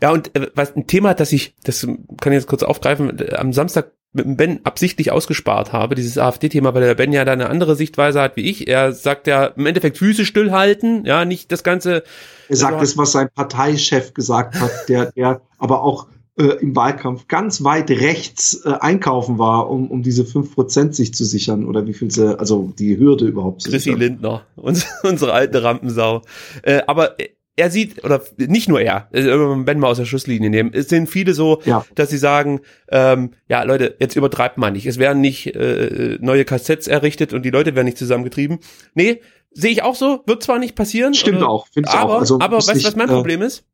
Ja, 0.00 0.12
und 0.12 0.34
äh, 0.36 0.50
was 0.54 0.76
ein 0.76 0.86
Thema, 0.86 1.14
das 1.14 1.32
ich, 1.32 1.56
das 1.64 1.80
kann 1.80 2.32
ich 2.32 2.38
jetzt 2.38 2.46
kurz 2.46 2.62
aufgreifen, 2.62 3.18
am 3.34 3.52
Samstag 3.52 3.92
mit 4.12 4.24
dem 4.24 4.36
Ben 4.36 4.60
absichtlich 4.64 5.12
ausgespart 5.12 5.72
habe, 5.72 5.94
dieses 5.94 6.18
AfD-Thema, 6.18 6.74
weil 6.74 6.82
der 6.82 6.94
Ben 6.94 7.12
ja 7.12 7.24
da 7.24 7.32
eine 7.32 7.48
andere 7.48 7.76
Sichtweise 7.76 8.20
hat 8.20 8.36
wie 8.36 8.48
ich. 8.48 8.66
Er 8.66 8.92
sagt 8.92 9.26
ja 9.26 9.46
im 9.46 9.66
Endeffekt 9.66 9.98
Füße 9.98 10.24
stillhalten, 10.24 11.04
ja, 11.04 11.24
nicht 11.24 11.52
das 11.52 11.62
Ganze. 11.62 12.02
Er 12.48 12.56
sagt 12.56 12.74
also, 12.74 12.84
das, 12.84 12.96
was 12.96 13.12
sein 13.12 13.28
Parteichef 13.34 14.14
gesagt 14.14 14.58
hat, 14.60 14.70
der, 14.88 15.12
der 15.12 15.42
aber 15.58 15.82
auch 15.82 16.06
äh, 16.38 16.56
im 16.60 16.74
Wahlkampf 16.74 17.28
ganz 17.28 17.64
weit 17.64 17.90
rechts 17.90 18.64
äh, 18.64 18.70
einkaufen 18.80 19.38
war, 19.38 19.68
um, 19.68 19.90
um 19.90 20.02
diese 20.02 20.24
fünf 20.24 20.54
Prozent 20.54 20.94
sich 20.94 21.12
zu 21.12 21.24
sichern 21.24 21.66
oder 21.66 21.86
wie 21.86 21.92
viel 21.92 22.10
sie, 22.10 22.38
also 22.38 22.72
die 22.78 22.96
Hürde 22.96 23.26
überhaupt 23.26 23.62
zu 23.62 23.70
Chrissy 23.70 23.90
sichern. 23.90 24.00
Lindner, 24.00 24.42
unsere 24.56 25.32
alte 25.32 25.62
Rampensau. 25.62 26.22
Äh, 26.62 26.82
aber 26.86 27.16
er 27.58 27.70
sieht, 27.70 28.04
oder 28.04 28.22
nicht 28.36 28.68
nur 28.68 28.80
er, 28.80 29.08
wenn 29.10 29.80
wir 29.80 29.88
aus 29.88 29.98
der 29.98 30.04
Schusslinie 30.04 30.48
nehmen, 30.48 30.70
es 30.72 30.88
sind 30.88 31.08
viele 31.08 31.34
so, 31.34 31.60
ja. 31.64 31.84
dass 31.94 32.10
sie 32.10 32.18
sagen, 32.18 32.60
ähm, 32.90 33.32
ja 33.48 33.64
Leute, 33.64 33.96
jetzt 33.98 34.14
übertreibt 34.14 34.58
man 34.58 34.72
nicht. 34.72 34.86
Es 34.86 34.98
werden 34.98 35.20
nicht 35.20 35.54
äh, 35.54 36.18
neue 36.20 36.44
Kassetts 36.44 36.86
errichtet 36.86 37.32
und 37.32 37.42
die 37.44 37.50
Leute 37.50 37.74
werden 37.74 37.86
nicht 37.86 37.98
zusammengetrieben. 37.98 38.60
Nee, 38.94 39.20
sehe 39.50 39.72
ich 39.72 39.82
auch 39.82 39.96
so, 39.96 40.22
wird 40.26 40.42
zwar 40.42 40.58
nicht 40.58 40.76
passieren. 40.76 41.14
Stimmt 41.14 41.38
oder, 41.38 41.48
auch, 41.48 41.66
finde 41.68 41.90
ich 41.90 41.94
aber, 41.94 42.14
auch. 42.14 42.20
Also, 42.20 42.38
aber 42.40 42.58
weißt 42.58 42.82
du, 42.82 42.84
was 42.86 42.96
mein 42.96 43.08
äh, 43.08 43.12
Problem 43.12 43.42
ist? 43.42 43.64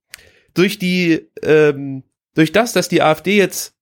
Durch 0.54 0.78
die, 0.78 1.28
ähm, 1.42 2.04
durch 2.34 2.52
das, 2.52 2.72
dass 2.72 2.88
die 2.88 3.02
AfD 3.02 3.36
jetzt 3.36 3.74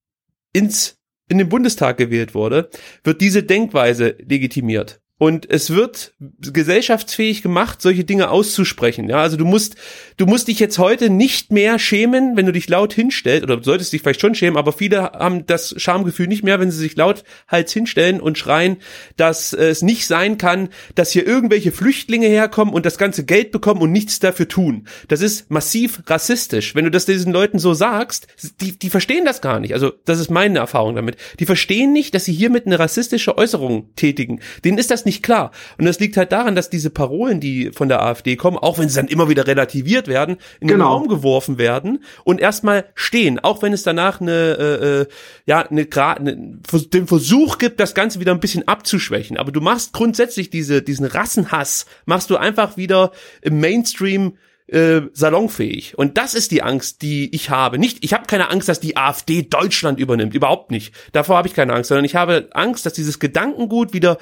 ins 0.52 0.98
in 1.28 1.38
den 1.38 1.48
Bundestag 1.48 1.96
gewählt 1.96 2.34
wurde, 2.34 2.68
wird 3.04 3.20
diese 3.20 3.42
Denkweise 3.42 4.16
legitimiert. 4.18 5.00
Und 5.22 5.48
es 5.48 5.70
wird 5.70 6.14
gesellschaftsfähig 6.18 7.42
gemacht, 7.42 7.80
solche 7.80 8.02
Dinge 8.02 8.28
auszusprechen. 8.28 9.08
Ja, 9.08 9.18
also 9.18 9.36
du 9.36 9.44
musst, 9.44 9.76
du 10.16 10.26
musst 10.26 10.48
dich 10.48 10.58
jetzt 10.58 10.80
heute 10.80 11.10
nicht 11.10 11.52
mehr 11.52 11.78
schämen, 11.78 12.36
wenn 12.36 12.44
du 12.44 12.50
dich 12.50 12.68
laut 12.68 12.92
hinstellst, 12.92 13.44
oder 13.44 13.62
solltest 13.62 13.92
dich 13.92 14.02
vielleicht 14.02 14.20
schon 14.20 14.34
schämen, 14.34 14.56
aber 14.56 14.72
viele 14.72 15.00
haben 15.00 15.46
das 15.46 15.80
Schamgefühl 15.80 16.26
nicht 16.26 16.42
mehr, 16.42 16.58
wenn 16.58 16.72
sie 16.72 16.78
sich 16.78 16.96
laut 16.96 17.22
halt 17.46 17.70
hinstellen 17.70 18.20
und 18.20 18.36
schreien, 18.36 18.78
dass 19.16 19.52
es 19.52 19.80
nicht 19.82 20.08
sein 20.08 20.38
kann, 20.38 20.70
dass 20.96 21.12
hier 21.12 21.24
irgendwelche 21.24 21.70
Flüchtlinge 21.70 22.26
herkommen 22.26 22.74
und 22.74 22.84
das 22.84 22.98
ganze 22.98 23.24
Geld 23.24 23.52
bekommen 23.52 23.80
und 23.80 23.92
nichts 23.92 24.18
dafür 24.18 24.48
tun. 24.48 24.88
Das 25.06 25.20
ist 25.20 25.52
massiv 25.52 26.02
rassistisch. 26.08 26.74
Wenn 26.74 26.84
du 26.84 26.90
das 26.90 27.06
diesen 27.06 27.32
Leuten 27.32 27.60
so 27.60 27.74
sagst, 27.74 28.26
die, 28.60 28.76
die 28.76 28.90
verstehen 28.90 29.24
das 29.24 29.40
gar 29.40 29.60
nicht. 29.60 29.72
Also, 29.72 29.92
das 30.04 30.18
ist 30.18 30.32
meine 30.32 30.58
Erfahrung 30.58 30.96
damit. 30.96 31.16
Die 31.38 31.46
verstehen 31.46 31.92
nicht, 31.92 32.12
dass 32.12 32.24
sie 32.24 32.32
hiermit 32.32 32.66
eine 32.66 32.80
rassistische 32.80 33.38
Äußerung 33.38 33.94
tätigen. 33.94 34.40
Denen 34.64 34.78
ist 34.78 34.90
das 34.90 35.04
nicht 35.04 35.11
nicht 35.12 35.22
klar. 35.22 35.52
Und 35.78 35.84
das 35.84 36.00
liegt 36.00 36.16
halt 36.16 36.32
daran, 36.32 36.54
dass 36.54 36.70
diese 36.70 36.88
Parolen, 36.90 37.38
die 37.38 37.70
von 37.72 37.88
der 37.88 38.02
AfD 38.02 38.36
kommen, 38.36 38.56
auch 38.56 38.78
wenn 38.78 38.88
sie 38.88 38.96
dann 38.96 39.08
immer 39.08 39.28
wieder 39.28 39.46
relativiert 39.46 40.08
werden, 40.08 40.38
in 40.60 40.68
genau. 40.68 40.84
den 40.84 40.92
Raum 40.92 41.08
geworfen 41.08 41.58
werden 41.58 42.02
und 42.24 42.40
erstmal 42.40 42.86
stehen, 42.94 43.38
auch 43.38 43.62
wenn 43.62 43.72
es 43.72 43.82
danach 43.82 44.20
eine, 44.20 44.32
äh, 44.32 45.00
äh 45.02 45.06
ja, 45.44 45.60
eine, 45.60 45.86
eine, 45.92 46.58
den 46.92 47.06
Versuch 47.06 47.58
gibt, 47.58 47.78
das 47.78 47.94
Ganze 47.94 48.20
wieder 48.20 48.32
ein 48.32 48.40
bisschen 48.40 48.66
abzuschwächen. 48.66 49.36
Aber 49.36 49.52
du 49.52 49.60
machst 49.60 49.92
grundsätzlich 49.92 50.48
diese, 50.48 50.82
diesen 50.82 51.04
Rassenhass, 51.04 51.86
machst 52.06 52.30
du 52.30 52.36
einfach 52.36 52.76
wieder 52.76 53.12
im 53.42 53.60
Mainstream 53.60 54.38
äh, 54.68 55.02
salonfähig. 55.12 55.98
Und 55.98 56.16
das 56.16 56.34
ist 56.34 56.50
die 56.50 56.62
Angst, 56.62 57.02
die 57.02 57.34
ich 57.34 57.50
habe. 57.50 57.78
Nicht, 57.78 58.04
ich 58.04 58.14
habe 58.14 58.26
keine 58.26 58.50
Angst, 58.50 58.68
dass 58.68 58.80
die 58.80 58.96
AfD 58.96 59.42
Deutschland 59.42 59.98
übernimmt, 59.98 60.34
überhaupt 60.34 60.70
nicht. 60.70 60.94
Davor 61.12 61.36
habe 61.36 61.48
ich 61.48 61.54
keine 61.54 61.74
Angst, 61.74 61.88
sondern 61.88 62.04
ich 62.04 62.14
habe 62.14 62.48
Angst, 62.52 62.86
dass 62.86 62.94
dieses 62.94 63.18
Gedankengut 63.18 63.92
wieder 63.92 64.18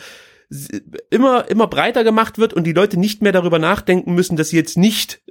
immer 1.11 1.49
immer 1.49 1.67
breiter 1.69 2.05
gemacht 2.05 2.39
wird 2.39 2.53
und 2.55 2.65
die 2.65 2.73
Leute 2.73 2.99
nicht 2.99 3.23
mehr 3.23 3.33
darüber 3.33 3.59
nachdenken 3.59 4.15
müssen, 4.15 4.37
dass 4.37 4.49
sie 4.49 4.57
jetzt 4.57 4.77
nicht 4.77 5.23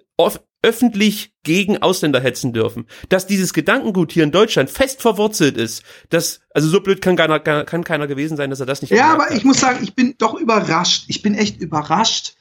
öffentlich 0.61 1.33
gegen 1.43 1.77
Ausländer 1.77 2.19
hetzen 2.19 2.51
dürfen. 2.51 2.87
Dass 3.07 3.27
dieses 3.27 3.53
Gedankengut 3.53 4.11
hier 4.11 4.23
in 4.23 4.31
Deutschland 4.31 4.69
fest 4.69 5.01
verwurzelt 5.01 5.55
ist, 5.55 5.83
dass, 6.09 6.41
also 6.53 6.67
so 6.67 6.81
blöd 6.81 7.01
kann 7.01 7.15
keiner, 7.15 7.39
kann 7.39 7.83
keiner 7.83 8.07
gewesen 8.07 8.35
sein, 8.35 8.49
dass 8.49 8.59
er 8.59 8.65
das 8.65 8.81
nicht 8.81 8.91
Ja, 8.91 9.13
aber 9.13 9.27
hat. 9.27 9.37
ich 9.37 9.45
muss 9.45 9.61
sagen, 9.61 9.79
ich 9.81 9.95
bin 9.95 10.15
doch 10.17 10.33
überrascht. 10.35 11.05
Ich 11.07 11.21
bin 11.21 11.35
echt 11.35 11.61
überrascht, 11.61 12.35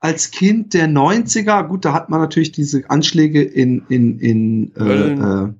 als 0.00 0.30
Kind 0.30 0.74
der 0.74 0.88
90er, 0.88 1.62
gut, 1.64 1.84
da 1.84 1.92
hat 1.92 2.08
man 2.08 2.20
natürlich 2.20 2.52
diese 2.52 2.88
Anschläge 2.88 3.42
in, 3.42 3.84
in, 3.88 4.18
in 4.18 4.74
äh, 4.76 5.12
äh, 5.12 5.52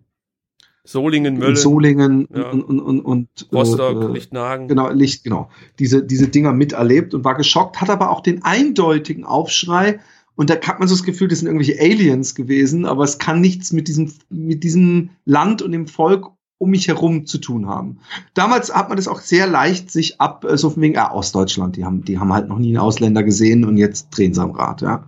Solingen, 0.84 1.38
Mölln. 1.38 1.56
Solingen 1.56 2.26
ja. 2.34 2.50
und, 2.50 2.62
und, 2.62 2.80
und, 2.80 3.00
und 3.00 3.28
Rostock, 3.52 4.02
äh, 4.02 4.12
Lichtenhagen. 4.12 4.68
Genau, 4.68 4.90
Licht, 4.90 5.24
genau. 5.24 5.50
Diese, 5.78 6.02
diese 6.02 6.28
Dinger 6.28 6.52
miterlebt 6.52 7.14
und 7.14 7.24
war 7.24 7.36
geschockt, 7.36 7.80
hat 7.80 7.90
aber 7.90 8.10
auch 8.10 8.20
den 8.20 8.44
eindeutigen 8.44 9.24
Aufschrei. 9.24 10.00
Und 10.36 10.48
da 10.48 10.54
hat 10.54 10.78
man 10.78 10.88
so 10.88 10.94
das 10.94 11.04
Gefühl, 11.04 11.28
das 11.28 11.40
sind 11.40 11.48
irgendwelche 11.48 11.80
Aliens 11.80 12.34
gewesen, 12.34 12.86
aber 12.86 13.04
es 13.04 13.18
kann 13.18 13.40
nichts 13.40 13.72
mit 13.72 13.88
diesem, 13.88 14.12
mit 14.30 14.64
diesem 14.64 15.10
Land 15.26 15.60
und 15.60 15.72
dem 15.72 15.86
Volk 15.86 16.30
um 16.60 16.70
mich 16.70 16.88
herum 16.88 17.24
zu 17.24 17.38
tun 17.38 17.66
haben. 17.66 18.00
Damals 18.34 18.74
hat 18.74 18.90
man 18.90 18.96
das 18.96 19.08
auch 19.08 19.20
sehr 19.20 19.46
leicht 19.46 19.90
sich 19.90 20.20
ab, 20.20 20.44
äh, 20.44 20.58
so 20.58 20.68
von 20.68 20.82
wegen, 20.82 20.98
ah, 20.98 21.12
Ostdeutschland, 21.12 21.76
die 21.76 21.86
haben, 21.86 22.04
die 22.04 22.18
haben 22.18 22.32
halt 22.32 22.48
noch 22.48 22.58
nie 22.58 22.68
einen 22.68 22.84
Ausländer 22.84 23.22
gesehen 23.22 23.64
und 23.64 23.78
jetzt 23.78 24.10
drehen 24.10 24.34
sie 24.34 24.42
am 24.42 24.50
Rad, 24.50 24.82
ja. 24.82 25.04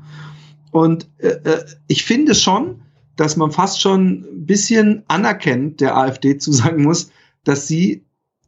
Und 0.70 1.08
äh, 1.18 1.28
äh, 1.28 1.64
ich 1.88 2.04
finde 2.04 2.34
schon, 2.34 2.81
dass 3.16 3.36
man 3.36 3.50
fast 3.50 3.80
schon 3.80 4.24
ein 4.24 4.46
bisschen 4.46 5.02
anerkennt, 5.08 5.80
der 5.80 5.96
AfD 5.96 6.38
zu 6.38 6.52
sagen 6.52 6.82
muss, 6.82 7.10
dass 7.44 7.66
sie 7.68 8.04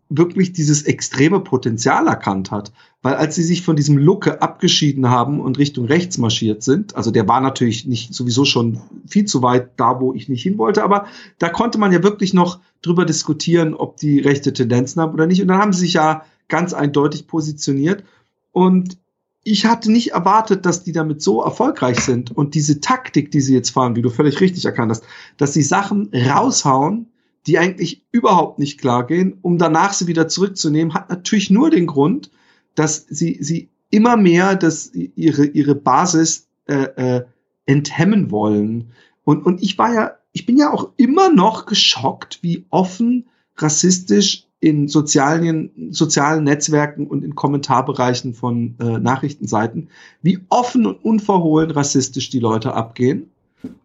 wirklich 0.08 0.52
dieses 0.52 0.82
extreme 0.82 1.40
Potenzial 1.40 2.06
erkannt 2.06 2.50
hat. 2.50 2.72
Weil 3.02 3.14
als 3.14 3.34
sie 3.34 3.42
sich 3.42 3.62
von 3.62 3.76
diesem 3.76 3.98
Lucke 3.98 4.42
abgeschieden 4.42 5.10
haben 5.10 5.40
und 5.40 5.58
Richtung 5.58 5.86
rechts 5.86 6.18
marschiert 6.18 6.62
sind, 6.62 6.94
also 6.94 7.10
der 7.10 7.26
war 7.28 7.40
natürlich 7.40 7.86
nicht 7.86 8.14
sowieso 8.14 8.44
schon 8.44 8.80
viel 9.06 9.24
zu 9.24 9.42
weit 9.42 9.72
da, 9.76 10.00
wo 10.00 10.14
ich 10.14 10.28
nicht 10.28 10.42
hin 10.42 10.58
wollte, 10.58 10.84
aber 10.84 11.06
da 11.38 11.48
konnte 11.48 11.78
man 11.78 11.92
ja 11.92 12.02
wirklich 12.02 12.34
noch 12.34 12.60
drüber 12.82 13.04
diskutieren, 13.04 13.74
ob 13.74 13.96
die 13.96 14.20
rechte 14.20 14.52
Tendenzen 14.52 15.00
haben 15.00 15.14
oder 15.14 15.26
nicht. 15.26 15.42
Und 15.42 15.48
dann 15.48 15.58
haben 15.58 15.72
sie 15.72 15.80
sich 15.80 15.94
ja 15.94 16.24
ganz 16.48 16.74
eindeutig 16.74 17.26
positioniert. 17.26 18.04
Und 18.52 18.98
ich 19.44 19.66
hatte 19.66 19.92
nicht 19.92 20.12
erwartet, 20.12 20.64
dass 20.64 20.84
die 20.84 20.92
damit 20.92 21.22
so 21.22 21.42
erfolgreich 21.42 22.00
sind. 22.00 22.34
Und 22.34 22.54
diese 22.54 22.80
Taktik, 22.80 23.30
die 23.30 23.40
sie 23.40 23.54
jetzt 23.54 23.70
fahren, 23.70 23.94
wie 23.94 24.02
du 24.02 24.08
völlig 24.08 24.40
richtig 24.40 24.64
erkannt 24.64 24.90
hast, 24.90 25.04
dass 25.36 25.52
sie 25.52 25.62
Sachen 25.62 26.10
raushauen, 26.14 27.06
die 27.46 27.58
eigentlich 27.58 28.06
überhaupt 28.10 28.58
nicht 28.58 28.80
klar 28.80 29.06
gehen, 29.06 29.38
um 29.42 29.58
danach 29.58 29.92
sie 29.92 30.06
wieder 30.06 30.28
zurückzunehmen, 30.28 30.94
hat 30.94 31.10
natürlich 31.10 31.50
nur 31.50 31.68
den 31.68 31.86
Grund, 31.86 32.30
dass 32.74 33.06
sie, 33.06 33.38
sie 33.40 33.68
immer 33.90 34.16
mehr 34.16 34.56
das, 34.56 34.90
ihre, 34.94 35.44
ihre 35.44 35.74
Basis 35.74 36.48
äh, 36.66 37.16
äh, 37.16 37.24
enthemmen 37.66 38.30
wollen. 38.30 38.92
Und, 39.24 39.44
und 39.44 39.62
ich 39.62 39.76
war 39.76 39.92
ja, 39.92 40.12
ich 40.32 40.46
bin 40.46 40.56
ja 40.56 40.72
auch 40.72 40.90
immer 40.96 41.30
noch 41.30 41.66
geschockt, 41.66 42.38
wie 42.42 42.64
offen 42.70 43.26
rassistisch 43.56 44.46
in 44.64 44.88
sozialen, 44.88 45.90
sozialen 45.90 46.44
Netzwerken 46.44 47.06
und 47.06 47.22
in 47.22 47.34
Kommentarbereichen 47.34 48.32
von 48.32 48.76
äh, 48.80 48.98
Nachrichtenseiten, 48.98 49.88
wie 50.22 50.38
offen 50.48 50.86
und 50.86 51.04
unverhohlen 51.04 51.70
rassistisch 51.70 52.30
die 52.30 52.38
Leute 52.38 52.72
abgehen. 52.72 53.30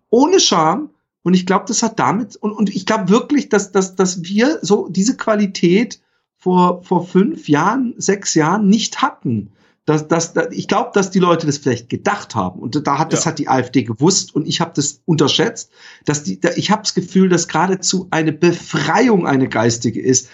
Ohne 0.10 0.40
Scham 0.40 0.90
und 1.24 1.34
ich 1.34 1.46
glaube, 1.46 1.66
das 1.68 1.84
hat 1.84 2.00
damit, 2.00 2.38
und, 2.38 2.54
und 2.54 2.74
ich 2.74 2.86
glaube 2.86 3.10
wirklich, 3.10 3.50
dass, 3.50 3.74
dass, 3.74 3.96
dass 3.96 4.24
wir 4.24 4.60
so 4.62 4.88
diese 4.88 5.18
Qualität 5.18 6.00
vor, 6.38 6.82
vor 6.84 7.06
fünf 7.06 7.50
Jahren, 7.50 7.94
sechs 7.98 8.34
Jahren 8.34 8.68
nicht 8.68 9.02
hatten. 9.02 9.52
Das, 9.86 10.08
das, 10.08 10.34
das, 10.34 10.48
ich 10.52 10.68
glaube, 10.68 10.92
dass 10.94 11.10
die 11.10 11.20
Leute 11.20 11.48
das 11.48 11.58
vielleicht 11.58 11.90
gedacht 11.90 12.36
haben. 12.36 12.60
Und 12.60 12.88
da 12.88 13.00
hat, 13.00 13.12
ja. 13.12 13.18
das 13.18 13.26
hat 13.26 13.40
die 13.40 13.50
AfD 13.50 13.84
gewusst 13.84 14.34
und 14.36 14.48
ich 14.48 14.62
habe 14.62 14.72
das 14.76 15.02
unterschätzt. 15.06 15.72
Dass 16.06 16.24
die, 16.24 16.40
da, 16.40 16.52
ich 16.56 16.72
habe 16.72 16.84
das 16.84 16.94
Gefühl, 16.94 17.28
dass 17.28 17.48
geradezu 17.48 18.08
eine 18.12 18.32
Befreiung 18.32 19.26
eine 19.26 19.50
geistige 19.50 20.00
ist. 20.00 20.30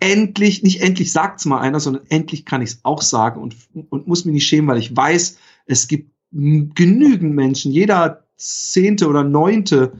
Endlich, 0.00 0.62
nicht 0.62 0.80
endlich 0.82 1.12
sagt's 1.12 1.44
mal 1.44 1.60
einer, 1.60 1.80
sondern 1.80 2.04
endlich 2.08 2.44
kann 2.44 2.62
ich 2.62 2.70
es 2.70 2.80
auch 2.82 3.02
sagen 3.02 3.40
und, 3.40 3.56
und 3.90 4.06
muss 4.06 4.24
mich 4.24 4.34
nicht 4.34 4.46
schämen, 4.46 4.68
weil 4.68 4.78
ich 4.78 4.96
weiß, 4.96 5.38
es 5.66 5.88
gibt 5.88 6.10
genügend 6.32 7.34
Menschen, 7.34 7.72
jeder 7.72 8.24
zehnte 8.36 9.08
oder 9.08 9.24
neunte 9.24 9.92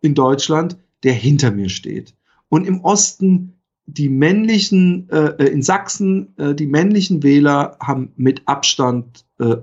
in 0.00 0.14
Deutschland, 0.14 0.78
der 1.02 1.12
hinter 1.12 1.50
mir 1.50 1.68
steht. 1.68 2.14
Und 2.48 2.66
im 2.66 2.80
Osten 2.82 3.54
die 3.86 4.10
männlichen, 4.10 5.08
äh, 5.10 5.34
äh, 5.38 5.48
in 5.48 5.62
Sachsen, 5.62 6.36
äh, 6.36 6.54
die 6.54 6.66
männlichen 6.66 7.22
Wähler 7.22 7.76
haben 7.80 8.12
mit 8.16 8.42
Abstand 8.46 9.24
äh, 9.40 9.56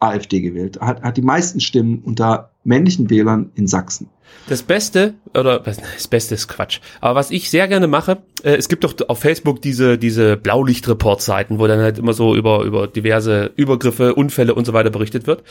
AfD 0.00 0.40
gewählt. 0.40 0.80
Hat, 0.80 1.02
hat 1.02 1.16
die 1.16 1.22
meisten 1.22 1.60
Stimmen 1.60 2.00
unter 2.02 2.50
männlichen 2.64 3.10
Wählern 3.10 3.50
in 3.54 3.66
Sachsen. 3.66 4.08
Das 4.48 4.62
Beste, 4.62 5.14
oder 5.34 5.58
das 5.60 6.08
Beste 6.08 6.34
ist 6.34 6.48
Quatsch. 6.48 6.80
Aber 7.00 7.14
was 7.14 7.30
ich 7.30 7.50
sehr 7.50 7.68
gerne 7.68 7.86
mache, 7.86 8.18
äh, 8.42 8.56
es 8.56 8.68
gibt 8.68 8.84
doch 8.84 8.94
auf 9.08 9.18
Facebook 9.18 9.60
diese, 9.60 9.98
diese 9.98 10.36
Blaulicht-Report-Seiten, 10.36 11.58
wo 11.58 11.66
dann 11.66 11.80
halt 11.80 11.98
immer 11.98 12.12
so 12.12 12.34
über, 12.34 12.62
über 12.62 12.86
diverse 12.86 13.52
Übergriffe, 13.56 14.14
Unfälle 14.14 14.54
und 14.54 14.64
so 14.64 14.72
weiter 14.72 14.90
berichtet 14.90 15.26
wird. 15.26 15.42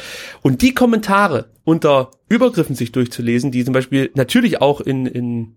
Und 0.41 0.61
die 0.61 0.73
Kommentare 0.73 1.49
unter 1.63 2.11
Übergriffen 2.29 2.75
sich 2.75 2.91
durchzulesen, 2.91 3.51
die 3.51 3.65
zum 3.65 3.73
Beispiel 3.73 4.11
natürlich 4.15 4.61
auch 4.61 4.81
in, 4.81 5.05
in 5.05 5.55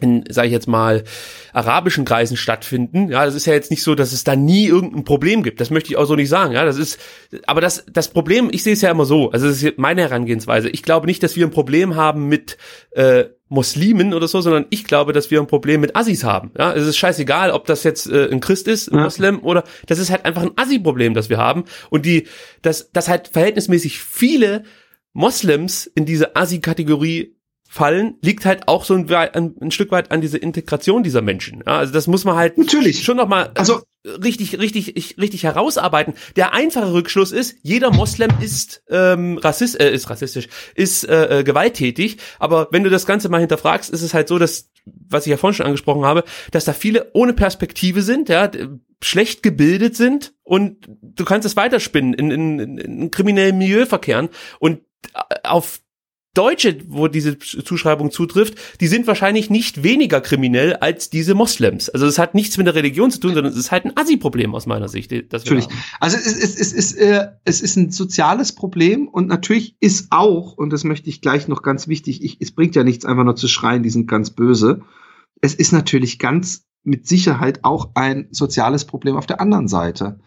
in, 0.00 0.24
sage 0.28 0.48
ich 0.48 0.52
jetzt 0.52 0.68
mal, 0.68 1.04
arabischen 1.52 2.04
Kreisen 2.04 2.36
stattfinden. 2.36 3.08
Ja, 3.08 3.24
das 3.24 3.34
ist 3.34 3.46
ja 3.46 3.52
jetzt 3.52 3.70
nicht 3.70 3.82
so, 3.82 3.94
dass 3.94 4.12
es 4.12 4.24
da 4.24 4.36
nie 4.36 4.66
irgendein 4.66 5.04
Problem 5.04 5.42
gibt. 5.42 5.60
Das 5.60 5.70
möchte 5.70 5.90
ich 5.90 5.96
auch 5.96 6.06
so 6.06 6.16
nicht 6.16 6.28
sagen. 6.28 6.52
Ja, 6.52 6.64
das 6.64 6.76
ist, 6.76 6.98
aber 7.46 7.60
das, 7.60 7.84
das 7.92 8.08
Problem, 8.08 8.48
ich 8.52 8.62
sehe 8.62 8.72
es 8.72 8.82
ja 8.82 8.90
immer 8.90 9.04
so. 9.04 9.30
Also 9.30 9.46
das 9.46 9.62
ist 9.62 9.78
meine 9.78 10.02
Herangehensweise. 10.02 10.68
Ich 10.68 10.82
glaube 10.82 11.06
nicht, 11.06 11.22
dass 11.22 11.36
wir 11.36 11.46
ein 11.46 11.50
Problem 11.50 11.94
haben 11.94 12.28
mit 12.28 12.56
äh, 12.92 13.24
Muslimen 13.48 14.14
oder 14.14 14.28
so, 14.28 14.40
sondern 14.40 14.64
ich 14.70 14.84
glaube, 14.84 15.12
dass 15.12 15.30
wir 15.30 15.38
ein 15.38 15.46
Problem 15.46 15.82
mit 15.82 15.94
Assis 15.94 16.24
haben. 16.24 16.52
Ja, 16.58 16.72
es 16.72 16.86
ist 16.86 16.96
scheißegal, 16.96 17.50
ob 17.50 17.66
das 17.66 17.84
jetzt 17.84 18.10
äh, 18.10 18.28
ein 18.30 18.40
Christ 18.40 18.66
ist, 18.66 18.90
ein 18.90 18.96
ja. 18.96 19.04
Moslem 19.04 19.40
oder 19.40 19.64
das 19.86 19.98
ist 19.98 20.10
halt 20.10 20.24
einfach 20.24 20.42
ein 20.42 20.52
Assi-Problem, 20.56 21.12
das 21.12 21.28
wir 21.28 21.36
haben 21.36 21.64
und 21.90 22.06
die, 22.06 22.26
dass 22.62 22.90
das 22.92 23.08
halt 23.08 23.28
verhältnismäßig 23.28 24.00
viele 24.00 24.64
Moslems 25.12 25.86
in 25.86 26.06
diese 26.06 26.34
Assi-Kategorie 26.34 27.36
fallen, 27.72 28.18
liegt 28.20 28.44
halt 28.44 28.68
auch 28.68 28.84
so 28.84 28.92
ein, 28.92 29.10
ein, 29.10 29.54
ein, 29.58 29.70
Stück 29.70 29.92
weit 29.92 30.10
an 30.10 30.20
dieser 30.20 30.42
Integration 30.42 31.02
dieser 31.02 31.22
Menschen. 31.22 31.62
Ja, 31.66 31.78
also 31.78 31.90
das 31.90 32.06
muss 32.06 32.26
man 32.26 32.36
halt 32.36 32.58
Natürlich. 32.58 33.02
schon 33.02 33.16
noch 33.16 33.28
mal 33.28 33.50
also 33.54 33.80
richtig, 34.04 34.58
richtig, 34.58 35.16
richtig 35.18 35.44
herausarbeiten. 35.44 36.12
Der 36.36 36.52
einfache 36.52 36.92
Rückschluss 36.92 37.32
ist, 37.32 37.56
jeder 37.62 37.90
Moslem 37.90 38.30
ist 38.42 38.82
ähm, 38.90 39.38
rassist, 39.38 39.80
äh, 39.80 39.90
ist 39.90 40.10
rassistisch, 40.10 40.48
ist 40.74 41.08
äh, 41.08 41.38
äh, 41.38 41.44
gewalttätig. 41.44 42.18
Aber 42.38 42.68
wenn 42.72 42.84
du 42.84 42.90
das 42.90 43.06
Ganze 43.06 43.30
mal 43.30 43.40
hinterfragst, 43.40 43.88
ist 43.88 44.02
es 44.02 44.12
halt 44.12 44.28
so, 44.28 44.38
dass 44.38 44.68
was 44.84 45.24
ich 45.24 45.30
ja 45.30 45.38
vorhin 45.38 45.54
schon 45.54 45.66
angesprochen 45.66 46.04
habe, 46.04 46.24
dass 46.50 46.66
da 46.66 46.74
viele 46.74 47.08
ohne 47.14 47.32
Perspektive 47.32 48.02
sind, 48.02 48.28
ja, 48.28 48.50
schlecht 49.02 49.42
gebildet 49.42 49.96
sind 49.96 50.34
und 50.42 50.86
du 51.00 51.24
kannst 51.24 51.46
es 51.46 51.56
weiterspinnen 51.56 52.12
in, 52.12 52.30
in, 52.30 52.58
in, 52.58 52.78
in 52.78 53.10
kriminellen 53.10 53.56
Milieu 53.56 53.86
verkehren 53.86 54.28
und 54.58 54.82
auf 55.42 55.80
Deutsche, 56.34 56.78
wo 56.88 57.08
diese 57.08 57.38
Zuschreibung 57.38 58.10
zutrifft, 58.10 58.54
die 58.80 58.86
sind 58.86 59.06
wahrscheinlich 59.06 59.50
nicht 59.50 59.82
weniger 59.82 60.22
kriminell 60.22 60.74
als 60.76 61.10
diese 61.10 61.34
Moslems. 61.34 61.90
Also 61.90 62.06
es 62.06 62.18
hat 62.18 62.34
nichts 62.34 62.56
mit 62.56 62.66
der 62.66 62.74
Religion 62.74 63.10
zu 63.10 63.20
tun, 63.20 63.34
sondern 63.34 63.52
es 63.52 63.58
ist 63.58 63.70
halt 63.70 63.84
ein 63.84 63.96
Assi-Problem 63.96 64.54
aus 64.54 64.64
meiner 64.64 64.88
Sicht. 64.88 65.10
natürlich. 65.10 65.68
Also 66.00 66.16
es, 66.16 66.26
es, 66.26 66.58
es, 66.58 66.72
ist, 66.72 66.94
äh, 66.94 67.28
es 67.44 67.60
ist 67.60 67.76
ein 67.76 67.90
soziales 67.90 68.52
Problem 68.52 69.08
und 69.08 69.28
natürlich 69.28 69.76
ist 69.80 70.06
auch, 70.10 70.54
und 70.54 70.72
das 70.72 70.84
möchte 70.84 71.10
ich 71.10 71.20
gleich 71.20 71.48
noch 71.48 71.62
ganz 71.62 71.86
wichtig, 71.86 72.24
ich, 72.24 72.38
es 72.40 72.52
bringt 72.52 72.74
ja 72.76 72.82
nichts 72.82 73.04
einfach 73.04 73.24
nur 73.24 73.36
zu 73.36 73.48
schreien, 73.48 73.82
die 73.82 73.90
sind 73.90 74.06
ganz 74.06 74.30
böse. 74.30 74.80
Es 75.42 75.54
ist 75.54 75.72
natürlich 75.72 76.18
ganz 76.18 76.64
mit 76.82 77.06
Sicherheit 77.06 77.60
auch 77.62 77.90
ein 77.94 78.28
soziales 78.30 78.86
Problem 78.86 79.16
auf 79.16 79.26
der 79.26 79.40
anderen 79.40 79.68
Seite. 79.68 80.18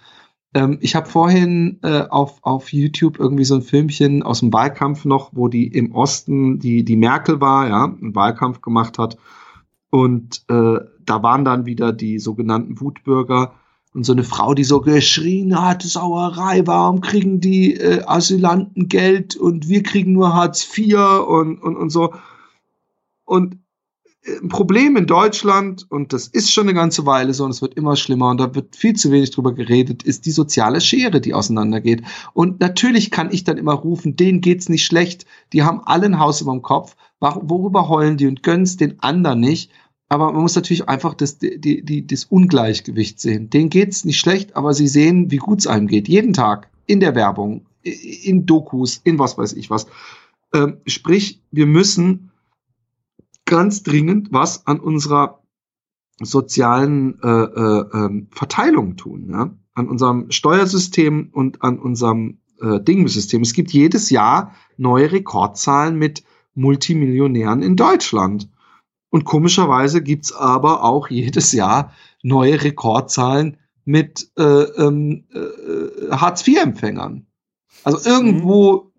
Ähm, 0.56 0.78
ich 0.82 0.96
habe 0.96 1.08
vorhin 1.08 1.80
äh, 1.84 2.04
auf, 2.10 2.40
auf 2.42 2.72
YouTube 2.72 3.20
irgendwie 3.20 3.44
so 3.44 3.56
ein 3.56 3.62
Filmchen 3.62 4.24
aus 4.24 4.40
dem 4.40 4.54
Wahlkampf 4.54 5.06
noch, 5.06 5.32
wo 5.34 5.50
die 5.50 5.68
im 5.68 5.92
Osten, 5.92 6.60
die, 6.60 6.86
die 6.86 6.96
Merkel 6.96 7.42
war, 7.42 7.68
ja, 7.68 7.84
einen 7.84 8.16
Wahlkampf 8.16 8.62
gemacht 8.62 8.98
hat. 8.98 9.18
Und 9.90 10.46
äh, 10.50 10.80
da 11.06 11.24
waren 11.24 11.46
dann 11.46 11.66
wieder 11.66 11.92
die 11.94 12.20
sogenannten 12.20 12.80
Wutbürger. 12.80 13.54
und 13.94 14.06
so 14.06 14.14
eine 14.14 14.24
Frau, 14.24 14.54
die 14.54 14.64
so 14.64 14.82
geschrien 14.82 15.62
hat, 15.62 15.84
Sauerei, 15.84 16.66
warum 16.66 17.02
kriegen 17.02 17.42
die 17.42 17.76
äh, 17.76 18.04
Asylanten 18.06 18.88
Geld 18.88 19.36
und 19.36 19.68
wir 19.68 19.84
kriegen 19.84 20.14
nur 20.14 20.34
Hartz 20.34 20.66
IV 20.78 20.98
und, 21.28 21.62
und, 21.62 21.76
und 21.76 21.90
so. 21.90 22.14
Und 23.26 23.58
ein 24.42 24.50
Problem 24.50 24.98
in 24.98 25.06
Deutschland, 25.06 25.86
und 25.90 26.14
das 26.14 26.28
ist 26.28 26.52
schon 26.52 26.66
eine 26.66 26.74
ganze 26.74 27.06
Weile 27.06 27.34
so, 27.34 27.44
und 27.46 27.52
es 27.52 27.62
wird 27.62 27.76
immer 27.76 27.96
schlimmer, 27.96 28.30
und 28.30 28.40
da 28.40 28.56
wird 28.56 28.76
viel 28.76 28.96
zu 28.96 29.12
wenig 29.12 29.32
drüber 29.32 29.54
geredet, 29.54 30.04
ist 30.04 30.26
die 30.26 30.32
soziale 30.32 30.82
Schere, 30.82 31.22
die 31.22 31.34
auseinandergeht. 31.34 32.04
Und 32.34 32.60
natürlich 32.60 33.12
kann 33.12 33.32
ich 33.32 33.44
dann 33.44 33.58
immer 33.58 33.74
rufen, 33.74 34.16
denen 34.16 34.42
geht's 34.42 34.70
nicht 34.70 34.86
schlecht, 34.86 35.26
die 35.54 35.64
haben 35.64 35.82
alle 35.86 36.06
ein 36.06 36.20
Haus 36.20 36.42
über 36.42 36.54
dem 36.54 36.62
Kopf, 36.62 36.96
worüber 37.20 37.88
heulen 37.88 38.18
die 38.18 38.28
und 38.28 38.44
gönnen's 38.44 38.78
den 38.78 39.00
anderen 39.00 39.40
nicht? 39.40 39.72
aber 40.08 40.32
man 40.32 40.44
muss 40.44 40.56
natürlich 40.56 40.88
einfach 40.88 41.14
das, 41.14 41.40
die, 41.40 41.84
die, 41.84 42.06
das 42.06 42.26
Ungleichgewicht 42.26 43.20
sehen. 43.20 43.50
Denen 43.50 43.70
geht's 43.70 44.06
nicht 44.06 44.20
schlecht, 44.20 44.56
aber 44.56 44.74
sie 44.74 44.88
sehen, 44.88 45.32
wie 45.32 45.38
gut 45.38 45.60
es 45.60 45.68
einem 45.68 45.88
geht. 45.88 46.08
Jeden 46.08 46.34
Tag 46.34 46.70
in 46.86 47.00
der 47.00 47.16
Werbung, 47.16 47.66
in 47.82 48.46
Dokus, 48.46 49.02
in 49.04 49.18
was 49.18 49.38
weiß 49.38 49.54
ich 49.54 49.70
was. 49.70 49.88
Ähm, 50.54 50.78
sprich, 50.86 51.42
wir 51.52 51.66
müssen 51.66 52.32
ganz 53.46 53.84
dringend 53.84 54.32
was 54.32 54.68
an 54.68 54.80
unserer 54.80 55.42
sozialen 56.20 57.20
äh, 57.22 57.28
äh, 57.28 57.86
ähm, 57.94 58.28
Verteilung 58.32 58.96
tun, 58.96 59.30
ja? 59.30 59.52
an 59.74 59.90
unserem 59.90 60.32
Steuersystem 60.32 61.30
und 61.32 61.62
an 61.62 61.78
unserem 61.78 62.40
äh, 62.62 62.80
Dingsystem. 62.80 63.42
Es 63.42 63.54
gibt 63.54 63.72
jedes 63.72 64.10
Jahr 64.10 64.54
neue 64.78 65.12
Rekordzahlen 65.12 65.98
mit 65.98 66.24
Multimillionären 66.54 67.62
in 67.62 67.76
Deutschland. 67.76 68.50
Und 69.10 69.26
komischerweise 69.26 70.02
gibt's 70.02 70.32
aber 70.32 70.84
auch 70.84 71.10
jedes 71.10 71.52
Jahr 71.52 71.92
neue 72.24 72.64
Rekordzahlen 72.64 73.58
mit 73.84 74.30
äh, 74.38 74.44
ähm, 74.44 75.26
äh, 75.34 76.12
Hartz-IV-Empfängern. 76.12 77.28
Also 77.84 78.10
irgendwo 78.10 78.92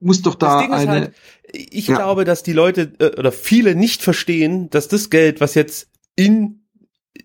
mhm. 0.00 0.06
muss 0.06 0.22
doch 0.22 0.34
da 0.34 0.58
eine. 0.58 0.90
Halt, 0.90 1.14
ich 1.52 1.88
ja. 1.88 1.96
glaube, 1.96 2.24
dass 2.24 2.42
die 2.42 2.52
Leute 2.52 2.92
äh, 2.98 3.18
oder 3.18 3.32
viele 3.32 3.74
nicht 3.74 4.02
verstehen, 4.02 4.70
dass 4.70 4.88
das 4.88 5.10
Geld, 5.10 5.40
was 5.40 5.54
jetzt 5.54 5.88
in 6.16 6.62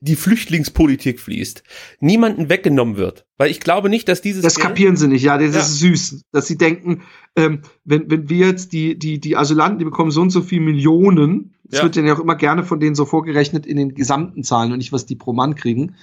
die 0.01 0.15
Flüchtlingspolitik 0.15 1.19
fließt, 1.19 1.63
niemanden 1.99 2.49
weggenommen 2.49 2.97
wird. 2.97 3.25
Weil 3.37 3.49
ich 3.49 3.59
glaube 3.59 3.89
nicht, 3.89 4.07
dass 4.09 4.21
dieses. 4.21 4.43
Das 4.43 4.55
Geld 4.55 4.67
kapieren 4.67 4.95
sie 4.95 5.07
nicht, 5.07 5.23
ja, 5.23 5.37
das 5.37 5.53
ja. 5.53 5.61
ist 5.61 5.79
süß. 5.79 6.21
Dass 6.31 6.47
sie 6.47 6.57
denken, 6.57 7.03
ähm, 7.35 7.61
wenn, 7.83 8.09
wenn 8.11 8.29
wir 8.29 8.47
jetzt 8.47 8.73
die, 8.73 8.97
die, 8.99 9.19
die 9.19 9.37
Asylanten, 9.37 9.79
die 9.79 9.85
bekommen 9.85 10.11
so 10.11 10.21
und 10.21 10.29
so 10.29 10.41
viel 10.41 10.59
Millionen, 10.59 11.55
das 11.63 11.79
ja. 11.79 11.83
wird 11.83 11.95
ja 11.95 12.13
auch 12.13 12.19
immer 12.19 12.35
gerne 12.35 12.63
von 12.63 12.79
denen 12.79 12.95
so 12.95 13.05
vorgerechnet 13.05 13.65
in 13.65 13.77
den 13.77 13.95
gesamten 13.95 14.43
Zahlen 14.43 14.71
und 14.71 14.77
nicht, 14.79 14.91
was 14.91 15.05
die 15.05 15.15
pro 15.15 15.33
Mann 15.33 15.55
kriegen. 15.55 15.95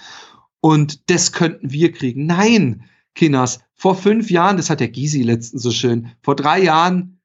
Und 0.61 1.11
das 1.11 1.33
könnten 1.33 1.72
wir 1.72 1.93
kriegen. 1.93 2.27
Nein, 2.27 2.85
Kinders, 3.14 3.61
vor 3.75 3.95
fünf 3.95 4.31
Jahren, 4.31 4.57
das 4.57 4.70
hat 4.70 4.81
der 4.81 4.89
Gysi 4.89 5.22
letztens 5.22 5.62
so 5.62 5.70
schön, 5.70 6.09
vor 6.22 6.37
drei 6.37 6.62
Jahren 6.62 7.18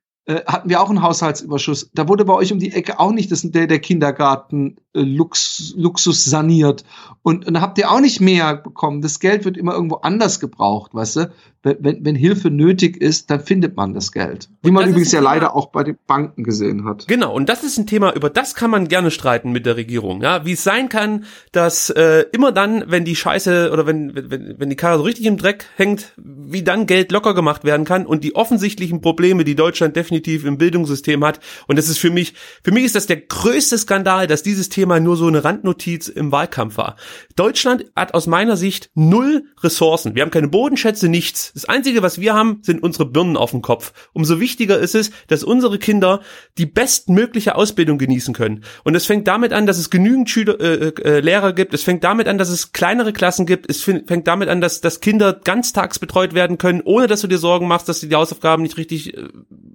hatten 0.45 0.69
wir 0.69 0.81
auch 0.81 0.89
einen 0.89 1.01
Haushaltsüberschuss. 1.01 1.91
Da 1.93 2.07
wurde 2.07 2.25
bei 2.25 2.33
euch 2.33 2.51
um 2.51 2.59
die 2.59 2.71
Ecke 2.71 2.99
auch 2.99 3.11
nicht 3.11 3.31
das, 3.31 3.41
der, 3.43 3.67
der 3.67 3.79
Kindergarten 3.79 4.77
äh, 4.88 4.88
Lux, 5.03 5.73
Luxus 5.75 6.25
saniert. 6.25 6.83
Und, 7.21 7.47
und 7.47 7.53
da 7.53 7.61
habt 7.61 7.77
ihr 7.77 7.91
auch 7.91 7.99
nicht 7.99 8.21
mehr 8.21 8.55
bekommen. 8.55 9.01
Das 9.01 9.19
Geld 9.19 9.45
wird 9.45 9.57
immer 9.57 9.73
irgendwo 9.73 9.95
anders 9.97 10.39
gebraucht, 10.39 10.93
weißt 10.93 11.15
du? 11.17 11.31
Wenn, 11.61 12.05
wenn 12.05 12.15
Hilfe 12.15 12.49
nötig 12.49 12.95
ist, 13.01 13.29
dann 13.29 13.41
findet 13.41 13.75
man 13.75 13.93
das 13.93 14.13
Geld. 14.13 14.47
Wie 14.63 14.71
man 14.71 14.87
übrigens 14.87 15.11
ja 15.11 15.19
leider 15.19 15.57
auch 15.57 15.71
bei 15.71 15.83
den 15.83 15.97
Banken 16.07 16.45
gesehen 16.45 16.85
hat. 16.85 17.05
Genau, 17.09 17.33
und 17.33 17.49
das 17.49 17.65
ist 17.65 17.77
ein 17.77 17.85
Thema, 17.85 18.15
über 18.15 18.29
das 18.29 18.55
kann 18.55 18.71
man 18.71 18.87
gerne 18.87 19.11
streiten 19.11 19.51
mit 19.51 19.65
der 19.65 19.75
Regierung. 19.75 20.21
Ja, 20.21 20.45
wie 20.45 20.53
es 20.53 20.63
sein 20.63 20.87
kann, 20.87 21.25
dass 21.51 21.89
äh, 21.89 22.23
immer 22.31 22.53
dann, 22.53 22.85
wenn 22.87 23.03
die 23.03 23.17
Scheiße 23.17 23.71
oder 23.73 23.85
wenn, 23.85 24.15
wenn, 24.15 24.55
wenn 24.57 24.69
die 24.69 24.77
Karre 24.77 24.99
so 24.99 25.03
richtig 25.03 25.25
im 25.25 25.35
Dreck 25.35 25.65
hängt, 25.75 26.13
wie 26.15 26.63
dann 26.63 26.85
Geld 26.85 27.11
locker 27.11 27.33
gemacht 27.33 27.65
werden 27.65 27.85
kann 27.85 28.05
und 28.05 28.23
die 28.23 28.35
offensichtlichen 28.35 29.01
Probleme, 29.01 29.43
die 29.43 29.55
Deutschland 29.55 29.97
definitiv 29.97 30.45
im 30.45 30.57
Bildungssystem 30.57 31.25
hat. 31.25 31.41
Und 31.67 31.77
das 31.77 31.89
ist 31.89 31.97
für 31.97 32.09
mich, 32.09 32.35
für 32.63 32.71
mich 32.71 32.85
ist 32.85 32.95
das 32.95 33.05
der 33.05 33.17
größte 33.17 33.77
Skandal, 33.77 34.27
dass 34.27 34.43
dieses 34.43 34.69
Thema 34.69 34.88
nur 34.97 35.15
so 35.15 35.27
eine 35.27 35.43
Randnotiz 35.43 36.07
im 36.07 36.31
Wahlkampf 36.31 36.77
war. 36.77 36.95
Deutschland 37.35 37.85
hat 37.95 38.13
aus 38.13 38.27
meiner 38.27 38.57
Sicht 38.57 38.89
null 38.95 39.45
Ressourcen. 39.61 40.15
Wir 40.15 40.23
haben 40.23 40.31
keine 40.31 40.47
Bodenschätze, 40.47 41.09
nichts. 41.09 41.51
Das 41.53 41.65
Einzige, 41.65 42.01
was 42.01 42.19
wir 42.19 42.33
haben, 42.33 42.59
sind 42.63 42.81
unsere 42.81 43.05
Birnen 43.05 43.37
auf 43.37 43.51
dem 43.51 43.61
Kopf. 43.61 43.93
Umso 44.13 44.39
wichtiger 44.39 44.79
ist 44.79 44.95
es, 44.95 45.11
dass 45.27 45.43
unsere 45.43 45.77
Kinder 45.77 46.21
die 46.57 46.65
bestmögliche 46.65 47.55
Ausbildung 47.55 47.97
genießen 47.97 48.33
können. 48.33 48.63
Und 48.83 48.95
es 48.95 49.05
fängt 49.05 49.27
damit 49.27 49.53
an, 49.53 49.65
dass 49.65 49.77
es 49.77 49.89
genügend 49.89 50.29
Schüler, 50.29 50.59
äh, 50.59 50.93
äh, 51.03 51.19
Lehrer 51.19 51.53
gibt. 51.53 51.73
Es 51.73 51.83
fängt 51.83 52.03
damit 52.03 52.27
an, 52.27 52.37
dass 52.37 52.49
es 52.49 52.71
kleinere 52.71 53.13
Klassen 53.13 53.45
gibt. 53.45 53.69
Es 53.69 53.83
fängt 53.83 54.27
damit 54.27 54.49
an, 54.49 54.61
dass, 54.61 54.81
dass 54.81 54.99
Kinder 55.01 55.33
ganztags 55.33 55.99
betreut 55.99 56.33
werden 56.33 56.57
können, 56.57 56.81
ohne 56.83 57.07
dass 57.07 57.21
du 57.21 57.27
dir 57.27 57.37
Sorgen 57.37 57.67
machst, 57.67 57.89
dass 57.89 57.99
sie 57.99 58.09
die 58.09 58.15
Hausaufgaben 58.15 58.63
nicht 58.63 58.77
richtig 58.77 59.15
äh, 59.15 59.27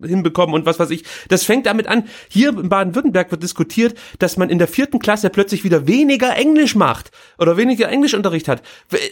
hinbekommen 0.03 0.55
und 0.55 0.67
was 0.67 0.79
weiß 0.79 0.91
ich. 0.91 1.05
Das 1.29 1.45
fängt 1.45 1.67
damit 1.67 1.87
an. 1.87 2.05
Hier 2.29 2.51
in 2.51 2.69
Baden-Württemberg 2.69 3.31
wird 3.31 3.43
diskutiert, 3.43 3.95
dass 4.19 4.37
man 4.37 4.51
in 4.51 4.59
der 4.59 4.69
vierten 4.69 4.94
Klasse 4.99 5.31
plötzlich 5.31 5.65
wieder 5.65 5.87
weniger 5.87 6.37
Englisch 6.37 6.75
macht 6.75 7.11
oder 7.39 7.57
weniger 7.57 7.89
Englischunterricht 7.89 8.49
hat. 8.49 8.63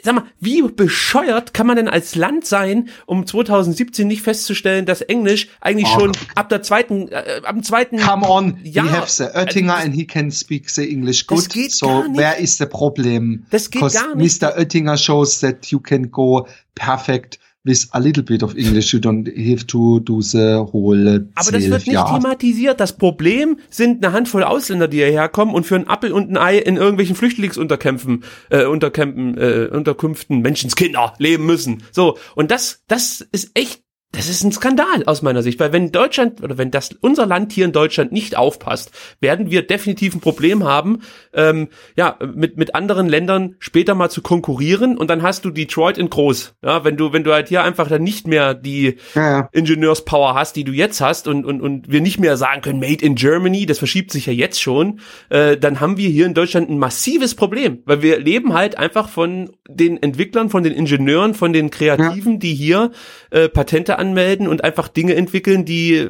Sag 0.02 0.14
mal, 0.14 0.24
wie 0.40 0.62
bescheuert 0.62 1.54
kann 1.54 1.66
man 1.66 1.76
denn 1.76 1.88
als 1.88 2.14
Land 2.14 2.46
sein, 2.46 2.88
um 3.06 3.26
2017 3.26 4.06
nicht 4.06 4.22
festzustellen, 4.22 4.86
dass 4.86 5.00
Englisch 5.00 5.48
eigentlich 5.60 5.88
oh. 5.94 6.00
schon 6.00 6.12
ab 6.34 6.48
der 6.48 6.62
zweiten, 6.62 7.08
äh, 7.08 7.40
ab 7.44 7.54
dem 7.54 7.62
zweiten. 7.62 7.98
Come 7.98 8.28
on, 8.28 8.58
ja, 8.62 8.84
we 8.84 8.90
have 8.90 9.10
the 9.10 9.24
Oettinger 9.24 9.74
also, 9.74 9.86
and 9.86 9.94
he 9.94 10.06
can 10.06 10.30
speak 10.30 10.68
the 10.70 10.88
English 10.88 11.26
good. 11.26 11.42
So 11.70 12.04
where 12.14 12.38
is 12.38 12.58
the 12.58 12.66
problem? 12.66 13.46
Das 13.50 13.70
geht 13.70 13.80
gar 13.92 14.14
nicht. 14.14 14.42
Mr. 14.42 14.56
Oettinger 14.56 14.96
shows 14.96 15.40
that 15.40 15.66
you 15.66 15.80
can 15.80 16.10
go 16.10 16.46
perfect 16.74 17.38
with 17.64 17.88
a 17.92 18.00
little 18.00 18.22
bit 18.22 18.42
of 18.42 18.56
English, 18.56 18.92
you 18.92 18.98
don't 18.98 19.26
have 19.26 19.66
to 19.66 20.00
do 20.00 20.20
the 20.20 20.64
whole 20.72 21.26
Aber 21.34 21.52
das 21.52 21.68
wird 21.68 21.86
nicht 21.86 21.92
Jahr. 21.92 22.12
thematisiert. 22.12 22.80
Das 22.80 22.96
Problem 22.96 23.58
sind 23.70 24.04
eine 24.04 24.12
Handvoll 24.12 24.42
Ausländer, 24.42 24.88
die 24.88 24.98
hierher 24.98 25.28
kommen 25.28 25.54
und 25.54 25.64
für 25.64 25.76
ein 25.76 25.86
Appel 25.86 26.12
und 26.12 26.30
ein 26.30 26.36
Ei 26.36 26.58
in 26.58 26.76
irgendwelchen 26.76 27.14
Flüchtlingsunterkämpfen, 27.14 28.24
äh, 28.50 28.64
Unterkämpfen, 28.64 29.38
äh, 29.38 29.68
Unterkünften 29.70 30.40
Menschenskinder 30.40 31.14
leben 31.18 31.46
müssen. 31.46 31.84
So. 31.92 32.18
Und 32.34 32.50
das, 32.50 32.82
das 32.88 33.20
ist 33.32 33.50
echt 33.54 33.81
das 34.12 34.28
ist 34.28 34.44
ein 34.44 34.52
Skandal 34.52 35.04
aus 35.06 35.22
meiner 35.22 35.42
Sicht, 35.42 35.58
weil 35.58 35.72
wenn 35.72 35.90
Deutschland 35.90 36.42
oder 36.42 36.58
wenn 36.58 36.70
das 36.70 36.90
unser 37.00 37.24
Land 37.24 37.50
hier 37.52 37.64
in 37.64 37.72
Deutschland 37.72 38.12
nicht 38.12 38.36
aufpasst, 38.36 38.90
werden 39.20 39.50
wir 39.50 39.66
definitiv 39.66 40.14
ein 40.14 40.20
Problem 40.20 40.64
haben, 40.64 41.00
ähm, 41.32 41.68
ja 41.96 42.18
mit 42.34 42.58
mit 42.58 42.74
anderen 42.74 43.08
Ländern 43.08 43.56
später 43.58 43.94
mal 43.94 44.10
zu 44.10 44.20
konkurrieren 44.20 44.98
und 44.98 45.08
dann 45.08 45.22
hast 45.22 45.46
du 45.46 45.50
Detroit 45.50 45.96
in 45.96 46.10
groß, 46.10 46.54
ja 46.62 46.84
wenn 46.84 46.98
du 46.98 47.14
wenn 47.14 47.24
du 47.24 47.32
halt 47.32 47.48
hier 47.48 47.62
einfach 47.62 47.88
dann 47.88 48.02
nicht 48.02 48.26
mehr 48.26 48.52
die 48.52 48.98
ja, 49.14 49.30
ja. 49.30 49.48
Ingenieurspower 49.52 50.34
hast, 50.34 50.56
die 50.56 50.64
du 50.64 50.72
jetzt 50.72 51.00
hast 51.00 51.26
und 51.26 51.46
und 51.46 51.62
und 51.62 51.90
wir 51.90 52.02
nicht 52.02 52.20
mehr 52.20 52.36
sagen 52.36 52.60
können 52.60 52.80
Made 52.80 53.02
in 53.02 53.14
Germany, 53.14 53.64
das 53.64 53.78
verschiebt 53.78 54.10
sich 54.10 54.26
ja 54.26 54.34
jetzt 54.34 54.60
schon, 54.60 55.00
äh, 55.30 55.56
dann 55.56 55.80
haben 55.80 55.96
wir 55.96 56.10
hier 56.10 56.26
in 56.26 56.34
Deutschland 56.34 56.68
ein 56.68 56.78
massives 56.78 57.34
Problem, 57.34 57.78
weil 57.86 58.02
wir 58.02 58.18
leben 58.18 58.52
halt 58.52 58.76
einfach 58.76 59.08
von 59.08 59.52
den 59.66 60.02
Entwicklern, 60.02 60.50
von 60.50 60.64
den 60.64 60.74
Ingenieuren, 60.74 61.32
von 61.32 61.54
den 61.54 61.70
Kreativen, 61.70 62.34
ja. 62.34 62.38
die 62.38 62.54
hier 62.54 62.90
äh, 63.30 63.48
Patente 63.48 64.01
anmelden 64.02 64.48
und 64.48 64.64
einfach 64.64 64.88
Dinge 64.88 65.14
entwickeln, 65.14 65.64
die 65.64 66.08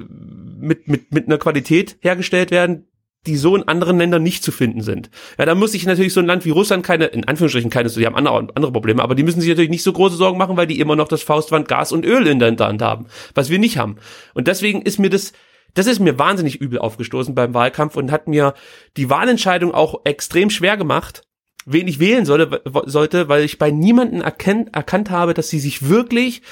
mit, 0.58 0.88
mit, 0.88 1.12
mit 1.12 1.26
einer 1.26 1.38
Qualität 1.38 1.98
hergestellt 2.00 2.50
werden, 2.50 2.86
die 3.26 3.36
so 3.36 3.54
in 3.54 3.68
anderen 3.68 3.98
Ländern 3.98 4.22
nicht 4.22 4.42
zu 4.42 4.50
finden 4.50 4.80
sind. 4.80 5.10
Ja, 5.38 5.44
da 5.44 5.54
muss 5.54 5.72
sich 5.72 5.86
natürlich 5.86 6.12
so 6.12 6.20
ein 6.20 6.26
Land 6.26 6.44
wie 6.44 6.50
Russland 6.50 6.84
keine, 6.84 7.06
in 7.06 7.28
Anführungsstrichen 7.28 7.70
keine, 7.70 7.88
die 7.88 8.06
haben 8.06 8.16
andere, 8.16 8.48
andere 8.54 8.72
Probleme, 8.72 9.02
aber 9.02 9.14
die 9.14 9.22
müssen 9.22 9.40
sich 9.40 9.50
natürlich 9.50 9.70
nicht 9.70 9.84
so 9.84 9.92
große 9.92 10.16
Sorgen 10.16 10.38
machen, 10.38 10.56
weil 10.56 10.66
die 10.66 10.80
immer 10.80 10.96
noch 10.96 11.08
das 11.08 11.22
Faustwand 11.22 11.68
Gas 11.68 11.92
und 11.92 12.04
Öl 12.04 12.26
in 12.26 12.40
der 12.40 12.56
Hand 12.58 12.82
haben, 12.82 13.06
was 13.34 13.50
wir 13.50 13.58
nicht 13.58 13.78
haben. 13.78 13.96
Und 14.34 14.48
deswegen 14.48 14.82
ist 14.82 14.98
mir 14.98 15.10
das, 15.10 15.32
das 15.74 15.86
ist 15.86 16.00
mir 16.00 16.18
wahnsinnig 16.18 16.60
übel 16.60 16.78
aufgestoßen 16.78 17.34
beim 17.34 17.54
Wahlkampf 17.54 17.96
und 17.96 18.10
hat 18.10 18.26
mir 18.26 18.54
die 18.96 19.08
Wahlentscheidung 19.08 19.72
auch 19.72 20.00
extrem 20.04 20.50
schwer 20.50 20.76
gemacht, 20.76 21.22
wen 21.64 21.86
ich 21.86 22.00
wählen 22.00 22.24
sollte, 22.24 22.62
sollte 22.86 23.28
weil 23.28 23.44
ich 23.44 23.58
bei 23.58 23.70
niemanden 23.70 24.20
erkennt, 24.20 24.74
erkannt 24.74 25.10
habe, 25.10 25.32
dass 25.32 25.48
sie 25.48 25.60
sich 25.60 25.88
wirklich 25.88 26.42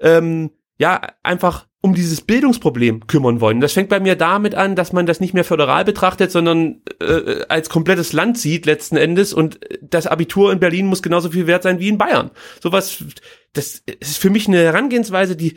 ähm, 0.00 0.50
ja, 0.80 1.02
einfach 1.22 1.66
um 1.82 1.94
dieses 1.94 2.22
Bildungsproblem 2.22 3.06
kümmern 3.06 3.42
wollen. 3.42 3.60
Das 3.60 3.74
fängt 3.74 3.90
bei 3.90 4.00
mir 4.00 4.16
damit 4.16 4.54
an, 4.54 4.76
dass 4.76 4.94
man 4.94 5.04
das 5.04 5.20
nicht 5.20 5.34
mehr 5.34 5.44
föderal 5.44 5.84
betrachtet, 5.84 6.30
sondern 6.30 6.80
äh, 7.02 7.42
als 7.50 7.68
komplettes 7.68 8.14
Land 8.14 8.38
sieht 8.38 8.64
letzten 8.64 8.96
Endes 8.96 9.34
und 9.34 9.60
das 9.82 10.06
Abitur 10.06 10.50
in 10.50 10.58
Berlin 10.58 10.86
muss 10.86 11.02
genauso 11.02 11.30
viel 11.30 11.46
wert 11.46 11.64
sein 11.64 11.80
wie 11.80 11.88
in 11.88 11.98
Bayern. 11.98 12.30
Sowas, 12.62 13.04
das 13.52 13.82
ist 14.00 14.16
für 14.16 14.30
mich 14.30 14.48
eine 14.48 14.56
Herangehensweise, 14.56 15.36
die 15.36 15.56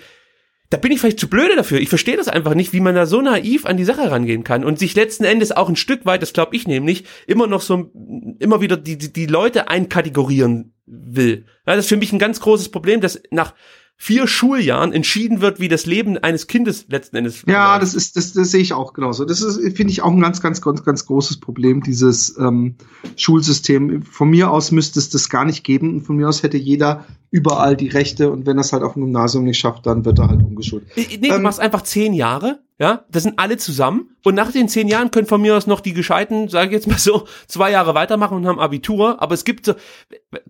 da 0.70 0.78
bin 0.78 0.92
ich 0.92 1.00
vielleicht 1.00 1.20
zu 1.20 1.30
blöde 1.30 1.56
dafür. 1.56 1.80
Ich 1.80 1.90
verstehe 1.90 2.18
das 2.18 2.28
einfach 2.28 2.56
nicht, 2.56 2.74
wie 2.74 2.80
man 2.80 2.96
da 2.96 3.06
so 3.06 3.22
naiv 3.22 3.66
an 3.66 3.78
die 3.78 3.84
Sache 3.86 4.10
rangehen 4.10 4.44
kann 4.44 4.66
und 4.66 4.80
sich 4.80 4.96
letzten 4.96 5.24
Endes 5.24 5.52
auch 5.52 5.70
ein 5.70 5.76
Stück 5.76 6.06
weit, 6.06 6.22
das 6.22 6.34
glaube 6.34 6.56
ich 6.56 6.68
nämlich, 6.68 7.06
immer 7.28 7.48
noch 7.48 7.62
so 7.62 7.92
immer 8.40 8.60
wieder 8.60 8.76
die, 8.76 8.98
die, 8.98 9.14
die 9.14 9.28
Leute 9.28 9.70
einkategorieren 9.70 10.74
will. 10.86 11.46
Ja, 11.66 11.76
das 11.76 11.86
ist 11.86 11.90
für 11.90 11.98
mich 11.98 12.12
ein 12.12 12.20
ganz 12.20 12.40
großes 12.40 12.70
Problem, 12.70 13.02
dass 13.02 13.22
nach 13.30 13.54
vier 13.98 14.28
Schuljahren 14.28 14.92
entschieden 14.92 15.42
wird, 15.42 15.60
wie 15.60 15.68
das 15.68 15.86
Leben 15.86 16.18
eines 16.18 16.48
Kindes 16.48 16.86
letzten 16.90 17.16
Endes. 17.18 17.44
Ja, 17.48 17.80
das 17.80 17.94
ist, 17.94 18.18
das, 18.18 18.34
das 18.34 18.52
sehe 18.52 18.62
ich 18.62 18.74
auch 18.74 18.94
genauso. 18.94 19.24
Das 19.26 19.42
ist, 19.42 19.60
finde 19.78 19.92
ich, 19.92 20.02
auch 20.02 20.12
ein 20.12 20.20
ganz, 20.20 20.42
ganz, 20.42 20.62
ganz, 20.62 20.84
ganz 20.84 21.06
großes 21.06 21.40
Problem, 21.40 21.82
dieses 21.82 22.38
ähm, 22.38 22.76
Schulsystem. 23.16 24.04
Von 24.04 24.30
mir 24.30 24.52
aus 24.52 24.72
müsste 24.72 25.00
es 25.00 25.10
das 25.10 25.30
gar 25.30 25.46
nicht 25.46 25.64
geben. 25.64 26.02
von 26.02 26.18
mir 26.18 26.28
aus 26.28 26.44
hätte 26.44 26.58
jeder 26.58 27.06
überall 27.32 27.76
die 27.76 27.88
Rechte 27.88 28.32
und 28.32 28.46
wenn 28.46 28.58
er 28.58 28.62
es 28.62 28.74
halt 28.74 28.84
auf 28.84 28.94
dem 28.94 29.04
Gymnasium 29.04 29.46
nicht 29.46 29.58
schafft, 29.58 29.88
dann 29.88 30.06
wird 30.06 30.20
er 30.20 30.28
halt 30.28 30.44
umgeschult. 30.44 30.86
Nee, 30.96 31.08
ähm, 31.14 31.22
du 31.22 31.40
machst 31.40 31.60
einfach 31.60 31.82
zehn 31.82 32.14
Jahre, 32.14 32.60
ja, 32.84 33.06
das 33.10 33.24
sind 33.24 33.40
alle 33.40 33.56
zusammen 33.56 34.10
und 34.26 34.36
nach 34.36 34.52
den 34.52 34.68
zehn 34.68 34.90
Jahren 34.90 35.10
können 35.10 35.26
von 35.26 35.42
mir 35.42 35.56
aus 35.56 35.68
noch 35.68 35.80
die 35.80 35.94
Gescheiten, 35.94 36.50
sage 36.50 36.68
ich 36.68 36.74
jetzt 36.74 36.88
mal 36.88 36.98
so, 37.00 37.26
zwei 37.48 37.72
Jahre 37.72 37.96
weitermachen 37.96 38.36
und 38.36 38.46
haben 38.46 38.60
Abitur, 38.60 39.22
aber 39.22 39.34
es 39.34 39.46
gibt 39.46 39.66
so, 39.66 39.76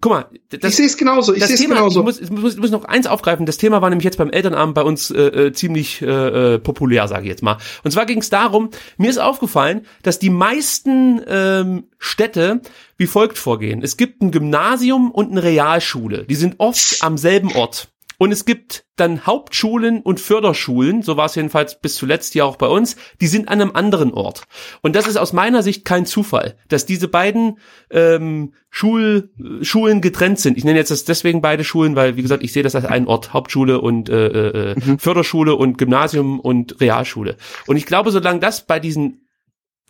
guck 0.01 0.11
mal, 0.11 0.25
das, 0.49 0.71
ich 0.71 0.75
sehe 0.77 0.85
es 0.87 0.97
genauso, 0.97 1.35
ich 1.35 1.45
sehe 1.45 1.53
es 1.53 1.61
genauso. 1.61 1.99
Ich 1.99 2.05
muss, 2.05 2.19
ich, 2.19 2.31
muss, 2.31 2.55
ich 2.55 2.59
muss 2.59 2.71
noch 2.71 2.85
eins 2.85 3.05
aufgreifen, 3.05 3.45
das 3.45 3.57
Thema 3.57 3.83
war 3.83 3.91
nämlich 3.91 4.03
jetzt 4.03 4.17
beim 4.17 4.31
Elternabend 4.31 4.73
bei 4.73 4.81
uns 4.81 5.11
äh, 5.11 5.21
äh 5.21 5.53
ziemlich 5.53 6.01
äh, 6.01 6.55
äh, 6.55 6.59
populär, 6.59 7.07
sage 7.07 7.25
ich 7.25 7.29
jetzt 7.29 7.43
mal. 7.43 7.57
Und 7.83 7.91
zwar 7.91 8.07
ging 8.07 8.17
es 8.17 8.31
darum, 8.31 8.71
mir 8.97 9.11
ist 9.11 9.19
aufgefallen, 9.19 9.85
dass 10.01 10.17
die 10.17 10.31
meisten 10.31 11.21
ähm, 11.27 11.83
Städte 11.99 12.61
wie 12.97 13.05
folgt 13.05 13.37
vorgehen. 13.37 13.83
Es 13.83 13.95
gibt 13.95 14.23
ein 14.23 14.31
Gymnasium 14.31 15.11
und 15.11 15.29
eine 15.29 15.43
Realschule. 15.43 16.25
Die 16.25 16.35
sind 16.35 16.55
oft 16.57 16.97
am 17.01 17.19
selben 17.19 17.51
Ort. 17.53 17.92
Und 18.17 18.31
es 18.31 18.45
gibt 18.45 18.85
dann 18.95 19.25
Hauptschulen 19.25 20.01
und 20.01 20.19
Förderschulen, 20.19 21.01
so 21.01 21.17
war 21.17 21.25
es 21.25 21.35
jedenfalls 21.35 21.79
bis 21.79 21.95
zuletzt 21.95 22.35
ja 22.35 22.45
auch 22.45 22.57
bei 22.57 22.67
uns, 22.67 22.95
die 23.21 23.27
sind 23.27 23.47
an 23.47 23.61
einem 23.61 23.71
anderen 23.75 24.13
Ort. 24.13 24.43
Und 24.81 24.95
das 24.95 25.07
ist 25.07 25.17
aus 25.17 25.33
meiner 25.33 25.63
Sicht 25.63 25.85
kein 25.85 26.05
Zufall, 26.05 26.55
dass 26.67 26.85
diese 26.85 27.07
beiden 27.07 27.57
ähm, 27.89 28.53
Schul, 28.69 29.31
Schulen 29.61 30.01
getrennt 30.01 30.39
sind. 30.39 30.57
Ich 30.57 30.63
nenne 30.63 30.79
jetzt 30.79 30.91
das 30.91 31.05
deswegen 31.05 31.41
beide 31.41 31.63
Schulen, 31.63 31.95
weil, 31.95 32.17
wie 32.17 32.21
gesagt, 32.21 32.43
ich 32.43 32.53
sehe 32.53 32.63
das 32.63 32.75
als 32.75 32.85
einen 32.85 33.07
Ort, 33.07 33.33
Hauptschule 33.33 33.81
und 33.81 34.09
äh, 34.09 34.27
äh, 34.71 34.75
mhm. 34.75 34.99
Förderschule 34.99 35.55
und 35.55 35.77
Gymnasium 35.77 36.39
und 36.39 36.79
Realschule. 36.81 37.37
Und 37.67 37.77
ich 37.77 37.85
glaube, 37.85 38.11
solange 38.11 38.39
das 38.39 38.65
bei 38.65 38.79
diesen 38.79 39.27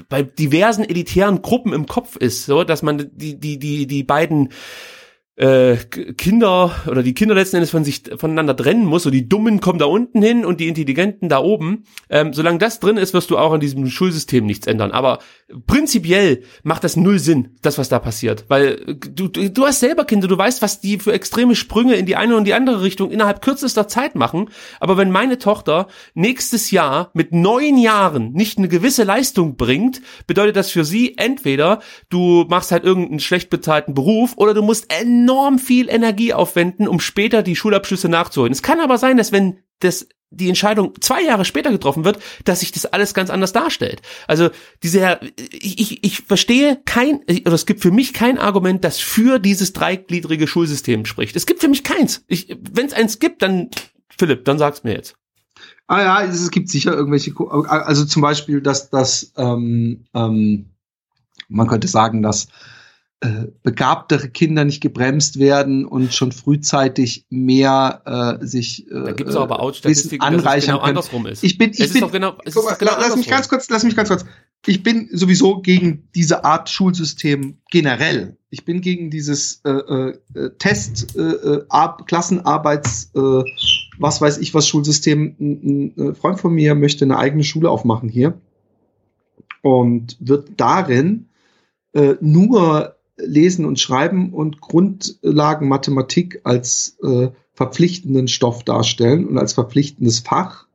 bei 0.10 0.24
diversen 0.24 0.84
elitären 0.84 1.41
Gruppen 1.41 1.72
im 1.72 1.86
Kopf 1.86 2.16
ist, 2.16 2.45
so 2.45 2.64
dass 2.64 2.82
man 2.82 3.10
die 3.14 3.40
die 3.40 3.60
die 3.60 3.86
die 3.86 4.04
beiden 4.04 4.50
äh, 5.35 5.77
Kinder 5.77 6.72
oder 6.88 7.01
die 7.01 7.14
Kinder 7.14 7.34
letzten 7.34 7.55
Endes 7.55 7.72
von 7.72 7.84
sich 7.84 8.03
voneinander 8.18 8.55
trennen 8.55 8.85
muss. 8.85 9.03
So 9.03 9.10
die 9.10 9.27
Dummen 9.27 9.61
kommen 9.61 9.80
da 9.80 9.85
unten 9.85 10.22
hin 10.22 10.45
und 10.45 10.60
die 10.60 10.68
Intelligenten 10.68 11.27
da 11.27 11.39
oben. 11.39 11.85
Ähm, 12.10 12.34
solange 12.34 12.60
das 12.60 12.80
drin 12.80 12.97
ist, 12.97 13.14
wirst 13.14 13.31
du 13.31 13.38
auch 13.38 13.51
an 13.51 13.60
diesem 13.60 13.88
Schulsystem 13.88 14.45
nichts 14.45 14.68
ändern. 14.68 14.91
Aber 14.91 15.19
prinzipiell 15.65 16.43
macht 16.64 16.84
das 16.84 16.95
null 16.95 17.19
Sinn, 17.19 17.55
das 17.61 17.77
was 17.77 17.89
da 17.89 17.99
passiert, 17.99 18.45
weil 18.47 18.97
du 19.14 19.27
du, 19.27 19.49
du 19.49 19.65
hast 19.65 19.80
selber 19.80 20.05
Kinder, 20.05 20.27
du 20.27 20.38
weißt, 20.38 20.61
was 20.61 20.81
die 20.81 20.99
für 20.99 21.14
extreme 21.14 21.55
Sprünge 21.55 21.95
in 21.95 22.05
die 22.05 22.15
eine 22.15 22.35
und 22.35 22.45
die 22.45 22.53
andere 22.53 22.81
Richtung 22.81 23.11
innerhalb 23.11 23.41
kürzester 23.41 23.88
Zeit 23.88 24.15
machen. 24.15 24.49
Aber 24.80 24.97
wenn 24.97 25.11
meine 25.11 25.38
Tochter 25.38 25.88
nächstes 26.14 26.72
Jahr 26.72 27.11
mit 27.14 27.31
neun 27.34 27.77
Jahren 27.77 28.34
nicht 28.34 28.57
eine 28.57 28.68
gewisse 28.68 29.03
Leistung 29.03 29.55
bringt, 29.55 30.01
bedeutet 30.27 30.55
das 30.55 30.72
für 30.72 30.85
sie 30.85 31.18
entweder 31.18 31.80
du 32.10 32.45
machst 32.49 32.72
halt 32.72 32.84
irgendeinen 32.84 33.19
schlecht 33.19 33.49
bezahlten 33.49 33.93
Beruf 33.93 34.34
oder 34.38 34.53
du 34.53 34.61
musst 34.61 34.93
enorm 35.24 35.60
viel 35.60 35.90
Energie 35.90 36.34
aufwenden, 36.34 36.88
um 36.88 37.00
später 37.00 37.44
die 37.44 37.56
Schulabschlüsse 37.56 38.10
nachzuholen. 38.10 38.52
Es 38.52 38.62
kann 38.62 38.80
aber 38.80 38.98
sein, 38.98 39.18
dass 39.18 39.32
wenn 39.32 39.60
das 39.80 40.08
die 40.30 40.50
Entscheidung 40.50 40.94
zwei 41.00 41.22
Jahre 41.22 41.45
später 41.45 41.72
getroffen 41.72 42.06
wird, 42.06 42.20
dass 42.44 42.62
sich 42.62 42.72
das 42.72 42.88
alles 42.88 43.14
ganz 43.14 43.30
anders 43.30 43.54
darstellt. 43.54 44.02
Also 44.28 44.50
diese, 44.82 45.20
ich, 45.52 46.04
ich, 46.04 46.22
verstehe 46.22 46.82
kein, 46.86 47.20
oder 47.45 47.54
es 47.54 47.68
gibt 47.68 47.82
für 47.82 47.91
mich 47.91 48.14
kein 48.14 48.40
Argument, 48.40 48.84
das 48.84 48.98
für 48.98 49.40
dieses 49.40 49.74
dreigliedrige 49.74 50.48
Schulsystem 50.48 51.06
spricht. 51.06 51.36
Es 51.36 51.45
gibt 51.45 51.62
für 51.62 51.68
mich 51.68 51.84
keins. 51.84 52.26
Wenn 52.28 52.88
es 52.88 52.94
eins 52.94 53.20
gibt, 53.20 53.44
dann 53.44 53.70
Philipp, 54.18 54.45
dann 54.45 54.58
sag's 54.58 54.84
mir 54.84 54.94
jetzt. 54.94 55.16
Ah 55.88 56.02
ja, 56.02 56.24
es 56.24 56.50
gibt 56.50 56.70
sicher 56.70 56.94
irgendwelche, 56.94 57.34
also 57.68 58.06
zum 58.06 58.22
Beispiel, 58.22 58.62
dass 58.62 58.90
das, 58.90 59.34
ähm, 59.38 60.06
ähm, 60.14 60.70
man 61.48 61.68
könnte 61.68 61.88
sagen, 61.88 62.22
dass 62.22 62.48
begabtere 63.64 64.30
Kinder 64.30 64.66
nicht 64.66 64.82
gebremst 64.82 65.40
werden 65.40 65.86
und 65.86 66.14
schon 66.14 66.32
frühzeitig 66.32 67.26
mehr 67.30 68.40
äh, 68.41 68.45
sich 68.45 68.90
äh, 68.91 69.04
da 69.06 69.12
gibt 69.14 69.30
es 69.30 69.36
aber 69.36 69.60
auch 69.60 69.74
Wissen 69.84 70.20
anreichern 70.20 70.76
genau 70.76 70.86
andersrum 70.86 71.26
ist. 71.28 71.44
Ich 71.44 71.58
bin, 71.58 71.72
ich 71.72 71.80
es 71.80 71.94
bin, 71.94 72.10
genau, 72.12 72.34
mal, 72.34 72.76
genau 72.80 72.91
lass 73.00 73.16
mich 73.16 73.28
ganz 73.28 73.48
kurz, 73.48 73.70
lass 73.70 73.84
mich 73.84 73.95
ganz 73.95 74.10
kurz. 74.10 74.26
Ich 74.66 74.84
bin 74.84 75.10
sowieso 75.12 75.62
gegen 75.62 76.08
diese 76.16 76.44
Art 76.45 76.70
Schulsystem 76.70 77.58
generell. 77.70 78.38
Ich 78.50 78.66
bin 78.66 78.82
gegen 78.82 79.10
dieses 79.10 79.62
äh, 79.66 79.72
äh, 79.72 80.50
Test, 80.58 81.16
äh, 81.18 81.22
äh 81.22 81.66
Ab 81.70 82.08
Klassenarbeits, 82.08 83.12
äh, 83.16 83.20
was 84.00 84.22
weiß 84.22 84.38
ich 84.38 84.54
was 84.54 84.68
Schulsystem. 84.68 85.36
Ein, 85.40 85.94
ein 85.98 86.16
Freund 86.16 86.40
von 86.40 86.54
mir 86.54 86.76
möchte 86.76 87.06
eine 87.06 87.18
eigene 87.18 87.44
Schule 87.44 87.70
aufmachen 87.70 88.10
hier 88.10 88.40
und 89.62 90.18
wird 90.20 90.52
darin 90.58 91.30
äh, 91.94 92.16
nur 92.22 92.95
Lesen 93.26 93.66
und 93.66 93.80
Schreiben 93.80 94.34
und 94.34 94.62
Grundlagen 94.62 95.68
Mathematik 95.68 96.41
als 96.44 96.98
äh, 97.04 97.30
verpflichtenden 97.54 98.28
Stoff 98.28 98.64
darstellen 98.64 99.28
und 99.28 99.38
als 99.38 99.54
verpflichtendes 99.54 100.20
Fach. 100.20 100.68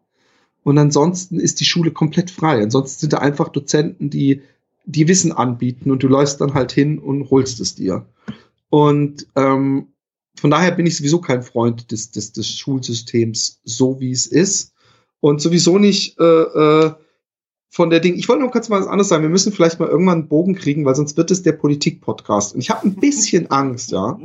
Und 0.62 0.78
ansonsten 0.78 1.40
ist 1.40 1.60
die 1.60 1.64
Schule 1.64 1.90
komplett 1.90 2.30
frei. 2.30 2.62
Ansonsten 2.62 3.00
sind 3.00 3.12
da 3.12 3.18
einfach 3.18 3.48
Dozenten, 3.48 4.10
die 4.10 4.42
die 4.84 5.06
Wissen 5.06 5.32
anbieten 5.32 5.90
und 5.90 6.02
du 6.02 6.08
läufst 6.08 6.40
dann 6.40 6.54
halt 6.54 6.72
hin 6.72 6.98
und 6.98 7.30
holst 7.30 7.60
es 7.60 7.74
dir. 7.74 8.06
Und 8.70 9.26
ähm, 9.36 9.88
von 10.36 10.50
daher 10.50 10.70
bin 10.70 10.86
ich 10.86 10.96
sowieso 10.96 11.20
kein 11.20 11.42
Freund 11.42 11.90
des, 11.90 12.10
des, 12.10 12.32
des 12.32 12.48
Schulsystems, 12.58 13.60
so 13.64 14.00
wie 14.00 14.12
es 14.12 14.26
ist. 14.26 14.72
Und 15.20 15.40
sowieso 15.40 15.78
nicht 15.78 16.18
äh, 16.18 16.24
äh, 16.24 16.94
von 17.68 17.90
der 17.90 18.00
Ding. 18.00 18.14
Ich 18.14 18.28
wollte 18.28 18.42
noch 18.42 18.52
kurz 18.52 18.68
mal 18.68 18.80
was 18.80 18.86
anderes 18.86 19.08
sagen. 19.08 19.22
Wir 19.22 19.30
müssen 19.30 19.52
vielleicht 19.52 19.78
mal 19.78 19.88
irgendwann 19.88 20.20
einen 20.20 20.28
Bogen 20.28 20.54
kriegen, 20.54 20.84
weil 20.84 20.94
sonst 20.94 21.16
wird 21.16 21.30
es 21.30 21.42
der 21.42 21.52
Politik-Podcast. 21.52 22.54
Und 22.54 22.60
ich 22.60 22.70
habe 22.70 22.86
ein 22.86 22.94
bisschen 22.96 23.46
Angst, 23.50 23.92
ja, 23.92 24.18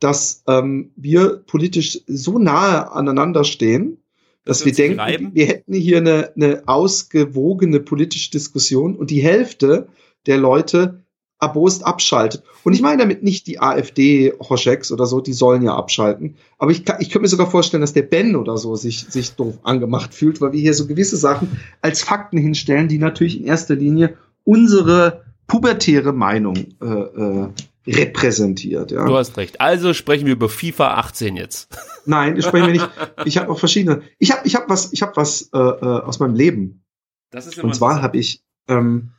dass 0.00 0.42
ähm, 0.46 0.92
wir 0.96 1.42
politisch 1.46 2.00
so 2.06 2.38
nahe 2.38 2.92
aneinander 2.92 3.44
stehen, 3.44 3.98
dass 4.44 4.64
wir 4.64 4.72
denken, 4.72 5.00
reiben? 5.00 5.30
wir 5.34 5.46
hätten 5.46 5.74
hier 5.74 5.98
eine, 5.98 6.32
eine 6.34 6.62
ausgewogene 6.66 7.80
politische 7.80 8.30
Diskussion 8.30 8.96
und 8.96 9.10
die 9.10 9.22
Hälfte 9.22 9.88
der 10.26 10.38
Leute 10.38 11.04
erbost 11.40 11.86
abschaltet. 11.86 12.42
Und 12.64 12.72
ich 12.72 12.82
meine 12.82 12.98
damit 12.98 13.22
nicht 13.22 13.46
die 13.46 13.60
AfD, 13.60 14.32
Hoscheks 14.40 14.90
oder 14.90 15.06
so, 15.06 15.20
die 15.20 15.32
sollen 15.32 15.62
ja 15.62 15.76
abschalten. 15.76 16.36
Aber 16.58 16.70
ich, 16.70 16.80
ich 16.80 17.10
könnte 17.10 17.20
mir 17.20 17.28
sogar 17.28 17.50
vorstellen, 17.50 17.80
dass 17.80 17.92
der 17.92 18.02
Ben 18.02 18.34
oder 18.34 18.56
so 18.56 18.74
sich, 18.74 19.06
sich 19.08 19.36
doof 19.36 19.58
angemacht 19.62 20.14
fühlt, 20.14 20.40
weil 20.40 20.52
wir 20.52 20.60
hier 20.60 20.74
so 20.74 20.86
gewisse 20.86 21.16
Sachen 21.16 21.60
als 21.80 22.02
Fakten 22.02 22.38
hinstellen, 22.38 22.88
die 22.88 22.98
natürlich 22.98 23.40
in 23.40 23.46
erster 23.46 23.76
Linie 23.76 24.16
unsere 24.44 25.24
pubertäre 25.46 26.12
Meinung 26.12 26.56
äh, 26.80 26.86
äh, 26.86 27.48
repräsentiert. 27.86 28.90
Ja. 28.90 29.06
Du 29.06 29.16
hast 29.16 29.36
recht. 29.36 29.60
Also 29.60 29.94
sprechen 29.94 30.26
wir 30.26 30.32
über 30.32 30.48
FIFA 30.48 30.94
18 30.94 31.36
jetzt. 31.36 31.68
Nein, 32.04 32.40
sprechen 32.42 32.66
wir 32.66 32.72
nicht. 32.72 32.90
Ich 33.24 33.38
habe 33.38 33.50
auch 33.50 33.58
verschiedene. 33.58 34.02
Ich 34.18 34.32
habe 34.32 34.46
ich 34.46 34.56
hab 34.56 34.68
was, 34.68 34.92
ich 34.92 35.02
hab 35.02 35.16
was 35.16 35.50
äh, 35.52 35.58
äh, 35.58 35.84
aus 35.84 36.18
meinem 36.18 36.34
Leben. 36.34 36.84
Das 37.30 37.46
ist 37.46 37.58
Und 37.58 37.74
zwar 37.74 38.02
habe 38.02 38.18
ich 38.18 38.42
ähm, 38.68 39.10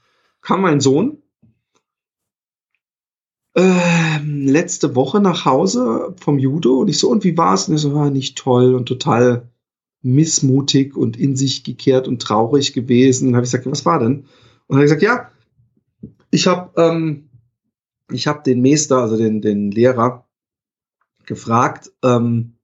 kam 0.41 0.61
mein 0.61 0.79
Sohn 0.79 1.21
ähm, 3.55 4.47
letzte 4.47 4.95
Woche 4.95 5.19
nach 5.19 5.45
Hause 5.45 6.15
vom 6.19 6.39
Judo 6.39 6.79
und 6.79 6.87
ich 6.87 6.99
so, 6.99 7.09
und 7.09 7.23
wie 7.23 7.37
war's? 7.37 7.67
Und 7.67 7.75
ich 7.75 7.81
so, 7.81 7.95
ah, 7.95 8.09
nicht 8.09 8.37
toll 8.37 8.75
und 8.75 8.85
total 8.85 9.49
missmutig 10.01 10.95
und 10.95 11.17
in 11.17 11.35
sich 11.35 11.63
gekehrt 11.63 12.07
und 12.07 12.21
traurig 12.21 12.73
gewesen. 12.73 13.29
Und 13.29 13.35
habe 13.35 13.45
ich 13.45 13.51
gesagt, 13.51 13.69
was 13.69 13.85
war 13.85 13.99
denn? 13.99 14.25
Und 14.67 14.77
habe 14.77 14.85
ich 14.85 14.91
gesagt, 14.91 15.01
ja, 15.01 15.29
ich 16.31 16.47
habe 16.47 16.71
ähm, 16.81 17.29
ich 18.11 18.27
habe 18.27 18.43
den 18.43 18.61
Meister, 18.61 18.99
also 18.99 19.17
den, 19.17 19.41
den 19.41 19.71
Lehrer, 19.71 20.25
gefragt, 21.25 21.91
ähm, 22.03 22.55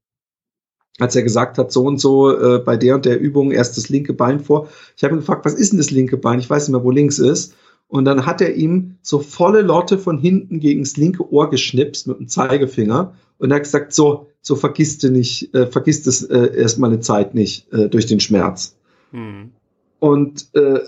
als 0.98 1.16
er 1.16 1.24
gesagt 1.24 1.58
hat, 1.58 1.72
so 1.72 1.84
und 1.84 2.00
so 2.00 2.32
äh, 2.32 2.60
bei 2.60 2.78
der 2.78 2.96
und 2.96 3.06
der 3.06 3.20
Übung 3.20 3.52
erst 3.52 3.78
das 3.78 3.90
linke 3.90 4.14
Bein 4.14 4.40
vor. 4.40 4.70
Ich 4.96 5.04
habe 5.04 5.14
ihn 5.14 5.20
gefragt, 5.20 5.46
was 5.46 5.54
ist 5.54 5.72
denn 5.72 5.78
das 5.78 5.92
linke 5.92 6.18
Bein? 6.18 6.40
Ich 6.40 6.50
weiß 6.50 6.68
nicht 6.68 6.74
mehr, 6.74 6.84
wo 6.84 6.90
links 6.90 7.20
ist. 7.20 7.54
Und 7.88 8.06
dann 8.06 8.26
hat 8.26 8.42
er 8.42 8.56
ihm 8.56 8.98
so 9.02 9.20
volle 9.20 9.62
Lotte 9.62 9.98
von 9.98 10.18
hinten 10.18 10.60
gegen 10.60 10.82
das 10.82 10.98
linke 10.98 11.32
Ohr 11.32 11.50
geschnipst 11.50 12.08
mit 12.08 12.20
dem 12.20 12.28
Zeigefinger 12.28 13.14
und 13.38 13.52
er 13.52 13.58
hat 13.58 13.64
gesagt, 13.64 13.94
so, 13.94 14.28
so 14.42 14.56
vergisst 14.56 15.04
du 15.04 15.12
nicht, 15.12 15.54
äh, 15.54 15.68
vergisst 15.68 16.08
es 16.08 16.24
äh, 16.24 16.56
erstmal 16.56 16.92
eine 16.92 17.00
Zeit 17.02 17.36
nicht 17.36 17.72
äh, 17.74 17.90
durch 17.90 18.06
den 18.06 18.20
Schmerz. 18.20 18.76
Hm. 19.12 19.52
Und 20.00 20.50
äh, 20.54 20.80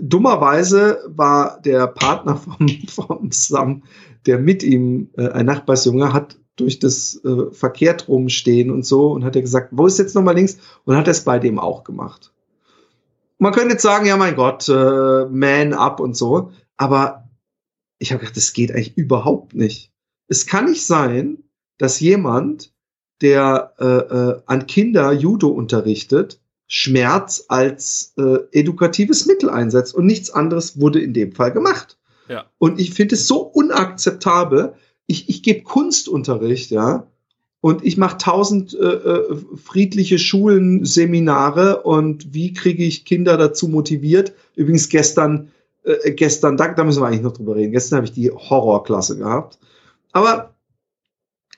dummerweise 0.00 0.98
war 1.08 1.60
der 1.64 1.86
Partner 1.86 2.36
vom, 2.58 2.68
vom 2.88 3.30
Sam, 3.32 3.82
der 4.26 4.38
mit 4.38 4.62
ihm, 4.62 5.08
äh, 5.16 5.28
ein 5.28 5.46
Nachbarsjunge, 5.46 6.12
hat 6.12 6.36
durch 6.56 6.78
das 6.78 7.20
äh, 7.24 7.50
verkehrt 7.50 8.06
rumstehen 8.06 8.70
und 8.70 8.86
so 8.86 9.10
und 9.10 9.24
hat 9.24 9.34
er 9.34 9.42
gesagt, 9.42 9.70
wo 9.72 9.86
ist 9.86 9.98
jetzt 9.98 10.14
nochmal 10.14 10.36
links? 10.36 10.58
Und 10.84 10.96
hat 10.96 11.08
es 11.08 11.24
bei 11.24 11.40
dem 11.40 11.58
auch 11.58 11.82
gemacht 11.82 12.33
man 13.38 13.52
könnte 13.52 13.72
jetzt 13.72 13.82
sagen, 13.82 14.06
ja 14.06 14.16
mein 14.16 14.36
Gott, 14.36 14.68
äh, 14.68 15.26
Man 15.26 15.72
up 15.72 16.00
und 16.00 16.16
so, 16.16 16.52
aber 16.76 17.28
ich 17.98 18.12
habe 18.12 18.20
gedacht, 18.20 18.36
das 18.36 18.52
geht 18.52 18.70
eigentlich 18.70 18.96
überhaupt 18.96 19.54
nicht. 19.54 19.92
Es 20.28 20.46
kann 20.46 20.66
nicht 20.66 20.86
sein, 20.86 21.44
dass 21.78 22.00
jemand, 22.00 22.72
der 23.20 23.74
äh, 23.78 23.84
äh, 23.84 24.42
an 24.46 24.66
Kinder 24.66 25.12
Judo 25.12 25.48
unterrichtet, 25.48 26.40
Schmerz 26.66 27.44
als 27.48 28.14
äh, 28.16 28.38
edukatives 28.52 29.26
Mittel 29.26 29.50
einsetzt 29.50 29.94
und 29.94 30.06
nichts 30.06 30.30
anderes 30.30 30.80
wurde 30.80 31.00
in 31.00 31.12
dem 31.12 31.32
Fall 31.32 31.52
gemacht. 31.52 31.98
Ja. 32.28 32.46
Und 32.58 32.80
ich 32.80 32.92
finde 32.92 33.14
es 33.16 33.26
so 33.26 33.42
unakzeptabel. 33.42 34.74
Ich, 35.06 35.28
ich 35.28 35.42
gebe 35.42 35.62
Kunstunterricht, 35.62 36.70
ja, 36.70 37.06
und 37.64 37.82
ich 37.82 37.96
mache 37.96 38.18
tausend 38.18 38.74
äh, 38.74 38.84
äh, 38.84 39.36
friedliche 39.56 40.18
Schulen, 40.18 40.84
Seminare 40.84 41.82
und 41.82 42.34
wie 42.34 42.52
kriege 42.52 42.84
ich 42.84 43.06
Kinder 43.06 43.38
dazu 43.38 43.68
motiviert? 43.68 44.34
Übrigens 44.54 44.90
gestern, 44.90 45.50
äh, 45.82 46.12
gestern, 46.12 46.58
da, 46.58 46.74
da 46.74 46.84
müssen 46.84 47.00
wir 47.00 47.06
eigentlich 47.06 47.22
noch 47.22 47.32
drüber 47.32 47.56
reden. 47.56 47.72
Gestern 47.72 47.96
habe 47.96 48.06
ich 48.06 48.12
die 48.12 48.30
Horrorklasse 48.30 49.16
gehabt. 49.16 49.58
Aber 50.12 50.54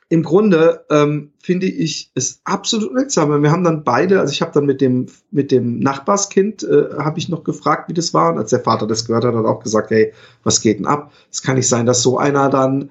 im 0.09 0.23
Grunde 0.23 0.87
ähm, 0.91 1.33
finde 1.43 1.67
ich 1.67 2.13
es 2.15 2.41
absolut 2.45 2.97
seltsam. 2.97 3.43
Wir 3.43 3.51
haben 3.51 3.65
dann 3.65 3.83
beide, 3.83 4.21
also 4.21 4.31
ich 4.31 4.43
habe 4.43 4.53
dann 4.53 4.67
mit 4.67 4.81
dem 4.81 5.07
mit 5.33 5.51
dem 5.51 5.81
Nachbarskind 5.81 6.63
äh, 6.63 6.85
habe 7.01 7.19
ich 7.19 7.29
noch 7.29 7.43
gefragt, 7.43 7.89
wie 7.89 7.95
das 7.95 8.15
war. 8.15 8.31
Und 8.31 8.39
als 8.39 8.51
der 8.51 8.61
Vater 8.61 8.87
das 8.87 9.07
gehört 9.07 9.25
hat, 9.25 9.35
hat 9.35 9.45
er 9.45 9.51
auch 9.51 9.65
gesagt, 9.65 9.91
hey, 9.91 10.13
was 10.45 10.61
geht 10.61 10.79
denn 10.79 10.87
ab? 10.87 11.11
Es 11.33 11.43
kann 11.43 11.57
nicht 11.57 11.69
sein, 11.69 11.85
dass 11.85 12.01
so 12.01 12.17
einer 12.17 12.49
dann 12.49 12.91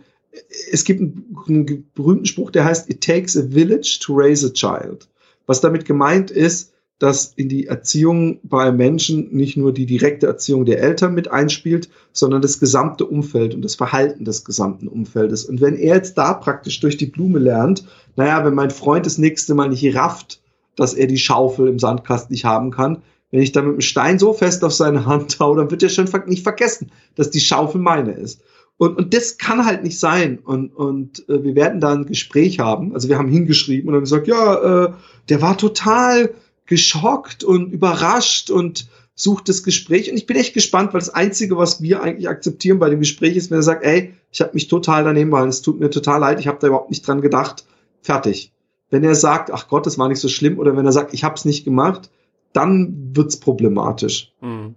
es 0.71 0.83
gibt 0.83 1.01
einen, 1.01 1.89
berühmten 1.93 2.25
Spruch, 2.25 2.51
der 2.51 2.65
heißt, 2.65 2.89
it 2.89 3.01
takes 3.01 3.37
a 3.37 3.43
village 3.49 3.99
to 4.01 4.13
raise 4.13 4.45
a 4.45 4.49
child. 4.49 5.07
Was 5.45 5.61
damit 5.61 5.85
gemeint 5.85 6.31
ist, 6.31 6.73
dass 6.99 7.33
in 7.35 7.49
die 7.49 7.67
Erziehung 7.67 8.39
bei 8.43 8.71
Menschen 8.71 9.35
nicht 9.35 9.57
nur 9.57 9.73
die 9.73 9.85
direkte 9.85 10.27
Erziehung 10.27 10.65
der 10.65 10.81
Eltern 10.81 11.13
mit 11.13 11.29
einspielt, 11.29 11.89
sondern 12.13 12.41
das 12.41 12.59
gesamte 12.59 13.05
Umfeld 13.05 13.53
und 13.53 13.63
das 13.63 13.75
Verhalten 13.75 14.23
des 14.23 14.45
gesamten 14.45 14.87
Umfeldes. 14.87 15.43
Und 15.43 15.59
wenn 15.59 15.75
er 15.75 15.95
jetzt 15.95 16.17
da 16.17 16.33
praktisch 16.33 16.79
durch 16.79 16.95
die 16.95 17.07
Blume 17.07 17.39
lernt, 17.39 17.85
naja, 18.15 18.45
wenn 18.45 18.53
mein 18.53 18.71
Freund 18.71 19.05
das 19.05 19.17
nächste 19.17 19.55
Mal 19.55 19.69
nicht 19.69 19.95
rafft, 19.95 20.41
dass 20.77 20.93
er 20.93 21.07
die 21.07 21.17
Schaufel 21.17 21.67
im 21.67 21.79
Sandkasten 21.79 22.33
nicht 22.33 22.45
haben 22.45 22.71
kann, 22.71 23.01
wenn 23.31 23.41
ich 23.41 23.51
da 23.51 23.61
mit 23.61 23.73
dem 23.73 23.81
Stein 23.81 24.17
so 24.17 24.31
fest 24.31 24.63
auf 24.63 24.73
seine 24.73 25.05
Hand 25.05 25.37
hau, 25.39 25.53
dann 25.55 25.69
wird 25.71 25.83
er 25.83 25.89
schon 25.89 26.07
nicht 26.27 26.43
vergessen, 26.43 26.91
dass 27.15 27.29
die 27.29 27.41
Schaufel 27.41 27.81
meine 27.81 28.13
ist. 28.13 28.41
Und, 28.77 28.97
und 28.97 29.13
das 29.13 29.37
kann 29.37 29.65
halt 29.65 29.83
nicht 29.83 29.99
sein. 29.99 30.39
Und, 30.39 30.75
und 30.75 31.27
äh, 31.29 31.43
wir 31.43 31.55
werden 31.55 31.79
da 31.79 31.93
ein 31.93 32.05
Gespräch 32.05 32.59
haben. 32.59 32.93
Also 32.93 33.07
wir 33.07 33.17
haben 33.17 33.29
hingeschrieben 33.29 33.89
und 33.89 33.95
haben 33.95 34.03
gesagt, 34.03 34.27
ja, 34.27 34.85
äh, 34.85 34.93
der 35.29 35.41
war 35.41 35.57
total 35.57 36.33
geschockt 36.65 37.43
und 37.43 37.71
überrascht 37.71 38.49
und 38.49 38.87
sucht 39.15 39.47
das 39.47 39.63
Gespräch. 39.63 40.11
Und 40.11 40.17
ich 40.17 40.25
bin 40.25 40.35
echt 40.35 40.53
gespannt, 40.53 40.93
weil 40.93 40.99
das 40.99 41.09
Einzige, 41.09 41.57
was 41.57 41.81
wir 41.81 42.01
eigentlich 42.01 42.27
akzeptieren 42.27 42.79
bei 42.79 42.89
dem 42.89 42.99
Gespräch 42.99 43.37
ist, 43.37 43.49
wenn 43.49 43.59
er 43.59 43.63
sagt, 43.63 43.85
ey, 43.85 44.13
ich 44.31 44.41
habe 44.41 44.51
mich 44.53 44.67
total 44.67 45.05
daneben 45.05 45.29
behalten, 45.29 45.49
es 45.49 45.61
tut 45.61 45.79
mir 45.79 45.89
total 45.89 46.19
leid, 46.19 46.39
ich 46.39 46.47
habe 46.47 46.57
da 46.59 46.67
überhaupt 46.67 46.89
nicht 46.89 47.07
dran 47.07 47.21
gedacht, 47.21 47.65
fertig. 48.01 48.51
Wenn 48.89 49.03
er 49.05 49.15
sagt, 49.15 49.51
ach 49.51 49.69
Gott, 49.69 49.85
das 49.85 49.97
war 49.97 50.09
nicht 50.09 50.19
so 50.19 50.27
schlimm, 50.27 50.59
oder 50.59 50.75
wenn 50.75 50.85
er 50.85 50.91
sagt, 50.91 51.13
ich 51.13 51.23
habe 51.23 51.35
es 51.35 51.45
nicht 51.45 51.63
gemacht, 51.63 52.09
dann 52.51 53.11
wird's 53.15 53.37
problematisch. 53.37 54.33
Mhm. 54.41 54.75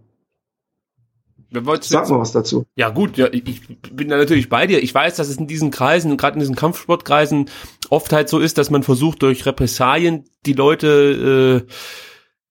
Sag 1.80 2.10
mal 2.10 2.18
was 2.18 2.32
dazu. 2.32 2.66
Ja 2.74 2.90
gut, 2.90 3.16
ja, 3.16 3.28
ich, 3.32 3.46
ich 3.46 3.62
bin 3.92 4.08
da 4.08 4.16
natürlich 4.16 4.48
bei 4.48 4.66
dir. 4.66 4.82
Ich 4.82 4.94
weiß, 4.94 5.16
dass 5.16 5.28
es 5.28 5.36
in 5.36 5.46
diesen 5.46 5.70
Kreisen, 5.70 6.16
gerade 6.16 6.34
in 6.34 6.40
diesen 6.40 6.56
Kampfsportkreisen, 6.56 7.48
oft 7.90 8.12
halt 8.12 8.28
so 8.28 8.38
ist, 8.38 8.58
dass 8.58 8.70
man 8.70 8.82
versucht, 8.82 9.22
durch 9.22 9.46
Repressalien 9.46 10.24
die 10.44 10.52
Leute 10.52 11.66
äh, 11.66 11.72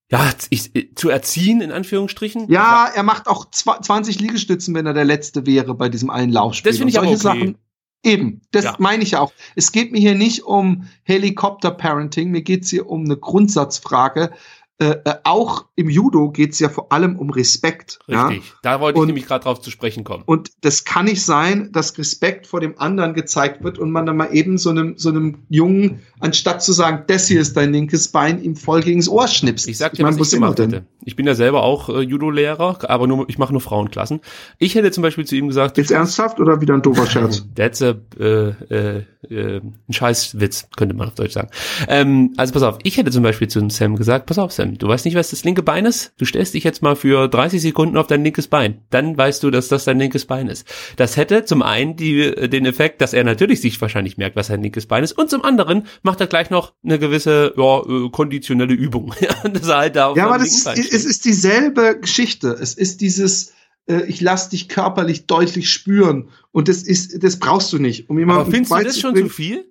ja, 0.09 0.31
ich, 0.49 0.95
zu 0.95 1.09
erziehen, 1.09 1.61
in 1.61 1.71
Anführungsstrichen. 1.71 2.49
Ja, 2.49 2.89
er 2.93 3.03
macht 3.03 3.27
auch 3.27 3.49
20 3.51 4.19
Liegestützen, 4.19 4.73
wenn 4.73 4.85
er 4.85 4.93
der 4.93 5.05
Letzte 5.05 5.45
wäre 5.45 5.75
bei 5.75 5.89
diesem 5.89 6.09
einen 6.09 6.31
Laufspiel. 6.31 6.71
Das 6.71 6.77
finde 6.77 6.91
ich 6.91 6.97
aber 6.97 7.07
okay. 7.07 7.17
Sachen, 7.17 7.57
Eben, 8.03 8.41
das 8.51 8.63
ja. 8.63 8.75
meine 8.79 9.03
ich 9.03 9.11
ja 9.11 9.19
auch. 9.19 9.33
Es 9.55 9.71
geht 9.71 9.91
mir 9.91 9.99
hier 9.99 10.15
nicht 10.15 10.43
um 10.43 10.87
Helikopter-Parenting, 11.03 12.29
mir 12.29 12.41
geht 12.41 12.63
es 12.63 12.69
hier 12.69 12.87
um 12.89 13.03
eine 13.03 13.17
Grundsatzfrage. 13.17 14.31
Äh, 14.79 14.97
äh, 15.05 15.15
auch 15.23 15.65
im 15.75 15.89
Judo 15.89 16.29
geht's 16.29 16.59
ja 16.59 16.69
vor 16.69 16.91
allem 16.91 17.17
um 17.17 17.31
Respekt. 17.31 17.97
Richtig, 18.07 18.45
ja? 18.45 18.53
da 18.61 18.79
wollte 18.79 18.97
ich 18.97 19.01
und, 19.01 19.07
nämlich 19.07 19.25
gerade 19.25 19.43
drauf 19.43 19.59
zu 19.59 19.71
sprechen 19.71 20.03
kommen. 20.03 20.21
Und 20.27 20.51
das 20.61 20.85
kann 20.85 21.05
nicht 21.05 21.25
sein, 21.25 21.71
dass 21.71 21.97
Respekt 21.97 22.45
vor 22.45 22.59
dem 22.59 22.77
anderen 22.79 23.15
gezeigt 23.15 23.63
wird 23.63 23.79
und 23.79 23.89
man 23.89 24.05
dann 24.05 24.17
mal 24.17 24.35
eben 24.35 24.59
so 24.59 24.69
einem, 24.69 24.95
so 24.95 25.09
einem 25.09 25.39
Jungen, 25.49 26.01
anstatt 26.19 26.61
zu 26.61 26.73
sagen, 26.73 27.05
das 27.07 27.27
hier 27.27 27.41
ist 27.41 27.57
dein 27.57 27.73
linkes 27.73 28.09
Bein, 28.09 28.43
ihm 28.43 28.55
voll 28.55 28.81
gegens 28.81 29.09
Ohr 29.09 29.27
schnippst. 29.27 29.67
Ich 29.67 29.77
sag 29.79 29.93
dir, 29.93 29.99
ich 29.99 30.03
mein, 30.03 30.19
was 30.19 30.27
ich 30.27 30.35
gemacht 30.35 30.59
hätte. 30.59 30.85
Ich 31.07 31.15
bin 31.15 31.25
ja 31.25 31.35
selber 31.35 31.63
auch 31.63 31.87
äh, 31.87 32.01
Judo-Lehrer, 32.01 32.79
aber 32.89 33.07
nur, 33.07 33.29
ich 33.29 33.37
mache 33.37 33.53
nur 33.53 33.61
Frauenklassen. 33.61 34.19
Ich 34.57 34.75
hätte 34.75 34.91
zum 34.91 35.03
Beispiel 35.03 35.23
zu 35.23 35.37
ihm 35.37 35.47
gesagt... 35.47 35.77
Jetzt 35.77 35.89
ernsthaft 35.89 36.41
oder 36.41 36.59
wieder 36.59 36.73
ein 36.73 36.81
doofer 36.81 37.07
Scherz? 37.07 37.45
That's 37.55 37.81
a, 37.81 37.95
äh, 38.19 38.49
äh, 38.49 39.03
äh, 39.29 39.61
ein 39.61 39.93
Scheißwitz, 39.93 40.67
könnte 40.75 40.95
man 40.95 41.07
auf 41.07 41.15
Deutsch 41.15 41.31
sagen. 41.31 41.49
Ähm, 41.87 42.33
also 42.35 42.51
pass 42.51 42.63
auf, 42.63 42.79
ich 42.83 42.97
hätte 42.97 43.11
zum 43.11 43.23
Beispiel 43.23 43.47
zu 43.47 43.65
Sam 43.69 43.95
gesagt, 43.95 44.25
pass 44.25 44.37
auf 44.37 44.51
Sam, 44.51 44.77
du 44.77 44.85
weißt 44.87 45.05
nicht, 45.05 45.15
was 45.15 45.29
das 45.29 45.45
linke 45.45 45.63
Bein 45.63 45.85
ist? 45.85 46.11
Du 46.17 46.25
stellst 46.25 46.53
dich 46.53 46.65
jetzt 46.65 46.81
mal 46.81 46.97
für 46.97 47.29
30 47.29 47.61
Sekunden 47.61 47.95
auf 47.95 48.07
dein 48.07 48.23
linkes 48.25 48.49
Bein. 48.49 48.81
Dann 48.89 49.17
weißt 49.17 49.41
du, 49.43 49.49
dass 49.49 49.69
das 49.69 49.85
dein 49.85 49.99
linkes 49.99 50.25
Bein 50.25 50.47
ist. 50.47 50.67
Das 50.97 51.15
hätte 51.15 51.45
zum 51.45 51.61
einen 51.61 51.95
die, 51.95 52.49
den 52.49 52.65
Effekt, 52.65 52.99
dass 52.99 53.13
er 53.13 53.23
natürlich 53.23 53.61
sich 53.61 53.79
wahrscheinlich 53.79 54.17
merkt, 54.17 54.35
was 54.35 54.47
sein 54.47 54.61
linkes 54.61 54.87
Bein 54.87 55.05
ist. 55.05 55.13
Und 55.13 55.29
zum 55.29 55.45
anderen 55.45 55.87
macht 56.03 56.19
er 56.19 56.27
gleich 56.27 56.49
noch 56.49 56.73
eine 56.83 56.99
gewisse 56.99 57.53
ja, 57.55 57.79
äh, 57.79 58.09
konditionelle 58.09 58.73
Übung. 58.73 59.13
dass 59.53 59.69
er 59.69 59.77
halt 59.77 59.95
da 59.95 60.07
auf 60.07 60.17
ja, 60.17 60.25
aber 60.25 60.39
das 60.39 60.65
ist, 60.65 60.96
es 60.97 61.05
ist 61.05 61.25
dieselbe 61.25 61.99
Geschichte. 61.99 62.49
Es 62.49 62.73
ist 62.73 63.01
dieses, 63.01 63.53
äh, 63.87 64.03
ich 64.07 64.21
lass 64.21 64.49
dich 64.49 64.67
körperlich 64.67 65.27
deutlich 65.27 65.69
spüren. 65.69 66.29
Und 66.51 66.67
das 66.67 66.83
ist, 66.83 67.23
das 67.23 67.37
brauchst 67.37 67.71
du 67.71 67.77
nicht. 67.77 68.09
Um 68.09 68.17
jemanden 68.19 68.41
aber 68.41 68.51
findest 68.51 68.71
du 68.73 68.83
das 68.83 68.99
schon 68.99 69.15
zu 69.15 69.29
viel? 69.29 69.65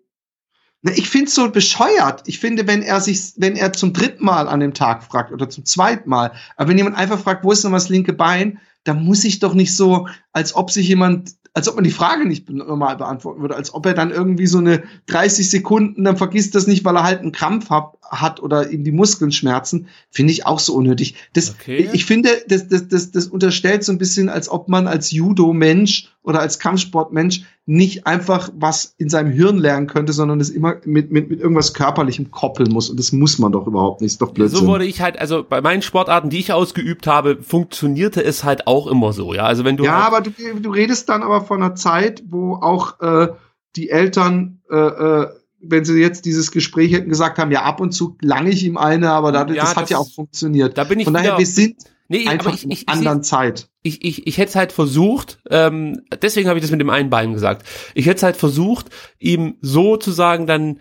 Na, 0.82 0.92
ich 0.92 1.08
finde 1.08 1.26
es 1.26 1.34
so 1.34 1.50
bescheuert. 1.50 2.22
Ich 2.26 2.38
finde, 2.38 2.66
wenn 2.66 2.82
er 2.82 3.00
sich, 3.00 3.32
wenn 3.36 3.56
er 3.56 3.72
zum 3.72 3.92
dritten 3.92 4.24
Mal 4.24 4.46
an 4.46 4.60
dem 4.60 4.74
Tag 4.74 5.02
fragt 5.02 5.32
oder 5.32 5.48
zum 5.48 5.64
zweiten 5.64 6.08
Mal, 6.08 6.32
aber 6.56 6.70
wenn 6.70 6.78
jemand 6.78 6.96
einfach 6.96 7.18
fragt, 7.18 7.44
wo 7.44 7.50
ist 7.50 7.64
noch 7.64 7.72
das 7.72 7.88
linke 7.88 8.12
Bein, 8.12 8.60
dann 8.84 9.04
muss 9.04 9.24
ich 9.24 9.40
doch 9.40 9.54
nicht 9.54 9.74
so, 9.74 10.06
als 10.32 10.54
ob 10.54 10.70
sich 10.70 10.86
jemand 10.86 11.32
als 11.56 11.68
ob 11.68 11.76
man 11.76 11.84
die 11.84 11.90
Frage 11.90 12.28
nicht 12.28 12.50
normal 12.50 12.98
beantworten 12.98 13.40
würde, 13.40 13.56
als 13.56 13.72
ob 13.72 13.86
er 13.86 13.94
dann 13.94 14.10
irgendwie 14.10 14.46
so 14.46 14.58
eine 14.58 14.82
30 15.06 15.48
Sekunden, 15.48 16.04
dann 16.04 16.18
vergisst 16.18 16.54
das 16.54 16.66
nicht, 16.66 16.84
weil 16.84 16.94
er 16.96 17.02
halt 17.02 17.20
einen 17.20 17.32
Krampf 17.32 17.70
hat, 17.70 17.94
hat 18.02 18.42
oder 18.42 18.70
ihm 18.70 18.84
die 18.84 18.92
Muskeln 18.92 19.32
schmerzen, 19.32 19.88
finde 20.10 20.34
ich 20.34 20.44
auch 20.44 20.58
so 20.58 20.74
unnötig. 20.74 21.14
Das, 21.32 21.54
okay. 21.54 21.88
Ich 21.94 22.04
finde, 22.04 22.28
das, 22.46 22.68
das, 22.68 22.88
das, 22.88 23.10
das 23.10 23.28
unterstellt 23.28 23.84
so 23.84 23.92
ein 23.92 23.96
bisschen, 23.96 24.28
als 24.28 24.50
ob 24.50 24.68
man 24.68 24.86
als 24.86 25.12
Judo-Mensch 25.12 26.12
oder 26.22 26.40
als 26.40 26.58
Kampfsportmensch 26.58 27.44
nicht 27.68 28.06
einfach 28.06 28.48
was 28.54 28.94
in 28.96 29.08
seinem 29.08 29.32
Hirn 29.32 29.58
lernen 29.58 29.88
könnte, 29.88 30.12
sondern 30.12 30.38
es 30.38 30.50
immer 30.50 30.76
mit, 30.84 31.10
mit, 31.10 31.28
mit 31.28 31.40
irgendwas 31.40 31.74
Körperlichem 31.74 32.30
koppeln 32.30 32.70
muss. 32.72 32.88
Und 32.88 32.98
das 32.98 33.10
muss 33.10 33.40
man 33.40 33.50
doch 33.50 33.66
überhaupt 33.66 34.00
nicht. 34.00 34.12
Ist 34.12 34.22
doch 34.22 34.30
Blödsinn. 34.30 34.60
So 34.60 34.66
wurde 34.68 34.84
ich 34.84 35.00
halt, 35.00 35.18
also 35.18 35.44
bei 35.46 35.60
meinen 35.60 35.82
Sportarten, 35.82 36.30
die 36.30 36.38
ich 36.38 36.52
ausgeübt 36.52 37.08
habe, 37.08 37.42
funktionierte 37.42 38.22
es 38.22 38.44
halt 38.44 38.68
auch 38.68 38.86
immer 38.86 39.12
so. 39.12 39.34
Ja, 39.34 39.44
also 39.46 39.64
wenn 39.64 39.76
du. 39.76 39.84
Ja, 39.84 40.04
halt 40.04 40.14
aber 40.14 40.20
du, 40.20 40.60
du 40.60 40.70
redest 40.70 41.08
dann 41.08 41.24
aber 41.24 41.40
von 41.40 41.60
einer 41.60 41.74
Zeit, 41.74 42.22
wo 42.28 42.54
auch 42.54 43.00
äh, 43.00 43.28
die 43.74 43.90
Eltern 43.90 44.60
äh, 44.70 44.76
äh, 44.76 45.26
wenn 45.60 45.84
sie 45.84 45.98
jetzt 46.00 46.24
dieses 46.24 46.52
Gespräch 46.52 46.92
hätten 46.92 47.08
gesagt 47.08 47.38
haben, 47.38 47.50
ja, 47.50 47.62
ab 47.62 47.80
und 47.80 47.90
zu 47.90 48.16
lange 48.20 48.50
ich 48.50 48.64
ihm 48.64 48.76
eine, 48.76 49.10
aber 49.10 49.32
da, 49.32 49.40
ja, 49.40 49.46
das, 49.46 49.56
das, 49.56 49.76
hat 49.76 49.90
ja 49.90 49.98
auch 49.98 50.08
funktioniert. 50.08 50.78
Da 50.78 50.84
bin 50.84 51.00
ich 51.00 51.04
Von 51.04 51.14
daher, 51.14 51.38
wir 51.38 51.46
sind 51.46 51.82
nee, 52.08 52.26
einfach 52.26 52.54
ich, 52.54 52.70
ich, 52.70 52.88
einer 52.88 52.98
anderen 52.98 53.22
Zeit. 53.22 53.68
Ich, 53.82 54.04
ich, 54.04 54.26
ich 54.26 54.38
hätte 54.38 54.50
es 54.50 54.56
halt 54.56 54.72
versucht, 54.72 55.40
ähm, 55.50 56.02
deswegen 56.22 56.48
habe 56.48 56.58
ich 56.58 56.62
das 56.62 56.70
mit 56.70 56.80
dem 56.80 56.90
einen 56.90 57.10
Bein 57.10 57.32
gesagt. 57.32 57.66
Ich 57.94 58.06
hätte 58.06 58.16
es 58.16 58.22
halt 58.22 58.36
versucht, 58.36 58.90
ihm 59.18 59.56
so 59.60 59.96
zu 59.96 60.10
sagen, 60.10 60.46
dann, 60.46 60.80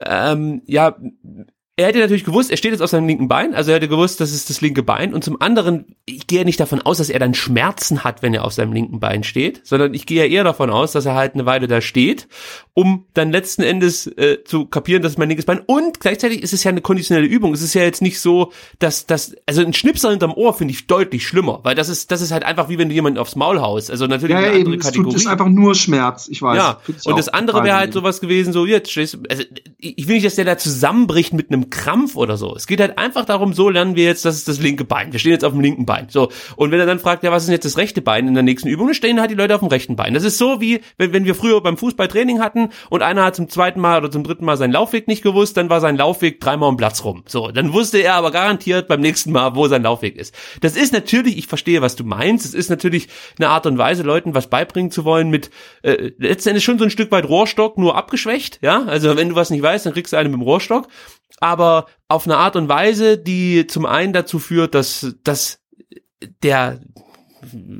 ähm, 0.00 0.62
ja, 0.66 0.96
er 1.76 1.88
hätte 1.88 1.98
natürlich 1.98 2.22
gewusst, 2.22 2.52
er 2.52 2.56
steht 2.56 2.70
jetzt 2.70 2.82
auf 2.82 2.90
seinem 2.90 3.08
linken 3.08 3.26
Bein, 3.26 3.52
also 3.52 3.72
er 3.72 3.76
hätte 3.76 3.88
gewusst, 3.88 4.20
das 4.20 4.32
ist 4.32 4.48
das 4.48 4.60
linke 4.60 4.84
Bein. 4.84 5.12
Und 5.12 5.24
zum 5.24 5.40
anderen, 5.40 5.96
ich 6.06 6.28
gehe 6.28 6.44
nicht 6.44 6.60
davon 6.60 6.80
aus, 6.80 6.98
dass 6.98 7.08
er 7.08 7.18
dann 7.18 7.34
Schmerzen 7.34 8.04
hat, 8.04 8.22
wenn 8.22 8.32
er 8.32 8.44
auf 8.44 8.52
seinem 8.52 8.72
linken 8.72 9.00
Bein 9.00 9.24
steht, 9.24 9.60
sondern 9.64 9.92
ich 9.92 10.06
gehe 10.06 10.24
eher 10.24 10.44
davon 10.44 10.70
aus, 10.70 10.92
dass 10.92 11.04
er 11.04 11.16
halt 11.16 11.34
eine 11.34 11.46
Weile 11.46 11.66
da 11.66 11.80
steht, 11.80 12.28
um 12.74 13.06
dann 13.14 13.32
letzten 13.32 13.62
Endes 13.62 14.06
äh, 14.06 14.44
zu 14.44 14.66
kapieren, 14.66 15.02
dass 15.02 15.18
mein 15.18 15.28
linkes 15.28 15.46
Bein. 15.46 15.62
Und 15.66 15.98
gleichzeitig 15.98 16.44
ist 16.44 16.52
es 16.52 16.62
ja 16.62 16.70
eine 16.70 16.80
konditionelle 16.80 17.26
Übung. 17.26 17.52
Es 17.52 17.62
ist 17.62 17.74
ja 17.74 17.82
jetzt 17.82 18.02
nicht 18.02 18.20
so, 18.20 18.52
dass 18.78 19.06
das, 19.06 19.34
also 19.46 19.62
ein 19.62 19.72
Schnipsel 19.72 20.12
hinterm 20.12 20.32
Ohr 20.32 20.54
finde 20.54 20.74
ich 20.74 20.86
deutlich 20.86 21.26
schlimmer, 21.26 21.58
weil 21.64 21.74
das 21.74 21.88
ist, 21.88 22.12
das 22.12 22.20
ist 22.20 22.30
halt 22.30 22.44
einfach 22.44 22.68
wie 22.68 22.78
wenn 22.78 22.88
du 22.88 22.94
jemanden 22.94 23.18
aufs 23.18 23.34
Maul 23.34 23.60
haust. 23.60 23.90
Also 23.90 24.06
natürlich 24.06 24.36
ja, 24.36 24.38
eine 24.38 24.58
andere 24.58 24.74
eben, 24.74 24.80
Kategorie. 24.80 25.16
Es 25.16 25.22
ist 25.22 25.26
einfach 25.26 25.48
nur 25.48 25.74
Schmerz, 25.74 26.28
ich 26.28 26.40
weiß. 26.40 26.56
Ja. 26.56 26.80
Und 27.04 27.18
das 27.18 27.28
andere 27.28 27.64
wäre 27.64 27.76
halt 27.76 27.92
sowas 27.92 28.20
gewesen, 28.20 28.52
so 28.52 28.64
jetzt 28.64 28.92
stehst 28.92 29.14
du, 29.14 29.18
also 29.28 29.42
ich 29.78 30.06
will 30.06 30.14
nicht, 30.14 30.26
dass 30.26 30.36
der 30.36 30.44
da 30.44 30.56
zusammenbricht 30.56 31.32
mit 31.32 31.50
einem 31.50 31.63
Krampf 31.70 32.16
oder 32.16 32.36
so. 32.36 32.54
Es 32.54 32.66
geht 32.66 32.80
halt 32.80 32.98
einfach 32.98 33.24
darum, 33.24 33.52
so 33.52 33.68
lernen 33.70 33.96
wir 33.96 34.04
jetzt, 34.04 34.24
das 34.24 34.36
ist 34.36 34.48
das 34.48 34.60
linke 34.60 34.84
Bein. 34.84 35.12
Wir 35.12 35.18
stehen 35.18 35.32
jetzt 35.32 35.44
auf 35.44 35.52
dem 35.52 35.60
linken 35.60 35.86
Bein. 35.86 36.06
So. 36.08 36.30
Und 36.56 36.70
wenn 36.70 36.80
er 36.80 36.86
dann 36.86 36.98
fragt, 36.98 37.24
ja, 37.24 37.32
was 37.32 37.42
ist 37.42 37.48
denn 37.48 37.54
jetzt 37.54 37.64
das 37.64 37.78
rechte 37.78 38.02
Bein 38.02 38.28
in 38.28 38.34
der 38.34 38.42
nächsten 38.42 38.68
Übung, 38.68 38.86
dann 38.86 38.94
stehen 38.94 39.20
halt 39.20 39.30
die 39.30 39.34
Leute 39.34 39.54
auf 39.54 39.60
dem 39.60 39.68
rechten 39.68 39.96
Bein. 39.96 40.14
Das 40.14 40.24
ist 40.24 40.38
so 40.38 40.60
wie, 40.60 40.80
wenn, 40.98 41.12
wenn 41.12 41.24
wir 41.24 41.34
früher 41.34 41.60
beim 41.60 41.76
Fußballtraining 41.76 42.40
hatten 42.40 42.70
und 42.90 43.02
einer 43.02 43.24
hat 43.24 43.36
zum 43.36 43.48
zweiten 43.48 43.80
Mal 43.80 43.98
oder 43.98 44.10
zum 44.10 44.24
dritten 44.24 44.44
Mal 44.44 44.56
seinen 44.56 44.72
Laufweg 44.72 45.08
nicht 45.08 45.22
gewusst, 45.22 45.56
dann 45.56 45.70
war 45.70 45.80
sein 45.80 45.96
Laufweg 45.96 46.40
dreimal 46.40 46.68
um 46.68 46.76
Platz 46.76 47.04
rum. 47.04 47.24
So. 47.26 47.50
Dann 47.50 47.72
wusste 47.72 47.98
er 47.98 48.14
aber 48.14 48.30
garantiert 48.30 48.88
beim 48.88 49.00
nächsten 49.00 49.32
Mal, 49.32 49.54
wo 49.54 49.68
sein 49.68 49.82
Laufweg 49.82 50.16
ist. 50.16 50.34
Das 50.60 50.76
ist 50.76 50.92
natürlich, 50.92 51.38
ich 51.38 51.46
verstehe, 51.46 51.82
was 51.82 51.96
du 51.96 52.04
meinst. 52.04 52.44
Es 52.44 52.54
ist 52.54 52.70
natürlich 52.70 53.08
eine 53.38 53.48
Art 53.48 53.66
und 53.66 53.78
Weise, 53.78 54.02
Leuten 54.02 54.34
was 54.34 54.48
beibringen 54.48 54.90
zu 54.90 55.04
wollen 55.04 55.30
mit, 55.30 55.50
äh, 55.82 56.12
letztendlich 56.18 56.64
schon 56.64 56.78
so 56.78 56.84
ein 56.84 56.90
Stück 56.90 57.10
weit 57.10 57.28
Rohrstock, 57.28 57.78
nur 57.78 57.96
abgeschwächt, 57.96 58.58
ja. 58.62 58.84
Also 58.84 59.16
wenn 59.16 59.30
du 59.30 59.34
was 59.34 59.50
nicht 59.50 59.62
weißt, 59.62 59.86
dann 59.86 59.92
kriegst 59.92 60.12
du 60.12 60.16
einen 60.16 60.30
mit 60.30 60.40
dem 60.40 60.42
Rohrstock. 60.42 60.88
Aber 61.40 61.86
auf 62.08 62.26
eine 62.26 62.36
Art 62.36 62.56
und 62.56 62.68
Weise, 62.68 63.18
die 63.18 63.66
zum 63.66 63.86
einen 63.86 64.12
dazu 64.12 64.38
führt, 64.38 64.74
dass, 64.74 65.14
dass 65.24 65.60
der, 66.42 66.80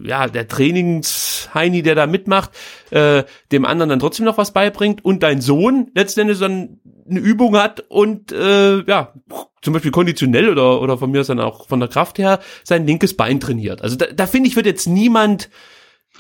ja, 0.03 0.27
der 0.29 0.49
Trainingsheini, 0.49 1.83
der 1.83 1.95
da 1.95 2.07
mitmacht, 2.07 2.51
äh, 2.91 3.25
dem 3.53 3.65
anderen 3.65 3.91
dann 3.91 4.01
trotzdem 4.01 4.27
noch 4.27 4.39
was 4.39 4.53
beibringt 4.53 5.05
und 5.05 5.23
dein 5.23 5.41
Sohn 5.41 5.91
letztendlich 5.95 6.39
dann 6.39 6.81
eine 7.09 7.21
Übung 7.21 7.57
hat 7.57 7.81
und 7.89 8.33
äh, 8.33 8.83
ja, 8.85 9.13
zum 9.63 9.73
Beispiel 9.73 9.91
konditionell 9.91 10.49
oder, 10.49 10.81
oder 10.81 10.99
von 10.99 11.11
mir 11.11 11.21
aus 11.21 11.27
dann 11.27 11.41
auch 11.41 11.69
von 11.69 11.81
der 11.81 11.89
Kraft 11.89 12.19
her 12.19 12.41
sein 12.65 12.87
linkes 12.87 13.17
Bein 13.17 13.41
trainiert. 13.41 13.83
Also 13.83 13.97
da, 13.97 14.07
da 14.07 14.27
finde 14.27 14.49
ich, 14.49 14.57
wird 14.57 14.67
jetzt 14.67 14.87
niemand 14.87 15.51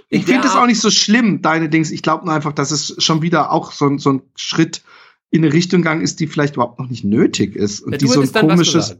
ich 0.08 0.24
finde 0.24 0.46
es 0.46 0.54
auch 0.54 0.66
nicht 0.66 0.80
so 0.80 0.90
schlimm, 0.90 1.40
deine 1.40 1.68
Dings. 1.68 1.90
Ich 1.90 2.02
glaube 2.02 2.24
nur 2.24 2.34
einfach, 2.34 2.52
dass 2.52 2.72
es 2.72 2.96
schon 2.98 3.22
wieder 3.22 3.52
auch 3.52 3.70
so, 3.72 3.96
so 3.98 4.14
ein 4.14 4.22
Schritt 4.34 4.82
in 5.30 5.44
eine 5.44 5.52
Richtung 5.52 5.82
gegangen 5.82 6.02
ist, 6.02 6.20
die 6.20 6.26
vielleicht 6.26 6.54
überhaupt 6.54 6.78
noch 6.78 6.88
nicht 6.88 7.04
nötig 7.04 7.56
ist. 7.56 7.80
Und 7.80 7.92
ja, 7.92 7.98
die 7.98 8.06
so 8.06 8.20
ein 8.20 8.32
komisches. 8.32 8.96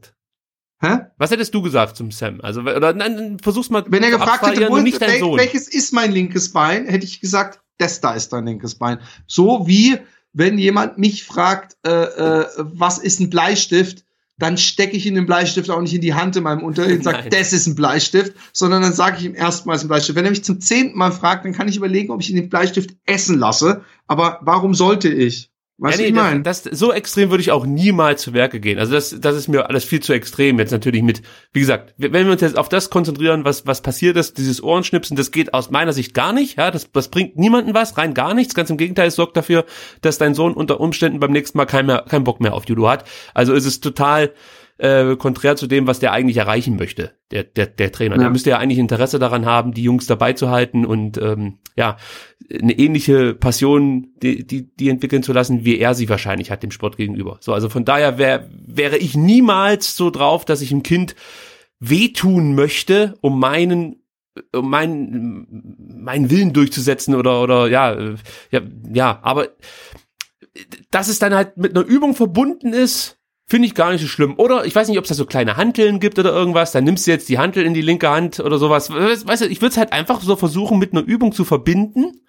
Hä? 0.80 0.98
Was 1.16 1.30
hättest 1.30 1.54
du 1.54 1.62
gesagt 1.62 1.96
zum 1.96 2.10
Sam? 2.10 2.40
Also, 2.42 2.60
oder 2.60 2.92
nein, 2.92 3.38
versuch's 3.40 3.70
mal. 3.70 3.84
Wenn 3.88 4.02
er 4.02 4.10
gefragt 4.10 4.46
hätte, 4.46 4.68
wo, 4.68 4.78
nicht 4.78 5.00
Sohn. 5.20 5.38
welches 5.38 5.68
ist 5.68 5.92
mein 5.92 6.12
linkes 6.12 6.52
Bein, 6.52 6.86
hätte 6.86 7.04
ich 7.04 7.20
gesagt, 7.20 7.60
das 7.78 8.00
da 8.00 8.12
ist 8.14 8.32
dein 8.32 8.46
linkes 8.46 8.74
Bein. 8.74 8.98
So 9.26 9.66
wie, 9.66 9.98
wenn 10.32 10.58
jemand 10.58 10.98
mich 10.98 11.24
fragt, 11.24 11.76
äh, 11.86 11.90
äh, 11.90 12.46
was 12.58 12.98
ist 12.98 13.20
ein 13.20 13.30
Bleistift, 13.30 14.04
dann 14.36 14.58
stecke 14.58 14.96
ich 14.96 15.06
ihm 15.06 15.14
den 15.14 15.26
Bleistift 15.26 15.70
auch 15.70 15.80
nicht 15.80 15.94
in 15.94 16.00
die 16.00 16.14
Hand 16.14 16.34
in 16.36 16.42
meinem 16.42 16.64
Unterricht 16.64 16.98
und 16.98 17.04
sage, 17.04 17.28
das 17.30 17.52
ist 17.52 17.66
ein 17.66 17.76
Bleistift, 17.76 18.34
sondern 18.52 18.82
dann 18.82 18.92
sage 18.92 19.18
ich 19.18 19.24
ihm 19.24 19.34
erstmals 19.34 19.82
ein 19.82 19.88
Bleistift. 19.88 20.16
Wenn 20.16 20.24
er 20.24 20.32
mich 20.32 20.44
zum 20.44 20.60
zehnten 20.60 20.98
Mal 20.98 21.12
fragt, 21.12 21.44
dann 21.44 21.52
kann 21.52 21.68
ich 21.68 21.76
überlegen, 21.76 22.10
ob 22.10 22.20
ich 22.20 22.30
ihn 22.30 22.36
den 22.36 22.48
Bleistift 22.48 22.96
essen 23.06 23.38
lasse. 23.38 23.82
Aber 24.06 24.40
warum 24.42 24.74
sollte 24.74 25.08
ich? 25.08 25.50
Weißt 25.76 25.98
ja, 25.98 26.02
nee, 26.02 26.08
ich 26.10 26.14
mein? 26.14 26.44
das, 26.44 26.62
das, 26.62 26.78
so 26.78 26.92
extrem 26.92 27.30
würde 27.30 27.40
ich 27.40 27.50
auch 27.50 27.66
niemals 27.66 28.22
zu 28.22 28.32
Werke 28.32 28.60
gehen. 28.60 28.78
Also 28.78 28.92
das, 28.92 29.16
das 29.18 29.34
ist 29.34 29.48
mir 29.48 29.68
alles 29.68 29.84
viel 29.84 29.98
zu 29.98 30.12
extrem. 30.12 30.60
Jetzt 30.60 30.70
natürlich 30.70 31.02
mit, 31.02 31.22
wie 31.52 31.60
gesagt, 31.60 31.94
wenn 31.96 32.26
wir 32.26 32.32
uns 32.32 32.42
jetzt 32.42 32.56
auf 32.56 32.68
das 32.68 32.90
konzentrieren, 32.90 33.44
was, 33.44 33.66
was 33.66 33.82
passiert 33.82 34.16
ist, 34.16 34.38
dieses 34.38 34.62
Ohrenschnipsen, 34.62 35.16
das 35.16 35.32
geht 35.32 35.52
aus 35.52 35.70
meiner 35.70 35.92
Sicht 35.92 36.14
gar 36.14 36.32
nicht. 36.32 36.58
Ja, 36.58 36.70
das, 36.70 36.92
das 36.92 37.08
bringt 37.08 37.36
niemanden 37.36 37.74
was, 37.74 37.98
rein 37.98 38.14
gar 38.14 38.34
nichts. 38.34 38.54
Ganz 38.54 38.70
im 38.70 38.76
Gegenteil, 38.76 39.08
es 39.08 39.16
sorgt 39.16 39.36
dafür, 39.36 39.64
dass 40.00 40.16
dein 40.16 40.34
Sohn 40.34 40.54
unter 40.54 40.80
Umständen 40.80 41.18
beim 41.18 41.32
nächsten 41.32 41.58
Mal 41.58 41.66
kein 41.66 41.88
keinen 41.88 42.24
Bock 42.24 42.40
mehr 42.40 42.54
auf 42.54 42.68
Judo 42.68 42.88
hat. 42.88 43.04
Also 43.34 43.52
ist 43.52 43.66
es 43.66 43.80
total, 43.80 44.32
äh, 44.78 45.16
konträr 45.16 45.56
zu 45.56 45.66
dem, 45.66 45.86
was 45.86 46.00
der 46.00 46.12
eigentlich 46.12 46.36
erreichen 46.36 46.76
möchte, 46.76 47.12
der, 47.34 47.42
der, 47.44 47.66
der 47.66 47.90
Trainer. 47.90 48.14
Ja. 48.14 48.22
Der 48.22 48.30
müsste 48.30 48.50
ja 48.50 48.58
eigentlich 48.58 48.78
Interesse 48.78 49.18
daran 49.18 49.44
haben, 49.44 49.74
die 49.74 49.82
Jungs 49.82 50.06
dabei 50.06 50.34
zu 50.34 50.50
halten 50.50 50.86
und 50.86 51.18
ähm, 51.18 51.58
ja, 51.76 51.96
eine 52.50 52.78
ähnliche 52.78 53.34
Passion, 53.34 54.12
die, 54.22 54.46
die, 54.46 54.74
die 54.76 54.88
entwickeln 54.88 55.24
zu 55.24 55.32
lassen, 55.32 55.64
wie 55.64 55.78
er 55.78 55.94
sie 55.94 56.08
wahrscheinlich 56.08 56.52
hat 56.52 56.62
dem 56.62 56.70
Sport 56.70 56.96
gegenüber. 56.96 57.38
So, 57.40 57.52
also 57.52 57.68
von 57.68 57.84
daher 57.84 58.18
wär, 58.18 58.48
wäre 58.64 58.98
ich 58.98 59.16
niemals 59.16 59.96
so 59.96 60.10
drauf, 60.10 60.44
dass 60.44 60.60
ich 60.62 60.70
ein 60.70 60.84
Kind 60.84 61.16
wehtun 61.80 62.54
möchte, 62.54 63.16
um 63.20 63.40
meinen 63.40 63.96
um 64.52 64.68
meinen 64.68 66.02
meinen 66.02 66.28
Willen 66.28 66.52
durchzusetzen 66.52 67.14
oder 67.14 67.40
oder 67.40 67.68
ja 67.68 68.16
ja 68.50 68.60
ja 68.92 69.20
aber 69.22 69.50
dass 70.90 71.06
es 71.06 71.20
dann 71.20 71.34
halt 71.34 71.56
mit 71.56 71.76
einer 71.76 71.86
Übung 71.86 72.16
verbunden 72.16 72.72
ist 72.72 73.16
Finde 73.46 73.66
ich 73.68 73.74
gar 73.74 73.92
nicht 73.92 74.00
so 74.00 74.06
schlimm. 74.06 74.34
Oder 74.38 74.64
ich 74.64 74.74
weiß 74.74 74.88
nicht, 74.88 74.98
ob 74.98 75.04
es 75.04 75.10
da 75.10 75.14
so 75.14 75.26
kleine 75.26 75.56
Hanteln 75.56 76.00
gibt 76.00 76.18
oder 76.18 76.32
irgendwas. 76.32 76.72
Dann 76.72 76.84
nimmst 76.84 77.06
du 77.06 77.10
jetzt 77.10 77.28
die 77.28 77.38
Hantel 77.38 77.64
in 77.64 77.74
die 77.74 77.82
linke 77.82 78.08
Hand 78.08 78.40
oder 78.40 78.58
sowas. 78.58 78.90
Weißt 78.90 79.42
du, 79.42 79.46
ich 79.46 79.60
würde 79.60 79.72
es 79.72 79.76
halt 79.76 79.92
einfach 79.92 80.22
so 80.22 80.34
versuchen, 80.36 80.78
mit 80.78 80.92
einer 80.92 81.02
Übung 81.02 81.32
zu 81.32 81.44
verbinden, 81.44 82.24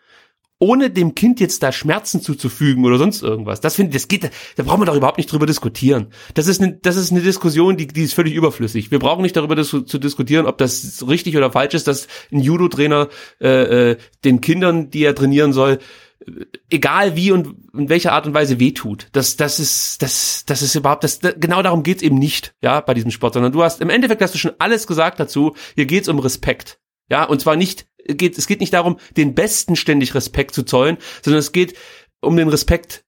ohne 0.60 0.90
dem 0.90 1.16
Kind 1.16 1.40
jetzt 1.40 1.64
da 1.64 1.72
Schmerzen 1.72 2.22
zuzufügen 2.22 2.86
oder 2.86 2.98
sonst 2.98 3.24
irgendwas. 3.24 3.62
Das 3.62 3.76
finde 3.76 3.90
ich, 3.90 4.02
das 4.02 4.08
geht, 4.10 4.30
da 4.56 4.64
brauchen 4.64 4.82
wir 4.82 4.86
doch 4.86 4.96
überhaupt 4.96 5.18
nicht 5.18 5.32
drüber 5.32 5.46
diskutieren. 5.46 6.08
Das 6.34 6.48
ist 6.48 6.62
eine, 6.62 6.74
das 6.74 6.98
ist 6.98 7.12
eine 7.12 7.22
Diskussion, 7.22 7.78
die, 7.78 7.88
die 7.88 8.04
ist 8.04 8.14
völlig 8.14 8.34
überflüssig. 8.34 8.92
Wir 8.92 9.00
brauchen 9.00 9.22
nicht 9.22 9.36
darüber 9.38 9.62
zu, 9.64 9.82
zu 9.82 9.98
diskutieren, 9.98 10.46
ob 10.46 10.58
das 10.58 11.06
richtig 11.08 11.36
oder 11.38 11.52
falsch 11.52 11.76
ist, 11.76 11.88
dass 11.88 12.08
ein 12.32 12.40
Judo-Trainer 12.40 13.10
äh, 13.42 13.92
äh, 13.92 13.98
den 14.24 14.42
Kindern, 14.42 14.90
die 14.90 15.04
er 15.04 15.16
trainieren 15.16 15.54
soll, 15.54 15.80
egal 16.70 17.16
wie 17.16 17.32
und 17.32 17.56
in 17.74 17.90
welcher 17.90 18.14
Art 18.14 18.26
und 18.26 18.34
Weise 18.34 18.60
wehtut. 18.60 19.08
Das, 19.12 19.36
das 19.38 19.60
ist, 19.60 20.02
das, 20.02 20.44
das 20.46 20.62
ist 20.62 20.76
überhaupt, 20.76 21.04
das, 21.04 21.20
genau 21.20 21.62
darum 21.62 21.84
geht's 21.84 22.02
eben 22.02 22.18
nicht, 22.18 22.56
ja, 22.62 22.82
bei 22.82 22.94
diesem 22.94 23.12
Sport, 23.12 23.34
sondern 23.34 23.52
du 23.52 23.64
hast, 23.64 23.82
im 23.82 23.90
Endeffekt 23.90 24.22
hast 24.22 24.34
du 24.34 24.40
schon 24.40 24.54
alles 24.60 24.88
gesagt 24.88 25.20
dazu. 25.20 25.56
Hier 25.76 25.86
geht's 25.86 26.10
um 26.10 26.20
Respekt. 26.20 26.80
Ja, 27.10 27.24
und 27.24 27.40
zwar 27.42 27.56
nicht, 27.56 27.88
geht, 28.08 28.38
es 28.38 28.48
geht 28.48 28.60
nicht 28.60 28.74
darum, 28.74 28.98
den 29.16 29.36
Besten 29.36 29.76
ständig 29.76 30.16
Respekt 30.16 30.56
zu 30.56 30.64
zollen, 30.64 30.98
sondern 31.22 31.40
es 31.40 31.52
geht 31.52 31.76
um 32.22 32.36
den 32.36 32.50
Respekt 32.50 33.06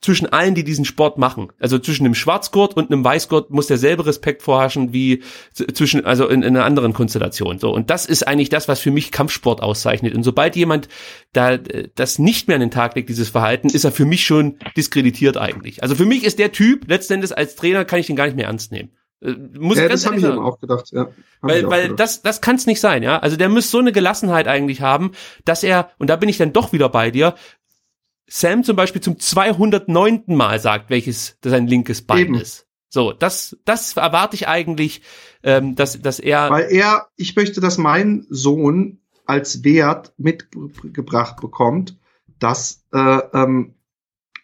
zwischen 0.00 0.32
allen, 0.32 0.54
die 0.54 0.62
diesen 0.62 0.84
Sport 0.84 1.18
machen. 1.18 1.48
Also 1.58 1.78
zwischen 1.78 2.04
dem 2.04 2.14
Schwarzgurt 2.14 2.76
und 2.76 2.90
einem 2.90 3.04
Weißgurt 3.04 3.50
muss 3.50 3.66
derselbe 3.66 4.06
Respekt 4.06 4.42
vorherrschen 4.42 4.92
wie 4.92 5.22
zwischen, 5.52 6.04
also 6.04 6.28
in, 6.28 6.42
in, 6.42 6.56
einer 6.56 6.64
anderen 6.64 6.92
Konstellation. 6.92 7.58
So. 7.58 7.72
Und 7.72 7.90
das 7.90 8.06
ist 8.06 8.26
eigentlich 8.26 8.48
das, 8.48 8.68
was 8.68 8.78
für 8.78 8.92
mich 8.92 9.10
Kampfsport 9.10 9.60
auszeichnet. 9.60 10.14
Und 10.14 10.22
sobald 10.22 10.54
jemand 10.54 10.88
da 11.32 11.58
das 11.58 12.18
nicht 12.18 12.46
mehr 12.46 12.54
an 12.56 12.60
den 12.60 12.70
Tag 12.70 12.94
legt, 12.94 13.08
dieses 13.08 13.30
Verhalten, 13.30 13.68
ist 13.68 13.84
er 13.84 13.92
für 13.92 14.04
mich 14.04 14.24
schon 14.24 14.58
diskreditiert 14.76 15.36
eigentlich. 15.36 15.82
Also 15.82 15.96
für 15.96 16.06
mich 16.06 16.24
ist 16.24 16.38
der 16.38 16.52
Typ, 16.52 16.88
letztendlich 16.88 17.36
als 17.36 17.56
Trainer 17.56 17.84
kann 17.84 17.98
ich 17.98 18.06
den 18.06 18.16
gar 18.16 18.26
nicht 18.26 18.36
mehr 18.36 18.46
ernst 18.46 18.70
nehmen. 18.70 18.90
Äh, 19.20 19.34
muss 19.58 19.78
ja, 19.78 19.88
das 19.88 20.06
habe 20.06 20.16
ich 20.16 20.22
dann 20.22 20.38
auch 20.38 20.60
gedacht, 20.60 20.90
ja. 20.92 21.08
weil, 21.40 21.68
weil 21.68 21.82
gedacht. 21.82 22.00
das, 22.00 22.22
das 22.22 22.40
kann 22.40 22.56
es 22.56 22.66
nicht 22.66 22.80
sein, 22.80 23.02
ja. 23.02 23.18
Also 23.18 23.36
der 23.36 23.48
muss 23.48 23.70
so 23.70 23.78
eine 23.78 23.92
Gelassenheit 23.92 24.46
eigentlich 24.46 24.80
haben, 24.80 25.12
dass 25.44 25.64
er, 25.64 25.90
und 25.98 26.08
da 26.08 26.16
bin 26.16 26.28
ich 26.28 26.38
dann 26.38 26.52
doch 26.52 26.72
wieder 26.72 26.88
bei 26.88 27.10
dir, 27.10 27.34
Sam 28.28 28.62
zum 28.62 28.76
Beispiel 28.76 29.00
zum 29.00 29.18
209. 29.18 30.24
Mal 30.28 30.60
sagt, 30.60 30.90
welches 30.90 31.36
sein 31.42 31.66
linkes 31.66 32.02
Bein 32.02 32.18
Eben. 32.18 32.34
ist. 32.34 32.66
So, 32.90 33.12
das, 33.12 33.56
das 33.64 33.96
erwarte 33.96 34.34
ich 34.34 34.48
eigentlich, 34.48 35.02
ähm, 35.42 35.74
dass, 35.74 36.00
dass 36.00 36.20
er. 36.20 36.50
Weil 36.50 36.68
er, 36.70 37.08
ich 37.16 37.36
möchte, 37.36 37.60
dass 37.60 37.78
mein 37.78 38.26
Sohn 38.30 39.00
als 39.26 39.62
Wert 39.62 40.14
mitgebracht 40.16 41.40
bekommt, 41.40 41.98
dass, 42.38 42.84
äh, 42.92 43.20
ähm, 43.34 43.74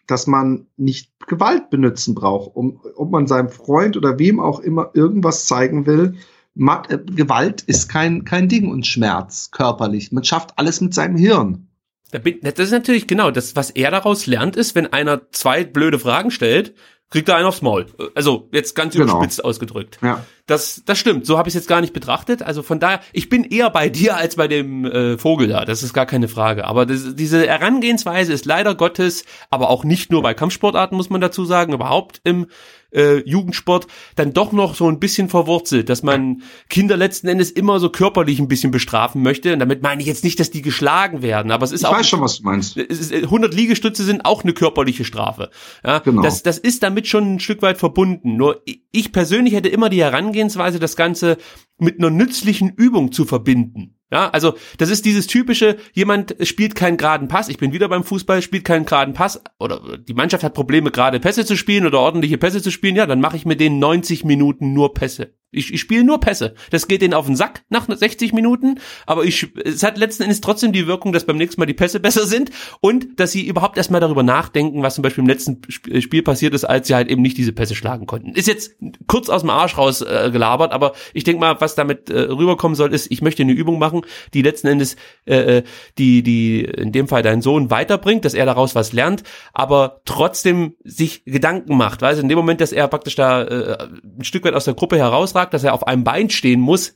dass 0.05 0.27
man 0.27 0.67
nicht 0.77 1.11
Gewalt 1.27 1.71
benutzen 1.71 2.13
braucht, 2.13 2.55
um, 2.55 2.79
ob 2.95 3.09
man 3.09 3.25
seinem 3.25 3.49
Freund 3.49 3.97
oder 3.97 4.19
wem 4.19 4.39
auch 4.39 4.59
immer 4.59 4.91
irgendwas 4.93 5.47
zeigen 5.47 5.87
will. 5.87 6.17
Äh, 6.55 6.99
Gewalt 6.99 7.63
ist 7.63 7.89
kein, 7.89 8.25
kein 8.25 8.47
Ding 8.47 8.69
und 8.69 8.85
Schmerz 8.85 9.49
körperlich. 9.49 10.11
Man 10.11 10.23
schafft 10.23 10.59
alles 10.59 10.81
mit 10.81 10.93
seinem 10.93 11.17
Hirn. 11.17 11.67
Das 12.11 12.59
ist 12.59 12.71
natürlich 12.71 13.07
genau, 13.07 13.31
das, 13.31 13.55
was 13.55 13.71
er 13.71 13.91
daraus 13.91 14.25
lernt, 14.25 14.55
ist, 14.55 14.75
wenn 14.75 14.91
einer 14.93 15.31
zwei 15.31 15.63
blöde 15.63 15.99
Fragen 15.99 16.31
stellt, 16.31 16.73
kriegt 17.09 17.29
er 17.29 17.35
einen 17.35 17.45
aufs 17.45 17.61
Maul. 17.61 17.85
Also 18.15 18.49
jetzt 18.51 18.75
ganz 18.75 18.93
genau. 18.93 19.05
überspitzt 19.05 19.43
ausgedrückt. 19.43 19.99
Ja. 20.01 20.25
Das, 20.47 20.83
das 20.85 20.97
stimmt. 20.97 21.25
So 21.25 21.37
habe 21.37 21.47
ich 21.47 21.55
es 21.55 21.61
jetzt 21.61 21.67
gar 21.67 21.81
nicht 21.81 21.93
betrachtet. 21.93 22.41
Also 22.41 22.61
von 22.61 22.79
daher, 22.79 22.99
ich 23.13 23.29
bin 23.29 23.43
eher 23.43 23.69
bei 23.69 23.89
dir 23.89 24.17
als 24.17 24.35
bei 24.35 24.47
dem 24.47 24.85
äh, 24.85 25.17
Vogel 25.17 25.47
da. 25.47 25.65
Das 25.65 25.81
ist 25.81 25.93
gar 25.93 26.05
keine 26.05 26.27
Frage. 26.27 26.65
Aber 26.65 26.85
das, 26.85 27.15
diese 27.15 27.47
Herangehensweise 27.47 28.33
ist 28.33 28.45
leider 28.45 28.75
Gottes, 28.75 29.23
aber 29.49 29.69
auch 29.69 29.83
nicht 29.83 30.11
nur 30.11 30.23
bei 30.23 30.33
Kampfsportarten 30.33 30.97
muss 30.97 31.09
man 31.09 31.21
dazu 31.21 31.45
sagen, 31.45 31.73
überhaupt 31.73 32.21
im 32.23 32.47
äh, 32.95 33.17
Jugendsport 33.27 33.87
dann 34.15 34.33
doch 34.33 34.51
noch 34.51 34.75
so 34.75 34.87
ein 34.87 34.99
bisschen 34.99 35.29
verwurzelt, 35.29 35.89
dass 35.89 36.03
man 36.03 36.41
Kinder 36.69 36.97
letzten 36.97 37.27
Endes 37.27 37.51
immer 37.51 37.79
so 37.79 37.89
körperlich 37.89 38.39
ein 38.39 38.47
bisschen 38.47 38.71
bestrafen 38.71 39.21
möchte. 39.21 39.53
Und 39.53 39.59
damit 39.59 39.83
meine 39.83 40.01
ich 40.01 40.07
jetzt 40.07 40.23
nicht, 40.23 40.39
dass 40.39 40.49
die 40.49 40.61
geschlagen 40.61 41.21
werden, 41.21 41.51
aber 41.51 41.65
es 41.65 41.71
ist 41.71 41.81
ich 41.81 41.87
auch. 41.87 41.91
Ich 41.93 41.99
weiß 41.99 42.07
schon, 42.07 42.21
was 42.21 42.37
du 42.37 42.43
meinst. 42.43 42.77
Ist, 42.77 43.13
100 43.13 43.53
Liegestütze 43.53 44.03
sind 44.03 44.25
auch 44.25 44.43
eine 44.43 44.53
körperliche 44.53 45.05
Strafe. 45.05 45.49
Ja, 45.85 45.99
genau. 45.99 46.21
das, 46.21 46.43
das 46.43 46.57
ist 46.57 46.83
damit 46.83 47.07
schon 47.07 47.35
ein 47.35 47.39
Stück 47.39 47.61
weit 47.61 47.77
verbunden. 47.77 48.35
Nur 48.37 48.61
ich 48.91 49.11
persönlich 49.11 49.53
hätte 49.53 49.69
immer 49.69 49.89
die 49.89 50.01
Herangehensweise, 50.01 50.79
das 50.79 50.95
Ganze 50.95 51.37
mit 51.77 51.99
einer 51.99 52.09
nützlichen 52.09 52.69
Übung 52.69 53.11
zu 53.11 53.25
verbinden. 53.25 53.94
Ja, 54.11 54.29
also 54.29 54.53
das 54.77 54.89
ist 54.89 55.05
dieses 55.05 55.25
typische, 55.25 55.77
jemand 55.93 56.35
spielt 56.41 56.75
keinen 56.75 56.97
geraden 56.97 57.27
Pass, 57.27 57.49
ich 57.49 57.57
bin 57.57 57.73
wieder 57.73 57.89
beim 57.89 58.03
Fußball, 58.03 58.41
spielt 58.43 58.63
keinen 58.63 58.85
geraden 58.85 59.15
Pass 59.15 59.41
oder 59.59 59.97
die 59.97 60.13
Mannschaft 60.13 60.43
hat 60.43 60.53
Probleme, 60.53 60.91
gerade 60.91 61.19
Pässe 61.19 61.43
zu 61.43 61.57
spielen 61.57 61.87
oder 61.87 61.99
ordentliche 61.99 62.37
Pässe 62.37 62.61
zu 62.61 62.69
spielen, 62.69 62.95
ja, 62.95 63.07
dann 63.07 63.19
mache 63.19 63.35
ich 63.35 63.45
mit 63.45 63.59
denen 63.59 63.79
90 63.79 64.23
Minuten 64.23 64.73
nur 64.73 64.93
Pässe. 64.93 65.33
Ich, 65.55 65.73
ich 65.73 65.81
spiele 65.81 66.03
nur 66.03 66.19
Pässe. 66.19 66.55
Das 66.71 66.87
geht 66.87 67.01
denen 67.01 67.13
auf 67.13 67.25
den 67.25 67.35
Sack 67.35 67.63
nach 67.69 67.87
60 67.87 68.33
Minuten, 68.33 68.79
aber 69.05 69.23
ich, 69.23 69.47
es 69.63 69.83
hat 69.83 69.97
letzten 69.97 70.23
Endes 70.23 70.41
trotzdem 70.41 70.71
die 70.71 70.87
Wirkung, 70.87 71.13
dass 71.13 71.25
beim 71.25 71.37
nächsten 71.37 71.61
Mal 71.61 71.65
die 71.65 71.73
Pässe 71.73 71.99
besser 72.05 72.25
sind 72.25 72.51
und 72.81 73.19
dass 73.19 73.31
sie 73.31 73.47
überhaupt 73.47 73.77
erstmal 73.77 74.01
darüber 74.01 74.23
nachdenken, 74.23 74.83
was 74.83 74.95
zum 74.95 75.01
Beispiel 75.01 75.23
im 75.23 75.29
letzten 75.29 75.61
äh, 75.89 76.01
Spiel 76.01 76.23
passiert 76.23 76.53
ist, 76.53 76.65
als 76.65 76.87
sie 76.87 76.95
halt 76.95 77.09
eben 77.09 77.21
nicht 77.21 77.37
diese 77.37 77.53
Pässe 77.53 77.75
schlagen 77.75 78.05
konnten. 78.05 78.33
Ist 78.33 78.47
jetzt 78.47 78.75
kurz 79.07 79.29
aus 79.29 79.41
dem 79.41 79.49
Arsch 79.49 79.77
raus 79.77 80.01
äh, 80.01 80.29
gelabert, 80.31 80.71
aber 80.71 80.93
ich 81.13 81.23
denke 81.23 81.39
mal, 81.39 81.59
was 81.61 81.75
damit 81.75 82.09
äh, 82.09 82.19
rüberkommen 82.19 82.75
soll, 82.75 82.93
ist, 82.93 83.11
ich 83.11 83.21
möchte 83.21 83.43
eine 83.43 83.53
Übung 83.53 83.79
machen, 83.79 84.01
die 84.33 84.41
letzten 84.41 84.67
Endes 84.67 84.95
äh, 85.25 85.57
äh 85.57 85.63
die, 85.97 86.23
die 86.23 86.61
in 86.61 86.91
dem 86.91 87.07
Fall 87.07 87.21
deinen 87.21 87.41
Sohn 87.41 87.69
weiterbringt, 87.69 88.25
dass 88.25 88.33
er 88.33 88.45
daraus 88.45 88.75
was 88.75 88.91
lernt, 88.93 89.23
aber 89.53 90.01
trotzdem 90.05 90.75
sich 90.83 91.23
Gedanken 91.25 91.77
macht. 91.77 92.01
Weißt 92.01 92.19
in 92.21 92.29
dem 92.29 92.37
Moment, 92.37 92.61
dass 92.61 92.71
er 92.71 92.87
praktisch 92.87 93.15
da 93.15 93.43
äh, 93.43 93.87
ein 94.17 94.23
Stück 94.23 94.43
weit 94.43 94.53
aus 94.53 94.65
der 94.65 94.73
Gruppe 94.73 94.97
herausragt, 94.97 95.44
dass 95.53 95.63
er 95.63 95.73
auf 95.73 95.87
einem 95.87 96.03
Bein 96.03 96.29
stehen 96.29 96.59
muss, 96.59 96.95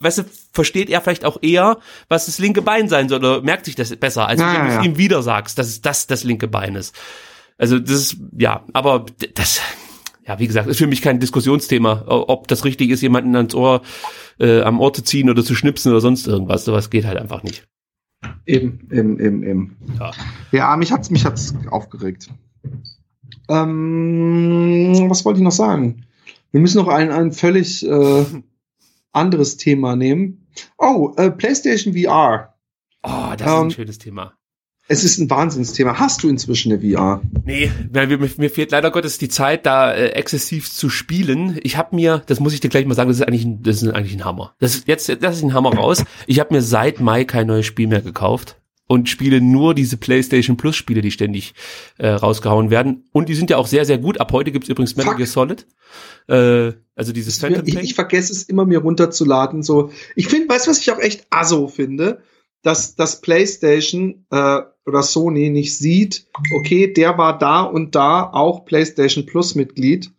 weißt 0.00 0.18
du, 0.18 0.24
versteht 0.52 0.90
er 0.90 1.00
vielleicht 1.00 1.24
auch 1.24 1.38
eher, 1.42 1.78
was 2.08 2.26
das 2.26 2.38
linke 2.38 2.62
Bein 2.62 2.88
sein 2.88 3.08
soll, 3.08 3.18
oder 3.18 3.42
merkt 3.42 3.64
sich 3.64 3.74
das 3.74 3.94
besser, 3.96 4.28
als 4.28 4.40
ja, 4.40 4.54
wenn 4.54 4.66
du 4.66 4.78
es 4.78 4.84
ihm 4.84 4.98
wieder 4.98 5.22
sagst, 5.22 5.58
dass 5.58 5.68
es 5.68 5.80
das 5.82 6.06
das 6.06 6.24
linke 6.24 6.48
Bein 6.48 6.74
ist. 6.74 6.94
Also 7.56 7.78
das 7.78 7.90
ist, 7.90 8.16
ja, 8.38 8.64
aber 8.72 9.06
das, 9.34 9.60
ja, 10.26 10.38
wie 10.38 10.46
gesagt, 10.46 10.68
ist 10.68 10.78
für 10.78 10.86
mich 10.86 11.02
kein 11.02 11.18
Diskussionsthema, 11.18 12.04
ob 12.06 12.46
das 12.46 12.64
richtig 12.64 12.90
ist, 12.90 13.02
jemanden 13.02 13.34
ans 13.34 13.54
Ohr, 13.54 13.82
äh, 14.38 14.62
am 14.62 14.80
Ohr 14.80 14.92
zu 14.92 15.02
ziehen 15.02 15.28
oder 15.28 15.42
zu 15.42 15.56
schnipsen 15.56 15.90
oder 15.90 16.00
sonst 16.00 16.28
irgendwas. 16.28 16.64
Sowas 16.64 16.90
geht 16.90 17.04
halt 17.04 17.18
einfach 17.18 17.42
nicht. 17.42 17.66
Eben, 18.46 18.88
eben, 18.92 19.18
eben, 19.20 19.42
eben. 19.42 19.76
Ja, 19.98 20.10
ja 20.52 20.76
mich 20.76 20.92
hat's, 20.92 21.10
mich 21.10 21.24
hat's 21.24 21.54
aufgeregt. 21.70 22.28
Ähm, 23.48 25.06
was 25.08 25.24
wollte 25.24 25.38
ich 25.38 25.44
noch 25.44 25.52
sagen? 25.52 26.04
Wir 26.50 26.60
müssen 26.60 26.78
noch 26.78 26.88
ein, 26.88 27.10
ein 27.10 27.32
völlig 27.32 27.86
äh, 27.86 28.24
anderes 29.12 29.56
Thema 29.56 29.96
nehmen. 29.96 30.46
Oh, 30.76 31.12
äh, 31.16 31.30
PlayStation 31.30 31.94
VR. 31.94 32.54
Oh, 33.02 33.34
das 33.36 33.40
ähm, 33.40 33.46
ist 33.46 33.48
ein 33.48 33.62
ähm, 33.64 33.70
schönes 33.70 33.98
Thema. 33.98 34.34
Es 34.90 35.04
ist 35.04 35.18
ein 35.18 35.28
Wahnsinnsthema. 35.28 35.98
Hast 35.98 36.22
du 36.22 36.30
inzwischen 36.30 36.72
eine 36.72 36.80
VR? 36.80 37.20
Nee, 37.44 37.70
mir, 37.92 38.30
mir 38.38 38.50
fehlt 38.50 38.70
leider 38.70 38.90
Gottes 38.90 39.18
die 39.18 39.28
Zeit, 39.28 39.66
da 39.66 39.92
äh, 39.92 40.08
exzessiv 40.12 40.72
zu 40.72 40.88
spielen. 40.88 41.60
Ich 41.62 41.76
habe 41.76 41.94
mir, 41.94 42.22
das 42.24 42.40
muss 42.40 42.54
ich 42.54 42.60
dir 42.60 42.70
gleich 42.70 42.86
mal 42.86 42.94
sagen, 42.94 43.10
das 43.10 43.18
ist 43.18 43.26
eigentlich 43.28 43.44
ein, 43.44 43.62
das 43.62 43.82
ist 43.82 43.90
eigentlich 43.90 44.14
ein 44.14 44.24
Hammer. 44.24 44.54
Das 44.60 44.74
ist 44.74 44.88
jetzt, 44.88 45.08
das 45.22 45.36
ist 45.36 45.42
ein 45.42 45.52
Hammer 45.52 45.74
raus. 45.74 46.04
Ich 46.26 46.40
habe 46.40 46.54
mir 46.54 46.62
seit 46.62 47.00
Mai 47.00 47.24
kein 47.24 47.46
neues 47.46 47.66
Spiel 47.66 47.86
mehr 47.86 48.00
gekauft 48.00 48.56
und 48.88 49.08
spiele 49.08 49.40
nur 49.40 49.74
diese 49.74 49.96
PlayStation 49.96 50.56
Plus 50.56 50.74
Spiele, 50.74 51.02
die 51.02 51.12
ständig 51.12 51.54
äh, 51.98 52.08
rausgehauen 52.08 52.70
werden. 52.70 53.04
Und 53.12 53.28
die 53.28 53.34
sind 53.34 53.50
ja 53.50 53.58
auch 53.58 53.66
sehr, 53.68 53.84
sehr 53.84 53.98
gut. 53.98 54.18
Ab 54.18 54.32
heute 54.32 54.50
gibt's 54.50 54.68
übrigens 54.68 54.96
Metal 54.96 55.14
Gear 55.14 55.28
Solid. 55.28 55.66
Äh, 56.26 56.72
also 56.96 57.12
dieses 57.12 57.38
Phantom 57.38 57.62
ich, 57.66 57.76
ich 57.76 57.94
vergesse 57.94 58.32
es 58.32 58.42
immer, 58.44 58.64
mir 58.64 58.78
runterzuladen. 58.78 59.62
So, 59.62 59.92
ich 60.16 60.26
finde, 60.26 60.48
weißt 60.48 60.66
du, 60.66 60.70
was 60.70 60.80
ich 60.80 60.90
auch 60.90 60.98
echt 60.98 61.26
aso 61.30 61.68
finde? 61.68 62.22
Dass 62.62 62.96
das 62.96 63.20
PlayStation 63.20 64.24
äh, 64.30 64.60
oder 64.84 65.02
Sony 65.02 65.50
nicht 65.50 65.76
sieht, 65.76 66.26
okay, 66.56 66.92
der 66.92 67.16
war 67.18 67.38
da 67.38 67.62
und 67.62 67.94
da 67.94 68.22
auch 68.24 68.64
PlayStation 68.64 69.26
Plus 69.26 69.54
Mitglied. 69.54 70.10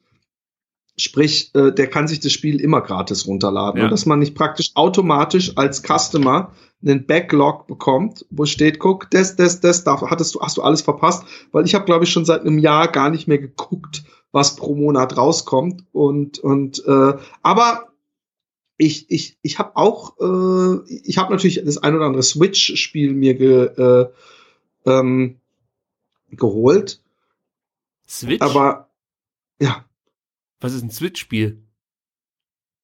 Sprich, 0.96 1.52
äh, 1.56 1.72
der 1.72 1.88
kann 1.88 2.08
sich 2.08 2.20
das 2.20 2.32
Spiel 2.32 2.62
immer 2.62 2.82
gratis 2.82 3.26
runterladen. 3.26 3.80
Ja. 3.80 3.86
Und 3.86 3.92
dass 3.92 4.06
man 4.06 4.20
nicht 4.20 4.36
praktisch 4.36 4.72
automatisch 4.76 5.58
als 5.58 5.82
Customer 5.82 6.54
einen 6.82 7.06
Backlog 7.06 7.68
bekommt, 7.68 8.26
wo 8.30 8.46
steht, 8.46 8.80
guck, 8.80 9.10
das, 9.12 9.36
das, 9.36 9.60
das, 9.60 9.84
da 9.84 10.00
hattest 10.02 10.36
du, 10.36 10.42
hast 10.42 10.58
du 10.58 10.62
alles 10.62 10.82
verpasst, 10.82 11.24
weil 11.52 11.66
ich 11.66 11.76
habe, 11.76 11.86
glaube 11.86 12.06
ich, 12.06 12.12
schon 12.12 12.26
seit 12.26 12.42
einem 12.42 12.58
Jahr 12.58 12.88
gar 12.88 13.10
nicht 13.10 13.28
mehr 13.28 13.40
geguckt, 13.40 14.04
was 14.32 14.56
pro 14.56 14.76
Monat 14.76 15.18
rauskommt. 15.18 15.84
Und, 15.92 16.40
und 16.40 16.84
äh, 16.86 17.14
aber 17.42 17.90
ich, 18.78 19.12
ich, 19.12 19.38
ich 19.42 19.60
habe 19.60 19.76
auch, 19.76 20.18
äh, 20.20 20.94
ich 21.04 21.18
habe 21.18 21.32
natürlich 21.32 21.62
das 21.64 21.78
ein 21.78 21.96
oder 21.96 22.06
andere 22.06 22.24
Switch-Spiel 22.24 23.14
mir 23.14 23.34
ge, 23.36 23.66
äh, 23.66 24.10
ähm, 24.86 25.40
geholt. 26.32 27.02
Switch? 28.08 28.42
Aber 28.42 28.90
ja. 29.62 29.86
Was 30.62 30.74
ist 30.74 30.84
ein 30.84 30.92
Switch-Spiel? 30.92 31.62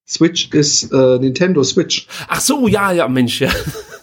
Switch 0.07 0.51
ist 0.51 0.91
äh, 0.91 1.19
Nintendo 1.19 1.63
Switch. 1.63 2.07
Ach 2.27 2.39
so, 2.39 2.67
ja, 2.67 2.91
ja, 2.91 3.07
Mensch, 3.07 3.41
ja. 3.41 3.51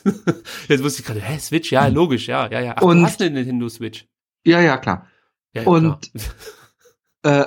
Jetzt 0.69 0.83
wusste 0.83 1.01
ich 1.01 1.07
gerade, 1.07 1.21
hä, 1.21 1.39
Switch, 1.39 1.71
ja, 1.71 1.87
logisch, 1.87 2.27
ja, 2.27 2.49
ja, 2.51 2.61
ja. 2.61 2.75
Ach, 2.77 2.83
und, 2.83 2.99
du 2.99 3.03
hast 3.05 3.21
eine 3.21 3.31
Nintendo 3.31 3.69
Switch. 3.69 4.07
Ja, 4.45 4.61
ja, 4.61 4.79
klar. 4.79 5.07
Ja, 5.55 5.63
und 5.65 6.11
klar. 7.23 7.43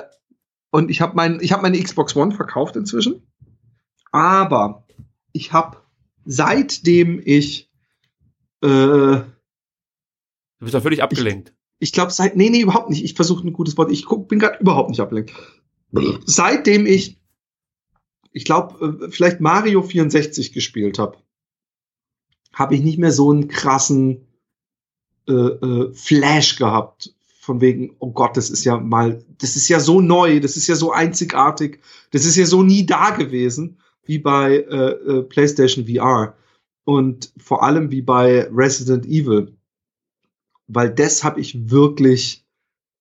und 0.70 0.90
ich 0.90 1.00
habe 1.00 1.14
mein, 1.16 1.40
ich 1.40 1.52
habe 1.52 1.62
meine 1.62 1.80
Xbox 1.82 2.16
One 2.16 2.34
verkauft 2.34 2.76
inzwischen, 2.76 3.26
aber 4.10 4.86
ich 5.32 5.52
habe 5.52 5.78
seitdem 6.24 7.20
ich 7.24 7.70
äh, 8.62 8.66
du 8.66 9.24
bist 10.60 10.74
doch 10.74 10.82
völlig 10.82 11.02
abgelenkt. 11.02 11.54
Ich, 11.78 11.88
ich 11.88 11.92
glaube 11.92 12.12
seit 12.12 12.36
nee 12.36 12.50
nee 12.50 12.60
überhaupt 12.60 12.90
nicht. 12.90 13.04
Ich 13.04 13.14
versuche 13.14 13.46
ein 13.46 13.52
gutes 13.52 13.76
Wort. 13.76 13.90
Ich 13.90 14.04
guck, 14.06 14.28
bin 14.28 14.38
gerade 14.38 14.58
überhaupt 14.58 14.90
nicht 14.90 15.00
abgelenkt. 15.00 15.32
Seitdem 16.24 16.86
ich 16.86 17.18
ich 18.36 18.44
glaube, 18.44 18.98
äh, 19.06 19.10
vielleicht 19.10 19.40
Mario 19.40 19.82
64 19.82 20.52
gespielt 20.52 20.98
habe, 20.98 21.16
habe 22.52 22.74
ich 22.74 22.82
nicht 22.82 22.98
mehr 22.98 23.10
so 23.10 23.30
einen 23.30 23.48
krassen 23.48 24.26
äh, 25.26 25.32
äh, 25.32 25.94
Flash 25.94 26.56
gehabt. 26.56 27.14
Von 27.40 27.62
wegen, 27.62 27.96
oh 27.98 28.10
Gott, 28.10 28.36
das 28.36 28.50
ist 28.50 28.64
ja 28.64 28.76
mal, 28.76 29.24
das 29.38 29.56
ist 29.56 29.68
ja 29.68 29.80
so 29.80 30.02
neu, 30.02 30.40
das 30.40 30.56
ist 30.58 30.66
ja 30.66 30.74
so 30.74 30.92
einzigartig, 30.92 31.80
das 32.10 32.26
ist 32.26 32.36
ja 32.36 32.44
so 32.44 32.62
nie 32.62 32.84
da 32.84 33.10
gewesen, 33.10 33.78
wie 34.04 34.18
bei 34.18 34.56
äh, 34.56 34.90
äh, 34.90 35.22
PlayStation 35.22 35.86
VR. 35.86 36.36
Und 36.84 37.32
vor 37.38 37.62
allem 37.62 37.90
wie 37.90 38.02
bei 38.02 38.48
Resident 38.52 39.06
Evil. 39.06 39.56
Weil 40.66 40.90
das 40.90 41.24
habe 41.24 41.40
ich 41.40 41.70
wirklich 41.70 42.44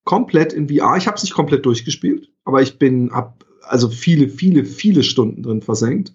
komplett 0.06 0.54
in 0.54 0.70
VR. 0.70 0.96
Ich 0.96 1.08
habe 1.08 1.18
es 1.18 1.24
nicht 1.24 1.34
komplett 1.34 1.66
durchgespielt, 1.66 2.32
aber 2.46 2.62
ich 2.62 2.80
bin, 2.80 3.12
hab 3.12 3.45
also 3.68 3.90
viele, 3.90 4.30
viele, 4.30 4.66
viele 4.66 5.04
Stunden 5.04 5.44
drin 5.44 5.62
versenkt. 5.62 6.14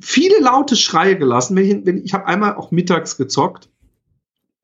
Viele 0.00 0.40
laute 0.40 0.76
Schreie 0.76 1.16
gelassen. 1.16 1.56
Wenn 1.56 1.64
ich, 1.64 1.86
wenn, 1.86 2.04
ich 2.04 2.14
habe 2.14 2.26
einmal 2.26 2.56
auch 2.56 2.70
mittags 2.70 3.16
gezockt, 3.16 3.68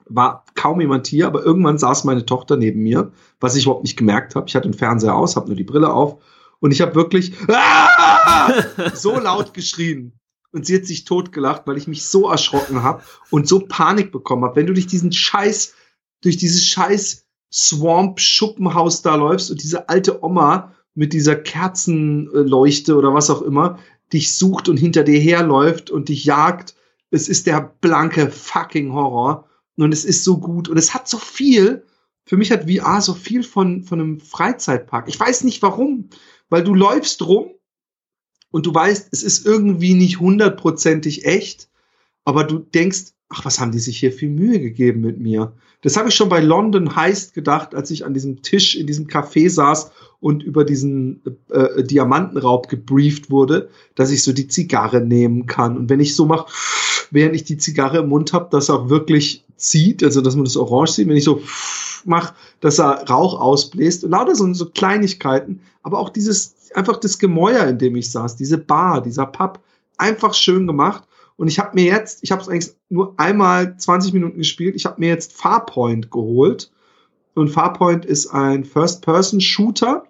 war 0.07 0.45
kaum 0.55 0.81
jemand 0.81 1.07
hier, 1.07 1.27
aber 1.27 1.45
irgendwann 1.45 1.79
saß 1.79 2.05
meine 2.05 2.25
Tochter 2.25 2.57
neben 2.57 2.83
mir, 2.83 3.13
was 3.41 3.55
ich 3.55 3.65
überhaupt 3.65 3.85
nicht 3.85 3.99
gemerkt 3.99 4.35
habe. 4.35 4.49
Ich 4.49 4.57
hatte 4.57 4.69
den 4.69 4.79
Fernseher 4.79 5.15
aus, 5.15 5.37
habe 5.37 5.49
nur 5.49 5.57
die 5.57 5.65
Brille 5.65 5.93
auf 5.93 6.23
und 6.61 6.73
ich 6.73 6.81
habe 6.81 6.95
wirklich 6.95 7.35
so 8.95 9.19
laut 9.19 9.55
geschrien. 9.55 10.13
Und 10.51 10.65
sie 10.65 10.77
hat 10.77 10.87
sich 10.87 11.05
totgelacht, 11.05 11.67
weil 11.67 11.77
ich 11.77 11.89
mich 11.89 12.07
so 12.07 12.31
erschrocken 12.31 12.83
habe 12.83 13.03
und 13.31 13.47
so 13.47 13.61
Panik 13.61 14.11
bekommen 14.13 14.45
habe. 14.45 14.57
Wenn 14.57 14.67
du 14.67 14.73
durch 14.73 14.87
diesen 14.87 15.13
Scheiß, 15.13 15.75
durch 16.23 16.39
dieses 16.39 16.67
Scheiß 16.67 17.27
Swamp-Schuppenhaus 17.53 19.03
da 19.03 19.15
läufst 19.15 19.51
und 19.51 19.63
diese 19.63 19.89
alte 19.89 20.23
Oma 20.25 20.75
mit 20.99 21.13
dieser 21.13 21.37
Kerzenleuchte 21.37 22.97
oder 22.97 23.15
was 23.15 23.31
auch 23.31 23.43
immer 23.43 23.79
dich 24.13 24.35
sucht 24.35 24.69
und 24.69 24.79
hinter 24.79 25.05
dir 25.05 25.21
herläuft 25.21 25.91
und 25.91 26.09
dich 26.09 26.25
jagt. 26.25 26.75
Es 27.11 27.29
ist 27.29 27.47
der 27.47 27.61
blanke 27.81 28.31
fucking 28.31 28.93
Horror. 28.93 29.49
Und 29.77 29.95
es 29.95 30.05
ist 30.05 30.25
so 30.25 30.39
gut. 30.39 30.69
Und 30.69 30.77
es 30.77 30.95
hat 30.95 31.09
so 31.09 31.19
viel. 31.19 31.87
Für 32.25 32.37
mich 32.37 32.51
hat 32.51 32.69
VR 32.69 33.01
so 33.01 33.15
viel 33.15 33.45
von, 33.45 33.85
von 33.85 34.01
einem 34.01 34.19
Freizeitpark. 34.19 35.09
Ich 35.09 35.21
weiß 35.21 35.45
nicht 35.45 35.63
warum. 35.63 36.11
Weil 36.49 36.65
du 36.65 36.75
läufst 36.75 37.25
rum 37.25 37.51
und 38.51 38.67
du 38.67 38.75
weißt, 38.75 39.11
es 39.13 39.23
ist 39.23 39.47
irgendwie 39.47 39.95
nicht 39.95 40.19
hundertprozentig 40.19 41.27
echt. 41.27 41.69
Aber 42.25 42.43
du 42.43 42.59
denkst, 42.59 43.13
ach, 43.29 43.45
was 43.45 43.61
haben 43.61 43.73
die 43.73 43.79
sich 43.79 43.99
hier 43.99 44.13
viel 44.13 44.31
Mühe 44.31 44.61
gegeben 44.61 45.01
mit 45.01 45.19
mir? 45.19 45.53
Das 45.83 45.97
habe 45.97 46.09
ich 46.09 46.15
schon 46.15 46.29
bei 46.29 46.41
London 46.41 46.97
Heist 46.97 47.35
gedacht, 47.35 47.75
als 47.75 47.91
ich 47.91 48.05
an 48.05 48.15
diesem 48.15 48.43
Tisch 48.43 48.75
in 48.75 48.87
diesem 48.87 49.07
Café 49.07 49.49
saß 49.49 49.93
und 50.21 50.43
über 50.43 50.65
diesen 50.65 51.23
äh, 51.51 51.59
äh, 51.59 51.85
Diamantenraub 51.85 52.69
gebrieft 52.69 53.31
wurde, 53.31 53.69
dass 53.95 54.11
ich 54.11 54.25
so 54.25 54.33
die 54.33 54.49
Zigarre 54.49 55.01
nehmen 55.01 55.47
kann. 55.47 55.77
Und 55.77 55.89
wenn 55.89 56.01
ich 56.01 56.17
so 56.17 56.27
mache, 56.27 56.51
während 57.11 57.37
ich 57.37 57.45
die 57.45 57.59
Zigarre 57.59 57.99
im 57.99 58.09
Mund 58.09 58.33
habe, 58.33 58.49
dass 58.51 58.69
er 58.69 58.91
wirklich 58.91 59.45
zieht, 59.57 60.03
also 60.03 60.21
dass 60.21 60.35
man 60.35 60.45
das 60.45 60.57
Orange 60.57 60.93
sieht, 60.93 61.09
wenn 61.09 61.17
ich 61.17 61.25
so 61.25 61.43
mache, 62.05 62.35
dass 62.61 62.81
er 62.81 63.09
Rauch 63.09 63.41
ausbläst 63.41 64.03
und 64.05 64.11
lauter 64.11 64.35
so, 64.35 64.53
so 64.55 64.67
Kleinigkeiten, 64.71 65.61
aber 65.83 65.99
auch 66.01 66.09
dieses, 66.09 66.55
einfach 66.75 66.97
das 66.97 67.19
Gemäuer, 67.19 67.67
in 67.67 67.79
dem 67.79 67.95
ich 67.95 68.11
saß, 68.11 68.37
diese 68.37 68.59
Bar, 68.59 69.03
dieser 69.03 69.27
Pub, 69.27 69.61
einfach 69.97 70.35
schön 70.35 70.67
gemacht. 70.67 71.05
Und 71.39 71.47
ich 71.47 71.61
habe 71.61 71.71
mir 71.75 71.85
jetzt, 71.85 72.19
ich 72.23 72.33
habe 72.33 72.43
es 72.43 72.49
eigentlich 72.49 72.75
nur 72.91 73.15
einmal 73.17 73.77
20 73.79 74.13
Minuten 74.13 74.39
gespielt, 74.39 74.75
ich 74.75 74.85
habe 74.87 75.01
mir 75.01 75.09
jetzt 75.09 75.33
Farpoint 75.33 76.11
geholt. 76.11 76.73
Und 77.35 77.49
Farpoint 77.49 78.05
ist 78.05 78.27
ein 78.27 78.65
First-Person-Shooter 78.65 80.03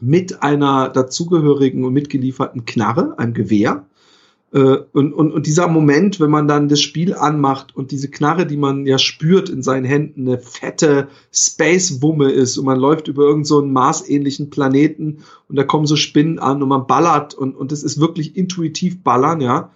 mit 0.00 0.40
einer 0.44 0.90
dazugehörigen 0.90 1.84
und 1.84 1.92
mitgelieferten 1.92 2.64
Knarre, 2.64 3.18
einem 3.18 3.34
Gewehr. 3.34 3.84
Äh, 4.52 4.76
und, 4.92 5.12
und, 5.12 5.32
und 5.32 5.46
dieser 5.48 5.66
Moment, 5.66 6.20
wenn 6.20 6.30
man 6.30 6.46
dann 6.46 6.68
das 6.68 6.82
Spiel 6.82 7.14
anmacht 7.14 7.74
und 7.74 7.90
diese 7.90 8.08
Knarre, 8.08 8.46
die 8.46 8.56
man 8.56 8.86
ja 8.86 8.98
spürt 8.98 9.48
in 9.48 9.64
seinen 9.64 9.86
Händen, 9.86 10.28
eine 10.28 10.38
fette 10.38 11.08
Space-Wumme 11.32 12.30
ist 12.30 12.56
und 12.58 12.64
man 12.64 12.78
läuft 12.78 13.08
über 13.08 13.22
irgendeinen 13.22 13.44
so 13.44 13.66
Mars-ähnlichen 13.66 14.50
Planeten 14.50 15.24
und 15.48 15.56
da 15.56 15.64
kommen 15.64 15.86
so 15.86 15.96
Spinnen 15.96 16.38
an 16.38 16.62
und 16.62 16.68
man 16.68 16.86
ballert 16.86 17.34
und, 17.34 17.56
und 17.56 17.72
es 17.72 17.82
ist 17.82 17.98
wirklich 17.98 18.36
intuitiv 18.36 19.02
ballern, 19.02 19.40
ja. 19.40 19.72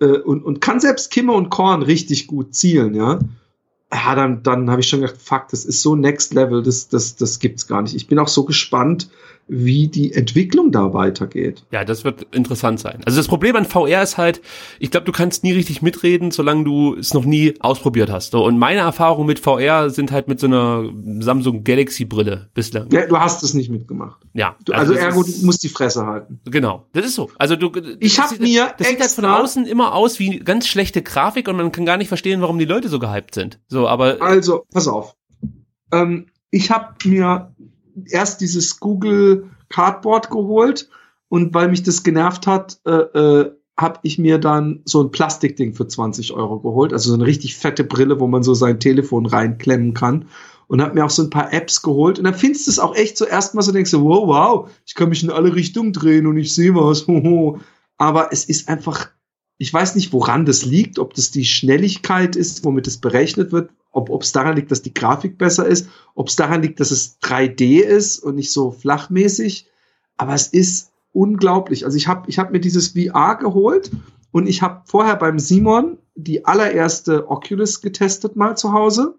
Äh, 0.00 0.18
und, 0.18 0.44
und 0.44 0.60
kann 0.60 0.80
selbst 0.80 1.10
Kimme 1.10 1.32
und 1.32 1.50
Korn 1.50 1.82
richtig 1.82 2.26
gut 2.26 2.54
zielen, 2.54 2.94
ja 2.94 3.18
ja, 3.92 4.14
dann, 4.14 4.42
dann 4.42 4.70
habe 4.70 4.80
ich 4.80 4.88
schon 4.88 5.00
gedacht, 5.00 5.20
fuck, 5.20 5.48
das 5.48 5.64
ist 5.64 5.82
so 5.82 5.94
next 5.94 6.32
level, 6.32 6.62
das, 6.62 6.88
das, 6.88 7.16
das 7.16 7.38
gibt's 7.38 7.66
gar 7.66 7.82
nicht. 7.82 7.94
Ich 7.94 8.06
bin 8.06 8.18
auch 8.18 8.28
so 8.28 8.44
gespannt, 8.44 9.10
wie 9.52 9.88
die 9.88 10.14
Entwicklung 10.14 10.72
da 10.72 10.94
weitergeht. 10.94 11.64
Ja, 11.70 11.84
das 11.84 12.04
wird 12.04 12.26
interessant 12.34 12.80
sein. 12.80 13.02
Also 13.04 13.18
das 13.18 13.28
Problem 13.28 13.54
an 13.54 13.66
VR 13.66 14.02
ist 14.02 14.16
halt, 14.16 14.40
ich 14.78 14.90
glaube, 14.90 15.04
du 15.04 15.12
kannst 15.12 15.44
nie 15.44 15.52
richtig 15.52 15.82
mitreden, 15.82 16.30
solange 16.30 16.64
du 16.64 16.96
es 16.96 17.12
noch 17.12 17.26
nie 17.26 17.54
ausprobiert 17.60 18.10
hast. 18.10 18.34
Und 18.34 18.58
meine 18.58 18.80
Erfahrungen 18.80 19.26
mit 19.26 19.38
VR 19.38 19.90
sind 19.90 20.10
halt 20.10 20.26
mit 20.26 20.40
so 20.40 20.46
einer 20.46 20.84
Samsung 21.20 21.64
Galaxy 21.64 22.06
Brille 22.06 22.48
bislang. 22.54 22.90
Ja, 22.90 23.06
du 23.06 23.18
hast 23.18 23.42
es 23.42 23.52
nicht 23.52 23.70
mitgemacht. 23.70 24.22
Ja. 24.32 24.56
Du, 24.64 24.72
also, 24.72 24.94
also 24.94 25.04
ergo, 25.04 25.22
du 25.22 25.44
musst 25.44 25.62
die 25.62 25.68
Fresse 25.68 26.06
halten. 26.06 26.40
Genau, 26.46 26.86
das 26.94 27.04
ist 27.04 27.14
so. 27.14 27.30
Also 27.38 27.54
du, 27.54 27.70
ich 28.00 28.18
habe 28.18 28.36
mir 28.40 28.72
das 28.78 28.88
sieht 28.88 29.00
halt 29.00 29.10
von 29.10 29.26
außen 29.26 29.66
immer 29.66 29.94
aus 29.94 30.18
wie 30.18 30.38
ganz 30.38 30.66
schlechte 30.66 31.02
Grafik 31.02 31.46
und 31.48 31.56
man 31.56 31.72
kann 31.72 31.84
gar 31.84 31.98
nicht 31.98 32.08
verstehen, 32.08 32.40
warum 32.40 32.58
die 32.58 32.64
Leute 32.64 32.88
so 32.88 32.98
gehypt 32.98 33.34
sind. 33.34 33.60
So, 33.68 33.86
aber 33.86 34.22
also 34.22 34.64
pass 34.72 34.88
auf. 34.88 35.14
Ähm, 35.92 36.26
ich 36.50 36.70
habe 36.70 36.94
mir 37.04 37.51
erst 38.06 38.40
dieses 38.40 38.80
Google 38.80 39.50
Cardboard 39.68 40.30
geholt 40.30 40.88
und 41.28 41.54
weil 41.54 41.68
mich 41.68 41.82
das 41.82 42.02
genervt 42.02 42.46
hat, 42.46 42.78
äh, 42.84 42.90
äh, 42.90 43.52
habe 43.76 44.00
ich 44.02 44.18
mir 44.18 44.38
dann 44.38 44.82
so 44.84 45.02
ein 45.02 45.10
Plastikding 45.10 45.74
für 45.74 45.88
20 45.88 46.32
Euro 46.32 46.60
geholt, 46.60 46.92
also 46.92 47.08
so 47.08 47.14
eine 47.14 47.26
richtig 47.26 47.56
fette 47.56 47.84
Brille, 47.84 48.20
wo 48.20 48.26
man 48.26 48.42
so 48.42 48.54
sein 48.54 48.80
Telefon 48.80 49.26
reinklemmen 49.26 49.94
kann 49.94 50.26
und 50.68 50.82
habe 50.82 50.94
mir 50.94 51.04
auch 51.04 51.10
so 51.10 51.22
ein 51.22 51.30
paar 51.30 51.52
Apps 51.52 51.82
geholt 51.82 52.18
und 52.18 52.24
dann 52.24 52.34
findest 52.34 52.66
du 52.66 52.70
es 52.70 52.78
auch 52.78 52.94
echt 52.94 53.16
so 53.16 53.24
erstmal 53.24 53.62
so 53.62 53.72
denkst 53.72 53.90
du, 53.90 54.04
wow, 54.04 54.26
wow, 54.26 54.70
ich 54.86 54.94
kann 54.94 55.08
mich 55.08 55.22
in 55.22 55.30
alle 55.30 55.54
Richtungen 55.54 55.92
drehen 55.92 56.26
und 56.26 56.36
ich 56.36 56.54
sehe 56.54 56.74
was, 56.74 57.06
aber 57.98 58.32
es 58.32 58.44
ist 58.44 58.68
einfach, 58.68 59.10
ich 59.58 59.72
weiß 59.72 59.94
nicht, 59.94 60.12
woran 60.12 60.44
das 60.44 60.64
liegt, 60.64 60.98
ob 60.98 61.14
das 61.14 61.30
die 61.30 61.44
Schnelligkeit 61.44 62.36
ist, 62.36 62.64
womit 62.64 62.86
es 62.86 62.98
berechnet 62.98 63.52
wird, 63.52 63.70
ob 63.92 64.22
es 64.22 64.32
daran 64.32 64.56
liegt, 64.56 64.70
dass 64.70 64.82
die 64.82 64.94
Grafik 64.94 65.38
besser 65.38 65.66
ist, 65.66 65.88
ob 66.14 66.28
es 66.28 66.36
daran 66.36 66.62
liegt, 66.62 66.80
dass 66.80 66.90
es 66.90 67.20
3D 67.20 67.80
ist 67.80 68.18
und 68.18 68.36
nicht 68.36 68.50
so 68.50 68.70
flachmäßig. 68.70 69.68
Aber 70.16 70.34
es 70.34 70.48
ist 70.48 70.92
unglaublich. 71.12 71.84
Also 71.84 71.96
ich 71.96 72.08
habe 72.08 72.28
ich 72.28 72.38
hab 72.38 72.52
mir 72.52 72.60
dieses 72.60 72.88
VR 72.88 73.36
geholt 73.36 73.90
und 74.30 74.48
ich 74.48 74.62
habe 74.62 74.82
vorher 74.86 75.16
beim 75.16 75.38
Simon 75.38 75.98
die 76.14 76.44
allererste 76.44 77.30
Oculus 77.30 77.80
getestet 77.80 78.36
mal 78.36 78.56
zu 78.56 78.72
Hause. 78.72 79.18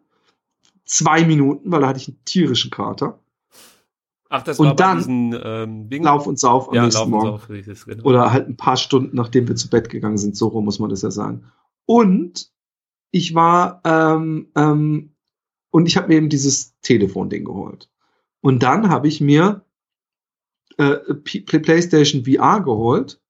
Zwei 0.85 1.23
Minuten, 1.23 1.71
weil 1.71 1.81
da 1.81 1.87
hatte 1.87 1.99
ich 1.99 2.09
einen 2.09 2.19
tierischen 2.25 2.71
Kater. 2.71 3.19
Ach, 4.29 4.41
das 4.41 4.59
und 4.59 4.67
war 4.67 4.75
dann 4.75 4.97
diesen, 4.97 5.39
ähm? 5.43 5.87
Lauf 6.03 6.25
und 6.25 6.39
Sauf 6.39 6.69
am 6.69 6.75
ja, 6.75 6.83
nächsten 6.83 7.11
Lauf 7.11 7.47
und 7.47 7.49
Morgen. 7.49 7.63
Sauf, 7.63 7.85
genau. 7.85 8.03
Oder 8.03 8.33
halt 8.33 8.49
ein 8.49 8.57
paar 8.57 8.77
Stunden, 8.77 9.15
nachdem 9.15 9.47
wir 9.47 9.55
zu 9.55 9.69
Bett 9.69 9.89
gegangen 9.89 10.17
sind. 10.17 10.35
So 10.35 10.47
rum 10.47 10.65
muss 10.65 10.79
man 10.79 10.89
das 10.89 11.03
ja 11.03 11.11
sagen. 11.11 11.45
Und 11.85 12.52
ich 13.13 13.35
war 13.35 13.79
ähm, 13.85 14.47
ähm, 14.55 15.11
und 15.69 15.85
ich 15.85 15.95
habe 15.97 16.07
mir 16.07 16.15
eben 16.15 16.29
dieses 16.29 16.77
Telefon-Ding 16.81 17.45
geholt. 17.45 17.89
Und 18.41 18.63
dann 18.63 18.89
habe 18.89 19.07
ich 19.07 19.21
mir 19.21 19.63
äh, 20.77 20.95
PlayStation 21.13 22.25
VR 22.25 22.61
geholt 22.61 23.21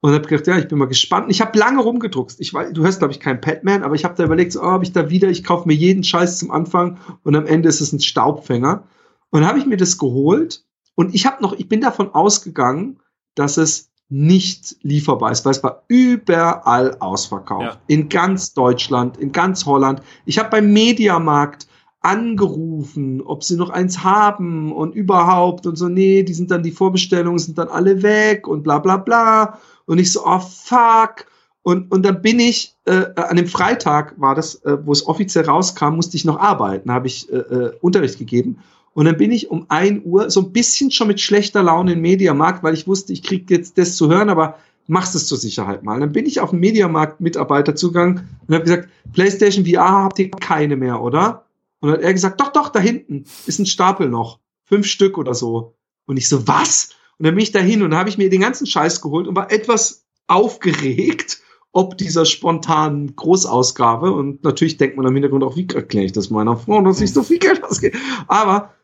und 0.00 0.12
habe 0.12 0.26
gedacht, 0.26 0.48
ja, 0.48 0.58
ich 0.58 0.66
bin 0.66 0.78
mal 0.78 0.86
gespannt. 0.86 1.30
Ich 1.30 1.40
habe 1.40 1.56
lange 1.56 1.80
rumgedruckst. 1.80 2.40
Ich 2.40 2.52
weiß, 2.52 2.72
du 2.72 2.82
hörst 2.82 2.98
glaube 2.98 3.12
ich 3.12 3.20
kein 3.20 3.40
Padman, 3.40 3.84
aber 3.84 3.94
ich 3.94 4.04
habe 4.04 4.16
da 4.16 4.24
überlegt, 4.24 4.52
so, 4.52 4.62
oh, 4.62 4.66
habe 4.66 4.84
ich 4.84 4.92
da 4.92 5.10
wieder, 5.10 5.28
ich 5.28 5.44
kaufe 5.44 5.68
mir 5.68 5.74
jeden 5.74 6.02
Scheiß 6.02 6.38
zum 6.38 6.50
Anfang 6.50 6.98
und 7.22 7.36
am 7.36 7.46
Ende 7.46 7.68
ist 7.68 7.80
es 7.80 7.92
ein 7.92 8.00
Staubfänger. 8.00 8.84
Und 9.30 9.46
habe 9.46 9.60
ich 9.60 9.66
mir 9.66 9.76
das 9.76 9.96
geholt 9.96 10.64
und 10.96 11.14
ich 11.14 11.24
habe 11.24 11.40
noch, 11.40 11.52
ich 11.52 11.68
bin 11.68 11.80
davon 11.80 12.12
ausgegangen, 12.12 12.98
dass 13.36 13.58
es 13.58 13.89
nicht 14.10 14.76
lieferbar 14.82 15.30
ist, 15.30 15.44
weil 15.44 15.52
es 15.52 15.62
war 15.62 15.84
überall 15.88 16.96
ausverkauft. 16.98 17.64
Ja. 17.64 17.80
In 17.86 18.08
ganz 18.08 18.52
Deutschland, 18.52 19.16
in 19.16 19.32
ganz 19.32 19.64
Holland. 19.64 20.02
Ich 20.26 20.38
habe 20.38 20.50
beim 20.50 20.72
Mediamarkt 20.72 21.68
angerufen, 22.00 23.22
ob 23.22 23.44
sie 23.44 23.56
noch 23.56 23.70
eins 23.70 24.02
haben 24.02 24.72
und 24.72 24.94
überhaupt 24.94 25.66
und 25.66 25.76
so, 25.76 25.88
nee, 25.88 26.22
die 26.22 26.34
sind 26.34 26.50
dann, 26.50 26.62
die 26.62 26.72
Vorbestellungen 26.72 27.38
sind 27.38 27.58
dann 27.58 27.68
alle 27.68 28.02
weg 28.02 28.48
und 28.48 28.62
bla 28.62 28.78
bla 28.78 28.96
bla. 28.96 29.58
Und 29.86 29.98
ich 29.98 30.12
so, 30.12 30.26
oh 30.26 30.40
fuck. 30.40 31.26
Und, 31.62 31.92
und 31.92 32.04
dann 32.04 32.22
bin 32.22 32.40
ich, 32.40 32.74
äh, 32.86 33.04
an 33.16 33.36
dem 33.36 33.46
Freitag 33.46 34.18
war 34.18 34.34
das, 34.34 34.56
äh, 34.64 34.78
wo 34.84 34.92
es 34.92 35.06
offiziell 35.06 35.44
rauskam, 35.44 35.96
musste 35.96 36.16
ich 36.16 36.24
noch 36.24 36.38
arbeiten, 36.38 36.90
habe 36.90 37.06
ich 37.06 37.30
äh, 37.30 37.36
äh 37.36 37.76
Unterricht 37.80 38.18
gegeben. 38.18 38.58
Und 38.92 39.04
dann 39.04 39.16
bin 39.16 39.30
ich 39.30 39.50
um 39.50 39.66
ein 39.68 40.02
Uhr 40.04 40.30
so 40.30 40.40
ein 40.40 40.52
bisschen 40.52 40.90
schon 40.90 41.08
mit 41.08 41.20
schlechter 41.20 41.62
Laune 41.62 41.92
im 41.92 42.00
Mediamarkt, 42.00 42.62
weil 42.62 42.74
ich 42.74 42.88
wusste, 42.88 43.12
ich 43.12 43.22
kriege 43.22 43.54
jetzt 43.54 43.78
das 43.78 43.96
zu 43.96 44.10
hören, 44.10 44.28
aber 44.28 44.58
machst 44.86 45.14
es 45.14 45.28
zur 45.28 45.38
Sicherheit 45.38 45.84
mal. 45.84 46.00
Dann 46.00 46.12
bin 46.12 46.26
ich 46.26 46.40
auf 46.40 46.50
den 46.50 46.58
Mediamarkt-Mitarbeiter 46.58 47.76
zugegangen 47.76 48.28
und 48.46 48.54
habe 48.54 48.64
gesagt, 48.64 48.88
PlayStation 49.12 49.64
VR 49.64 50.02
habt 50.02 50.18
ihr 50.18 50.30
keine 50.30 50.76
mehr, 50.76 51.00
oder? 51.00 51.46
Und 51.80 51.88
dann 51.88 51.98
hat 51.98 52.04
er 52.04 52.12
gesagt, 52.12 52.40
doch, 52.40 52.52
doch, 52.52 52.68
da 52.68 52.80
hinten 52.80 53.24
ist 53.46 53.60
ein 53.60 53.66
Stapel 53.66 54.08
noch. 54.08 54.40
Fünf 54.64 54.86
Stück 54.86 55.16
oder 55.16 55.34
so. 55.34 55.76
Und 56.06 56.16
ich 56.16 56.28
so, 56.28 56.46
was? 56.48 56.90
Und 57.18 57.26
dann 57.26 57.34
bin 57.34 57.42
ich 57.42 57.52
dahin 57.52 57.82
und 57.82 57.94
habe 57.94 58.08
ich 58.08 58.18
mir 58.18 58.30
den 58.30 58.40
ganzen 58.40 58.66
Scheiß 58.66 59.00
geholt 59.00 59.28
und 59.28 59.36
war 59.36 59.52
etwas 59.52 60.04
aufgeregt, 60.26 61.40
ob 61.72 61.96
dieser 61.96 62.24
spontanen 62.24 63.14
Großausgabe. 63.14 64.10
Und 64.12 64.42
natürlich 64.42 64.76
denkt 64.76 64.96
man 64.96 65.06
im 65.06 65.14
Hintergrund 65.14 65.44
auch, 65.44 65.56
wie 65.56 65.68
erkläre 65.68 66.06
ich 66.06 66.12
das 66.12 66.30
meiner 66.30 66.56
Frau, 66.56 66.82
dass 66.82 67.00
ich 67.00 67.12
so 67.12 67.22
viel 67.22 67.38
Geld 67.38 67.62
ausgehe. 67.62 67.92
Aber 68.26 68.74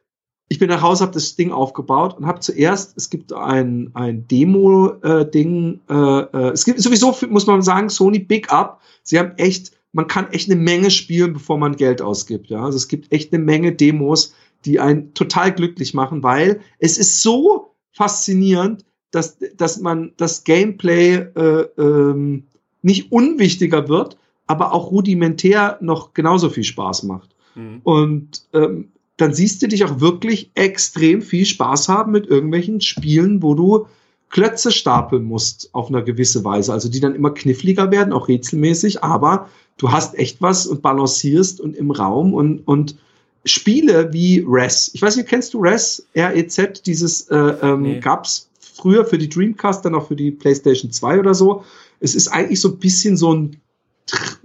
ich 0.49 0.59
bin 0.59 0.69
nach 0.69 0.83
Hause, 0.83 1.03
habe 1.03 1.13
das 1.13 1.35
Ding 1.35 1.51
aufgebaut 1.51 2.17
und 2.17 2.27
habe 2.27 2.41
zuerst, 2.41 2.97
es 2.97 3.11
gibt 3.11 3.33
ein, 3.33 3.91
ein 3.95 4.29
Demo-Ding, 4.29 5.81
äh, 5.89 6.21
äh, 6.21 6.51
es 6.53 6.65
gibt 6.65 6.81
sowieso, 6.81 7.17
muss 7.29 7.47
man 7.47 7.63
sagen, 7.63 7.89
Sony 7.89 8.21
Big 8.21 8.53
Up, 8.53 8.81
sie 9.03 9.19
haben 9.19 9.33
echt, 9.39 9.73
man 9.93 10.07
kann 10.07 10.31
echt 10.31 10.49
eine 10.49 10.61
Menge 10.61 10.91
spielen, 10.91 11.33
bevor 11.33 11.59
man 11.59 11.75
Geld 11.75 12.01
ausgibt. 12.01 12.49
Ja? 12.49 12.65
Also 12.65 12.77
es 12.77 12.87
gibt 12.87 13.13
echt 13.13 13.33
eine 13.33 13.43
Menge 13.43 13.73
Demos, 13.73 14.35
die 14.65 14.79
einen 14.79 15.15
total 15.15 15.53
glücklich 15.53 15.95
machen, 15.95 16.23
weil 16.23 16.61
es 16.79 16.97
ist 16.97 17.23
so 17.23 17.75
faszinierend, 17.93 18.85
dass, 19.11 19.39
dass 19.57 19.81
man 19.81 20.13
das 20.17 20.45
Gameplay 20.45 21.15
äh, 21.15 21.67
ähm, 21.79 22.45
nicht 22.83 23.11
unwichtiger 23.11 23.89
wird, 23.89 24.17
aber 24.47 24.73
auch 24.73 24.93
rudimentär 24.93 25.79
noch 25.81 26.15
genauso 26.15 26.51
viel 26.51 26.65
Spaß 26.65 27.03
macht. 27.05 27.35
Mhm. 27.57 27.81
Und 27.83 28.47
ähm, 28.53 28.93
dann 29.17 29.33
siehst 29.33 29.63
du 29.63 29.69
dich 29.69 29.85
auch 29.85 30.01
wirklich 30.01 30.51
extrem 30.55 31.23
viel 31.23 31.47
Spaß 31.47 31.89
haben 31.89 32.11
mit 32.13 32.27
irgendwelchen 32.27 32.81
Spielen, 32.81 33.43
wo 33.43 33.55
du 33.55 33.87
Klötze 34.29 34.73
stapeln 34.73 35.25
musst 35.25 35.71
auf 35.73 35.89
eine 35.89 36.05
gewisse 36.05 36.45
Weise. 36.45 36.73
Also 36.73 36.91
die 36.91 37.01
dann 37.01 37.15
immer 37.15 37.33
kniffliger 37.33 37.91
werden, 37.91 38.13
auch 38.13 38.29
rätselmäßig, 38.29 39.03
aber 39.03 39.49
du 39.79 39.91
hast 39.93 40.19
echt 40.19 40.43
was 40.43 40.67
und 40.67 40.83
balancierst 40.83 41.59
und 41.61 41.75
im 41.77 41.91
Raum 41.91 42.35
und, 42.35 42.67
und 42.67 42.99
Spiele 43.45 44.13
wie 44.13 44.45
Res. 44.47 44.91
Ich 44.93 45.01
weiß 45.01 45.17
nicht, 45.17 45.29
kennst 45.29 45.55
du 45.55 45.61
Res? 45.61 46.07
R-E-Z, 46.13 46.87
dieses 46.87 47.29
äh, 47.29 47.37
ähm, 47.37 47.83
nee. 47.83 48.01
gab's 48.01 48.51
früher 48.59 49.05
für 49.05 49.19
die 49.19 49.29
Dreamcast, 49.29 49.85
dann 49.85 49.95
auch 49.95 50.09
für 50.09 50.17
die 50.17 50.33
PlayStation 50.33 50.91
2 50.91 51.21
oder 51.21 51.35
so. 51.35 51.63
Es 52.01 52.17
ist 52.17 52.29
eigentlich 52.29 52.61
so 52.61 52.71
ein 52.71 52.79
bisschen 52.79 53.17
so 53.17 53.33
ein 53.33 53.61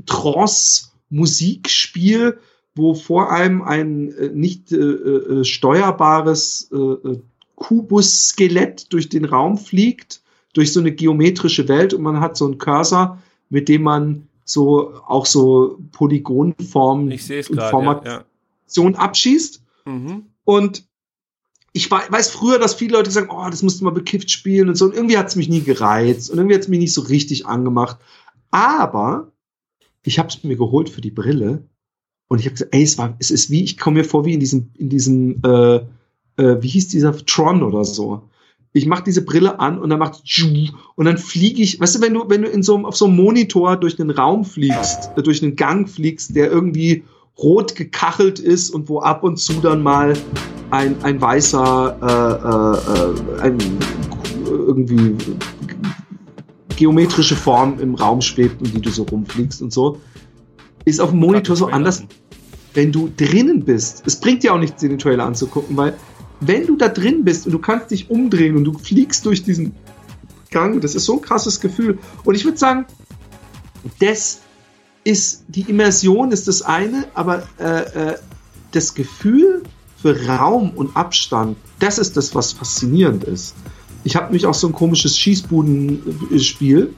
Trance-Musikspiel, 0.06 2.38
wo 2.76 2.94
vor 2.94 3.32
allem 3.32 3.62
ein 3.62 4.12
äh, 4.14 4.30
nicht 4.30 4.72
äh, 4.72 4.78
äh, 4.78 5.44
steuerbares 5.44 6.70
äh, 6.72 6.78
äh, 6.78 7.20
Kubus-Skelett 7.56 8.92
durch 8.92 9.10
den 9.10 9.26
Raum 9.26 9.58
fliegt, 9.58 10.22
durch 10.54 10.74
so 10.74 10.80
eine 10.80 10.92
geometrische 10.92 11.68
Welt 11.68 11.94
und 11.94 12.02
man 12.02 12.20
hat 12.20 12.38
so 12.38 12.46
einen 12.46 12.58
Cursor, 12.58 13.20
mit 13.50 13.70
dem 13.70 13.84
man 13.84 14.28
so 14.46 14.94
auch 15.08 15.26
so 15.26 15.80
Polygonformen 15.92 17.12
und 17.12 17.62
Formation 17.62 18.04
ja, 18.06 18.92
ja. 18.92 18.96
abschießt. 18.96 19.64
Mhm. 19.86 20.26
Und 20.44 20.86
ich 21.74 21.90
weiß 21.90 22.30
früher, 22.30 22.60
dass 22.60 22.74
viele 22.74 22.98
Leute 22.98 23.12
sagen, 23.12 23.30
oh, 23.32 23.48
das 23.50 23.64
musst 23.64 23.80
du 23.80 23.86
mal 23.86 23.92
bekifft 23.92 24.30
spielen 24.30 24.68
und 24.68 24.76
so. 24.76 24.86
Und 24.86 24.94
irgendwie 24.94 25.18
hat 25.18 25.28
es 25.28 25.36
mich 25.36 25.48
nie 25.48 25.62
gereizt 25.62 26.30
und 26.30 26.38
irgendwie 26.38 26.56
hat 26.56 26.64
es 26.64 26.68
mich 26.68 26.80
nicht 26.80 26.94
so 26.94 27.02
richtig 27.02 27.46
angemacht. 27.46 27.98
Aber 28.50 29.32
ich 30.04 30.20
habe 30.20 30.28
es 30.28 30.44
mir 30.44 30.58
geholt 30.58 30.90
für 30.90 31.02
die 31.02 31.12
Brille 31.12 31.64
und 32.32 32.40
ich 32.40 32.46
habe 32.46 32.54
gesagt, 32.54 32.74
ey, 32.74 32.84
es 32.84 32.98
war, 32.98 33.14
es 33.20 33.30
ist 33.30 33.50
wie, 33.50 33.62
ich 33.62 33.78
komme 33.78 34.00
mir 34.00 34.04
vor 34.06 34.24
wie 34.24 34.34
in 34.34 34.40
diesem, 34.40 34.70
in 34.78 34.88
diesem, 34.88 35.42
äh, 35.44 35.76
äh, 36.38 36.62
wie 36.62 36.70
hieß 36.70 36.88
dieser 36.88 37.14
Tron 37.26 37.62
oder 37.62 37.84
so. 37.84 38.22
Ich 38.72 38.86
mache 38.86 39.04
diese 39.04 39.26
Brille 39.26 39.60
an 39.60 39.78
und 39.78 39.90
dann 39.90 40.00
macht 40.00 40.24
und 40.96 41.06
dann 41.06 41.18
fliege 41.18 41.62
ich, 41.62 41.82
weißt 41.82 41.96
du, 41.98 42.02
wenn 42.02 42.14
du, 42.14 42.30
wenn 42.30 42.44
du 42.44 42.48
in 42.48 42.64
so 42.64 42.78
auf 42.86 42.96
so 42.96 43.08
einem 43.08 43.18
Monitor 43.18 43.76
durch 43.76 44.00
einen 44.00 44.12
Raum 44.12 44.46
fliegst, 44.46 45.12
äh, 45.18 45.22
durch 45.22 45.44
einen 45.44 45.58
Gang 45.58 45.90
fliegst, 45.90 46.34
der 46.34 46.50
irgendwie 46.50 47.04
rot 47.38 47.76
gekachelt 47.76 48.40
ist 48.40 48.70
und 48.70 48.88
wo 48.88 49.02
ab 49.02 49.26
und 49.26 49.36
zu 49.36 49.52
dann 49.56 49.84
mal 49.84 50.14
ein, 50.70 50.96
ein 51.04 51.20
weißer, 51.20 51.98
äh, 52.02 53.42
äh, 53.42 53.42
äh 53.42 53.42
ein 53.42 53.58
irgendwie 54.48 55.18
geometrische 56.78 57.36
Form 57.36 57.78
im 57.82 57.96
Raum 57.96 58.22
schwebt 58.22 58.62
und 58.62 58.74
die 58.74 58.80
du 58.80 58.90
so 58.90 59.04
rumfliegst 59.04 59.62
und 59.62 59.74
so, 59.74 60.00
ist 60.86 61.00
auf 61.00 61.12
dem 61.12 61.20
Monitor 61.20 61.56
so 61.56 61.68
anders. 61.68 62.04
Wenn 62.74 62.92
du 62.92 63.12
drinnen 63.16 63.66
bist, 63.66 64.04
es 64.06 64.20
bringt 64.20 64.44
dir 64.44 64.54
auch 64.54 64.60
nichts, 64.60 64.82
den 64.82 64.98
Trailer 64.98 65.26
anzugucken, 65.26 65.76
weil 65.76 65.96
wenn 66.40 66.66
du 66.66 66.76
da 66.76 66.88
drin 66.88 67.24
bist 67.24 67.46
und 67.46 67.52
du 67.52 67.60
kannst 67.60 67.92
dich 67.92 68.10
umdrehen 68.10 68.56
und 68.56 68.64
du 68.64 68.74
fliegst 68.74 69.26
durch 69.26 69.44
diesen 69.44 69.76
Gang, 70.50 70.82
das 70.82 70.96
ist 70.96 71.06
so 71.06 71.14
ein 71.14 71.22
krasses 71.22 71.60
Gefühl. 71.60 72.00
Und 72.24 72.36
ich 72.36 72.46
würde 72.46 72.58
sagen, 72.58 72.86
das 74.00 74.42
ist 75.04 75.44
die 75.48 75.62
Immersion 75.62 76.32
ist 76.32 76.48
das 76.48 76.62
eine, 76.62 77.08
aber 77.14 77.44
äh, 77.60 78.12
äh, 78.12 78.16
das 78.72 78.94
Gefühl 78.94 79.64
für 80.02 80.28
Raum 80.28 80.72
und 80.72 80.96
Abstand, 80.96 81.58
das 81.80 81.98
ist 81.98 82.18
das, 82.18 82.34
was 82.36 82.54
faszinierend 82.54 83.24
ist. 83.24 83.56
Ich 84.04 84.16
habe 84.16 84.34
mich 84.34 84.46
auch 84.46 84.54
so 84.54 84.68
ein 84.68 84.74
komisches 84.74 85.18
Schießbudenspiel, 85.18 86.94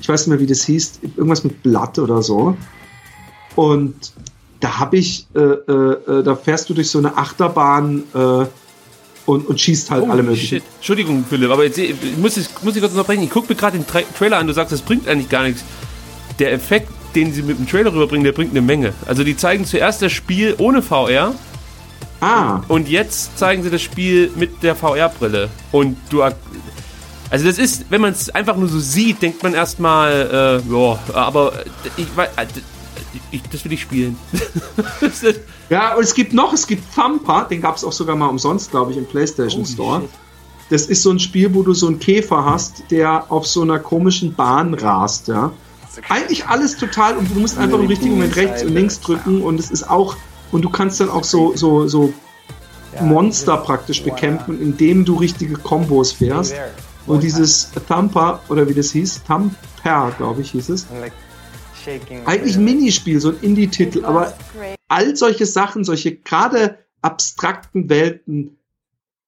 ich 0.00 0.08
weiß 0.08 0.26
nicht 0.26 0.30
mehr, 0.30 0.40
wie 0.40 0.46
das 0.46 0.62
hieß, 0.64 1.00
irgendwas 1.16 1.44
mit 1.44 1.62
Blatt 1.62 1.98
oder 1.98 2.22
so. 2.22 2.56
Und 3.60 4.14
da 4.60 4.78
habe 4.78 4.96
ich, 4.96 5.26
äh, 5.34 5.38
äh, 5.38 6.20
äh 6.20 6.22
da 6.22 6.34
fährst 6.34 6.70
du 6.70 6.74
durch 6.74 6.88
so 6.88 6.98
eine 6.98 7.18
Achterbahn 7.18 8.04
äh, 8.14 8.46
und, 9.26 9.46
und 9.46 9.60
schießt 9.60 9.90
halt 9.90 10.04
oh, 10.06 10.10
alle 10.10 10.22
möglichen. 10.22 10.46
Shit. 10.46 10.62
Entschuldigung, 10.76 11.26
Philipp, 11.28 11.50
aber 11.50 11.64
jetzt 11.64 11.76
ich 11.76 11.94
muss 12.16 12.38
ich, 12.38 12.48
muss 12.62 12.74
ich 12.74 12.80
kurz 12.80 12.94
unterbrechen. 12.94 13.22
Ich 13.22 13.28
gucke 13.28 13.52
mir 13.52 13.56
gerade 13.56 13.76
den 13.76 13.86
Tra 13.86 14.00
Trailer 14.18 14.38
an, 14.38 14.46
du 14.46 14.54
sagst, 14.54 14.72
das 14.72 14.80
bringt 14.80 15.06
eigentlich 15.06 15.28
gar 15.28 15.42
nichts. 15.42 15.62
Der 16.38 16.52
Effekt, 16.52 16.88
den 17.14 17.34
sie 17.34 17.42
mit 17.42 17.58
dem 17.58 17.68
Trailer 17.68 17.92
rüberbringen, 17.92 18.24
der 18.24 18.32
bringt 18.32 18.52
eine 18.52 18.62
Menge. 18.62 18.94
Also 19.04 19.24
die 19.24 19.36
zeigen 19.36 19.66
zuerst 19.66 20.00
das 20.00 20.10
Spiel 20.10 20.54
ohne 20.56 20.80
VR. 20.80 21.34
Ah. 22.22 22.62
Und 22.68 22.88
jetzt 22.88 23.36
zeigen 23.38 23.62
sie 23.62 23.68
das 23.68 23.82
Spiel 23.82 24.30
mit 24.36 24.62
der 24.62 24.74
VR-Brille. 24.74 25.50
Und 25.70 25.98
du. 26.08 26.22
Also 26.22 27.44
das 27.44 27.58
ist, 27.58 27.90
wenn 27.90 28.00
man 28.00 28.12
es 28.12 28.30
einfach 28.30 28.56
nur 28.56 28.68
so 28.68 28.80
sieht, 28.80 29.20
denkt 29.20 29.42
man 29.42 29.52
erstmal, 29.52 30.62
äh, 30.66 30.74
ja, 30.74 30.98
aber 31.12 31.52
ich 31.98 32.06
weiß 32.16 32.30
ich, 33.30 33.42
das 33.42 33.64
will 33.64 33.72
ich 33.72 33.82
spielen. 33.82 34.16
ja, 35.70 35.94
und 35.94 36.02
es 36.02 36.14
gibt 36.14 36.32
noch, 36.32 36.52
es 36.52 36.66
gibt 36.66 36.94
Thumper, 36.94 37.46
den 37.50 37.60
gab 37.60 37.76
es 37.76 37.84
auch 37.84 37.92
sogar 37.92 38.16
mal 38.16 38.26
umsonst, 38.26 38.70
glaube 38.70 38.92
ich, 38.92 38.98
im 38.98 39.06
PlayStation 39.06 39.62
oh, 39.62 39.66
Store. 39.66 40.00
Shit. 40.00 40.10
Das 40.70 40.86
ist 40.86 41.02
so 41.02 41.10
ein 41.10 41.18
Spiel, 41.18 41.52
wo 41.54 41.62
du 41.62 41.74
so 41.74 41.88
einen 41.88 41.98
Käfer 41.98 42.44
hast, 42.44 42.84
der 42.90 43.30
auf 43.30 43.46
so 43.46 43.62
einer 43.62 43.80
komischen 43.80 44.34
Bahn 44.34 44.74
rast, 44.74 45.28
ja. 45.28 45.52
Eigentlich 46.08 46.46
alles 46.46 46.76
total 46.76 47.16
und 47.16 47.28
du 47.34 47.40
musst 47.40 47.58
einfach 47.58 47.80
im 47.80 47.88
richtigen 47.88 48.12
Moment 48.12 48.36
rechts 48.36 48.62
und 48.62 48.72
links 48.72 49.00
drücken 49.00 49.42
und 49.42 49.58
es 49.58 49.72
ist 49.72 49.90
auch, 49.90 50.16
und 50.52 50.62
du 50.62 50.70
kannst 50.70 51.00
dann 51.00 51.10
auch 51.10 51.24
so, 51.24 51.56
so, 51.56 51.88
so 51.88 52.12
Monster 53.00 53.56
praktisch 53.56 54.02
bekämpfen, 54.02 54.60
indem 54.60 55.04
du 55.04 55.16
richtige 55.16 55.54
Kombos 55.54 56.12
fährst. 56.12 56.54
Und 57.06 57.22
dieses 57.22 57.70
Thumper, 57.88 58.40
oder 58.48 58.68
wie 58.68 58.74
das 58.74 58.92
hieß, 58.92 59.22
Thumper, 59.26 60.12
glaube 60.16 60.42
ich, 60.42 60.52
hieß 60.52 60.68
es. 60.68 60.86
Eigentlich 62.26 62.56
ein 62.56 62.64
Minispiel, 62.64 63.20
so 63.20 63.30
ein 63.30 63.38
Indie-Titel, 63.40 64.04
aber 64.04 64.36
all 64.88 65.16
solche 65.16 65.46
Sachen, 65.46 65.84
solche 65.84 66.16
gerade 66.16 66.78
abstrakten 67.02 67.88
Welten 67.88 68.58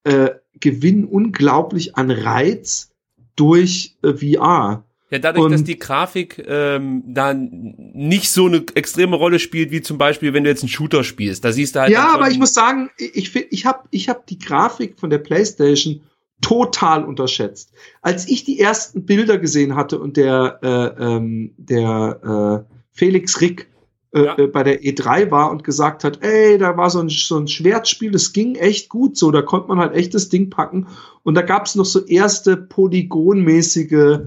äh, 0.03 0.31
gewinnen 0.59 1.05
unglaublich 1.05 1.95
an 1.95 2.11
Reiz 2.11 2.91
durch 3.35 3.95
äh, 4.03 4.13
VR. 4.13 4.85
Ja, 5.09 5.19
dadurch, 5.19 5.45
und, 5.45 5.51
dass 5.51 5.63
die 5.63 5.77
Grafik 5.77 6.43
ähm, 6.47 7.03
da 7.05 7.33
nicht 7.35 8.31
so 8.31 8.47
eine 8.47 8.65
extreme 8.73 9.15
Rolle 9.15 9.37
spielt, 9.37 9.69
wie 9.69 9.81
zum 9.81 9.99
Beispiel, 9.99 10.33
wenn 10.33 10.43
du 10.43 10.49
jetzt 10.49 10.63
einen 10.63 10.69
Shooter 10.69 11.03
spielst. 11.03 11.45
Da 11.45 11.51
siehst 11.51 11.75
du 11.75 11.81
halt. 11.81 11.91
Ja, 11.91 12.13
aber 12.13 12.29
ich 12.31 12.39
muss 12.39 12.53
sagen, 12.53 12.89
ich, 12.97 13.35
ich, 13.35 13.51
ich 13.51 13.65
habe 13.65 13.87
ich 13.91 14.09
hab 14.09 14.25
die 14.25 14.39
Grafik 14.39 14.99
von 14.99 15.11
der 15.11 15.19
PlayStation 15.19 16.01
total 16.43 17.03
unterschätzt. 17.05 17.71
Als 18.01 18.27
ich 18.27 18.43
die 18.43 18.59
ersten 18.59 19.05
Bilder 19.05 19.39
gesehen 19.39 19.75
hatte 19.75 19.97
und 19.99 20.17
der, 20.17 20.59
äh, 20.61 21.03
ähm, 21.03 21.53
der 21.57 22.65
äh, 22.69 22.73
Felix 22.91 23.41
Rick 23.41 23.69
äh, 24.13 24.25
ja. 24.25 24.37
Äh, 24.37 24.47
bei 24.47 24.61
der 24.61 24.83
E3 24.83 25.31
war 25.31 25.49
und 25.49 25.63
gesagt 25.63 26.03
hat, 26.03 26.21
ey, 26.21 26.57
da 26.59 26.77
war 26.77 26.89
so 26.89 26.99
ein, 26.99 27.09
so 27.09 27.37
ein 27.37 27.47
Schwertspiel, 27.47 28.11
das 28.11 28.31
ging 28.31 28.55
echt 28.55 28.89
gut 28.89 29.17
so, 29.17 29.31
da 29.31 29.41
konnte 29.41 29.69
man 29.69 29.79
halt 29.79 29.93
echt 29.93 30.13
das 30.13 30.29
Ding 30.29 30.51
packen. 30.51 30.87
Und 31.23 31.35
da 31.35 31.41
gab 31.41 31.65
es 31.65 31.73
noch 31.75 31.85
so 31.85 32.05
erste 32.05 32.55
polygonmäßige 32.55 34.19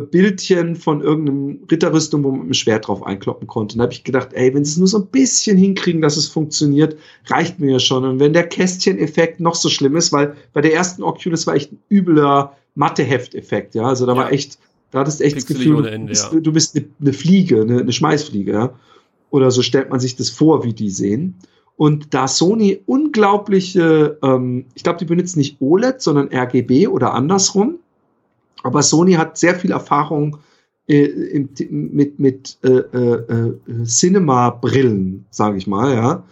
Bildchen 0.00 0.76
von 0.76 1.02
irgendeinem 1.02 1.60
Ritterrüstung, 1.70 2.24
wo 2.24 2.30
man 2.30 2.40
mit 2.40 2.48
dem 2.48 2.54
Schwert 2.54 2.88
drauf 2.88 3.04
einkloppen 3.04 3.46
konnte. 3.46 3.74
Und 3.74 3.78
da 3.78 3.82
habe 3.84 3.92
ich 3.92 4.04
gedacht, 4.04 4.30
ey, 4.32 4.54
wenn 4.54 4.64
sie 4.64 4.72
es 4.72 4.76
nur 4.78 4.88
so 4.88 4.98
ein 4.98 5.06
bisschen 5.06 5.56
hinkriegen, 5.56 6.00
dass 6.00 6.16
es 6.16 6.28
funktioniert, 6.28 6.96
reicht 7.26 7.60
mir 7.60 7.72
ja 7.72 7.78
schon. 7.78 8.04
Und 8.04 8.20
wenn 8.20 8.32
der 8.32 8.46
Kästchen-Effekt 8.48 9.40
noch 9.40 9.54
so 9.54 9.68
schlimm 9.68 9.96
ist, 9.96 10.12
weil 10.12 10.34
bei 10.52 10.62
der 10.62 10.72
ersten 10.72 11.02
Oculus 11.02 11.46
war 11.46 11.54
echt 11.54 11.72
ein 11.72 11.78
übler 11.90 12.56
Matheheft-Effekt, 12.74 13.74
ja. 13.74 13.84
Also 13.84 14.06
da 14.06 14.12
ja. 14.12 14.18
war 14.18 14.32
echt, 14.32 14.58
da 14.90 15.00
hattest 15.00 15.20
echt 15.20 15.36
das 15.36 15.46
Gefühl, 15.46 15.86
Ende, 15.86 15.98
du 15.98 16.06
bist, 16.06 16.32
ja. 16.32 16.40
du 16.40 16.52
bist 16.52 16.76
eine, 16.76 16.86
eine, 17.00 17.12
Fliege, 17.12 17.60
eine, 17.60 17.80
eine 17.80 17.92
Schmeißfliege, 17.92 18.52
ja. 18.52 18.74
Oder 19.30 19.50
so 19.50 19.62
stellt 19.62 19.90
man 19.90 20.00
sich 20.00 20.16
das 20.16 20.30
vor, 20.30 20.64
wie 20.64 20.72
die 20.72 20.90
sehen. 20.90 21.36
Und 21.76 22.14
da 22.14 22.28
Sony 22.28 22.80
unglaubliche, 22.86 24.18
ähm, 24.22 24.66
ich 24.74 24.82
glaube, 24.82 24.98
die 24.98 25.04
benutzen 25.04 25.38
nicht 25.38 25.56
OLED, 25.60 26.00
sondern 26.00 26.28
RGB 26.32 26.86
oder 26.86 27.14
andersrum 27.14 27.78
aber 28.62 28.82
Sony 28.82 29.12
hat 29.14 29.38
sehr 29.38 29.54
viel 29.54 29.72
Erfahrung 29.72 30.38
äh, 30.88 31.04
im, 31.04 31.48
mit, 31.92 32.18
mit 32.18 32.58
äh, 32.62 32.68
äh, 32.68 33.54
äh, 33.68 33.84
Cinema-Brillen, 33.84 35.26
sage 35.30 35.58
ich 35.58 35.66
mal, 35.66 35.94
ja. 35.94 36.24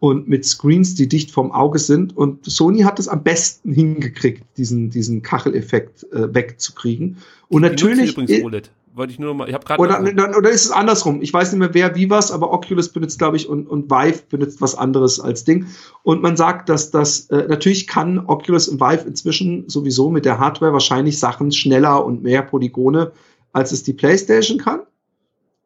Und 0.00 0.28
mit 0.28 0.44
Screens, 0.44 0.94
die 0.94 1.08
dicht 1.08 1.30
vom 1.30 1.50
Auge 1.50 1.78
sind. 1.78 2.14
Und 2.14 2.44
Sony 2.44 2.80
hat 2.80 2.98
es 2.98 3.08
am 3.08 3.22
besten 3.22 3.72
hingekriegt, 3.72 4.44
diesen, 4.58 4.90
diesen 4.90 5.22
Kacheleffekt 5.22 6.04
äh, 6.12 6.34
wegzukriegen. 6.34 7.16
Und 7.48 7.62
die 7.62 7.70
natürlich. 7.70 8.12
Übrigens 8.12 8.44
OLED 8.44 8.70
wollte 8.94 9.12
ich 9.12 9.18
nur 9.18 9.34
mal, 9.34 9.48
ich 9.48 9.54
habe 9.54 9.64
gerade. 9.64 9.80
Oder, 9.82 10.38
oder 10.38 10.50
ist 10.50 10.66
es 10.66 10.70
andersrum? 10.70 11.20
Ich 11.20 11.32
weiß 11.32 11.52
nicht 11.52 11.58
mehr, 11.58 11.74
wer 11.74 11.96
wie 11.96 12.10
was, 12.10 12.30
aber 12.30 12.52
Oculus 12.52 12.90
benutzt, 12.90 13.18
glaube 13.18 13.36
ich, 13.36 13.48
und, 13.48 13.66
und 13.66 13.90
Vive 13.90 14.22
benutzt 14.28 14.60
was 14.60 14.76
anderes 14.76 15.18
als 15.18 15.44
Ding. 15.44 15.66
Und 16.04 16.22
man 16.22 16.36
sagt, 16.36 16.68
dass 16.68 16.90
das, 16.90 17.28
äh, 17.30 17.46
natürlich 17.48 17.86
kann 17.88 18.24
Oculus 18.26 18.68
und 18.68 18.80
Vive 18.80 19.06
inzwischen 19.06 19.68
sowieso 19.68 20.10
mit 20.10 20.24
der 20.24 20.38
Hardware 20.38 20.72
wahrscheinlich 20.72 21.18
Sachen 21.18 21.50
schneller 21.50 22.04
und 22.04 22.22
mehr 22.22 22.42
Polygone, 22.42 23.12
als 23.52 23.72
es 23.72 23.82
die 23.82 23.94
PlayStation 23.94 24.58
kann. 24.58 24.80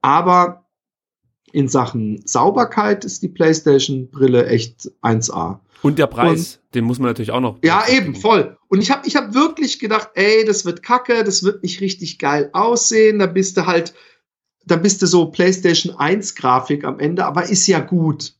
Aber 0.00 0.64
in 1.52 1.68
Sachen 1.68 2.20
Sauberkeit 2.24 3.04
ist 3.04 3.22
die 3.22 3.28
PlayStation-Brille 3.28 4.46
echt 4.46 4.90
1A. 5.02 5.60
Und 5.82 5.98
der 5.98 6.06
Preis, 6.06 6.56
und, 6.56 6.74
den 6.74 6.84
muss 6.84 6.98
man 6.98 7.08
natürlich 7.08 7.30
auch 7.30 7.40
noch. 7.40 7.58
Ja, 7.62 7.84
eben, 7.88 8.14
voll. 8.14 8.56
Und 8.68 8.82
ich 8.82 8.90
habe 8.90 9.06
ich 9.06 9.16
hab 9.16 9.34
wirklich 9.34 9.78
gedacht, 9.78 10.10
ey, 10.14 10.44
das 10.44 10.64
wird 10.64 10.82
kacke, 10.82 11.24
das 11.24 11.42
wird 11.42 11.62
nicht 11.62 11.80
richtig 11.80 12.18
geil 12.18 12.50
aussehen. 12.52 13.18
Da 13.18 13.26
bist 13.26 13.56
du 13.56 13.66
halt, 13.66 13.94
da 14.66 14.76
bist 14.76 15.00
du 15.02 15.06
so 15.06 15.26
PlayStation 15.26 15.94
1 15.96 16.34
Grafik 16.34 16.84
am 16.84 16.98
Ende, 16.98 17.24
aber 17.24 17.48
ist 17.48 17.66
ja 17.66 17.80
gut. 17.80 18.34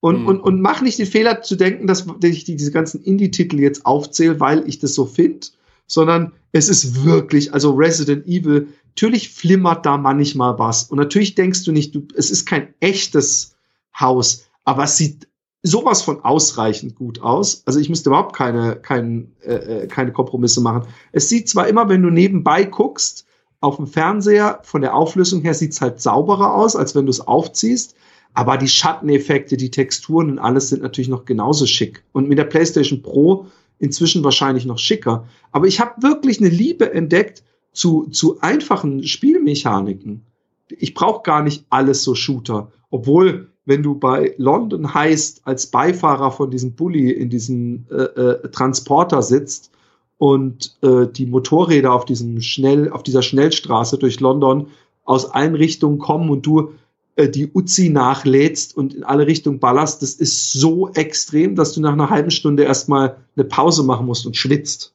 Und, 0.00 0.16
hm. 0.16 0.26
und, 0.26 0.40
und 0.40 0.60
mach 0.60 0.82
nicht 0.82 0.98
den 0.98 1.06
Fehler 1.06 1.42
zu 1.42 1.56
denken, 1.56 1.86
dass 1.86 2.06
ich 2.22 2.44
diese 2.44 2.72
ganzen 2.72 3.02
Indie-Titel 3.02 3.58
jetzt 3.60 3.86
aufzähle, 3.86 4.40
weil 4.40 4.68
ich 4.68 4.78
das 4.78 4.94
so 4.94 5.06
finde, 5.06 5.46
sondern 5.86 6.32
es 6.52 6.68
ist 6.68 7.04
wirklich, 7.04 7.54
also 7.54 7.72
Resident 7.72 8.26
Evil, 8.26 8.68
natürlich 8.92 9.30
flimmert 9.30 9.86
da 9.86 9.96
manchmal 9.96 10.58
was. 10.58 10.84
Und 10.84 10.98
natürlich 10.98 11.34
denkst 11.34 11.64
du 11.64 11.72
nicht, 11.72 11.94
du, 11.94 12.06
es 12.14 12.30
ist 12.30 12.46
kein 12.46 12.74
echtes 12.80 13.56
Haus, 13.98 14.46
aber 14.64 14.84
es 14.84 14.96
sieht 14.96 15.28
sowas 15.62 16.02
von 16.02 16.20
ausreichend 16.24 16.96
gut 16.96 17.22
aus. 17.22 17.62
Also 17.66 17.78
ich 17.78 17.88
müsste 17.88 18.10
überhaupt 18.10 18.36
keine, 18.36 18.76
kein, 18.76 19.32
äh, 19.42 19.54
äh, 19.54 19.86
keine 19.86 20.12
Kompromisse 20.12 20.60
machen. 20.60 20.88
Es 21.12 21.28
sieht 21.28 21.48
zwar 21.48 21.68
immer, 21.68 21.88
wenn 21.88 22.02
du 22.02 22.10
nebenbei 22.10 22.64
guckst, 22.64 23.26
auf 23.60 23.76
dem 23.76 23.86
Fernseher, 23.86 24.58
von 24.64 24.82
der 24.82 24.94
Auflösung 24.94 25.40
her 25.42 25.54
sieht's 25.54 25.80
halt 25.80 26.00
sauberer 26.00 26.52
aus, 26.52 26.74
als 26.74 26.96
wenn 26.96 27.06
du 27.06 27.10
es 27.10 27.20
aufziehst. 27.20 27.94
Aber 28.34 28.56
die 28.56 28.68
Schatteneffekte, 28.68 29.56
die 29.56 29.70
Texturen 29.70 30.30
und 30.30 30.38
alles 30.38 30.70
sind 30.70 30.82
natürlich 30.82 31.08
noch 31.08 31.26
genauso 31.26 31.66
schick. 31.66 32.02
Und 32.12 32.28
mit 32.28 32.38
der 32.38 32.44
PlayStation 32.44 33.02
Pro 33.02 33.46
inzwischen 33.78 34.24
wahrscheinlich 34.24 34.66
noch 34.66 34.78
schicker. 34.78 35.28
Aber 35.52 35.66
ich 35.66 35.80
habe 35.80 36.02
wirklich 36.02 36.40
eine 36.40 36.48
Liebe 36.48 36.92
entdeckt 36.92 37.44
zu, 37.72 38.06
zu 38.10 38.40
einfachen 38.40 39.04
Spielmechaniken. 39.04 40.22
Ich 40.68 40.94
brauche 40.94 41.22
gar 41.22 41.42
nicht 41.42 41.64
alles 41.70 42.02
so 42.02 42.14
Shooter. 42.14 42.72
Obwohl 42.90 43.48
wenn 43.64 43.82
du 43.82 43.94
bei 43.94 44.34
London 44.38 44.92
heißt, 44.92 45.42
als 45.44 45.68
Beifahrer 45.68 46.32
von 46.32 46.50
diesem 46.50 46.72
Bulli 46.72 47.10
in 47.10 47.30
diesem 47.30 47.86
äh, 47.90 47.94
äh, 47.94 48.48
Transporter 48.48 49.22
sitzt 49.22 49.70
und 50.18 50.76
äh, 50.82 51.06
die 51.06 51.26
Motorräder 51.26 51.92
auf 51.92 52.04
diesem 52.04 52.40
schnell, 52.40 52.90
auf 52.90 53.02
dieser 53.02 53.22
Schnellstraße 53.22 53.98
durch 53.98 54.20
London 54.20 54.68
aus 55.04 55.30
allen 55.30 55.54
Richtungen 55.54 55.98
kommen 55.98 56.30
und 56.30 56.44
du 56.44 56.72
äh, 57.14 57.28
die 57.28 57.50
Uzi 57.52 57.88
nachlädst 57.88 58.76
und 58.76 58.94
in 58.94 59.04
alle 59.04 59.26
Richtungen 59.26 59.60
ballerst, 59.60 60.02
das 60.02 60.14
ist 60.14 60.52
so 60.52 60.88
extrem, 60.90 61.54
dass 61.54 61.72
du 61.72 61.80
nach 61.80 61.92
einer 61.92 62.10
halben 62.10 62.30
Stunde 62.30 62.64
erstmal 62.64 63.16
eine 63.36 63.44
Pause 63.44 63.84
machen 63.84 64.06
musst 64.06 64.26
und 64.26 64.36
schwitzt. 64.36 64.92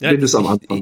Ja, 0.00 0.12
ich, 0.12 0.22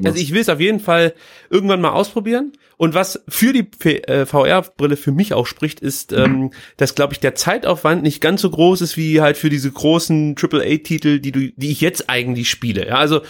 also 0.07 0.19
ich 0.19 0.33
will 0.33 0.41
es 0.41 0.49
auf 0.49 0.61
jeden 0.61 0.81
Fall 0.81 1.15
irgendwann 1.51 1.81
mal 1.81 1.91
ausprobieren. 1.91 2.53
Und 2.77 2.95
was 2.95 3.23
für 3.29 3.53
die 3.53 3.69
äh, 3.85 4.25
VR-Brille 4.25 4.97
für 4.97 5.11
mich 5.11 5.35
auch 5.35 5.47
spricht, 5.47 5.81
ist, 5.81 6.13
ähm, 6.13 6.53
dass, 6.77 6.95
glaube 6.95 7.13
ich, 7.13 7.21
der 7.21 7.35
Zeitaufwand 7.35 8.03
nicht 8.03 8.21
ganz 8.21 8.43
so 8.43 8.51
groß 8.51 8.81
ist 8.81 8.97
wie 8.97 9.21
halt 9.21 9.37
für 9.37 9.51
diese 9.51 9.71
großen 9.71 10.37
AAA-Titel, 10.41 11.19
die 11.19 11.33
du, 11.33 11.53
die 11.53 11.71
ich 11.71 11.81
jetzt 11.81 12.09
eigentlich 12.09 12.49
spiele. 12.49 12.87
Ja, 12.87 12.99
also 12.99 13.23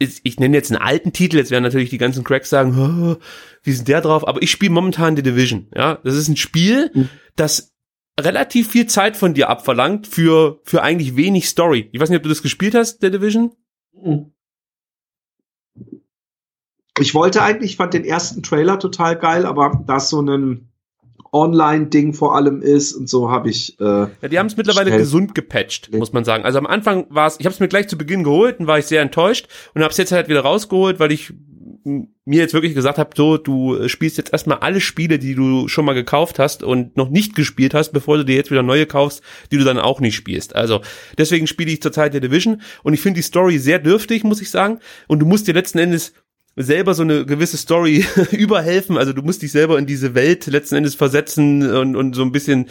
ich 0.00 0.40
nenne 0.40 0.56
jetzt 0.56 0.72
einen 0.72 0.80
alten 0.80 1.12
Titel, 1.12 1.36
jetzt 1.36 1.50
werden 1.50 1.62
natürlich 1.62 1.90
die 1.90 1.98
ganzen 1.98 2.24
Cracks 2.24 2.48
sagen, 2.48 2.74
oh, 2.78 3.22
wie 3.62 3.72
sind 3.72 3.86
der 3.86 4.00
drauf? 4.00 4.26
Aber 4.26 4.42
ich 4.42 4.50
spiele 4.50 4.72
momentan 4.72 5.14
The 5.14 5.22
Division. 5.22 5.68
Ja, 5.74 5.98
das 6.02 6.16
ist 6.16 6.28
ein 6.28 6.36
Spiel, 6.36 6.90
mhm. 6.94 7.10
das 7.36 7.74
relativ 8.18 8.70
viel 8.70 8.86
Zeit 8.86 9.16
von 9.16 9.34
dir 9.34 9.50
abverlangt 9.50 10.06
für 10.06 10.60
für 10.64 10.82
eigentlich 10.82 11.16
wenig 11.16 11.48
Story. 11.48 11.88
Ich 11.92 12.00
weiß 12.00 12.08
nicht, 12.08 12.16
ob 12.16 12.22
du 12.22 12.28
das 12.30 12.42
gespielt 12.42 12.74
hast, 12.74 13.00
The 13.02 13.10
Division. 13.10 13.52
Mhm. 13.92 14.32
Ich 16.98 17.14
wollte 17.14 17.42
eigentlich, 17.42 17.72
ich 17.72 17.76
fand 17.76 17.94
den 17.94 18.04
ersten 18.04 18.42
Trailer 18.42 18.78
total 18.78 19.16
geil, 19.16 19.46
aber 19.46 19.82
da 19.86 20.00
so 20.00 20.20
ein 20.20 20.68
Online-Ding 21.32 22.12
vor 22.12 22.34
allem 22.34 22.60
ist 22.60 22.92
und 22.92 23.08
so 23.08 23.30
habe 23.30 23.48
ich. 23.48 23.78
Äh, 23.80 23.84
ja, 23.84 24.28
die 24.30 24.38
haben 24.38 24.46
es 24.46 24.56
mittlerweile 24.56 24.96
gesund 24.96 25.34
gepatcht, 25.34 25.94
muss 25.94 26.12
man 26.12 26.24
sagen. 26.24 26.44
Also 26.44 26.58
am 26.58 26.66
Anfang 26.66 27.06
war 27.08 27.28
es, 27.28 27.38
ich 27.38 27.46
habe 27.46 27.54
es 27.54 27.60
mir 27.60 27.68
gleich 27.68 27.88
zu 27.88 27.96
Beginn 27.96 28.24
geholt 28.24 28.58
und 28.58 28.66
war 28.66 28.78
ich 28.78 28.86
sehr 28.86 29.02
enttäuscht 29.02 29.46
und 29.74 29.82
habe 29.82 29.92
es 29.92 29.96
jetzt 29.96 30.12
halt 30.12 30.28
wieder 30.28 30.40
rausgeholt, 30.40 30.98
weil 30.98 31.12
ich 31.12 31.32
mir 31.84 32.40
jetzt 32.40 32.52
wirklich 32.52 32.74
gesagt 32.74 32.98
habe, 32.98 33.10
so, 33.16 33.38
du 33.38 33.88
spielst 33.88 34.18
jetzt 34.18 34.32
erstmal 34.32 34.58
alle 34.58 34.80
Spiele, 34.80 35.18
die 35.18 35.34
du 35.34 35.66
schon 35.68 35.84
mal 35.84 35.94
gekauft 35.94 36.38
hast 36.38 36.62
und 36.62 36.96
noch 36.96 37.08
nicht 37.08 37.34
gespielt 37.34 37.74
hast, 37.74 37.92
bevor 37.92 38.18
du 38.18 38.24
dir 38.24 38.36
jetzt 38.36 38.50
wieder 38.50 38.62
neue 38.62 38.86
kaufst, 38.86 39.22
die 39.50 39.56
du 39.56 39.64
dann 39.64 39.78
auch 39.78 40.00
nicht 40.00 40.14
spielst. 40.14 40.54
Also 40.54 40.82
deswegen 41.16 41.46
spiele 41.46 41.70
ich 41.70 41.80
zurzeit 41.80 42.12
der 42.12 42.20
Division 42.20 42.60
und 42.82 42.92
ich 42.92 43.00
finde 43.00 43.18
die 43.18 43.22
Story 43.22 43.58
sehr 43.58 43.78
dürftig, 43.78 44.24
muss 44.24 44.42
ich 44.42 44.50
sagen. 44.50 44.80
Und 45.08 45.20
du 45.20 45.26
musst 45.26 45.48
dir 45.48 45.54
letzten 45.54 45.78
Endes 45.78 46.12
selber 46.62 46.94
so 46.94 47.02
eine 47.02 47.26
gewisse 47.26 47.56
Story 47.56 48.04
überhelfen. 48.32 48.96
Also 48.96 49.12
du 49.12 49.22
musst 49.22 49.42
dich 49.42 49.52
selber 49.52 49.78
in 49.78 49.86
diese 49.86 50.14
Welt 50.14 50.46
letzten 50.46 50.76
Endes 50.76 50.94
versetzen 50.94 51.70
und, 51.74 51.96
und 51.96 52.14
so 52.14 52.22
ein 52.22 52.32
bisschen 52.32 52.68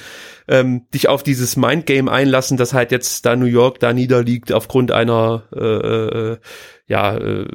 ähm, 0.47 0.87
dich 0.93 1.07
auf 1.07 1.23
dieses 1.23 1.55
Mindgame 1.57 2.11
einlassen, 2.11 2.57
dass 2.57 2.73
halt 2.73 2.91
jetzt 2.91 3.25
da 3.25 3.35
New 3.35 3.45
York 3.45 3.79
da 3.79 3.93
niederliegt 3.93 4.51
aufgrund 4.51 4.91
einer 4.91 5.43
äh, 5.55 6.33
äh, 6.33 6.37
ja 6.87 7.17
äh, 7.17 7.45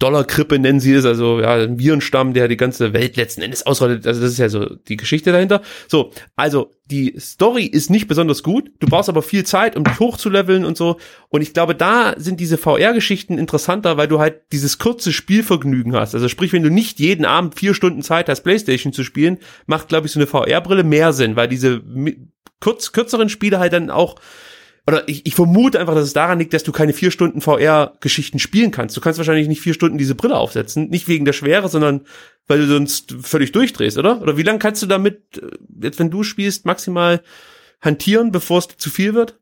Dollarkrippe 0.00 0.58
nennen 0.58 0.80
sie 0.80 0.94
es, 0.94 1.04
also 1.04 1.40
ja, 1.40 1.54
ein 1.54 1.78
Virenstamm, 1.78 2.32
der 2.32 2.48
die 2.48 2.56
ganze 2.56 2.94
Welt 2.94 3.16
letzten 3.16 3.42
Endes 3.42 3.66
ausrottet. 3.66 4.06
Also 4.06 4.22
das 4.22 4.32
ist 4.32 4.38
ja 4.38 4.48
so 4.48 4.64
die 4.64 4.96
Geschichte 4.96 5.30
dahinter. 5.30 5.60
So, 5.88 6.10
also 6.36 6.72
die 6.90 7.14
Story 7.20 7.64
ist 7.66 7.90
nicht 7.90 8.08
besonders 8.08 8.42
gut. 8.42 8.70
Du 8.80 8.86
brauchst 8.86 9.10
aber 9.10 9.22
viel 9.22 9.44
Zeit, 9.44 9.76
um 9.76 9.84
dich 9.84 10.00
hochzuleveln 10.00 10.64
und 10.64 10.78
so. 10.78 10.96
Und 11.28 11.42
ich 11.42 11.52
glaube, 11.52 11.74
da 11.74 12.14
sind 12.16 12.40
diese 12.40 12.56
VR-Geschichten 12.56 13.36
interessanter, 13.36 13.98
weil 13.98 14.08
du 14.08 14.18
halt 14.18 14.40
dieses 14.52 14.78
kurze 14.78 15.12
Spielvergnügen 15.12 15.94
hast. 15.94 16.14
Also 16.14 16.28
sprich, 16.28 16.54
wenn 16.54 16.62
du 16.62 16.70
nicht 16.70 16.98
jeden 16.98 17.26
Abend 17.26 17.58
vier 17.58 17.74
Stunden 17.74 18.02
Zeit 18.02 18.30
hast, 18.30 18.40
Playstation 18.40 18.94
zu 18.94 19.04
spielen, 19.04 19.38
macht, 19.66 19.88
glaube 19.88 20.06
ich, 20.06 20.12
so 20.12 20.18
eine 20.18 20.26
VR-Brille 20.26 20.82
mehr 20.82 21.12
Sinn, 21.12 21.36
weil 21.36 21.48
diese 21.48 21.82
kurz, 22.58 22.92
kürzeren 22.92 23.28
Spiele 23.28 23.58
halt 23.58 23.74
dann 23.74 23.90
auch 23.90 24.16
oder 24.90 25.08
ich, 25.08 25.24
ich 25.24 25.36
vermute 25.36 25.78
einfach, 25.78 25.94
dass 25.94 26.04
es 26.04 26.12
daran 26.12 26.40
liegt, 26.40 26.52
dass 26.52 26.64
du 26.64 26.72
keine 26.72 26.92
vier 26.92 27.12
Stunden 27.12 27.40
VR-Geschichten 27.40 28.40
spielen 28.40 28.72
kannst. 28.72 28.96
Du 28.96 29.00
kannst 29.00 29.18
wahrscheinlich 29.18 29.46
nicht 29.46 29.60
vier 29.60 29.72
Stunden 29.72 29.98
diese 29.98 30.16
Brille 30.16 30.36
aufsetzen. 30.36 30.88
Nicht 30.88 31.06
wegen 31.06 31.24
der 31.24 31.32
Schwere, 31.32 31.68
sondern 31.68 32.00
weil 32.48 32.58
du 32.58 32.66
sonst 32.66 33.14
völlig 33.22 33.52
durchdrehst, 33.52 33.98
oder? 33.98 34.20
Oder 34.20 34.36
wie 34.36 34.42
lange 34.42 34.58
kannst 34.58 34.82
du 34.82 34.86
damit, 34.86 35.38
äh, 35.38 35.50
jetzt 35.80 36.00
wenn 36.00 36.10
du 36.10 36.24
spielst, 36.24 36.66
maximal 36.66 37.22
hantieren, 37.80 38.32
bevor 38.32 38.58
es 38.58 38.68
zu 38.76 38.90
viel 38.90 39.14
wird? 39.14 39.38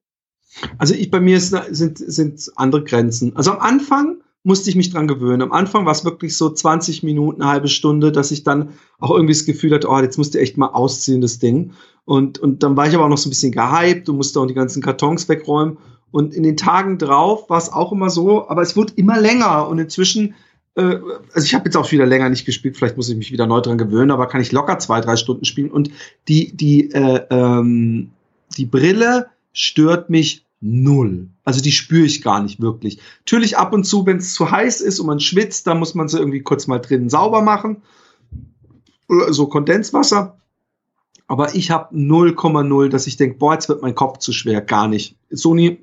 Also 0.76 0.94
ich, 0.94 1.10
bei 1.10 1.20
mir 1.20 1.38
ist, 1.38 1.50
sind, 1.70 1.98
sind 1.98 2.52
andere 2.56 2.84
Grenzen. 2.84 3.34
Also 3.34 3.52
am 3.52 3.58
Anfang 3.60 4.18
musste 4.48 4.70
ich 4.70 4.76
mich 4.76 4.90
dran 4.90 5.06
gewöhnen. 5.06 5.42
Am 5.42 5.52
Anfang 5.52 5.84
war 5.84 5.92
es 5.92 6.06
wirklich 6.06 6.36
so 6.36 6.48
20 6.48 7.02
Minuten, 7.02 7.42
eine 7.42 7.50
halbe 7.50 7.68
Stunde, 7.68 8.10
dass 8.10 8.30
ich 8.30 8.44
dann 8.44 8.70
auch 8.98 9.10
irgendwie 9.10 9.34
das 9.34 9.44
Gefühl 9.44 9.74
hatte, 9.74 9.88
oh, 9.88 9.98
jetzt 10.00 10.16
musst 10.16 10.34
du 10.34 10.40
echt 10.40 10.56
mal 10.56 10.68
ausziehen, 10.68 11.20
das 11.20 11.38
Ding. 11.38 11.72
Und, 12.06 12.38
und 12.38 12.62
dann 12.62 12.74
war 12.74 12.88
ich 12.88 12.94
aber 12.94 13.04
auch 13.04 13.10
noch 13.10 13.18
so 13.18 13.28
ein 13.28 13.30
bisschen 13.30 13.52
gehypt 13.52 14.08
und 14.08 14.16
musste 14.16 14.40
auch 14.40 14.46
die 14.46 14.54
ganzen 14.54 14.82
Kartons 14.82 15.28
wegräumen. 15.28 15.76
Und 16.10 16.32
in 16.32 16.42
den 16.42 16.56
Tagen 16.56 16.96
drauf 16.96 17.50
war 17.50 17.58
es 17.58 17.70
auch 17.70 17.92
immer 17.92 18.08
so, 18.08 18.48
aber 18.48 18.62
es 18.62 18.74
wurde 18.74 18.94
immer 18.96 19.20
länger. 19.20 19.68
Und 19.68 19.78
inzwischen, 19.78 20.34
äh, 20.76 20.96
also 21.34 21.44
ich 21.44 21.54
habe 21.54 21.66
jetzt 21.66 21.76
auch 21.76 21.92
wieder 21.92 22.06
länger 22.06 22.30
nicht 22.30 22.46
gespielt, 22.46 22.78
vielleicht 22.78 22.96
muss 22.96 23.10
ich 23.10 23.16
mich 23.18 23.30
wieder 23.30 23.46
neu 23.46 23.60
dran 23.60 23.76
gewöhnen, 23.76 24.10
aber 24.10 24.28
kann 24.28 24.40
ich 24.40 24.50
locker 24.50 24.78
zwei, 24.78 25.02
drei 25.02 25.16
Stunden 25.16 25.44
spielen. 25.44 25.70
Und 25.70 25.90
die, 26.26 26.56
die, 26.56 26.90
äh, 26.90 27.20
ähm, 27.28 28.12
die 28.56 28.64
Brille 28.64 29.26
stört 29.52 30.08
mich 30.08 30.46
null. 30.60 31.28
Also 31.44 31.60
die 31.60 31.72
spüre 31.72 32.06
ich 32.06 32.22
gar 32.22 32.42
nicht 32.42 32.60
wirklich. 32.60 32.98
Natürlich 33.20 33.56
ab 33.56 33.72
und 33.72 33.84
zu, 33.84 34.06
wenn 34.06 34.18
es 34.18 34.34
zu 34.34 34.50
heiß 34.50 34.80
ist 34.80 35.00
und 35.00 35.06
man 35.06 35.20
schwitzt, 35.20 35.66
dann 35.66 35.78
muss 35.78 35.94
man 35.94 36.08
sie 36.08 36.18
irgendwie 36.18 36.42
kurz 36.42 36.66
mal 36.66 36.78
drinnen 36.78 37.08
sauber 37.08 37.42
machen. 37.42 37.82
So 39.08 39.46
Kondenswasser. 39.46 40.38
Aber 41.26 41.54
ich 41.54 41.70
habe 41.70 41.94
0,0, 41.94 42.88
dass 42.88 43.06
ich 43.06 43.16
denke, 43.16 43.38
boah, 43.38 43.52
jetzt 43.54 43.68
wird 43.68 43.82
mein 43.82 43.94
Kopf 43.94 44.18
zu 44.18 44.32
schwer. 44.32 44.60
Gar 44.60 44.88
nicht. 44.88 45.16
Sony 45.30 45.78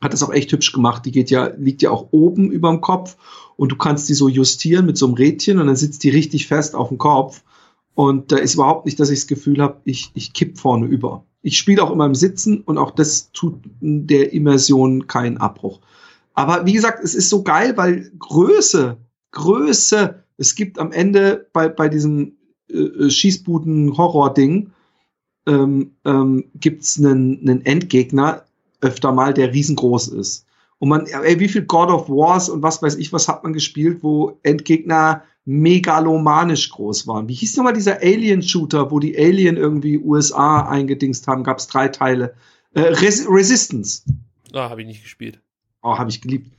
hat 0.00 0.12
das 0.12 0.22
auch 0.22 0.32
echt 0.32 0.52
hübsch 0.52 0.72
gemacht. 0.72 1.06
Die 1.06 1.12
geht 1.12 1.30
ja, 1.30 1.46
liegt 1.56 1.80
ja 1.82 1.90
auch 1.90 2.08
oben 2.10 2.50
über 2.50 2.70
dem 2.70 2.80
Kopf 2.80 3.16
und 3.56 3.72
du 3.72 3.76
kannst 3.76 4.08
die 4.08 4.14
so 4.14 4.28
justieren 4.28 4.84
mit 4.84 4.98
so 4.98 5.06
einem 5.06 5.14
Rädchen 5.14 5.58
und 5.58 5.68
dann 5.68 5.76
sitzt 5.76 6.04
die 6.04 6.10
richtig 6.10 6.48
fest 6.48 6.74
auf 6.74 6.88
dem 6.88 6.98
Kopf. 6.98 7.42
Und 7.94 8.32
da 8.32 8.36
ist 8.36 8.54
überhaupt 8.54 8.84
nicht, 8.84 8.98
dass 9.00 9.10
ich 9.10 9.20
das 9.20 9.26
Gefühl 9.26 9.62
habe, 9.62 9.80
ich, 9.84 10.10
ich 10.14 10.32
kipp 10.32 10.58
vorne 10.58 10.86
über. 10.86 11.24
Ich 11.42 11.58
spiele 11.58 11.82
auch 11.82 11.90
immer 11.90 12.06
im 12.06 12.14
Sitzen 12.14 12.60
und 12.60 12.78
auch 12.78 12.92
das 12.92 13.32
tut 13.32 13.60
der 13.80 14.32
Immersion 14.32 15.06
keinen 15.06 15.38
Abbruch. 15.38 15.80
Aber 16.34 16.64
wie 16.64 16.72
gesagt, 16.72 17.02
es 17.02 17.14
ist 17.14 17.28
so 17.28 17.42
geil, 17.42 17.76
weil 17.76 18.10
Größe, 18.18 18.96
Größe, 19.32 20.22
es 20.38 20.54
gibt 20.54 20.78
am 20.78 20.92
Ende 20.92 21.46
bei, 21.52 21.68
bei 21.68 21.88
diesem 21.88 22.36
äh, 22.70 23.10
Schießbuden-Horror-Ding 23.10 24.70
ähm, 25.46 25.90
ähm, 26.04 26.44
gibt 26.54 26.82
es 26.82 26.98
einen, 26.98 27.40
einen 27.40 27.64
Endgegner 27.66 28.44
öfter 28.80 29.12
mal, 29.12 29.34
der 29.34 29.52
riesengroß 29.52 30.08
ist. 30.08 30.46
Und 30.78 30.88
man, 30.88 31.06
ey, 31.06 31.38
wie 31.38 31.48
viel 31.48 31.62
God 31.62 31.90
of 31.90 32.08
Wars 32.08 32.48
und 32.48 32.62
was 32.62 32.82
weiß 32.82 32.96
ich, 32.96 33.12
was 33.12 33.28
hat 33.28 33.44
man 33.44 33.52
gespielt, 33.52 33.98
wo 34.02 34.38
Endgegner 34.42 35.22
megalomanisch 35.44 36.70
groß 36.70 37.06
waren. 37.06 37.28
Wie 37.28 37.34
hieß 37.34 37.56
nochmal 37.56 37.72
dieser 37.72 38.00
Alien-Shooter, 38.00 38.90
wo 38.90 39.00
die 39.00 39.16
Alien 39.16 39.56
irgendwie 39.56 39.98
USA 39.98 40.68
eingedingst 40.68 41.26
haben? 41.26 41.44
Gab 41.44 41.58
es 41.58 41.66
drei 41.66 41.88
Teile. 41.88 42.34
Äh, 42.74 42.80
Res 42.80 43.26
Resistance. 43.28 44.02
Ah, 44.52 44.66
oh, 44.66 44.70
habe 44.70 44.82
ich 44.82 44.86
nicht 44.86 45.02
gespielt. 45.02 45.40
Oh, 45.82 45.98
habe 45.98 46.10
ich 46.10 46.20
geliebt. 46.20 46.52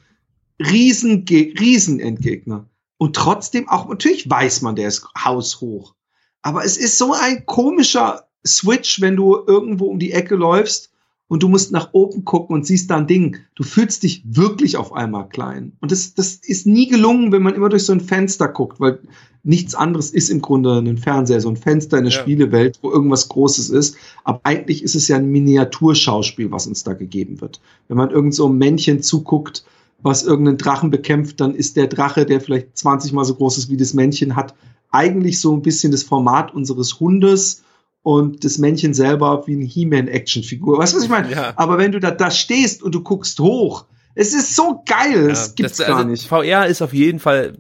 Riesen, 0.59 1.25
Riesen 1.29 1.99
Endgegner. 1.99 2.69
Und 2.97 3.15
trotzdem 3.15 3.67
auch, 3.69 3.87
natürlich 3.87 4.29
weiß 4.29 4.61
man, 4.61 4.75
der 4.75 4.87
ist 4.87 5.07
haushoch. 5.17 5.95
Aber 6.41 6.63
es 6.63 6.77
ist 6.77 6.97
so 6.97 7.13
ein 7.13 7.45
komischer 7.45 8.27
Switch, 8.45 9.01
wenn 9.01 9.15
du 9.15 9.43
irgendwo 9.47 9.85
um 9.85 9.99
die 9.99 10.11
Ecke 10.11 10.35
läufst 10.35 10.92
und 11.33 11.41
du 11.41 11.49
musst 11.49 11.71
nach 11.71 11.93
oben 11.93 12.25
gucken 12.25 12.55
und 12.55 12.67
siehst 12.67 12.91
da 12.91 12.97
ein 12.97 13.07
Ding. 13.07 13.37
Du 13.55 13.63
fühlst 13.63 14.03
dich 14.03 14.21
wirklich 14.23 14.77
auf 14.77 14.93
einmal 14.93 15.27
klein. 15.27 15.71
Und 15.81 15.91
das, 15.91 16.13
das 16.13 16.35
ist 16.35 16.67
nie 16.67 16.87
gelungen, 16.87 17.31
wenn 17.31 17.41
man 17.41 17.55
immer 17.55 17.69
durch 17.69 17.85
so 17.85 17.91
ein 17.91 18.01
Fenster 18.01 18.47
guckt, 18.47 18.79
weil 18.79 18.99
nichts 19.41 19.73
anderes 19.73 20.11
ist 20.11 20.29
im 20.29 20.43
Grunde 20.43 20.77
ein 20.77 20.99
Fernseher, 20.99 21.41
so 21.41 21.49
ein 21.49 21.57
Fenster 21.57 21.97
in 21.97 22.03
der 22.03 22.13
ja. 22.13 22.19
Spielewelt, 22.19 22.77
wo 22.83 22.91
irgendwas 22.91 23.29
Großes 23.29 23.71
ist. 23.71 23.97
Aber 24.23 24.41
eigentlich 24.43 24.83
ist 24.83 24.93
es 24.93 25.07
ja 25.07 25.15
ein 25.15 25.31
Miniaturschauspiel, 25.31 26.51
was 26.51 26.67
uns 26.67 26.83
da 26.83 26.93
gegeben 26.93 27.41
wird. 27.41 27.59
Wenn 27.87 27.97
man 27.97 28.11
irgend 28.11 28.35
so 28.35 28.47
ein 28.47 28.59
Männchen 28.59 29.01
zuguckt, 29.01 29.65
was 30.03 30.21
irgendeinen 30.21 30.59
Drachen 30.59 30.91
bekämpft, 30.91 31.41
dann 31.41 31.55
ist 31.55 31.77
der 31.77 31.87
Drache, 31.87 32.27
der 32.27 32.41
vielleicht 32.41 32.77
20 32.77 33.11
mal 33.11 33.25
so 33.25 33.33
groß 33.33 33.57
ist 33.57 33.71
wie 33.71 33.77
das 33.77 33.95
Männchen, 33.95 34.35
hat 34.35 34.53
eigentlich 34.91 35.41
so 35.41 35.51
ein 35.51 35.63
bisschen 35.63 35.91
das 35.91 36.03
Format 36.03 36.53
unseres 36.53 36.99
Hundes 36.99 37.63
und 38.03 38.43
das 38.43 38.57
Männchen 38.57 38.93
selber 38.93 39.47
wie 39.47 39.53
eine 39.53 39.65
He-Man-Actionfigur. 39.65 40.77
Weißt 40.77 40.93
du, 40.93 40.97
was 40.97 41.05
ich 41.05 41.09
meine? 41.09 41.31
Ja. 41.31 41.53
Aber 41.55 41.77
wenn 41.77 41.93
du 41.93 41.99
da, 41.99 42.11
da 42.11 42.29
stehst 42.29 42.83
und 42.83 42.93
du 42.93 43.01
guckst 43.01 43.39
hoch, 43.39 43.85
es 44.15 44.33
ist 44.35 44.55
so 44.55 44.83
geil, 44.85 45.31
es 45.31 45.47
ja, 45.47 45.53
gibt's 45.55 45.77
das, 45.77 45.87
gar 45.87 45.97
also 45.97 46.09
nicht. 46.09 46.27
VR 46.27 46.67
ist 46.67 46.83
auf 46.83 46.93
jeden 46.93 47.19
Fall 47.19 47.57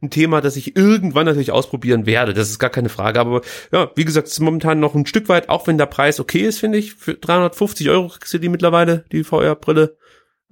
ein 0.00 0.10
Thema, 0.10 0.40
das 0.40 0.56
ich 0.56 0.76
irgendwann 0.76 1.26
natürlich 1.26 1.50
ausprobieren 1.50 2.06
werde. 2.06 2.32
Das 2.32 2.48
ist 2.48 2.60
gar 2.60 2.70
keine 2.70 2.90
Frage. 2.90 3.18
Aber 3.18 3.40
ja, 3.72 3.90
wie 3.96 4.04
gesagt, 4.04 4.28
es 4.28 4.34
ist 4.34 4.40
momentan 4.40 4.78
noch 4.78 4.94
ein 4.94 5.06
Stück 5.06 5.28
weit, 5.28 5.48
auch 5.48 5.66
wenn 5.66 5.78
der 5.78 5.86
Preis 5.86 6.20
okay 6.20 6.42
ist, 6.42 6.60
finde 6.60 6.78
ich. 6.78 6.94
Für 6.94 7.14
350 7.14 7.88
Euro 7.90 8.08
kriegst 8.08 8.32
du 8.34 8.38
die 8.38 8.48
mittlerweile, 8.48 9.04
die 9.10 9.24
VR-Brille, 9.24 9.96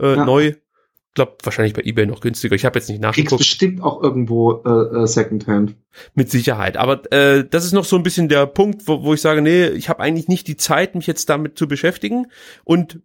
äh, 0.00 0.16
ja. 0.16 0.24
neu 0.24 0.54
glaube 1.14 1.36
wahrscheinlich 1.42 1.74
bei 1.74 1.82
eBay 1.82 2.06
noch 2.06 2.20
günstiger. 2.20 2.54
Ich 2.54 2.64
habe 2.64 2.78
jetzt 2.78 2.88
nicht 2.88 3.00
nachgeguckt. 3.00 3.30
Kriegst 3.30 3.38
bestimmt 3.38 3.82
auch 3.82 4.02
irgendwo 4.02 4.62
äh, 4.64 5.02
äh, 5.02 5.06
Secondhand. 5.06 5.76
Mit 6.14 6.30
Sicherheit. 6.30 6.76
Aber 6.76 7.10
äh, 7.12 7.44
das 7.48 7.64
ist 7.64 7.72
noch 7.72 7.84
so 7.84 7.96
ein 7.96 8.02
bisschen 8.02 8.28
der 8.28 8.46
Punkt, 8.46 8.86
wo, 8.86 9.04
wo 9.04 9.14
ich 9.14 9.20
sage, 9.20 9.40
nee, 9.40 9.66
ich 9.68 9.88
habe 9.88 10.00
eigentlich 10.02 10.28
nicht 10.28 10.48
die 10.48 10.56
Zeit, 10.56 10.94
mich 10.94 11.06
jetzt 11.06 11.28
damit 11.28 11.56
zu 11.56 11.68
beschäftigen. 11.68 12.26
Und 12.64 13.00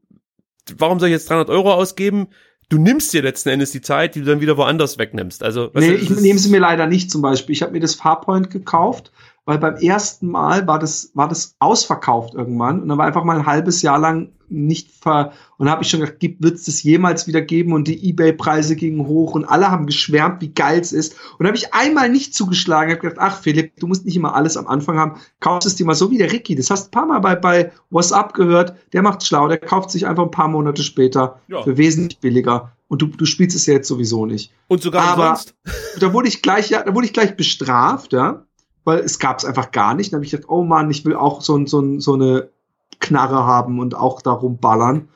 warum 0.76 0.99
soll 0.99 1.10
ich 1.10 1.14
jetzt 1.14 1.30
300 1.30 1.49
Euro 1.49 1.73
ausgeben? 1.73 2.27
Du 2.69 2.77
nimmst 2.77 3.14
dir 3.14 3.23
letzten 3.23 3.49
Endes 3.49 3.72
die 3.72 3.81
Zeit, 3.81 4.15
die 4.15 4.19
du 4.19 4.26
dann 4.26 4.41
wieder 4.41 4.57
woanders 4.57 4.98
wegnimmst. 4.98 5.44
Also 5.44 5.72
nee, 5.73 5.94
ich 5.94 6.10
nehme 6.10 6.38
sie 6.38 6.49
mir 6.49 6.60
leider 6.60 6.86
nicht 6.86 7.10
zum 7.10 7.22
Beispiel. 7.22 7.53
Ich 7.53 7.61
habe 7.61 7.72
mir 7.72 7.80
das 7.80 7.95
Farpoint 7.95 8.52
gekauft 8.52 9.11
weil 9.49 9.57
beim 9.57 9.77
ersten 9.77 10.27
Mal 10.27 10.68
war 10.68 10.77
das, 10.77 11.10
war 11.15 11.27
das 11.27 11.56
ausverkauft 11.57 12.36
irgendwann 12.36 12.84
und 12.84 12.88
dann 12.88 12.99
war 12.99 13.07
einfach 13.07 13.23
mal 13.23 13.36
ein 13.36 13.48
halbes 13.48 13.81
Jahr 13.81 13.98
lang 13.98 14.31
nicht 14.49 14.91
ver, 14.91 15.34
und 15.57 15.65
da 15.65 15.71
habe 15.71 15.84
ich 15.84 15.89
schon 15.89 15.99
gedacht, 15.99 16.17
wird 16.21 16.55
es 16.55 16.65
das 16.65 16.84
jemals 16.84 17.27
wieder 17.27 17.41
geben 17.41 17.73
und 17.73 17.88
die 17.88 18.09
Ebay-Preise 18.09 18.76
gingen 18.76 19.05
hoch 19.07 19.34
und 19.34 19.45
alle 19.45 19.69
haben 19.69 19.85
geschwärmt, 19.85 20.41
wie 20.41 20.53
geil 20.53 20.80
es 20.80 20.91
ist. 20.91 21.13
Und 21.38 21.43
da 21.43 21.47
habe 21.47 21.57
ich 21.57 21.73
einmal 21.73 22.09
nicht 22.09 22.34
zugeschlagen, 22.34 22.91
habe 22.91 23.01
gedacht, 23.01 23.19
ach 23.19 23.41
Philipp, 23.41 23.77
du 23.77 23.88
musst 23.88 24.05
nicht 24.05 24.15
immer 24.15 24.35
alles 24.35 24.57
am 24.57 24.67
Anfang 24.67 24.97
haben, 24.97 25.19
kaufst 25.39 25.67
es 25.67 25.76
dir 25.76 25.85
mal 25.85 25.95
so 25.95 26.11
wie 26.11 26.17
der 26.17 26.31
Ricky. 26.31 26.55
Das 26.55 26.69
hast 26.69 26.85
du 26.85 26.88
ein 26.88 26.91
paar 26.91 27.05
Mal 27.05 27.19
bei, 27.19 27.35
bei 27.35 27.71
WhatsApp 27.89 28.34
gehört, 28.34 28.76
der 28.93 29.01
macht 29.01 29.26
schlau, 29.26 29.47
der 29.47 29.57
kauft 29.57 29.91
sich 29.91 30.07
einfach 30.07 30.23
ein 30.23 30.31
paar 30.31 30.47
Monate 30.47 30.84
später 30.84 31.39
ja. 31.47 31.61
für 31.63 31.77
wesentlich 31.77 32.19
billiger 32.19 32.71
und 32.89 33.01
du, 33.01 33.07
du 33.07 33.26
spielst 33.26 33.55
es 33.55 33.67
ja 33.67 33.76
jetzt 33.76 33.88
sowieso 33.88 34.26
nicht. 34.26 34.51
Und 34.67 34.81
sogar 34.81 35.13
Aber 35.13 35.30
umsonst. 35.30 35.55
da 35.99 36.11
wurde 36.11 36.27
ich 36.27 36.41
gleich, 36.41 36.69
ja, 36.69 36.84
da 36.84 36.93
wurde 36.93 37.05
ich 37.05 37.13
gleich 37.13 37.38
bestraft, 37.38 38.13
ja, 38.13 38.45
weil 38.84 38.99
es 38.99 39.19
gab 39.19 39.38
es 39.38 39.45
einfach 39.45 39.71
gar 39.71 39.93
nicht. 39.93 40.11
Dann 40.11 40.17
habe 40.17 40.26
ich 40.26 40.31
gedacht, 40.31 40.49
oh 40.49 40.63
Mann, 40.63 40.89
ich 40.89 41.05
will 41.05 41.15
auch 41.15 41.41
so, 41.41 41.65
so, 41.67 41.99
so 41.99 42.13
eine 42.15 42.49
Knarre 42.99 43.45
haben 43.45 43.80
und 43.80 43.95
auch 43.95 44.21
darum 44.21 44.57
ballern. 44.57 45.09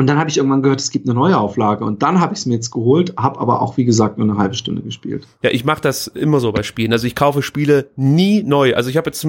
Und 0.00 0.06
dann 0.06 0.18
habe 0.18 0.30
ich 0.30 0.38
irgendwann 0.38 0.62
gehört, 0.62 0.80
es 0.80 0.90
gibt 0.90 1.06
eine 1.06 1.14
neue 1.14 1.36
Auflage. 1.36 1.84
Und 1.84 2.02
dann 2.02 2.20
habe 2.20 2.32
ich 2.32 2.40
es 2.40 2.46
mir 2.46 2.54
jetzt 2.54 2.70
geholt, 2.70 3.12
habe 3.18 3.38
aber 3.38 3.60
auch, 3.60 3.76
wie 3.76 3.84
gesagt, 3.84 4.16
nur 4.16 4.26
eine 4.26 4.38
halbe 4.38 4.54
Stunde 4.54 4.80
gespielt. 4.80 5.26
Ja, 5.42 5.50
ich 5.50 5.66
mache 5.66 5.82
das 5.82 6.06
immer 6.06 6.40
so 6.40 6.52
bei 6.52 6.62
Spielen. 6.62 6.92
Also 6.94 7.06
ich 7.06 7.14
kaufe 7.14 7.42
Spiele 7.42 7.90
nie 7.96 8.42
neu. 8.42 8.74
Also 8.74 8.88
ich 8.88 8.96
habe 8.96 9.10
jetzt, 9.10 9.26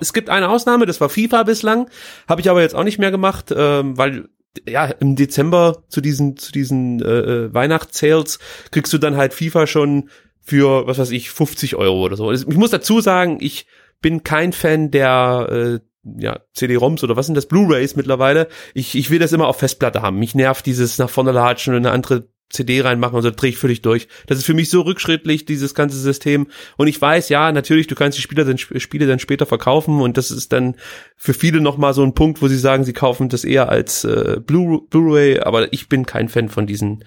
es 0.00 0.12
gibt 0.12 0.30
eine 0.30 0.48
Ausnahme, 0.48 0.86
das 0.86 1.00
war 1.00 1.08
FIFA 1.08 1.42
bislang, 1.42 1.90
habe 2.28 2.40
ich 2.40 2.48
aber 2.48 2.60
jetzt 2.60 2.76
auch 2.76 2.84
nicht 2.84 3.00
mehr 3.00 3.10
gemacht, 3.10 3.52
ähm, 3.56 3.98
weil 3.98 4.28
ja 4.68 4.84
im 4.84 5.16
Dezember 5.16 5.82
zu 5.88 6.00
diesen 6.00 6.36
zu 6.36 6.52
diesen 6.52 7.00
äh, 7.02 7.46
äh 7.46 7.54
Weihnachtssales 7.54 8.38
kriegst 8.70 8.92
du 8.92 8.98
dann 8.98 9.16
halt 9.16 9.34
FIFA 9.34 9.66
schon 9.66 10.10
für 10.40 10.86
was 10.86 10.98
weiß 10.98 11.10
ich 11.10 11.30
50 11.30 11.74
Euro 11.74 12.00
oder 12.04 12.16
so. 12.16 12.30
Ich 12.30 12.46
muss 12.46 12.70
dazu 12.70 13.00
sagen, 13.00 13.38
ich 13.40 13.66
bin 14.00 14.22
kein 14.22 14.52
Fan 14.52 14.92
der 14.92 15.80
äh, 15.80 15.91
ja, 16.04 16.40
CD-ROMs 16.52 17.04
oder 17.04 17.16
was 17.16 17.26
sind 17.26 17.34
das, 17.36 17.46
Blu-Rays 17.46 17.96
mittlerweile. 17.96 18.48
Ich, 18.74 18.94
ich 18.94 19.10
will 19.10 19.18
das 19.18 19.32
immer 19.32 19.46
auf 19.48 19.58
Festplatte 19.58 20.02
haben. 20.02 20.18
Mich 20.18 20.34
nervt 20.34 20.66
dieses 20.66 20.98
nach 20.98 21.10
vorne 21.10 21.32
latschen 21.32 21.74
und 21.74 21.86
eine 21.86 21.92
andere 21.92 22.28
CD 22.50 22.82
reinmachen 22.82 23.16
und 23.16 23.22
so 23.22 23.30
drehe 23.30 23.50
ich 23.50 23.56
völlig 23.56 23.82
durch. 23.82 24.08
Das 24.26 24.38
ist 24.38 24.44
für 24.44 24.54
mich 24.54 24.68
so 24.68 24.82
rückschrittlich, 24.82 25.46
dieses 25.46 25.74
ganze 25.74 25.96
System. 25.98 26.48
Und 26.76 26.86
ich 26.86 27.00
weiß, 27.00 27.28
ja, 27.30 27.50
natürlich, 27.50 27.86
du 27.86 27.94
kannst 27.94 28.18
die 28.18 28.22
Spieler 28.22 28.44
dann, 28.44 28.58
Spiele 28.58 29.06
dann 29.06 29.18
später 29.18 29.46
verkaufen 29.46 30.00
und 30.00 30.18
das 30.18 30.30
ist 30.30 30.52
dann 30.52 30.76
für 31.16 31.34
viele 31.34 31.60
nochmal 31.60 31.94
so 31.94 32.02
ein 32.02 32.14
Punkt, 32.14 32.42
wo 32.42 32.48
sie 32.48 32.58
sagen, 32.58 32.84
sie 32.84 32.92
kaufen 32.92 33.28
das 33.28 33.44
eher 33.44 33.70
als 33.70 34.04
äh, 34.04 34.38
Blu- 34.44 34.86
Blu-ray, 34.88 35.40
aber 35.40 35.72
ich 35.72 35.88
bin 35.88 36.04
kein 36.04 36.28
Fan 36.28 36.48
von 36.50 36.66
diesen 36.66 37.04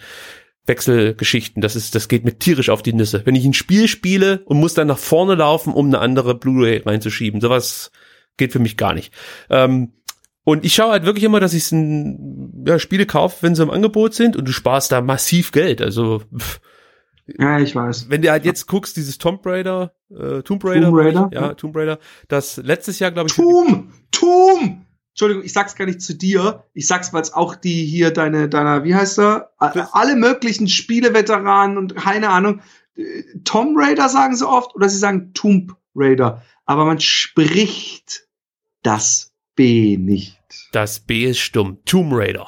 Wechselgeschichten. 0.66 1.62
Das 1.62 1.76
ist, 1.76 1.94
das 1.94 2.08
geht 2.08 2.26
mir 2.26 2.40
tierisch 2.40 2.70
auf 2.70 2.82
die 2.82 2.94
Nüsse. 2.94 3.22
Wenn 3.26 3.36
ich 3.36 3.46
ein 3.46 3.54
Spiel 3.54 3.88
spiele 3.88 4.42
und 4.46 4.60
muss 4.60 4.74
dann 4.74 4.88
nach 4.88 4.98
vorne 4.98 5.36
laufen, 5.36 5.74
um 5.74 5.88
eine 5.88 6.00
andere 6.00 6.34
Blu-ray 6.34 6.82
reinzuschieben, 6.84 7.40
sowas 7.40 7.92
geht 8.38 8.52
für 8.52 8.60
mich 8.60 8.78
gar 8.78 8.94
nicht. 8.94 9.14
Ähm, 9.50 9.94
und 10.44 10.64
ich 10.64 10.76
schaue 10.76 10.92
halt 10.92 11.06
wirklich 11.06 11.24
immer, 11.24 11.40
dass 11.40 11.54
ich 11.54 11.72
ja, 11.72 12.78
Spiele 12.78 13.06
kaufe, 13.06 13.38
wenn 13.42 13.56
sie 13.56 13.64
im 13.64 13.72
Angebot 13.72 14.14
sind 14.14 14.36
und 14.36 14.48
du 14.48 14.52
sparst 14.52 14.92
da 14.92 15.02
massiv 15.02 15.52
Geld. 15.52 15.82
Also 15.82 16.22
pff, 16.38 16.60
ja, 17.28 17.60
ich 17.60 17.76
weiß. 17.76 18.10
Wenn 18.10 18.22
du 18.22 18.30
halt 18.30 18.46
jetzt 18.46 18.68
guckst, 18.68 18.98
dieses 18.98 19.18
Tomb 19.18 19.46
Raider, 19.46 19.94
äh, 20.12 20.44
Tomb 20.44 20.64
Raider, 20.64 20.90
Tomb 20.90 20.98
Raider, 20.98 21.30
ja, 21.34 21.54
Tomb 21.56 21.76
Raider, 21.76 22.00
das 22.28 22.58
letztes 22.58 23.00
Jahr, 23.00 23.12
glaube 23.12 23.30
ich. 23.30 23.36
Tomb! 23.36 23.92
Tomb! 24.12 24.86
Entschuldigung, 25.10 25.44
ich 25.44 25.54
sag's 25.54 25.76
gar 25.76 25.86
nicht 25.86 26.02
zu 26.02 26.14
dir. 26.14 26.66
Ich 26.74 26.88
sag's, 26.88 27.14
weil 27.14 27.22
es 27.22 27.34
auch 27.34 27.56
die 27.56 27.86
hier 27.86 28.12
deine, 28.12 28.50
deiner, 28.50 28.84
wie 28.84 28.94
heißt 28.94 29.18
er? 29.20 29.52
Alle 29.58 30.16
möglichen 30.16 30.68
Spieleveteranen 30.68 31.78
und 31.78 31.96
keine 31.96 32.30
Ahnung. 32.30 32.62
Äh, 32.96 33.24
Tomb 33.44 33.76
Raider 33.80 34.10
sagen 34.10 34.36
sie 34.36 34.48
oft 34.48 34.76
oder 34.76 34.90
sie 34.90 35.00
sagen 35.00 35.32
Tomb 35.34 35.76
Raider. 35.96 36.44
Aber 36.66 36.86
man 36.86 37.00
spricht 37.00 38.28
das 38.82 39.34
B 39.56 39.98
nicht. 39.98 40.38
Das 40.72 41.00
B 41.00 41.26
ist 41.26 41.40
stumm. 41.40 41.80
Tomb 41.86 42.12
Raider. 42.14 42.48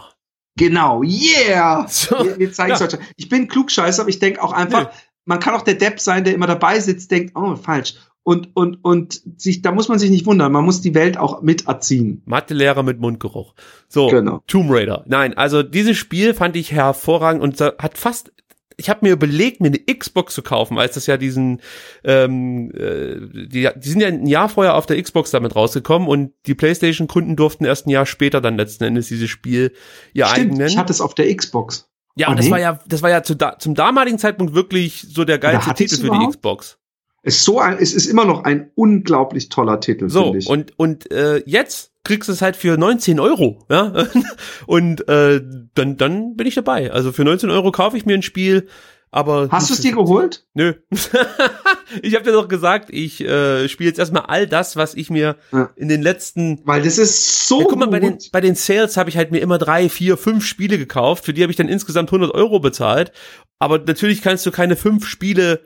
Genau, 0.57 1.03
yeah! 1.03 1.87
So, 1.89 2.25
Jetzt 2.37 2.55
zeige 2.55 2.73
ja. 2.73 2.99
Ich 3.15 3.29
bin 3.29 3.47
klugscheißer, 3.47 4.01
aber 4.01 4.09
ich 4.09 4.19
denke 4.19 4.43
auch 4.43 4.51
einfach, 4.51 4.85
nee. 4.85 4.99
man 5.25 5.39
kann 5.39 5.53
auch 5.53 5.61
der 5.61 5.75
Depp 5.75 5.99
sein, 5.99 6.23
der 6.23 6.33
immer 6.33 6.47
dabei 6.47 6.79
sitzt, 6.79 7.11
denkt, 7.11 7.33
oh, 7.35 7.55
falsch. 7.55 7.93
Und, 8.23 8.49
und, 8.55 8.83
und 8.83 9.21
sich, 9.39 9.61
da 9.61 9.71
muss 9.71 9.87
man 9.87 9.99
sich 9.99 10.09
nicht 10.09 10.25
wundern, 10.25 10.51
man 10.51 10.65
muss 10.65 10.81
die 10.81 10.93
Welt 10.95 11.17
auch 11.17 11.41
miterziehen. 11.43 12.23
Mathelehrer 12.25 12.83
mit 12.83 12.99
Mundgeruch. 12.99 13.53
So, 13.87 14.07
genau. 14.07 14.43
Tomb 14.47 14.69
Raider. 14.69 15.05
Nein, 15.07 15.37
also 15.37 15.63
dieses 15.63 15.95
Spiel 15.95 16.33
fand 16.33 16.57
ich 16.57 16.73
hervorragend 16.73 17.41
und 17.41 17.61
hat 17.61 17.97
fast 17.97 18.33
ich 18.77 18.89
habe 18.89 18.99
mir 19.05 19.11
überlegt, 19.11 19.59
mir 19.59 19.67
eine 19.67 19.79
Xbox 19.79 20.35
zu 20.35 20.43
kaufen, 20.43 20.77
als 20.77 20.93
das 20.93 21.07
ja 21.07 21.17
diesen, 21.17 21.61
ähm, 22.03 22.71
äh, 22.71 23.47
die, 23.47 23.67
die 23.75 23.89
sind 23.89 24.01
ja 24.01 24.07
ein 24.07 24.27
Jahr 24.27 24.49
vorher 24.49 24.75
auf 24.75 24.85
der 24.85 25.01
Xbox 25.01 25.31
damit 25.31 25.55
rausgekommen 25.55 26.07
und 26.07 26.31
die 26.45 26.53
PlayStation-Kunden 26.53 27.35
durften 27.35 27.65
erst 27.65 27.87
ein 27.87 27.89
Jahr 27.89 28.05
später 28.05 28.39
dann 28.39 28.55
letzten 28.55 28.83
Endes 28.83 29.07
dieses 29.07 29.29
Spiel 29.29 29.73
ihr 30.13 30.27
Stimmt, 30.27 30.51
eigenen. 30.51 30.67
Ich 30.67 30.77
hatte 30.77 30.93
es 30.93 31.01
auf 31.01 31.15
der 31.15 31.35
Xbox. 31.35 31.89
Ja, 32.15 32.27
oh, 32.27 32.31
und 32.31 32.37
das 32.37 32.45
nee. 32.45 32.51
war 32.51 32.59
ja, 32.59 32.79
das 32.87 33.01
war 33.01 33.09
ja 33.09 33.23
zu 33.23 33.35
da, 33.35 33.57
zum 33.57 33.73
damaligen 33.73 34.19
Zeitpunkt 34.19 34.53
wirklich 34.53 35.07
so 35.09 35.25
der 35.25 35.39
geilste 35.39 35.73
Titel 35.73 35.97
für 35.97 36.11
die 36.11 36.27
Xbox. 36.27 36.77
Ist 37.23 37.43
so 37.43 37.59
ein, 37.59 37.77
es 37.79 37.93
ist 37.93 38.05
immer 38.05 38.25
noch 38.25 38.43
ein 38.43 38.71
unglaublich 38.75 39.49
toller 39.49 39.79
Titel, 39.79 40.07
so, 40.07 40.33
ich. 40.35 40.47
Und, 40.47 40.73
und 40.77 41.11
äh, 41.11 41.43
jetzt 41.45 41.91
kriegst 42.07 42.29
du 42.29 42.33
es 42.33 42.41
halt 42.41 42.55
für 42.55 42.77
19 42.77 43.19
Euro, 43.19 43.65
ja. 43.69 43.93
Und 44.65 45.07
äh, 45.07 45.41
dann, 45.75 45.97
dann 45.97 46.35
bin 46.35 46.47
ich 46.47 46.55
dabei. 46.55 46.91
Also 46.91 47.11
für 47.11 47.23
19 47.23 47.51
Euro 47.51 47.71
kaufe 47.71 47.97
ich 47.97 48.05
mir 48.05 48.15
ein 48.15 48.23
Spiel, 48.23 48.67
aber. 49.11 49.49
Hast 49.51 49.69
du 49.69 49.73
es 49.73 49.81
dir 49.81 49.93
geholt? 49.93 50.45
Nö. 50.53 50.73
ich 52.01 52.15
habe 52.15 52.25
dir 52.25 52.31
doch 52.31 52.47
gesagt, 52.47 52.89
ich 52.91 53.21
äh, 53.21 53.67
spiele 53.69 53.89
jetzt 53.89 53.99
erstmal 53.99 54.23
all 54.23 54.47
das, 54.47 54.75
was 54.75 54.95
ich 54.95 55.09
mir 55.09 55.35
ja. 55.51 55.69
in 55.75 55.87
den 55.87 56.01
letzten. 56.01 56.61
Weil 56.65 56.81
das 56.81 56.97
ist 56.97 57.47
so. 57.47 57.59
Ja, 57.59 57.65
guck 57.69 57.79
mal, 57.79 57.87
bei 57.87 57.99
den, 57.99 58.17
bei 58.31 58.41
den 58.41 58.55
Sales 58.55 58.97
habe 58.97 59.09
ich 59.09 59.17
halt 59.17 59.31
mir 59.31 59.39
immer 59.39 59.57
drei, 59.57 59.89
vier, 59.89 60.17
fünf 60.17 60.45
Spiele 60.45 60.77
gekauft. 60.77 61.25
Für 61.25 61.33
die 61.33 61.41
habe 61.41 61.51
ich 61.51 61.57
dann 61.57 61.69
insgesamt 61.69 62.09
100 62.09 62.33
Euro 62.33 62.59
bezahlt. 62.59 63.11
Aber 63.59 63.79
natürlich 63.79 64.21
kannst 64.21 64.45
du 64.45 64.51
keine 64.51 64.75
fünf 64.75 65.07
Spiele 65.07 65.61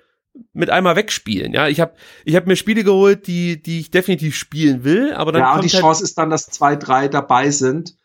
mit 0.53 0.69
einmal 0.69 0.95
wegspielen. 0.95 1.53
Ja, 1.53 1.67
ich 1.67 1.79
habe 1.79 1.93
ich 2.25 2.35
hab 2.35 2.47
mir 2.47 2.55
Spiele 2.55 2.83
geholt, 2.83 3.27
die 3.27 3.61
die 3.61 3.79
ich 3.79 3.91
definitiv 3.91 4.35
spielen 4.35 4.83
will, 4.83 5.13
aber 5.13 5.31
dann 5.31 5.41
ja 5.41 5.55
und 5.55 5.63
die 5.63 5.69
halt 5.69 5.81
Chance 5.81 6.03
ist 6.03 6.17
dann, 6.17 6.29
dass 6.29 6.47
zwei, 6.47 6.75
drei 6.75 7.07
dabei 7.07 7.51
sind, 7.51 7.95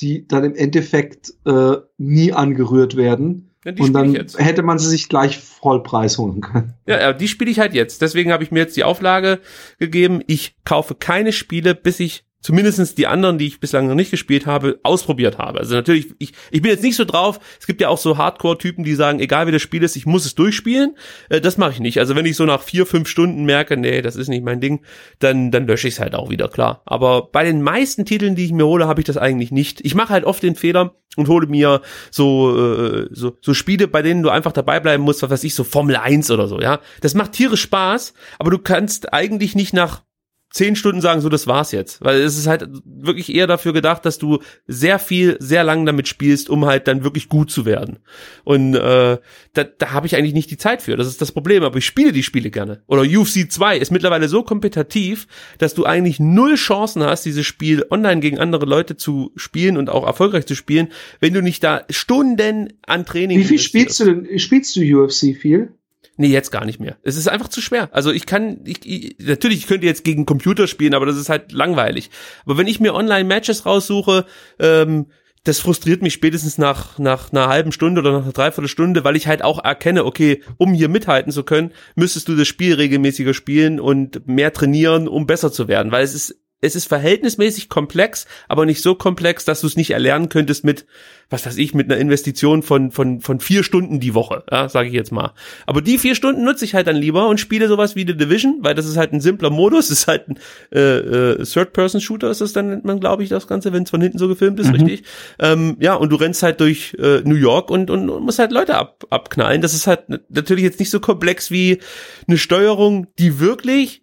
die 0.00 0.26
dann 0.26 0.44
im 0.44 0.54
Endeffekt 0.54 1.32
äh, 1.46 1.76
nie 1.96 2.32
angerührt 2.32 2.96
werden. 2.96 3.50
Ja, 3.64 3.72
und 3.78 3.92
dann 3.92 4.14
hätte 4.36 4.62
man 4.62 4.78
sie 4.78 4.88
sich 4.88 5.08
gleich 5.08 5.38
Vollpreis 5.38 6.16
holen 6.18 6.40
können. 6.40 6.74
Ja, 6.86 7.00
ja 7.00 7.12
die 7.12 7.28
spiele 7.28 7.50
ich 7.50 7.58
halt 7.58 7.74
jetzt. 7.74 8.00
Deswegen 8.02 8.32
habe 8.32 8.44
ich 8.44 8.50
mir 8.50 8.60
jetzt 8.60 8.76
die 8.76 8.84
Auflage 8.84 9.40
gegeben. 9.78 10.22
Ich 10.26 10.56
kaufe 10.64 10.94
keine 10.94 11.32
Spiele, 11.32 11.74
bis 11.74 12.00
ich 12.00 12.24
zumindestens 12.40 12.94
die 12.94 13.06
anderen, 13.06 13.38
die 13.38 13.46
ich 13.46 13.60
bislang 13.60 13.88
noch 13.88 13.94
nicht 13.94 14.10
gespielt 14.10 14.46
habe, 14.46 14.78
ausprobiert 14.82 15.38
habe. 15.38 15.58
Also 15.58 15.74
natürlich, 15.74 16.08
ich, 16.18 16.32
ich 16.50 16.62
bin 16.62 16.70
jetzt 16.70 16.82
nicht 16.82 16.96
so 16.96 17.04
drauf, 17.04 17.40
es 17.58 17.66
gibt 17.66 17.80
ja 17.80 17.88
auch 17.88 17.98
so 17.98 18.16
Hardcore-Typen, 18.16 18.84
die 18.84 18.94
sagen, 18.94 19.18
egal 19.18 19.46
wie 19.46 19.52
das 19.52 19.62
Spiel 19.62 19.82
ist, 19.82 19.96
ich 19.96 20.06
muss 20.06 20.24
es 20.24 20.34
durchspielen. 20.34 20.96
Äh, 21.28 21.40
das 21.40 21.58
mache 21.58 21.72
ich 21.72 21.80
nicht. 21.80 21.98
Also 21.98 22.14
wenn 22.14 22.26
ich 22.26 22.36
so 22.36 22.44
nach 22.44 22.62
vier, 22.62 22.86
fünf 22.86 23.08
Stunden 23.08 23.44
merke, 23.44 23.76
nee, 23.76 24.02
das 24.02 24.16
ist 24.16 24.28
nicht 24.28 24.44
mein 24.44 24.60
Ding, 24.60 24.84
dann, 25.18 25.50
dann 25.50 25.66
lösche 25.66 25.88
ich 25.88 25.94
es 25.94 26.00
halt 26.00 26.14
auch 26.14 26.30
wieder, 26.30 26.48
klar. 26.48 26.82
Aber 26.86 27.28
bei 27.30 27.44
den 27.44 27.62
meisten 27.62 28.04
Titeln, 28.04 28.36
die 28.36 28.44
ich 28.44 28.52
mir 28.52 28.66
hole, 28.66 28.86
habe 28.86 29.00
ich 29.00 29.06
das 29.06 29.16
eigentlich 29.16 29.50
nicht. 29.50 29.84
Ich 29.84 29.94
mache 29.94 30.10
halt 30.10 30.24
oft 30.24 30.42
den 30.42 30.54
Fehler 30.54 30.94
und 31.16 31.28
hole 31.28 31.48
mir 31.48 31.82
so, 32.10 32.56
äh, 32.56 33.08
so, 33.10 33.36
so 33.40 33.52
Spiele, 33.52 33.88
bei 33.88 34.02
denen 34.02 34.22
du 34.22 34.30
einfach 34.30 34.52
dabei 34.52 34.78
bleiben 34.78 35.02
musst, 35.02 35.22
was 35.22 35.30
weiß 35.30 35.44
ich, 35.44 35.54
so 35.54 35.64
Formel 35.64 35.96
1 35.96 36.30
oder 36.30 36.46
so, 36.46 36.60
ja. 36.60 36.78
Das 37.00 37.14
macht 37.14 37.32
tierisch 37.32 37.62
Spaß, 37.62 38.14
aber 38.38 38.52
du 38.52 38.58
kannst 38.58 39.12
eigentlich 39.12 39.56
nicht 39.56 39.74
nach 39.74 40.02
zehn 40.50 40.76
Stunden 40.76 41.00
sagen, 41.00 41.20
so 41.20 41.28
das 41.28 41.46
war's 41.46 41.72
jetzt. 41.72 42.02
Weil 42.02 42.20
es 42.20 42.38
ist 42.38 42.46
halt 42.46 42.68
wirklich 42.84 43.34
eher 43.34 43.46
dafür 43.46 43.72
gedacht, 43.72 44.06
dass 44.06 44.18
du 44.18 44.38
sehr 44.66 44.98
viel, 44.98 45.36
sehr 45.40 45.62
lang 45.62 45.84
damit 45.84 46.08
spielst, 46.08 46.48
um 46.48 46.64
halt 46.64 46.88
dann 46.88 47.04
wirklich 47.04 47.28
gut 47.28 47.50
zu 47.50 47.66
werden. 47.66 47.98
Und 48.44 48.74
äh, 48.74 49.18
da, 49.52 49.64
da 49.64 49.90
habe 49.90 50.06
ich 50.06 50.16
eigentlich 50.16 50.34
nicht 50.34 50.50
die 50.50 50.56
Zeit 50.56 50.82
für. 50.82 50.96
Das 50.96 51.06
ist 51.06 51.20
das 51.20 51.32
Problem. 51.32 51.62
Aber 51.62 51.76
ich 51.76 51.86
spiele 51.86 52.12
die 52.12 52.22
Spiele 52.22 52.50
gerne. 52.50 52.82
Oder 52.86 53.02
UFC 53.02 53.50
2 53.50 53.76
ist 53.76 53.90
mittlerweile 53.90 54.28
so 54.28 54.42
kompetitiv, 54.42 55.26
dass 55.58 55.74
du 55.74 55.84
eigentlich 55.84 56.18
null 56.18 56.54
Chancen 56.54 57.02
hast, 57.02 57.24
dieses 57.24 57.46
Spiel 57.46 57.84
online 57.90 58.20
gegen 58.20 58.38
andere 58.38 58.64
Leute 58.64 58.96
zu 58.96 59.32
spielen 59.36 59.76
und 59.76 59.90
auch 59.90 60.06
erfolgreich 60.06 60.46
zu 60.46 60.54
spielen, 60.54 60.88
wenn 61.20 61.34
du 61.34 61.42
nicht 61.42 61.62
da 61.62 61.84
Stunden 61.90 62.72
an 62.86 63.04
Training 63.04 63.38
Wie 63.38 63.44
viel 63.44 63.58
spielst 63.58 64.00
du 64.00 64.04
denn? 64.04 64.38
Spielst 64.38 64.76
du 64.76 64.80
UFC 64.80 65.36
viel? 65.36 65.77
Nee, 66.20 66.26
jetzt 66.26 66.50
gar 66.50 66.64
nicht 66.64 66.80
mehr. 66.80 66.96
Es 67.04 67.16
ist 67.16 67.28
einfach 67.28 67.46
zu 67.46 67.60
schwer. 67.60 67.90
Also 67.92 68.10
ich 68.10 68.26
kann, 68.26 68.58
ich, 68.64 68.84
ich, 68.84 69.16
natürlich, 69.20 69.58
ich 69.58 69.66
könnte 69.68 69.86
jetzt 69.86 70.02
gegen 70.02 70.26
Computer 70.26 70.66
spielen, 70.66 70.94
aber 70.94 71.06
das 71.06 71.16
ist 71.16 71.28
halt 71.28 71.52
langweilig. 71.52 72.10
Aber 72.44 72.58
wenn 72.58 72.66
ich 72.66 72.80
mir 72.80 72.92
Online-Matches 72.92 73.64
raussuche, 73.64 74.26
ähm, 74.58 75.06
das 75.44 75.60
frustriert 75.60 76.02
mich 76.02 76.14
spätestens 76.14 76.58
nach, 76.58 76.98
nach 76.98 77.30
einer 77.30 77.46
halben 77.46 77.70
Stunde 77.70 78.00
oder 78.00 78.10
nach 78.10 78.24
einer 78.24 78.32
Dreiviertelstunde, 78.32 79.04
weil 79.04 79.14
ich 79.14 79.28
halt 79.28 79.42
auch 79.42 79.64
erkenne, 79.64 80.04
okay, 80.04 80.42
um 80.56 80.74
hier 80.74 80.88
mithalten 80.88 81.30
zu 81.30 81.44
können, 81.44 81.70
müsstest 81.94 82.26
du 82.26 82.34
das 82.34 82.48
Spiel 82.48 82.74
regelmäßiger 82.74 83.32
spielen 83.32 83.78
und 83.78 84.26
mehr 84.26 84.52
trainieren, 84.52 85.06
um 85.06 85.24
besser 85.24 85.52
zu 85.52 85.68
werden. 85.68 85.92
Weil 85.92 86.02
es 86.02 86.14
ist 86.14 86.42
es 86.60 86.74
ist 86.74 86.86
verhältnismäßig 86.86 87.68
komplex, 87.68 88.26
aber 88.48 88.66
nicht 88.66 88.82
so 88.82 88.94
komplex, 88.94 89.44
dass 89.44 89.60
du 89.60 89.66
es 89.68 89.76
nicht 89.76 89.90
erlernen 89.90 90.28
könntest 90.28 90.64
mit, 90.64 90.86
was 91.30 91.46
weiß 91.46 91.56
ich, 91.56 91.72
mit 91.72 91.90
einer 91.90 92.00
Investition 92.00 92.62
von 92.62 92.90
von 92.90 93.20
von 93.20 93.38
vier 93.38 93.62
Stunden 93.62 94.00
die 94.00 94.14
Woche, 94.14 94.42
ja, 94.50 94.68
sage 94.68 94.88
ich 94.88 94.94
jetzt 94.94 95.12
mal. 95.12 95.34
Aber 95.66 95.82
die 95.82 95.98
vier 95.98 96.16
Stunden 96.16 96.44
nutze 96.44 96.64
ich 96.64 96.74
halt 96.74 96.88
dann 96.88 96.96
lieber 96.96 97.28
und 97.28 97.38
spiele 97.38 97.68
sowas 97.68 97.94
wie 97.94 98.06
The 98.06 98.16
Division, 98.16 98.58
weil 98.62 98.74
das 98.74 98.86
ist 98.86 98.96
halt 98.96 99.12
ein 99.12 99.20
simpler 99.20 99.50
Modus, 99.50 99.90
ist 99.92 100.08
halt 100.08 100.28
ein 100.28 100.38
äh, 100.72 100.98
äh, 100.98 101.44
Third-Person-Shooter, 101.44 102.30
ist 102.30 102.40
das 102.40 102.52
dann 102.52 102.70
nennt 102.70 102.84
man, 102.84 102.98
glaube 102.98 103.22
ich, 103.22 103.28
das 103.28 103.46
Ganze, 103.46 103.72
wenn 103.72 103.84
es 103.84 103.90
von 103.90 104.00
hinten 104.00 104.18
so 104.18 104.26
gefilmt 104.26 104.58
ist, 104.58 104.68
mhm. 104.68 104.74
richtig? 104.74 105.04
Ähm, 105.38 105.76
ja, 105.78 105.94
und 105.94 106.10
du 106.10 106.16
rennst 106.16 106.42
halt 106.42 106.60
durch 106.60 106.96
äh, 106.98 107.20
New 107.24 107.36
York 107.36 107.70
und, 107.70 107.90
und, 107.90 108.10
und 108.10 108.24
musst 108.24 108.40
halt 108.40 108.50
Leute 108.50 108.74
ab, 108.74 109.04
abknallen. 109.10 109.62
Das 109.62 109.74
ist 109.74 109.86
halt 109.86 110.04
natürlich 110.28 110.64
jetzt 110.64 110.80
nicht 110.80 110.90
so 110.90 110.98
komplex 110.98 111.50
wie 111.50 111.78
eine 112.26 112.38
Steuerung, 112.38 113.06
die 113.18 113.38
wirklich 113.38 114.02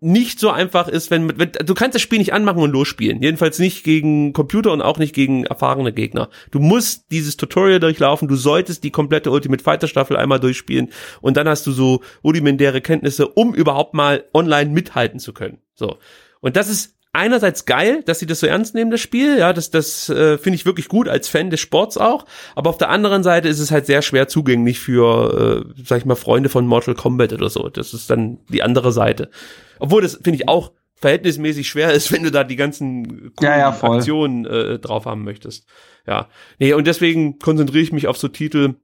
nicht 0.00 0.38
so 0.38 0.50
einfach 0.50 0.86
ist, 0.86 1.10
wenn, 1.10 1.38
wenn 1.38 1.50
du 1.52 1.74
kannst 1.74 1.94
das 1.94 2.02
Spiel 2.02 2.18
nicht 2.18 2.32
anmachen 2.32 2.62
und 2.62 2.70
losspielen. 2.70 3.20
Jedenfalls 3.20 3.58
nicht 3.58 3.82
gegen 3.82 4.32
Computer 4.32 4.72
und 4.72 4.80
auch 4.80 4.98
nicht 4.98 5.14
gegen 5.14 5.44
erfahrene 5.44 5.92
Gegner. 5.92 6.28
Du 6.50 6.60
musst 6.60 7.10
dieses 7.10 7.36
Tutorial 7.36 7.80
durchlaufen, 7.80 8.28
du 8.28 8.36
solltest 8.36 8.84
die 8.84 8.92
komplette 8.92 9.30
Ultimate 9.30 9.62
Fighter 9.62 9.88
Staffel 9.88 10.16
einmal 10.16 10.38
durchspielen 10.38 10.90
und 11.20 11.36
dann 11.36 11.48
hast 11.48 11.66
du 11.66 11.72
so 11.72 12.02
rudimentäre 12.22 12.80
Kenntnisse, 12.80 13.26
um 13.26 13.54
überhaupt 13.54 13.94
mal 13.94 14.24
online 14.32 14.70
mithalten 14.70 15.18
zu 15.18 15.32
können. 15.32 15.58
So. 15.74 15.98
Und 16.40 16.56
das 16.56 16.68
ist 16.68 16.97
einerseits 17.18 17.66
geil, 17.66 18.02
dass 18.04 18.18
sie 18.18 18.26
das 18.26 18.40
so 18.40 18.46
ernst 18.46 18.74
nehmen, 18.74 18.90
das 18.90 19.00
Spiel. 19.00 19.38
Ja, 19.38 19.52
das, 19.52 19.70
das 19.70 20.08
äh, 20.08 20.38
finde 20.38 20.56
ich 20.56 20.64
wirklich 20.64 20.88
gut 20.88 21.08
als 21.08 21.28
Fan 21.28 21.50
des 21.50 21.60
Sports 21.60 21.98
auch. 21.98 22.24
Aber 22.54 22.70
auf 22.70 22.78
der 22.78 22.88
anderen 22.88 23.22
Seite 23.22 23.48
ist 23.48 23.58
es 23.58 23.70
halt 23.70 23.86
sehr 23.86 24.02
schwer 24.02 24.28
zugänglich 24.28 24.78
für, 24.78 25.66
äh, 25.76 25.82
sag 25.84 25.98
ich 25.98 26.04
mal, 26.04 26.14
Freunde 26.14 26.48
von 26.48 26.66
Mortal 26.66 26.94
Kombat 26.94 27.32
oder 27.32 27.50
so. 27.50 27.68
Das 27.68 27.92
ist 27.92 28.08
dann 28.08 28.38
die 28.48 28.62
andere 28.62 28.92
Seite. 28.92 29.30
Obwohl 29.78 30.02
das 30.02 30.14
finde 30.14 30.36
ich 30.36 30.48
auch 30.48 30.72
verhältnismäßig 30.94 31.68
schwer 31.68 31.92
ist, 31.92 32.12
wenn 32.12 32.22
du 32.22 32.30
da 32.30 32.44
die 32.44 32.56
ganzen 32.56 33.32
ja, 33.40 33.58
ja, 33.58 33.78
Aktionen 33.82 34.46
äh, 34.46 34.78
drauf 34.78 35.04
haben 35.04 35.24
möchtest. 35.24 35.66
Ja. 36.06 36.28
Nee, 36.58 36.72
und 36.72 36.86
deswegen 36.86 37.38
konzentriere 37.38 37.82
ich 37.82 37.92
mich 37.92 38.06
auf 38.06 38.16
so 38.16 38.28
Titel, 38.28 38.74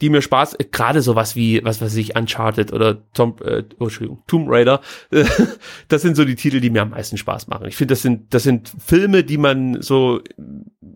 die 0.00 0.10
mir 0.10 0.22
Spaß, 0.22 0.54
äh, 0.54 0.64
gerade 0.70 1.02
sowas 1.02 1.36
wie, 1.36 1.64
was 1.64 1.80
weiß 1.80 1.94
ich, 1.96 2.16
Uncharted 2.16 2.72
oder 2.72 3.02
Tom, 3.12 3.36
äh, 3.44 3.62
oh, 3.78 3.84
Entschuldigung, 3.84 4.22
Tomb 4.26 4.48
Raider, 4.50 4.80
das 5.88 6.02
sind 6.02 6.16
so 6.16 6.24
die 6.24 6.34
Titel, 6.34 6.60
die 6.60 6.70
mir 6.70 6.82
am 6.82 6.90
meisten 6.90 7.16
Spaß 7.16 7.48
machen. 7.48 7.66
Ich 7.68 7.76
finde, 7.76 7.92
das 7.92 8.02
sind, 8.02 8.34
das 8.34 8.42
sind 8.42 8.72
Filme, 8.84 9.24
die 9.24 9.38
man 9.38 9.80
so 9.80 10.20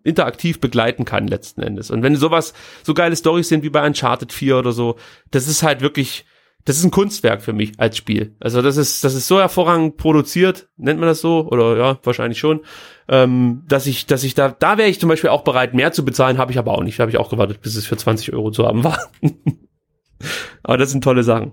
interaktiv 0.04 0.60
begleiten 0.60 1.04
kann 1.04 1.28
letzten 1.28 1.62
Endes. 1.62 1.90
Und 1.90 2.02
wenn 2.02 2.16
sowas, 2.16 2.54
so 2.82 2.94
geile 2.94 3.16
Stories 3.16 3.48
sind 3.48 3.62
wie 3.62 3.70
bei 3.70 3.86
Uncharted 3.86 4.32
4 4.32 4.58
oder 4.58 4.72
so, 4.72 4.96
das 5.30 5.48
ist 5.48 5.62
halt 5.62 5.80
wirklich, 5.80 6.24
das 6.68 6.76
ist 6.76 6.84
ein 6.84 6.90
Kunstwerk 6.90 7.40
für 7.40 7.54
mich 7.54 7.72
als 7.78 7.96
Spiel. 7.96 8.36
Also 8.40 8.60
das 8.60 8.76
ist, 8.76 9.02
das 9.02 9.14
ist 9.14 9.26
so 9.26 9.38
hervorragend 9.38 9.96
produziert, 9.96 10.68
nennt 10.76 11.00
man 11.00 11.08
das 11.08 11.22
so, 11.22 11.48
oder 11.48 11.78
ja, 11.78 11.98
wahrscheinlich 12.02 12.38
schon, 12.38 12.60
ähm, 13.08 13.64
dass 13.66 13.86
ich, 13.86 14.04
dass 14.04 14.22
ich 14.22 14.34
da, 14.34 14.50
da 14.50 14.76
wäre 14.76 14.90
ich 14.90 15.00
zum 15.00 15.08
Beispiel 15.08 15.30
auch 15.30 15.44
bereit, 15.44 15.72
mehr 15.72 15.92
zu 15.92 16.04
bezahlen, 16.04 16.36
habe 16.36 16.52
ich 16.52 16.58
aber 16.58 16.72
auch 16.72 16.82
nicht. 16.82 16.98
Da 16.98 17.04
habe 17.04 17.10
ich 17.10 17.16
auch 17.16 17.30
gewartet, 17.30 17.62
bis 17.62 17.74
es 17.74 17.86
für 17.86 17.96
20 17.96 18.34
Euro 18.34 18.50
zu 18.50 18.66
haben 18.66 18.84
war. 18.84 18.98
aber 20.62 20.76
das 20.76 20.90
sind 20.90 21.02
tolle 21.02 21.22
Sachen. 21.22 21.52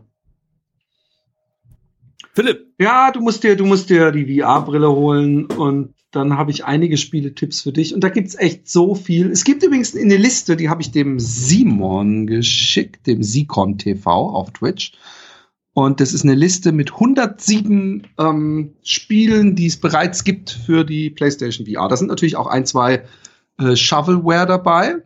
Philipp. 2.33 2.73
Ja, 2.77 3.11
du 3.11 3.21
musst 3.21 3.45
dir, 3.45 3.55
du 3.55 3.65
musst 3.65 3.89
dir 3.89 4.11
die 4.11 4.41
VR-Brille 4.41 4.91
holen 4.91 5.45
und 5.45 5.93
dann 6.15 6.37
habe 6.37 6.51
ich 6.51 6.65
einige 6.65 6.97
Spiele-Tipps 6.97 7.61
für 7.61 7.73
dich. 7.73 7.93
Und 7.93 8.03
da 8.03 8.09
gibt's 8.09 8.35
echt 8.35 8.69
so 8.69 8.95
viel. 8.95 9.31
Es 9.31 9.43
gibt 9.43 9.63
übrigens 9.63 9.95
eine 9.95 10.17
Liste, 10.17 10.55
die 10.55 10.69
habe 10.69 10.81
ich 10.81 10.91
dem 10.91 11.19
Simon 11.19 12.25
geschickt, 12.25 13.05
dem 13.05 13.21
Sikon 13.21 13.77
TV 13.77 14.29
auf 14.29 14.51
Twitch. 14.51 14.93
Und 15.73 15.99
das 15.99 16.13
ist 16.13 16.23
eine 16.23 16.35
Liste 16.35 16.71
mit 16.71 16.93
107 16.93 18.07
ähm, 18.17 18.75
Spielen, 18.81 19.55
die 19.57 19.65
es 19.65 19.75
bereits 19.75 20.23
gibt 20.23 20.51
für 20.51 20.85
die 20.85 21.09
PlayStation 21.09 21.67
VR. 21.67 21.89
Da 21.89 21.97
sind 21.97 22.07
natürlich 22.07 22.37
auch 22.37 22.47
ein, 22.47 22.65
zwei 22.65 23.03
äh, 23.57 23.75
Shovelware 23.75 24.45
dabei. 24.45 25.03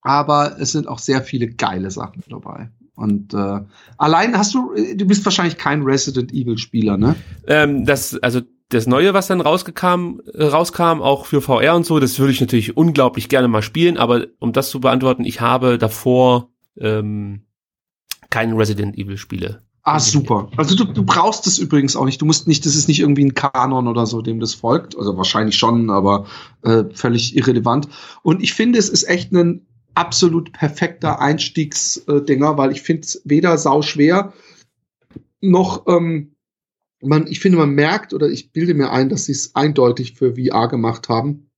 Aber 0.00 0.60
es 0.60 0.72
sind 0.72 0.86
auch 0.86 1.00
sehr 1.00 1.22
viele 1.22 1.48
geile 1.48 1.90
Sachen 1.90 2.22
dabei. 2.28 2.70
Und 2.94 3.34
äh, 3.34 3.60
allein 3.98 4.36
hast 4.36 4.54
du, 4.54 4.74
du 4.94 5.06
bist 5.06 5.24
wahrscheinlich 5.24 5.56
kein 5.56 5.82
Resident 5.82 6.32
Evil 6.32 6.58
Spieler, 6.58 6.96
ne? 6.96 7.16
Ähm, 7.46 7.84
das, 7.84 8.14
also 8.22 8.42
das 8.68 8.86
Neue, 8.86 9.14
was 9.14 9.26
dann 9.26 9.40
rausgekam, 9.40 10.22
äh, 10.32 10.44
rauskam, 10.44 11.02
auch 11.02 11.26
für 11.26 11.40
VR 11.40 11.76
und 11.76 11.86
so, 11.86 12.00
das 12.00 12.18
würde 12.18 12.32
ich 12.32 12.40
natürlich 12.40 12.76
unglaublich 12.76 13.28
gerne 13.28 13.48
mal 13.48 13.62
spielen, 13.62 13.96
aber 13.96 14.26
um 14.38 14.52
das 14.52 14.70
zu 14.70 14.80
beantworten, 14.80 15.24
ich 15.24 15.40
habe 15.40 15.78
davor 15.78 16.48
ähm, 16.78 17.42
keine 18.30 18.56
Resident 18.56 18.96
Evil 18.96 19.18
Spiele. 19.18 19.62
Ah, 19.84 19.98
super. 19.98 20.48
Also 20.56 20.76
du, 20.76 20.84
du 20.84 21.04
brauchst 21.04 21.46
es 21.48 21.58
übrigens 21.58 21.96
auch 21.96 22.04
nicht. 22.04 22.20
Du 22.20 22.24
musst 22.24 22.46
nicht, 22.46 22.64
das 22.64 22.76
ist 22.76 22.86
nicht 22.86 23.00
irgendwie 23.00 23.24
ein 23.24 23.34
Kanon 23.34 23.88
oder 23.88 24.06
so, 24.06 24.22
dem 24.22 24.38
das 24.38 24.54
folgt. 24.54 24.96
Also 24.96 25.16
wahrscheinlich 25.16 25.56
schon, 25.56 25.90
aber 25.90 26.26
äh, 26.62 26.84
völlig 26.94 27.36
irrelevant. 27.36 27.88
Und 28.22 28.42
ich 28.42 28.54
finde, 28.54 28.78
es 28.78 28.88
ist 28.88 29.02
echt 29.08 29.32
ein 29.32 29.66
absolut 29.94 30.52
perfekter 30.52 31.20
Einstiegsdinger, 31.20 32.56
weil 32.56 32.70
ich 32.70 32.82
finde 32.82 33.02
es 33.02 33.22
weder 33.24 33.58
sau 33.58 33.82
schwer 33.82 34.32
noch 35.40 35.86
ähm, 35.88 36.31
man, 37.02 37.26
ich 37.26 37.40
finde, 37.40 37.58
man 37.58 37.70
merkt 37.70 38.14
oder 38.14 38.28
ich 38.28 38.52
bilde 38.52 38.74
mir 38.74 38.90
ein, 38.90 39.08
dass 39.08 39.26
sie 39.26 39.32
es 39.32 39.54
eindeutig 39.54 40.14
für 40.14 40.36
VR 40.36 40.68
gemacht 40.68 41.08
haben. 41.08 41.50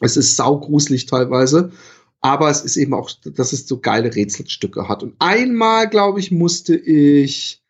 Es 0.00 0.16
ist 0.16 0.36
saugruselig 0.36 1.06
teilweise, 1.06 1.70
aber 2.20 2.50
es 2.50 2.62
ist 2.62 2.76
eben 2.76 2.94
auch, 2.94 3.10
dass 3.24 3.52
es 3.52 3.66
so 3.66 3.80
geile 3.80 4.14
Rätselstücke 4.14 4.88
hat. 4.88 5.02
Und 5.02 5.14
einmal, 5.18 5.88
glaube 5.88 6.20
ich, 6.20 6.30
musste 6.30 6.76
ich 6.76 7.62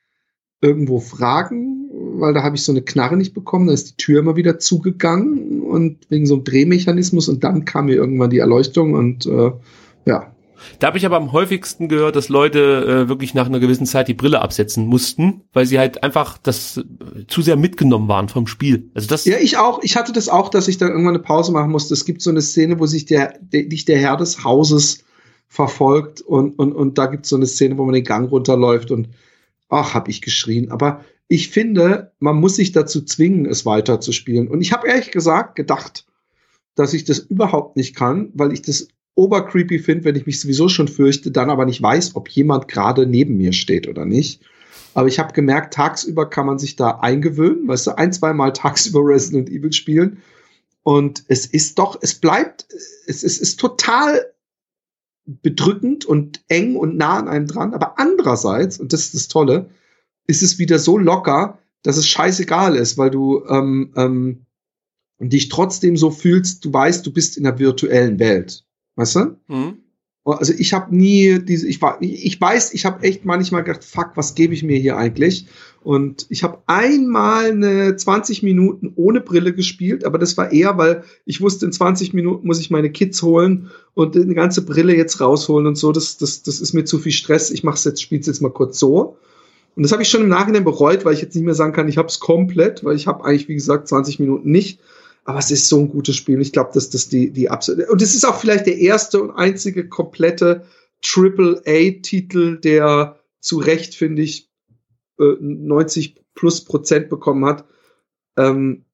irgendwo 0.61 1.01
fragen, 1.01 1.89
weil 1.93 2.35
da 2.35 2.43
habe 2.43 2.57
ich 2.57 2.63
so 2.63 2.73
eine 2.73 2.83
Knarre 2.83 3.17
nicht 3.17 3.35
bekommen, 3.35 3.67
da 3.67 3.73
ist 3.73 3.91
die 3.91 3.97
Tür 3.97 4.21
immer 4.21 4.37
wieder 4.37 4.59
zugegangen 4.59 5.63
und 5.63 6.11
wegen 6.11 6.27
so 6.27 6.35
einem 6.35 6.45
Drehmechanismus 6.45 7.29
und 7.29 7.45
dann 7.45 7.65
kam 7.65 7.87
mir 7.87 7.95
irgendwann 7.95 8.31
die 8.31 8.39
Erleuchtung 8.39 8.95
und 8.95 9.27
äh, 9.27 9.53
ja, 10.05 10.35
da 10.79 10.89
habe 10.89 10.99
ich 10.99 11.07
aber 11.07 11.17
am 11.17 11.33
häufigsten 11.33 11.89
gehört, 11.89 12.17
dass 12.17 12.29
Leute 12.29 13.05
äh, 13.05 13.09
wirklich 13.09 13.35
nach 13.35 13.47
einer 13.47 13.61
gewissen 13.61 13.87
Zeit 13.87 14.09
die 14.09 14.15
Brille 14.15 14.41
absetzen 14.41 14.87
mussten, 14.87 15.43
weil 15.53 15.67
sie 15.67 15.79
halt 15.79 16.03
einfach 16.03 16.39
das 16.39 16.79
äh, 16.79 17.27
zu 17.27 17.43
sehr 17.43 17.57
mitgenommen 17.57 18.09
waren 18.09 18.29
vom 18.29 18.47
Spiel. 18.47 18.91
Also 18.95 19.09
das 19.09 19.25
ja, 19.25 19.39
ich 19.39 19.57
auch. 19.57 19.83
Ich 19.83 19.97
hatte 19.97 20.13
das 20.13 20.29
auch, 20.29 20.49
dass 20.49 20.69
ich 20.69 20.79
dann 20.79 20.91
irgendwann 20.91 21.15
eine 21.15 21.23
Pause 21.23 21.53
machen 21.53 21.71
musste. 21.71 21.95
Es 21.95 22.05
gibt 22.05 22.23
so 22.23 22.31
eine 22.31 22.43
Szene, 22.43 22.79
wo 22.79 22.87
sich 22.87 23.07
der, 23.07 23.39
der 23.41 23.65
dich 23.65 23.85
der 23.85 23.99
Herr 23.99 24.17
des 24.17 24.45
Hauses 24.45 25.05
verfolgt 25.49 26.21
und, 26.21 26.59
und, 26.59 26.73
und 26.73 26.97
da 26.97 27.07
gibt 27.07 27.25
es 27.25 27.31
so 27.31 27.37
eine 27.37 27.47
Szene, 27.47 27.77
wo 27.77 27.85
man 27.85 27.95
den 27.95 28.05
Gang 28.05 28.31
runterläuft 28.31 28.91
und 28.91 29.09
ach, 29.69 29.95
habe 29.95 30.11
ich 30.11 30.23
geschrien. 30.23 30.71
Aber 30.71 31.05
ich 31.27 31.49
finde, 31.49 32.13
man 32.19 32.37
muss 32.37 32.57
sich 32.57 32.73
dazu 32.73 33.03
zwingen, 33.03 33.47
es 33.47 33.67
weiterzuspielen. 33.67 34.49
Und 34.49 34.61
ich 34.61 34.73
habe 34.73 34.89
ehrlich 34.89 35.11
gesagt 35.11 35.57
gedacht, 35.57 36.07
dass 36.75 36.93
ich 36.93 37.05
das 37.05 37.19
überhaupt 37.19 37.77
nicht 37.77 37.95
kann, 37.95 38.31
weil 38.35 38.53
ich 38.53 38.63
das 38.63 38.89
obercreepy 39.15 39.79
finde, 39.79 40.05
wenn 40.05 40.17
ich 40.17 40.27
mich 40.27 40.41
sowieso 40.41 40.69
schon 40.69 40.89
fürchte, 40.89 41.31
dann 41.31 41.51
aber 41.51 41.67
nicht 41.67 41.83
weiß, 41.83 42.17
ob 42.17 42.29
jemand 42.29 42.69
gerade 42.69 43.07
neben 43.07 43.37
mir 43.37 43.53
steht 43.53 43.89
oder 43.89 44.05
nicht. 44.05 44.41
Aber 44.95 45.09
ich 45.09 45.19
habe 45.19 45.33
gemerkt, 45.33 45.75
tagsüber 45.75 46.29
kann 46.29 46.47
man 46.47 46.59
sich 46.59 46.77
da 46.77 46.99
eingewöhnen, 47.01 47.69
weißt 47.69 47.89
du, 47.89 47.99
ein, 47.99 48.13
zwei 48.13 48.33
Mal 48.33 48.53
tagsüber 48.55 49.01
Resident 49.01 49.49
Evil 49.49 49.73
spielen. 49.73 50.19
Und 50.83 51.25
es 51.29 51.47
ist 51.47 51.79
doch, 51.79 51.99
es 52.01 52.15
bleibt, 52.15 52.67
es, 53.07 53.23
es 53.23 53.39
ist 53.39 53.61
total 53.61 54.33
bedrückend 55.27 56.05
und 56.05 56.43
eng 56.49 56.77
und 56.77 56.97
nah 56.97 57.19
an 57.19 57.29
einem 57.29 57.47
dran. 57.47 57.75
Aber 57.75 57.99
andererseits, 57.99 58.81
und 58.81 58.93
das 58.93 59.05
ist 59.05 59.15
das 59.15 59.29
Tolle, 59.29 59.71
ist 60.27 60.43
es 60.43 60.59
wieder 60.59 60.79
so 60.79 60.99
locker, 60.99 61.59
dass 61.83 61.97
es 61.97 62.09
scheißegal 62.09 62.77
ist, 62.77 62.99
weil 62.99 63.11
du 63.11 63.45
ähm, 63.47 63.93
ähm, 63.97 64.47
dich 65.19 65.49
trotzdem 65.49 65.97
so 65.97 66.11
fühlst, 66.11 66.65
du 66.65 66.73
weißt, 66.73 67.07
du 67.07 67.13
bist 67.13 67.37
in 67.37 67.45
der 67.45 67.59
virtuellen 67.59 68.19
Welt. 68.19 68.65
Weißt 69.01 69.17
du? 69.17 69.37
Mhm. 69.49 69.79
Also 70.25 70.53
ich 70.57 70.75
habe 70.75 70.95
nie 70.95 71.39
diese, 71.39 71.67
ich 71.67 71.81
war, 71.81 71.97
ich 72.03 72.39
weiß, 72.39 72.75
ich 72.75 72.85
habe 72.85 73.03
echt 73.03 73.25
manchmal 73.25 73.65
gedacht, 73.65 73.83
fuck, 73.83 74.11
was 74.15 74.35
gebe 74.35 74.53
ich 74.53 74.63
mir 74.63 74.77
hier 74.77 74.99
eigentlich? 74.99 75.47
Und 75.83 76.27
ich 76.29 76.45
habe 76.45 76.59
einmal 76.67 77.47
eine 77.47 77.97
20 77.97 78.43
Minuten 78.43 78.93
ohne 78.97 79.23
Brille 79.23 79.55
gespielt, 79.55 80.05
aber 80.05 80.19
das 80.19 80.37
war 80.37 80.53
eher, 80.53 80.77
weil 80.77 81.05
ich 81.25 81.41
wusste, 81.41 81.65
in 81.65 81.73
20 81.73 82.13
Minuten 82.13 82.47
muss 82.47 82.61
ich 82.61 82.71
meine 82.71 82.91
Kids 82.91 83.23
holen 83.23 83.71
und 83.95 84.15
eine 84.15 84.35
ganze 84.35 84.67
Brille 84.67 84.95
jetzt 84.95 85.23
rausholen 85.23 85.67
und 85.67 85.77
so. 85.77 85.91
Das, 85.91 86.19
das, 86.19 86.43
das 86.43 86.61
ist 86.61 86.75
mir 86.75 86.85
zu 86.85 86.99
viel 86.99 87.13
Stress. 87.13 87.51
Ich 87.51 87.65
mache 87.65 87.81
jetzt, 87.89 88.03
spiel's 88.03 88.27
jetzt 88.27 88.43
mal 88.43 88.53
kurz 88.53 88.79
so. 88.79 89.17
Und 89.75 89.85
das 89.85 89.93
habe 89.93 90.03
ich 90.03 90.11
schon 90.11 90.23
im 90.23 90.29
Nachhinein 90.29 90.65
bereut, 90.65 91.07
weil 91.07 91.15
ich 91.15 91.23
jetzt 91.23 91.35
nicht 91.35 91.45
mehr 91.45 91.55
sagen 91.55 91.73
kann, 91.73 91.89
ich 91.89 91.97
habe 91.97 92.09
es 92.09 92.21
komplett, 92.21 92.85
weil 92.85 92.97
ich 92.97 93.07
habe 93.07 93.25
eigentlich, 93.25 93.49
wie 93.49 93.55
gesagt, 93.55 93.89
20 93.89 94.21
Minuten 94.21 94.51
nicht. 94.51 94.81
Aber 95.25 95.39
es 95.39 95.51
ist 95.51 95.69
so 95.69 95.79
ein 95.79 95.89
gutes 95.89 96.17
Spiel. 96.17 96.41
Ich 96.41 96.53
glaube, 96.53 96.71
dass 96.75 96.91
das 96.91 97.09
die, 97.09 97.31
die 97.31 97.51
absolute. 97.51 97.91
Und 97.91 98.03
es 98.03 98.15
ist 98.15 98.25
auch 98.25 98.41
vielleicht 98.41 98.67
der 98.67 98.79
erste 98.79 99.23
und 99.23 99.31
einzige 99.31 99.89
komplette 99.89 100.65
Triple-A-Titel, 101.03 102.59
der 102.61 103.19
zu 103.41 103.59
Recht, 103.59 103.95
finde 103.95 104.23
ich, 104.23 104.51
90 105.19 106.17
äh, 106.17 106.21
plus 106.35 106.65
Prozent 106.65 107.09
bekommen 107.09 107.45
hat, 107.45 107.65
ähm, 108.37 108.85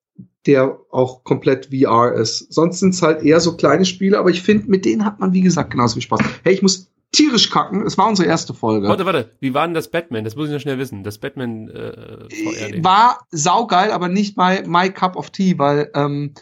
der 0.47 0.81
auch 0.90 1.24
komplett 1.24 1.66
VR 1.74 2.15
ist. 2.15 2.53
Sonst 2.53 2.81
sind 2.81 2.94
es 2.94 3.03
halt 3.03 3.23
eher 3.23 3.40
so 3.40 3.57
kleine 3.57 3.85
Spiele, 3.85 4.19
aber 4.19 4.31
ich 4.31 4.43
finde, 4.43 4.70
mit 4.70 4.85
denen 4.85 5.05
hat 5.05 5.20
man, 5.20 5.32
wie 5.32 5.40
gesagt, 5.40 5.70
genauso 5.70 5.94
viel 5.94 6.03
Spaß. 6.03 6.20
Hey, 6.44 6.55
ich 6.55 6.62
muss 6.62 6.90
tierisch 7.12 7.50
kacken. 7.50 7.86
Es 7.86 7.96
war 7.96 8.08
unsere 8.08 8.28
erste 8.28 8.54
Folge. 8.54 8.88
Warte, 8.88 9.06
warte. 9.06 9.30
Wie 9.40 9.54
war 9.54 9.66
denn 9.66 9.74
das 9.74 9.90
Batman? 9.90 10.24
Das 10.24 10.36
muss 10.36 10.48
ich 10.48 10.52
noch 10.52 10.60
schnell 10.60 10.78
wissen. 10.78 11.02
Das 11.02 11.18
Batman 11.18 11.68
äh, 11.68 12.28
VR. 12.28 12.84
War 12.84 13.26
saugeil, 13.30 13.90
aber 13.90 14.08
nicht 14.08 14.36
bei 14.36 14.62
My 14.66 14.90
Cup 14.90 15.16
of 15.16 15.30
Tea, 15.30 15.58
weil 15.58 15.90
ähm, 15.94 16.34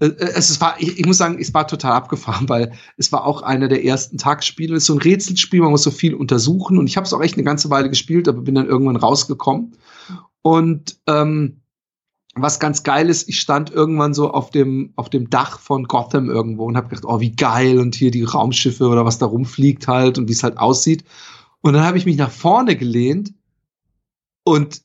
äh, 0.00 0.06
es 0.06 0.60
war, 0.60 0.76
ich, 0.78 0.98
ich, 0.98 1.06
muss 1.06 1.18
sagen, 1.18 1.38
es 1.40 1.54
war 1.54 1.66
total 1.66 1.92
abgefahren, 1.92 2.48
weil 2.48 2.72
es 2.96 3.12
war 3.12 3.24
auch 3.24 3.42
einer 3.42 3.68
der 3.68 3.84
ersten 3.84 4.18
Tagsspiele. 4.18 4.76
Es 4.76 4.84
ist 4.84 4.86
so 4.86 4.94
ein 4.94 5.00
Rätselspiel, 5.00 5.60
man 5.60 5.70
muss 5.70 5.82
so 5.82 5.90
viel 5.90 6.14
untersuchen. 6.14 6.78
Und 6.78 6.86
ich 6.86 6.96
habe 6.96 7.06
es 7.06 7.12
auch 7.12 7.22
echt 7.22 7.34
eine 7.34 7.44
ganze 7.44 7.70
Weile 7.70 7.88
gespielt, 7.88 8.28
aber 8.28 8.42
bin 8.42 8.54
dann 8.54 8.68
irgendwann 8.68 8.96
rausgekommen. 8.96 9.76
Und 10.42 10.98
ähm, 11.06 11.60
was 12.42 12.60
ganz 12.60 12.82
geil 12.82 13.08
ist, 13.08 13.28
ich 13.28 13.40
stand 13.40 13.70
irgendwann 13.70 14.14
so 14.14 14.30
auf 14.30 14.50
dem, 14.50 14.92
auf 14.96 15.08
dem 15.10 15.30
Dach 15.30 15.58
von 15.58 15.84
Gotham 15.84 16.30
irgendwo 16.30 16.64
und 16.64 16.76
habe 16.76 16.88
gedacht, 16.88 17.04
oh, 17.06 17.20
wie 17.20 17.34
geil 17.34 17.78
und 17.78 17.94
hier 17.94 18.10
die 18.10 18.24
Raumschiffe 18.24 18.88
oder 18.88 19.04
was 19.04 19.18
da 19.18 19.26
rumfliegt 19.26 19.88
halt 19.88 20.18
und 20.18 20.28
wie 20.28 20.32
es 20.32 20.42
halt 20.42 20.58
aussieht. 20.58 21.04
Und 21.60 21.72
dann 21.72 21.84
habe 21.84 21.98
ich 21.98 22.06
mich 22.06 22.16
nach 22.16 22.30
vorne 22.30 22.76
gelehnt 22.76 23.34
und 24.44 24.82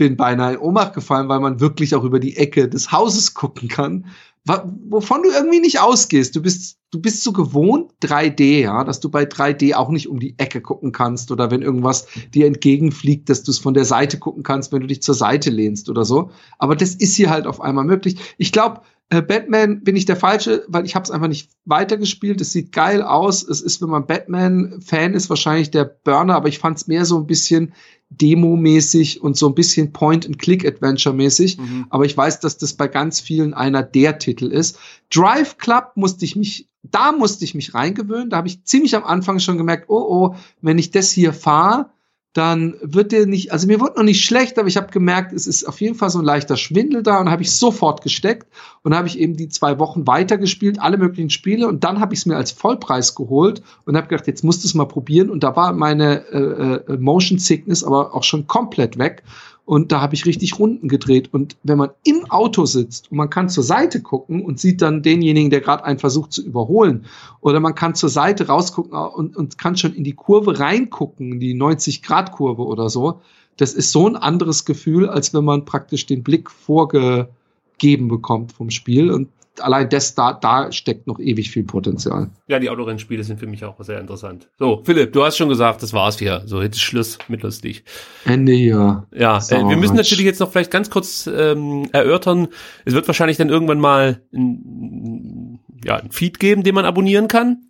bin 0.00 0.16
beinahe 0.16 0.54
in 0.54 0.60
Ohnmacht 0.60 0.94
gefallen, 0.94 1.28
weil 1.28 1.40
man 1.40 1.60
wirklich 1.60 1.94
auch 1.94 2.04
über 2.04 2.20
die 2.20 2.38
Ecke 2.38 2.70
des 2.70 2.90
Hauses 2.90 3.34
gucken 3.34 3.68
kann, 3.68 4.06
wovon 4.46 5.22
du 5.22 5.28
irgendwie 5.30 5.60
nicht 5.60 5.78
ausgehst. 5.78 6.34
Du 6.34 6.40
bist, 6.40 6.78
du 6.90 7.02
bist 7.02 7.22
so 7.22 7.34
gewohnt 7.34 7.92
3D, 8.02 8.62
ja, 8.62 8.82
dass 8.82 9.00
du 9.00 9.10
bei 9.10 9.24
3D 9.24 9.74
auch 9.74 9.90
nicht 9.90 10.08
um 10.08 10.18
die 10.18 10.38
Ecke 10.38 10.62
gucken 10.62 10.92
kannst 10.92 11.30
oder 11.30 11.50
wenn 11.50 11.60
irgendwas 11.60 12.06
dir 12.32 12.46
entgegenfliegt, 12.46 13.28
dass 13.28 13.42
du 13.42 13.50
es 13.50 13.58
von 13.58 13.74
der 13.74 13.84
Seite 13.84 14.18
gucken 14.18 14.42
kannst, 14.42 14.72
wenn 14.72 14.80
du 14.80 14.86
dich 14.86 15.02
zur 15.02 15.14
Seite 15.14 15.50
lehnst 15.50 15.90
oder 15.90 16.06
so. 16.06 16.30
Aber 16.56 16.76
das 16.76 16.94
ist 16.94 17.14
hier 17.16 17.28
halt 17.28 17.46
auf 17.46 17.60
einmal 17.60 17.84
möglich. 17.84 18.16
Ich 18.38 18.52
glaube, 18.52 18.80
Batman 19.10 19.82
bin 19.82 19.96
ich 19.96 20.04
der 20.04 20.14
falsche, 20.14 20.64
weil 20.68 20.84
ich 20.84 20.94
habe 20.94 21.02
es 21.02 21.10
einfach 21.10 21.26
nicht 21.26 21.50
weitergespielt. 21.64 22.40
Es 22.40 22.52
sieht 22.52 22.70
geil 22.70 23.02
aus. 23.02 23.42
Es 23.42 23.60
ist, 23.60 23.82
wenn 23.82 23.90
man 23.90 24.06
Batman-Fan 24.06 25.14
ist, 25.14 25.28
wahrscheinlich 25.28 25.72
der 25.72 25.84
Burner, 25.84 26.36
aber 26.36 26.48
ich 26.48 26.60
fand 26.60 26.78
es 26.78 26.86
mehr 26.86 27.04
so 27.04 27.18
ein 27.18 27.26
bisschen 27.26 27.72
Demo-mäßig 28.10 29.20
und 29.20 29.36
so 29.36 29.48
ein 29.48 29.56
bisschen 29.56 29.92
Point-and-Click-Adventure-mäßig. 29.92 31.58
Mhm. 31.58 31.86
Aber 31.90 32.04
ich 32.04 32.16
weiß, 32.16 32.38
dass 32.38 32.56
das 32.56 32.74
bei 32.74 32.86
ganz 32.86 33.20
vielen 33.20 33.52
einer 33.52 33.82
der 33.82 34.18
Titel 34.18 34.46
ist. 34.46 34.78
Drive 35.12 35.58
Club 35.58 35.92
musste 35.96 36.24
ich 36.24 36.36
mich, 36.36 36.68
da 36.84 37.10
musste 37.10 37.44
ich 37.44 37.56
mich 37.56 37.74
reingewöhnen. 37.74 38.30
Da 38.30 38.36
habe 38.36 38.48
ich 38.48 38.64
ziemlich 38.64 38.94
am 38.94 39.04
Anfang 39.04 39.40
schon 39.40 39.58
gemerkt, 39.58 39.86
oh 39.88 40.06
oh, 40.08 40.36
wenn 40.62 40.78
ich 40.78 40.92
das 40.92 41.10
hier 41.10 41.32
fahre, 41.32 41.90
dann 42.32 42.76
wird 42.80 43.10
der 43.10 43.26
nicht, 43.26 43.52
also 43.52 43.66
mir 43.66 43.80
wird 43.80 43.96
noch 43.96 44.04
nicht 44.04 44.24
schlecht, 44.24 44.56
aber 44.58 44.68
ich 44.68 44.76
habe 44.76 44.92
gemerkt, 44.92 45.32
es 45.32 45.48
ist 45.48 45.64
auf 45.64 45.80
jeden 45.80 45.96
Fall 45.96 46.10
so 46.10 46.20
ein 46.20 46.24
leichter 46.24 46.56
Schwindel 46.56 47.02
da 47.02 47.18
und 47.18 47.28
habe 47.28 47.42
ich 47.42 47.50
sofort 47.50 48.02
gesteckt 48.02 48.46
und 48.82 48.94
habe 48.94 49.08
ich 49.08 49.18
eben 49.18 49.36
die 49.36 49.48
zwei 49.48 49.80
Wochen 49.80 50.06
weitergespielt, 50.06 50.80
alle 50.80 50.96
möglichen 50.96 51.30
Spiele 51.30 51.66
und 51.66 51.82
dann 51.82 51.98
habe 51.98 52.14
ich 52.14 52.20
es 52.20 52.26
mir 52.26 52.36
als 52.36 52.52
Vollpreis 52.52 53.16
geholt 53.16 53.62
und 53.84 53.96
habe 53.96 54.06
gedacht, 54.06 54.28
jetzt 54.28 54.44
musst 54.44 54.62
du 54.62 54.68
es 54.68 54.74
mal 54.74 54.84
probieren 54.84 55.28
und 55.28 55.42
da 55.42 55.56
war 55.56 55.72
meine 55.72 56.24
äh, 56.30 56.92
äh, 56.92 56.98
Motion 56.98 57.40
Sickness 57.40 57.82
aber 57.82 58.14
auch 58.14 58.22
schon 58.22 58.46
komplett 58.46 58.96
weg 58.96 59.24
und 59.64 59.92
da 59.92 60.00
habe 60.00 60.14
ich 60.14 60.26
richtig 60.26 60.58
Runden 60.58 60.88
gedreht. 60.88 61.32
Und 61.32 61.56
wenn 61.62 61.78
man 61.78 61.90
im 62.04 62.30
Auto 62.30 62.66
sitzt 62.66 63.10
und 63.10 63.18
man 63.18 63.30
kann 63.30 63.48
zur 63.48 63.64
Seite 63.64 64.02
gucken 64.02 64.44
und 64.44 64.58
sieht 64.58 64.82
dann 64.82 65.02
denjenigen, 65.02 65.50
der 65.50 65.60
gerade 65.60 65.84
einen 65.84 65.98
versucht 65.98 66.32
zu 66.32 66.44
überholen, 66.44 67.06
oder 67.40 67.60
man 67.60 67.74
kann 67.74 67.94
zur 67.94 68.08
Seite 68.08 68.48
rausgucken 68.48 68.92
und, 68.92 69.36
und 69.36 69.58
kann 69.58 69.76
schon 69.76 69.94
in 69.94 70.04
die 70.04 70.14
Kurve 70.14 70.58
reingucken, 70.58 71.40
die 71.40 71.54
90-Grad-Kurve 71.54 72.62
oder 72.62 72.90
so, 72.90 73.20
das 73.56 73.74
ist 73.74 73.92
so 73.92 74.08
ein 74.08 74.16
anderes 74.16 74.64
Gefühl, 74.64 75.08
als 75.08 75.34
wenn 75.34 75.44
man 75.44 75.64
praktisch 75.64 76.06
den 76.06 76.22
Blick 76.22 76.50
vorgegeben 76.50 78.08
bekommt 78.08 78.52
vom 78.52 78.70
Spiel. 78.70 79.10
Und 79.10 79.28
allein 79.58 79.88
das, 79.88 80.14
da, 80.14 80.32
da 80.32 80.70
steckt 80.72 81.06
noch 81.06 81.18
ewig 81.18 81.50
viel 81.50 81.64
Potenzial. 81.64 82.30
Ja, 82.46 82.58
die 82.58 82.70
Autorennspiele 82.70 83.24
sind 83.24 83.40
für 83.40 83.46
mich 83.46 83.64
auch 83.64 83.76
sehr 83.80 84.00
interessant. 84.00 84.48
So, 84.58 84.82
Philipp, 84.84 85.12
du 85.12 85.24
hast 85.24 85.36
schon 85.36 85.48
gesagt, 85.48 85.82
das 85.82 85.92
war's 85.92 86.20
wieder. 86.20 86.46
So, 86.46 86.62
jetzt 86.62 86.76
ist 86.76 86.82
Schluss 86.82 87.18
mit 87.28 87.42
lustig. 87.42 87.84
Ende 88.24 88.52
hier. 88.52 89.06
Ja, 89.12 89.38
äh, 89.38 89.68
wir 89.68 89.76
müssen 89.76 89.96
natürlich 89.96 90.24
jetzt 90.24 90.40
noch 90.40 90.50
vielleicht 90.50 90.70
ganz 90.70 90.90
kurz 90.90 91.26
ähm, 91.26 91.88
erörtern. 91.92 92.48
Es 92.84 92.94
wird 92.94 93.06
wahrscheinlich 93.06 93.36
dann 93.36 93.48
irgendwann 93.48 93.80
mal 93.80 94.22
ein, 94.32 95.60
ja, 95.84 95.96
ein 95.96 96.10
Feed 96.10 96.38
geben, 96.38 96.62
den 96.62 96.74
man 96.74 96.84
abonnieren 96.84 97.28
kann. 97.28 97.66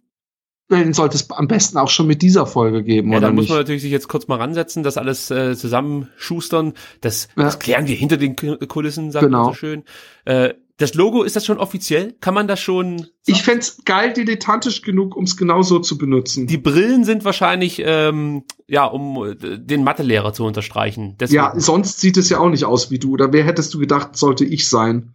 Den 0.70 0.92
sollte 0.92 1.16
es 1.16 1.28
am 1.30 1.48
besten 1.48 1.78
auch 1.78 1.88
schon 1.88 2.06
mit 2.06 2.22
dieser 2.22 2.46
Folge 2.46 2.84
geben, 2.84 3.10
ja, 3.10 3.18
oder? 3.18 3.26
Da 3.26 3.32
muss 3.32 3.48
man 3.48 3.58
natürlich 3.58 3.82
sich 3.82 3.90
jetzt 3.90 4.06
kurz 4.06 4.28
mal 4.28 4.36
ransetzen, 4.36 4.84
das 4.84 4.98
alles 4.98 5.28
äh, 5.30 5.56
zusammenschustern. 5.56 6.74
Das, 7.00 7.28
ja. 7.36 7.42
das 7.42 7.58
klären 7.58 7.88
wir 7.88 7.96
hinter 7.96 8.16
den 8.16 8.36
Kulissen, 8.36 9.10
sagt 9.10 9.24
genau. 9.24 9.46
man 9.46 9.52
so 9.52 9.54
schön. 9.54 9.82
Äh, 10.24 10.54
das 10.80 10.94
Logo, 10.94 11.22
ist 11.22 11.36
das 11.36 11.44
schon 11.44 11.58
offiziell? 11.58 12.14
Kann 12.20 12.32
man 12.32 12.48
das 12.48 12.58
schon? 12.58 12.98
Sagen? 12.98 13.10
Ich 13.26 13.42
fände 13.42 13.66
geil 13.84 14.12
dilettantisch 14.14 14.80
genug, 14.80 15.14
um 15.14 15.24
es 15.24 15.36
genauso 15.36 15.78
zu 15.78 15.98
benutzen. 15.98 16.46
Die 16.46 16.56
Brillen 16.56 17.04
sind 17.04 17.24
wahrscheinlich, 17.24 17.82
ähm, 17.84 18.44
ja, 18.66 18.86
um 18.86 19.24
äh, 19.24 19.34
den 19.58 19.84
Mathelehrer 19.84 20.32
zu 20.32 20.44
unterstreichen. 20.44 21.16
Deswegen. 21.20 21.36
Ja, 21.36 21.52
sonst 21.54 22.00
sieht 22.00 22.16
es 22.16 22.30
ja 22.30 22.38
auch 22.38 22.48
nicht 22.48 22.64
aus 22.64 22.90
wie 22.90 22.98
du. 22.98 23.12
Oder 23.12 23.32
wer 23.32 23.44
hättest 23.44 23.74
du 23.74 23.78
gedacht, 23.78 24.16
sollte 24.16 24.44
ich 24.46 24.68
sein? 24.68 25.14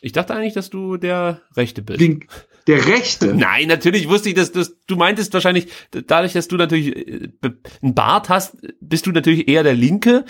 Ich 0.00 0.12
dachte 0.12 0.34
eigentlich, 0.34 0.54
dass 0.54 0.70
du 0.70 0.96
der 0.96 1.42
Rechte 1.54 1.82
bist. 1.82 2.00
Den, 2.00 2.24
der 2.66 2.86
Rechte? 2.86 3.26
Nein, 3.34 3.68
natürlich 3.68 4.08
wusste 4.08 4.30
ich, 4.30 4.34
dass, 4.34 4.52
dass 4.52 4.76
du 4.86 4.96
meintest 4.96 5.34
wahrscheinlich, 5.34 5.68
dadurch, 5.90 6.32
dass 6.32 6.48
du 6.48 6.56
natürlich 6.56 6.96
äh, 6.96 7.28
einen 7.82 7.94
Bart 7.94 8.28
hast, 8.28 8.56
bist 8.80 9.06
du 9.06 9.12
natürlich 9.12 9.46
eher 9.48 9.62
der 9.62 9.74
Linke. 9.74 10.24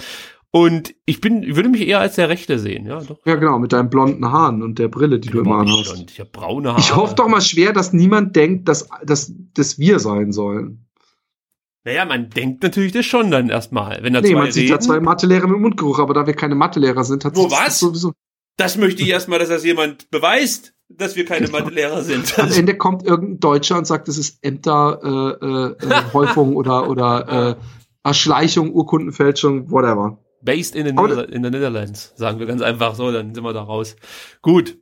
Und 0.57 0.95
ich 1.05 1.21
bin, 1.21 1.43
ich 1.43 1.55
würde 1.55 1.69
mich 1.69 1.87
eher 1.87 2.01
als 2.01 2.15
der 2.15 2.31
Rechte 2.31 2.59
sehen, 2.59 2.87
ja, 2.87 2.99
doch. 3.03 3.19
Ja, 3.27 3.35
genau, 3.35 3.59
mit 3.59 3.75
deinen 3.75 3.91
blonden 3.91 4.33
Haaren 4.33 4.63
und 4.63 4.79
der 4.79 4.89
Brille, 4.89 5.21
die 5.21 5.29
du 5.29 5.41
immer 5.41 5.59
hast. 5.59 5.93
Blond. 5.93 6.11
Ich 6.11 6.19
habe 6.19 6.31
braune 6.31 6.71
Haare. 6.71 6.81
Ich 6.81 6.97
hoffe 6.97 7.15
doch 7.15 7.29
mal 7.29 7.43
schwer, 7.43 7.75
dass 7.75 7.93
niemand 7.93 8.37
denkt, 8.37 8.67
dass, 8.67 8.89
dass, 9.05 9.35
dass 9.53 9.79
wir 9.79 9.99
sein 9.99 10.33
sollen. 10.33 10.87
Naja, 11.85 12.07
man 12.07 12.31
denkt 12.31 12.63
natürlich 12.63 12.93
das 12.93 13.05
schon 13.05 13.31
dann 13.31 13.51
erstmal, 13.51 14.03
wenn 14.03 14.15
da 14.15 14.23
nee, 14.23 14.31
zwei 14.31 14.39
man 14.39 14.51
sieht 14.51 14.71
ja 14.71 14.81
zwei 14.81 14.99
Mathelehrer 14.99 15.47
mit 15.47 15.61
Mundgeruch, 15.61 15.99
aber 15.99 16.15
da 16.15 16.27
wir 16.27 16.33
keine 16.33 16.55
Mathelehrer 16.55 17.05
sind, 17.05 17.27
hat 17.27 17.37
Wo 17.37 17.51
was? 17.51 17.65
Das 17.67 17.79
sowieso. 17.81 18.13
Das 18.57 18.79
möchte 18.79 19.03
ich 19.03 19.11
erstmal, 19.11 19.39
dass 19.39 19.51
das 19.51 19.63
jemand 19.63 20.11
beweist, 20.11 20.73
dass 20.89 21.17
wir 21.17 21.27
keine 21.27 21.49
Mathelehrer 21.49 22.03
sind. 22.03 22.39
Am 22.39 22.51
Ende 22.51 22.79
kommt 22.79 23.05
irgendein 23.05 23.41
Deutscher 23.41 23.77
und 23.77 23.87
sagt, 23.87 24.09
das 24.09 24.17
ist 24.17 24.39
Ämterhäufung 24.43 25.77
äh, 25.83 25.87
äh, 25.87 26.13
Häufung 26.15 26.57
oder, 26.57 26.89
oder 26.89 27.59
äh, 27.59 27.63
Erschleichung, 28.05 28.73
Urkundenfälschung, 28.73 29.71
whatever. 29.71 30.19
Based 30.47 30.75
in 30.75 30.87
the, 30.87 30.93
Nether 30.93 31.29
in 31.29 31.45
the 31.45 31.51
Netherlands, 31.51 32.15
sagen 32.17 32.39
wir 32.39 32.47
ganz 32.47 32.63
einfach 32.63 32.95
so, 32.95 33.13
dann 33.13 33.35
sind 33.35 33.45
wir 33.45 33.53
da 33.53 33.63
raus. 33.63 33.97
Gut. 34.41 34.79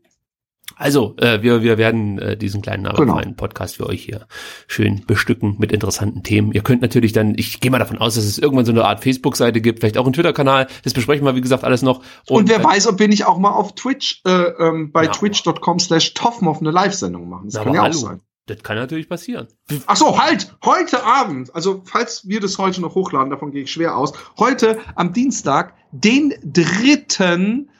Also, 0.77 1.15
äh, 1.19 1.43
wir, 1.43 1.63
wir 1.63 1.79
werden 1.79 2.19
äh, 2.19 2.37
diesen 2.37 2.63
kleinen, 2.63 2.87
aber 2.87 2.99
genau. 2.99 3.15
kleinen 3.15 3.37
Podcast 3.37 3.77
für 3.77 3.87
euch 3.87 4.03
hier 4.03 4.27
schön 4.67 5.05
bestücken 5.07 5.57
mit 5.59 5.73
interessanten 5.73 6.23
Themen. 6.23 6.53
Ihr 6.53 6.63
könnt 6.63 6.81
natürlich 6.81 7.13
dann, 7.13 7.35
ich 7.37 7.61
gehe 7.61 7.71
mal 7.71 7.79
davon 7.79 7.99
aus, 7.99 8.15
dass 8.15 8.25
es 8.25 8.39
irgendwann 8.39 8.65
so 8.65 8.73
eine 8.73 8.85
Art 8.85 9.03
Facebook-Seite 9.03 9.61
gibt, 9.61 9.81
vielleicht 9.81 9.99
auch 9.99 10.05
einen 10.05 10.15
Twitter-Kanal. 10.15 10.67
Das 10.83 10.95
besprechen 10.95 11.25
wir, 11.25 11.37
wie 11.37 11.43
gesagt, 11.43 11.65
alles 11.65 11.83
noch. 11.83 11.99
Und, 12.29 12.39
Und 12.39 12.49
wer 12.49 12.61
äh, 12.61 12.65
weiß, 12.65 12.87
ob 12.89 12.99
wir 12.99 13.09
nicht 13.09 13.27
auch 13.27 13.39
mal 13.39 13.51
auf 13.51 13.75
Twitch, 13.75 14.23
äh, 14.27 14.31
ähm, 14.31 14.91
bei 14.91 15.05
ja. 15.05 15.11
twitch.com 15.11 15.79
slash 15.79 16.15
Toffmoff 16.15 16.61
eine 16.61 16.71
Live-Sendung 16.71 17.29
machen. 17.29 17.45
Das 17.47 17.55
Na, 17.55 17.65
kann 17.65 17.75
ja 17.75 17.83
auch 17.83 17.93
sein. 17.93 18.21
Das 18.47 18.63
kann 18.63 18.77
natürlich 18.77 19.09
passieren. 19.09 19.49
Ach 19.87 19.97
so, 19.97 20.21
halt! 20.21 20.55
Heute 20.65 21.03
Abend, 21.03 21.55
also 21.55 21.83
falls 21.85 22.29
wir 22.29 22.41
das 22.41 22.59
heute 22.59 22.83
noch 22.83 22.95
hochladen, 22.95 23.31
davon 23.31 23.53
gehe 23.53 23.63
ich 23.63 23.73
schwer 23.73 23.97
aus. 23.97 24.13
Heute 24.39 24.79
am 24.97 25.15
Dienstag, 25.15 25.75
den 25.93 26.35
dritten 26.45 27.71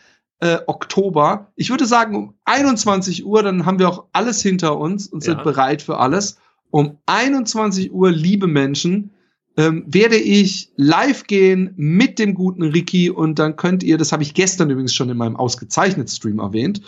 äh, 0.41 0.59
Oktober. 0.67 1.53
Ich 1.57 1.69
würde 1.69 1.85
sagen 1.85 2.17
um 2.17 2.35
21 2.45 3.27
Uhr, 3.27 3.43
dann 3.43 3.67
haben 3.67 3.79
wir 3.79 3.89
auch 3.89 4.07
alles 4.13 4.41
hinter 4.41 4.79
uns 4.79 5.07
und 5.07 5.23
sind 5.23 5.39
ja. 5.39 5.43
bereit 5.43 5.83
für 5.83 5.99
alles. 5.99 6.39
Um 6.71 6.99
21 7.07 7.93
Uhr, 7.93 8.11
liebe 8.11 8.47
Menschen, 8.47 9.11
ähm, 9.57 9.85
werde 9.87 10.17
ich 10.17 10.73
live 10.77 11.27
gehen 11.27 11.73
mit 11.77 12.19
dem 12.19 12.35
guten 12.35 12.63
Ricky 12.63 13.11
und 13.11 13.39
dann 13.39 13.57
könnt 13.57 13.83
ihr, 13.83 13.99
das 13.99 14.13
habe 14.13 14.23
ich 14.23 14.35
gestern 14.35 14.71
übrigens 14.71 14.95
schon 14.95 15.11
in 15.11 15.17
meinem 15.17 15.37
ausgezeichneten 15.37 16.09
Stream 16.09 16.41
erwähnt, 16.41 16.83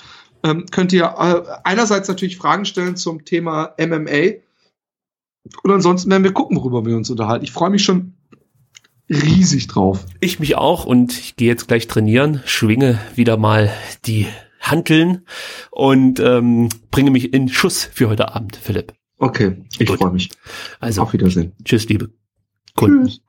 ähm, 0.46 0.66
könnt 0.70 0.92
ihr 0.92 1.04
äh, 1.04 1.58
einerseits 1.64 2.08
natürlich 2.08 2.36
Fragen 2.36 2.64
stellen 2.64 2.96
zum 2.96 3.24
Thema 3.24 3.74
MMA 3.78 4.38
und 5.62 5.70
ansonsten 5.70 6.10
werden 6.10 6.24
wir 6.24 6.32
gucken, 6.32 6.56
worüber 6.56 6.84
wir 6.84 6.96
uns 6.96 7.10
unterhalten. 7.10 7.44
Ich 7.44 7.52
freue 7.52 7.70
mich 7.70 7.84
schon 7.84 8.14
riesig 9.08 9.68
drauf. 9.68 10.04
Ich 10.20 10.40
mich 10.40 10.56
auch 10.56 10.84
und 10.84 11.12
ich 11.18 11.36
gehe 11.36 11.48
jetzt 11.48 11.68
gleich 11.68 11.86
trainieren, 11.86 12.42
schwinge 12.44 12.98
wieder 13.14 13.36
mal 13.36 13.72
die 14.04 14.26
Hanteln 14.60 15.24
und 15.70 16.18
ähm, 16.20 16.68
bringe 16.90 17.10
mich 17.10 17.32
in 17.32 17.48
Schuss 17.48 17.84
für 17.84 18.08
heute 18.08 18.34
Abend, 18.34 18.56
Philipp. 18.56 18.94
Okay, 19.18 19.64
ich 19.78 19.88
freue 19.90 20.10
mich. 20.10 20.30
Also, 20.80 21.02
auf 21.02 21.12
Wiedersehen. 21.12 21.52
Tschüss, 21.64 21.88
liebe 21.88 22.10
Kunden. 22.74 23.06
Tschüss. 23.06 23.20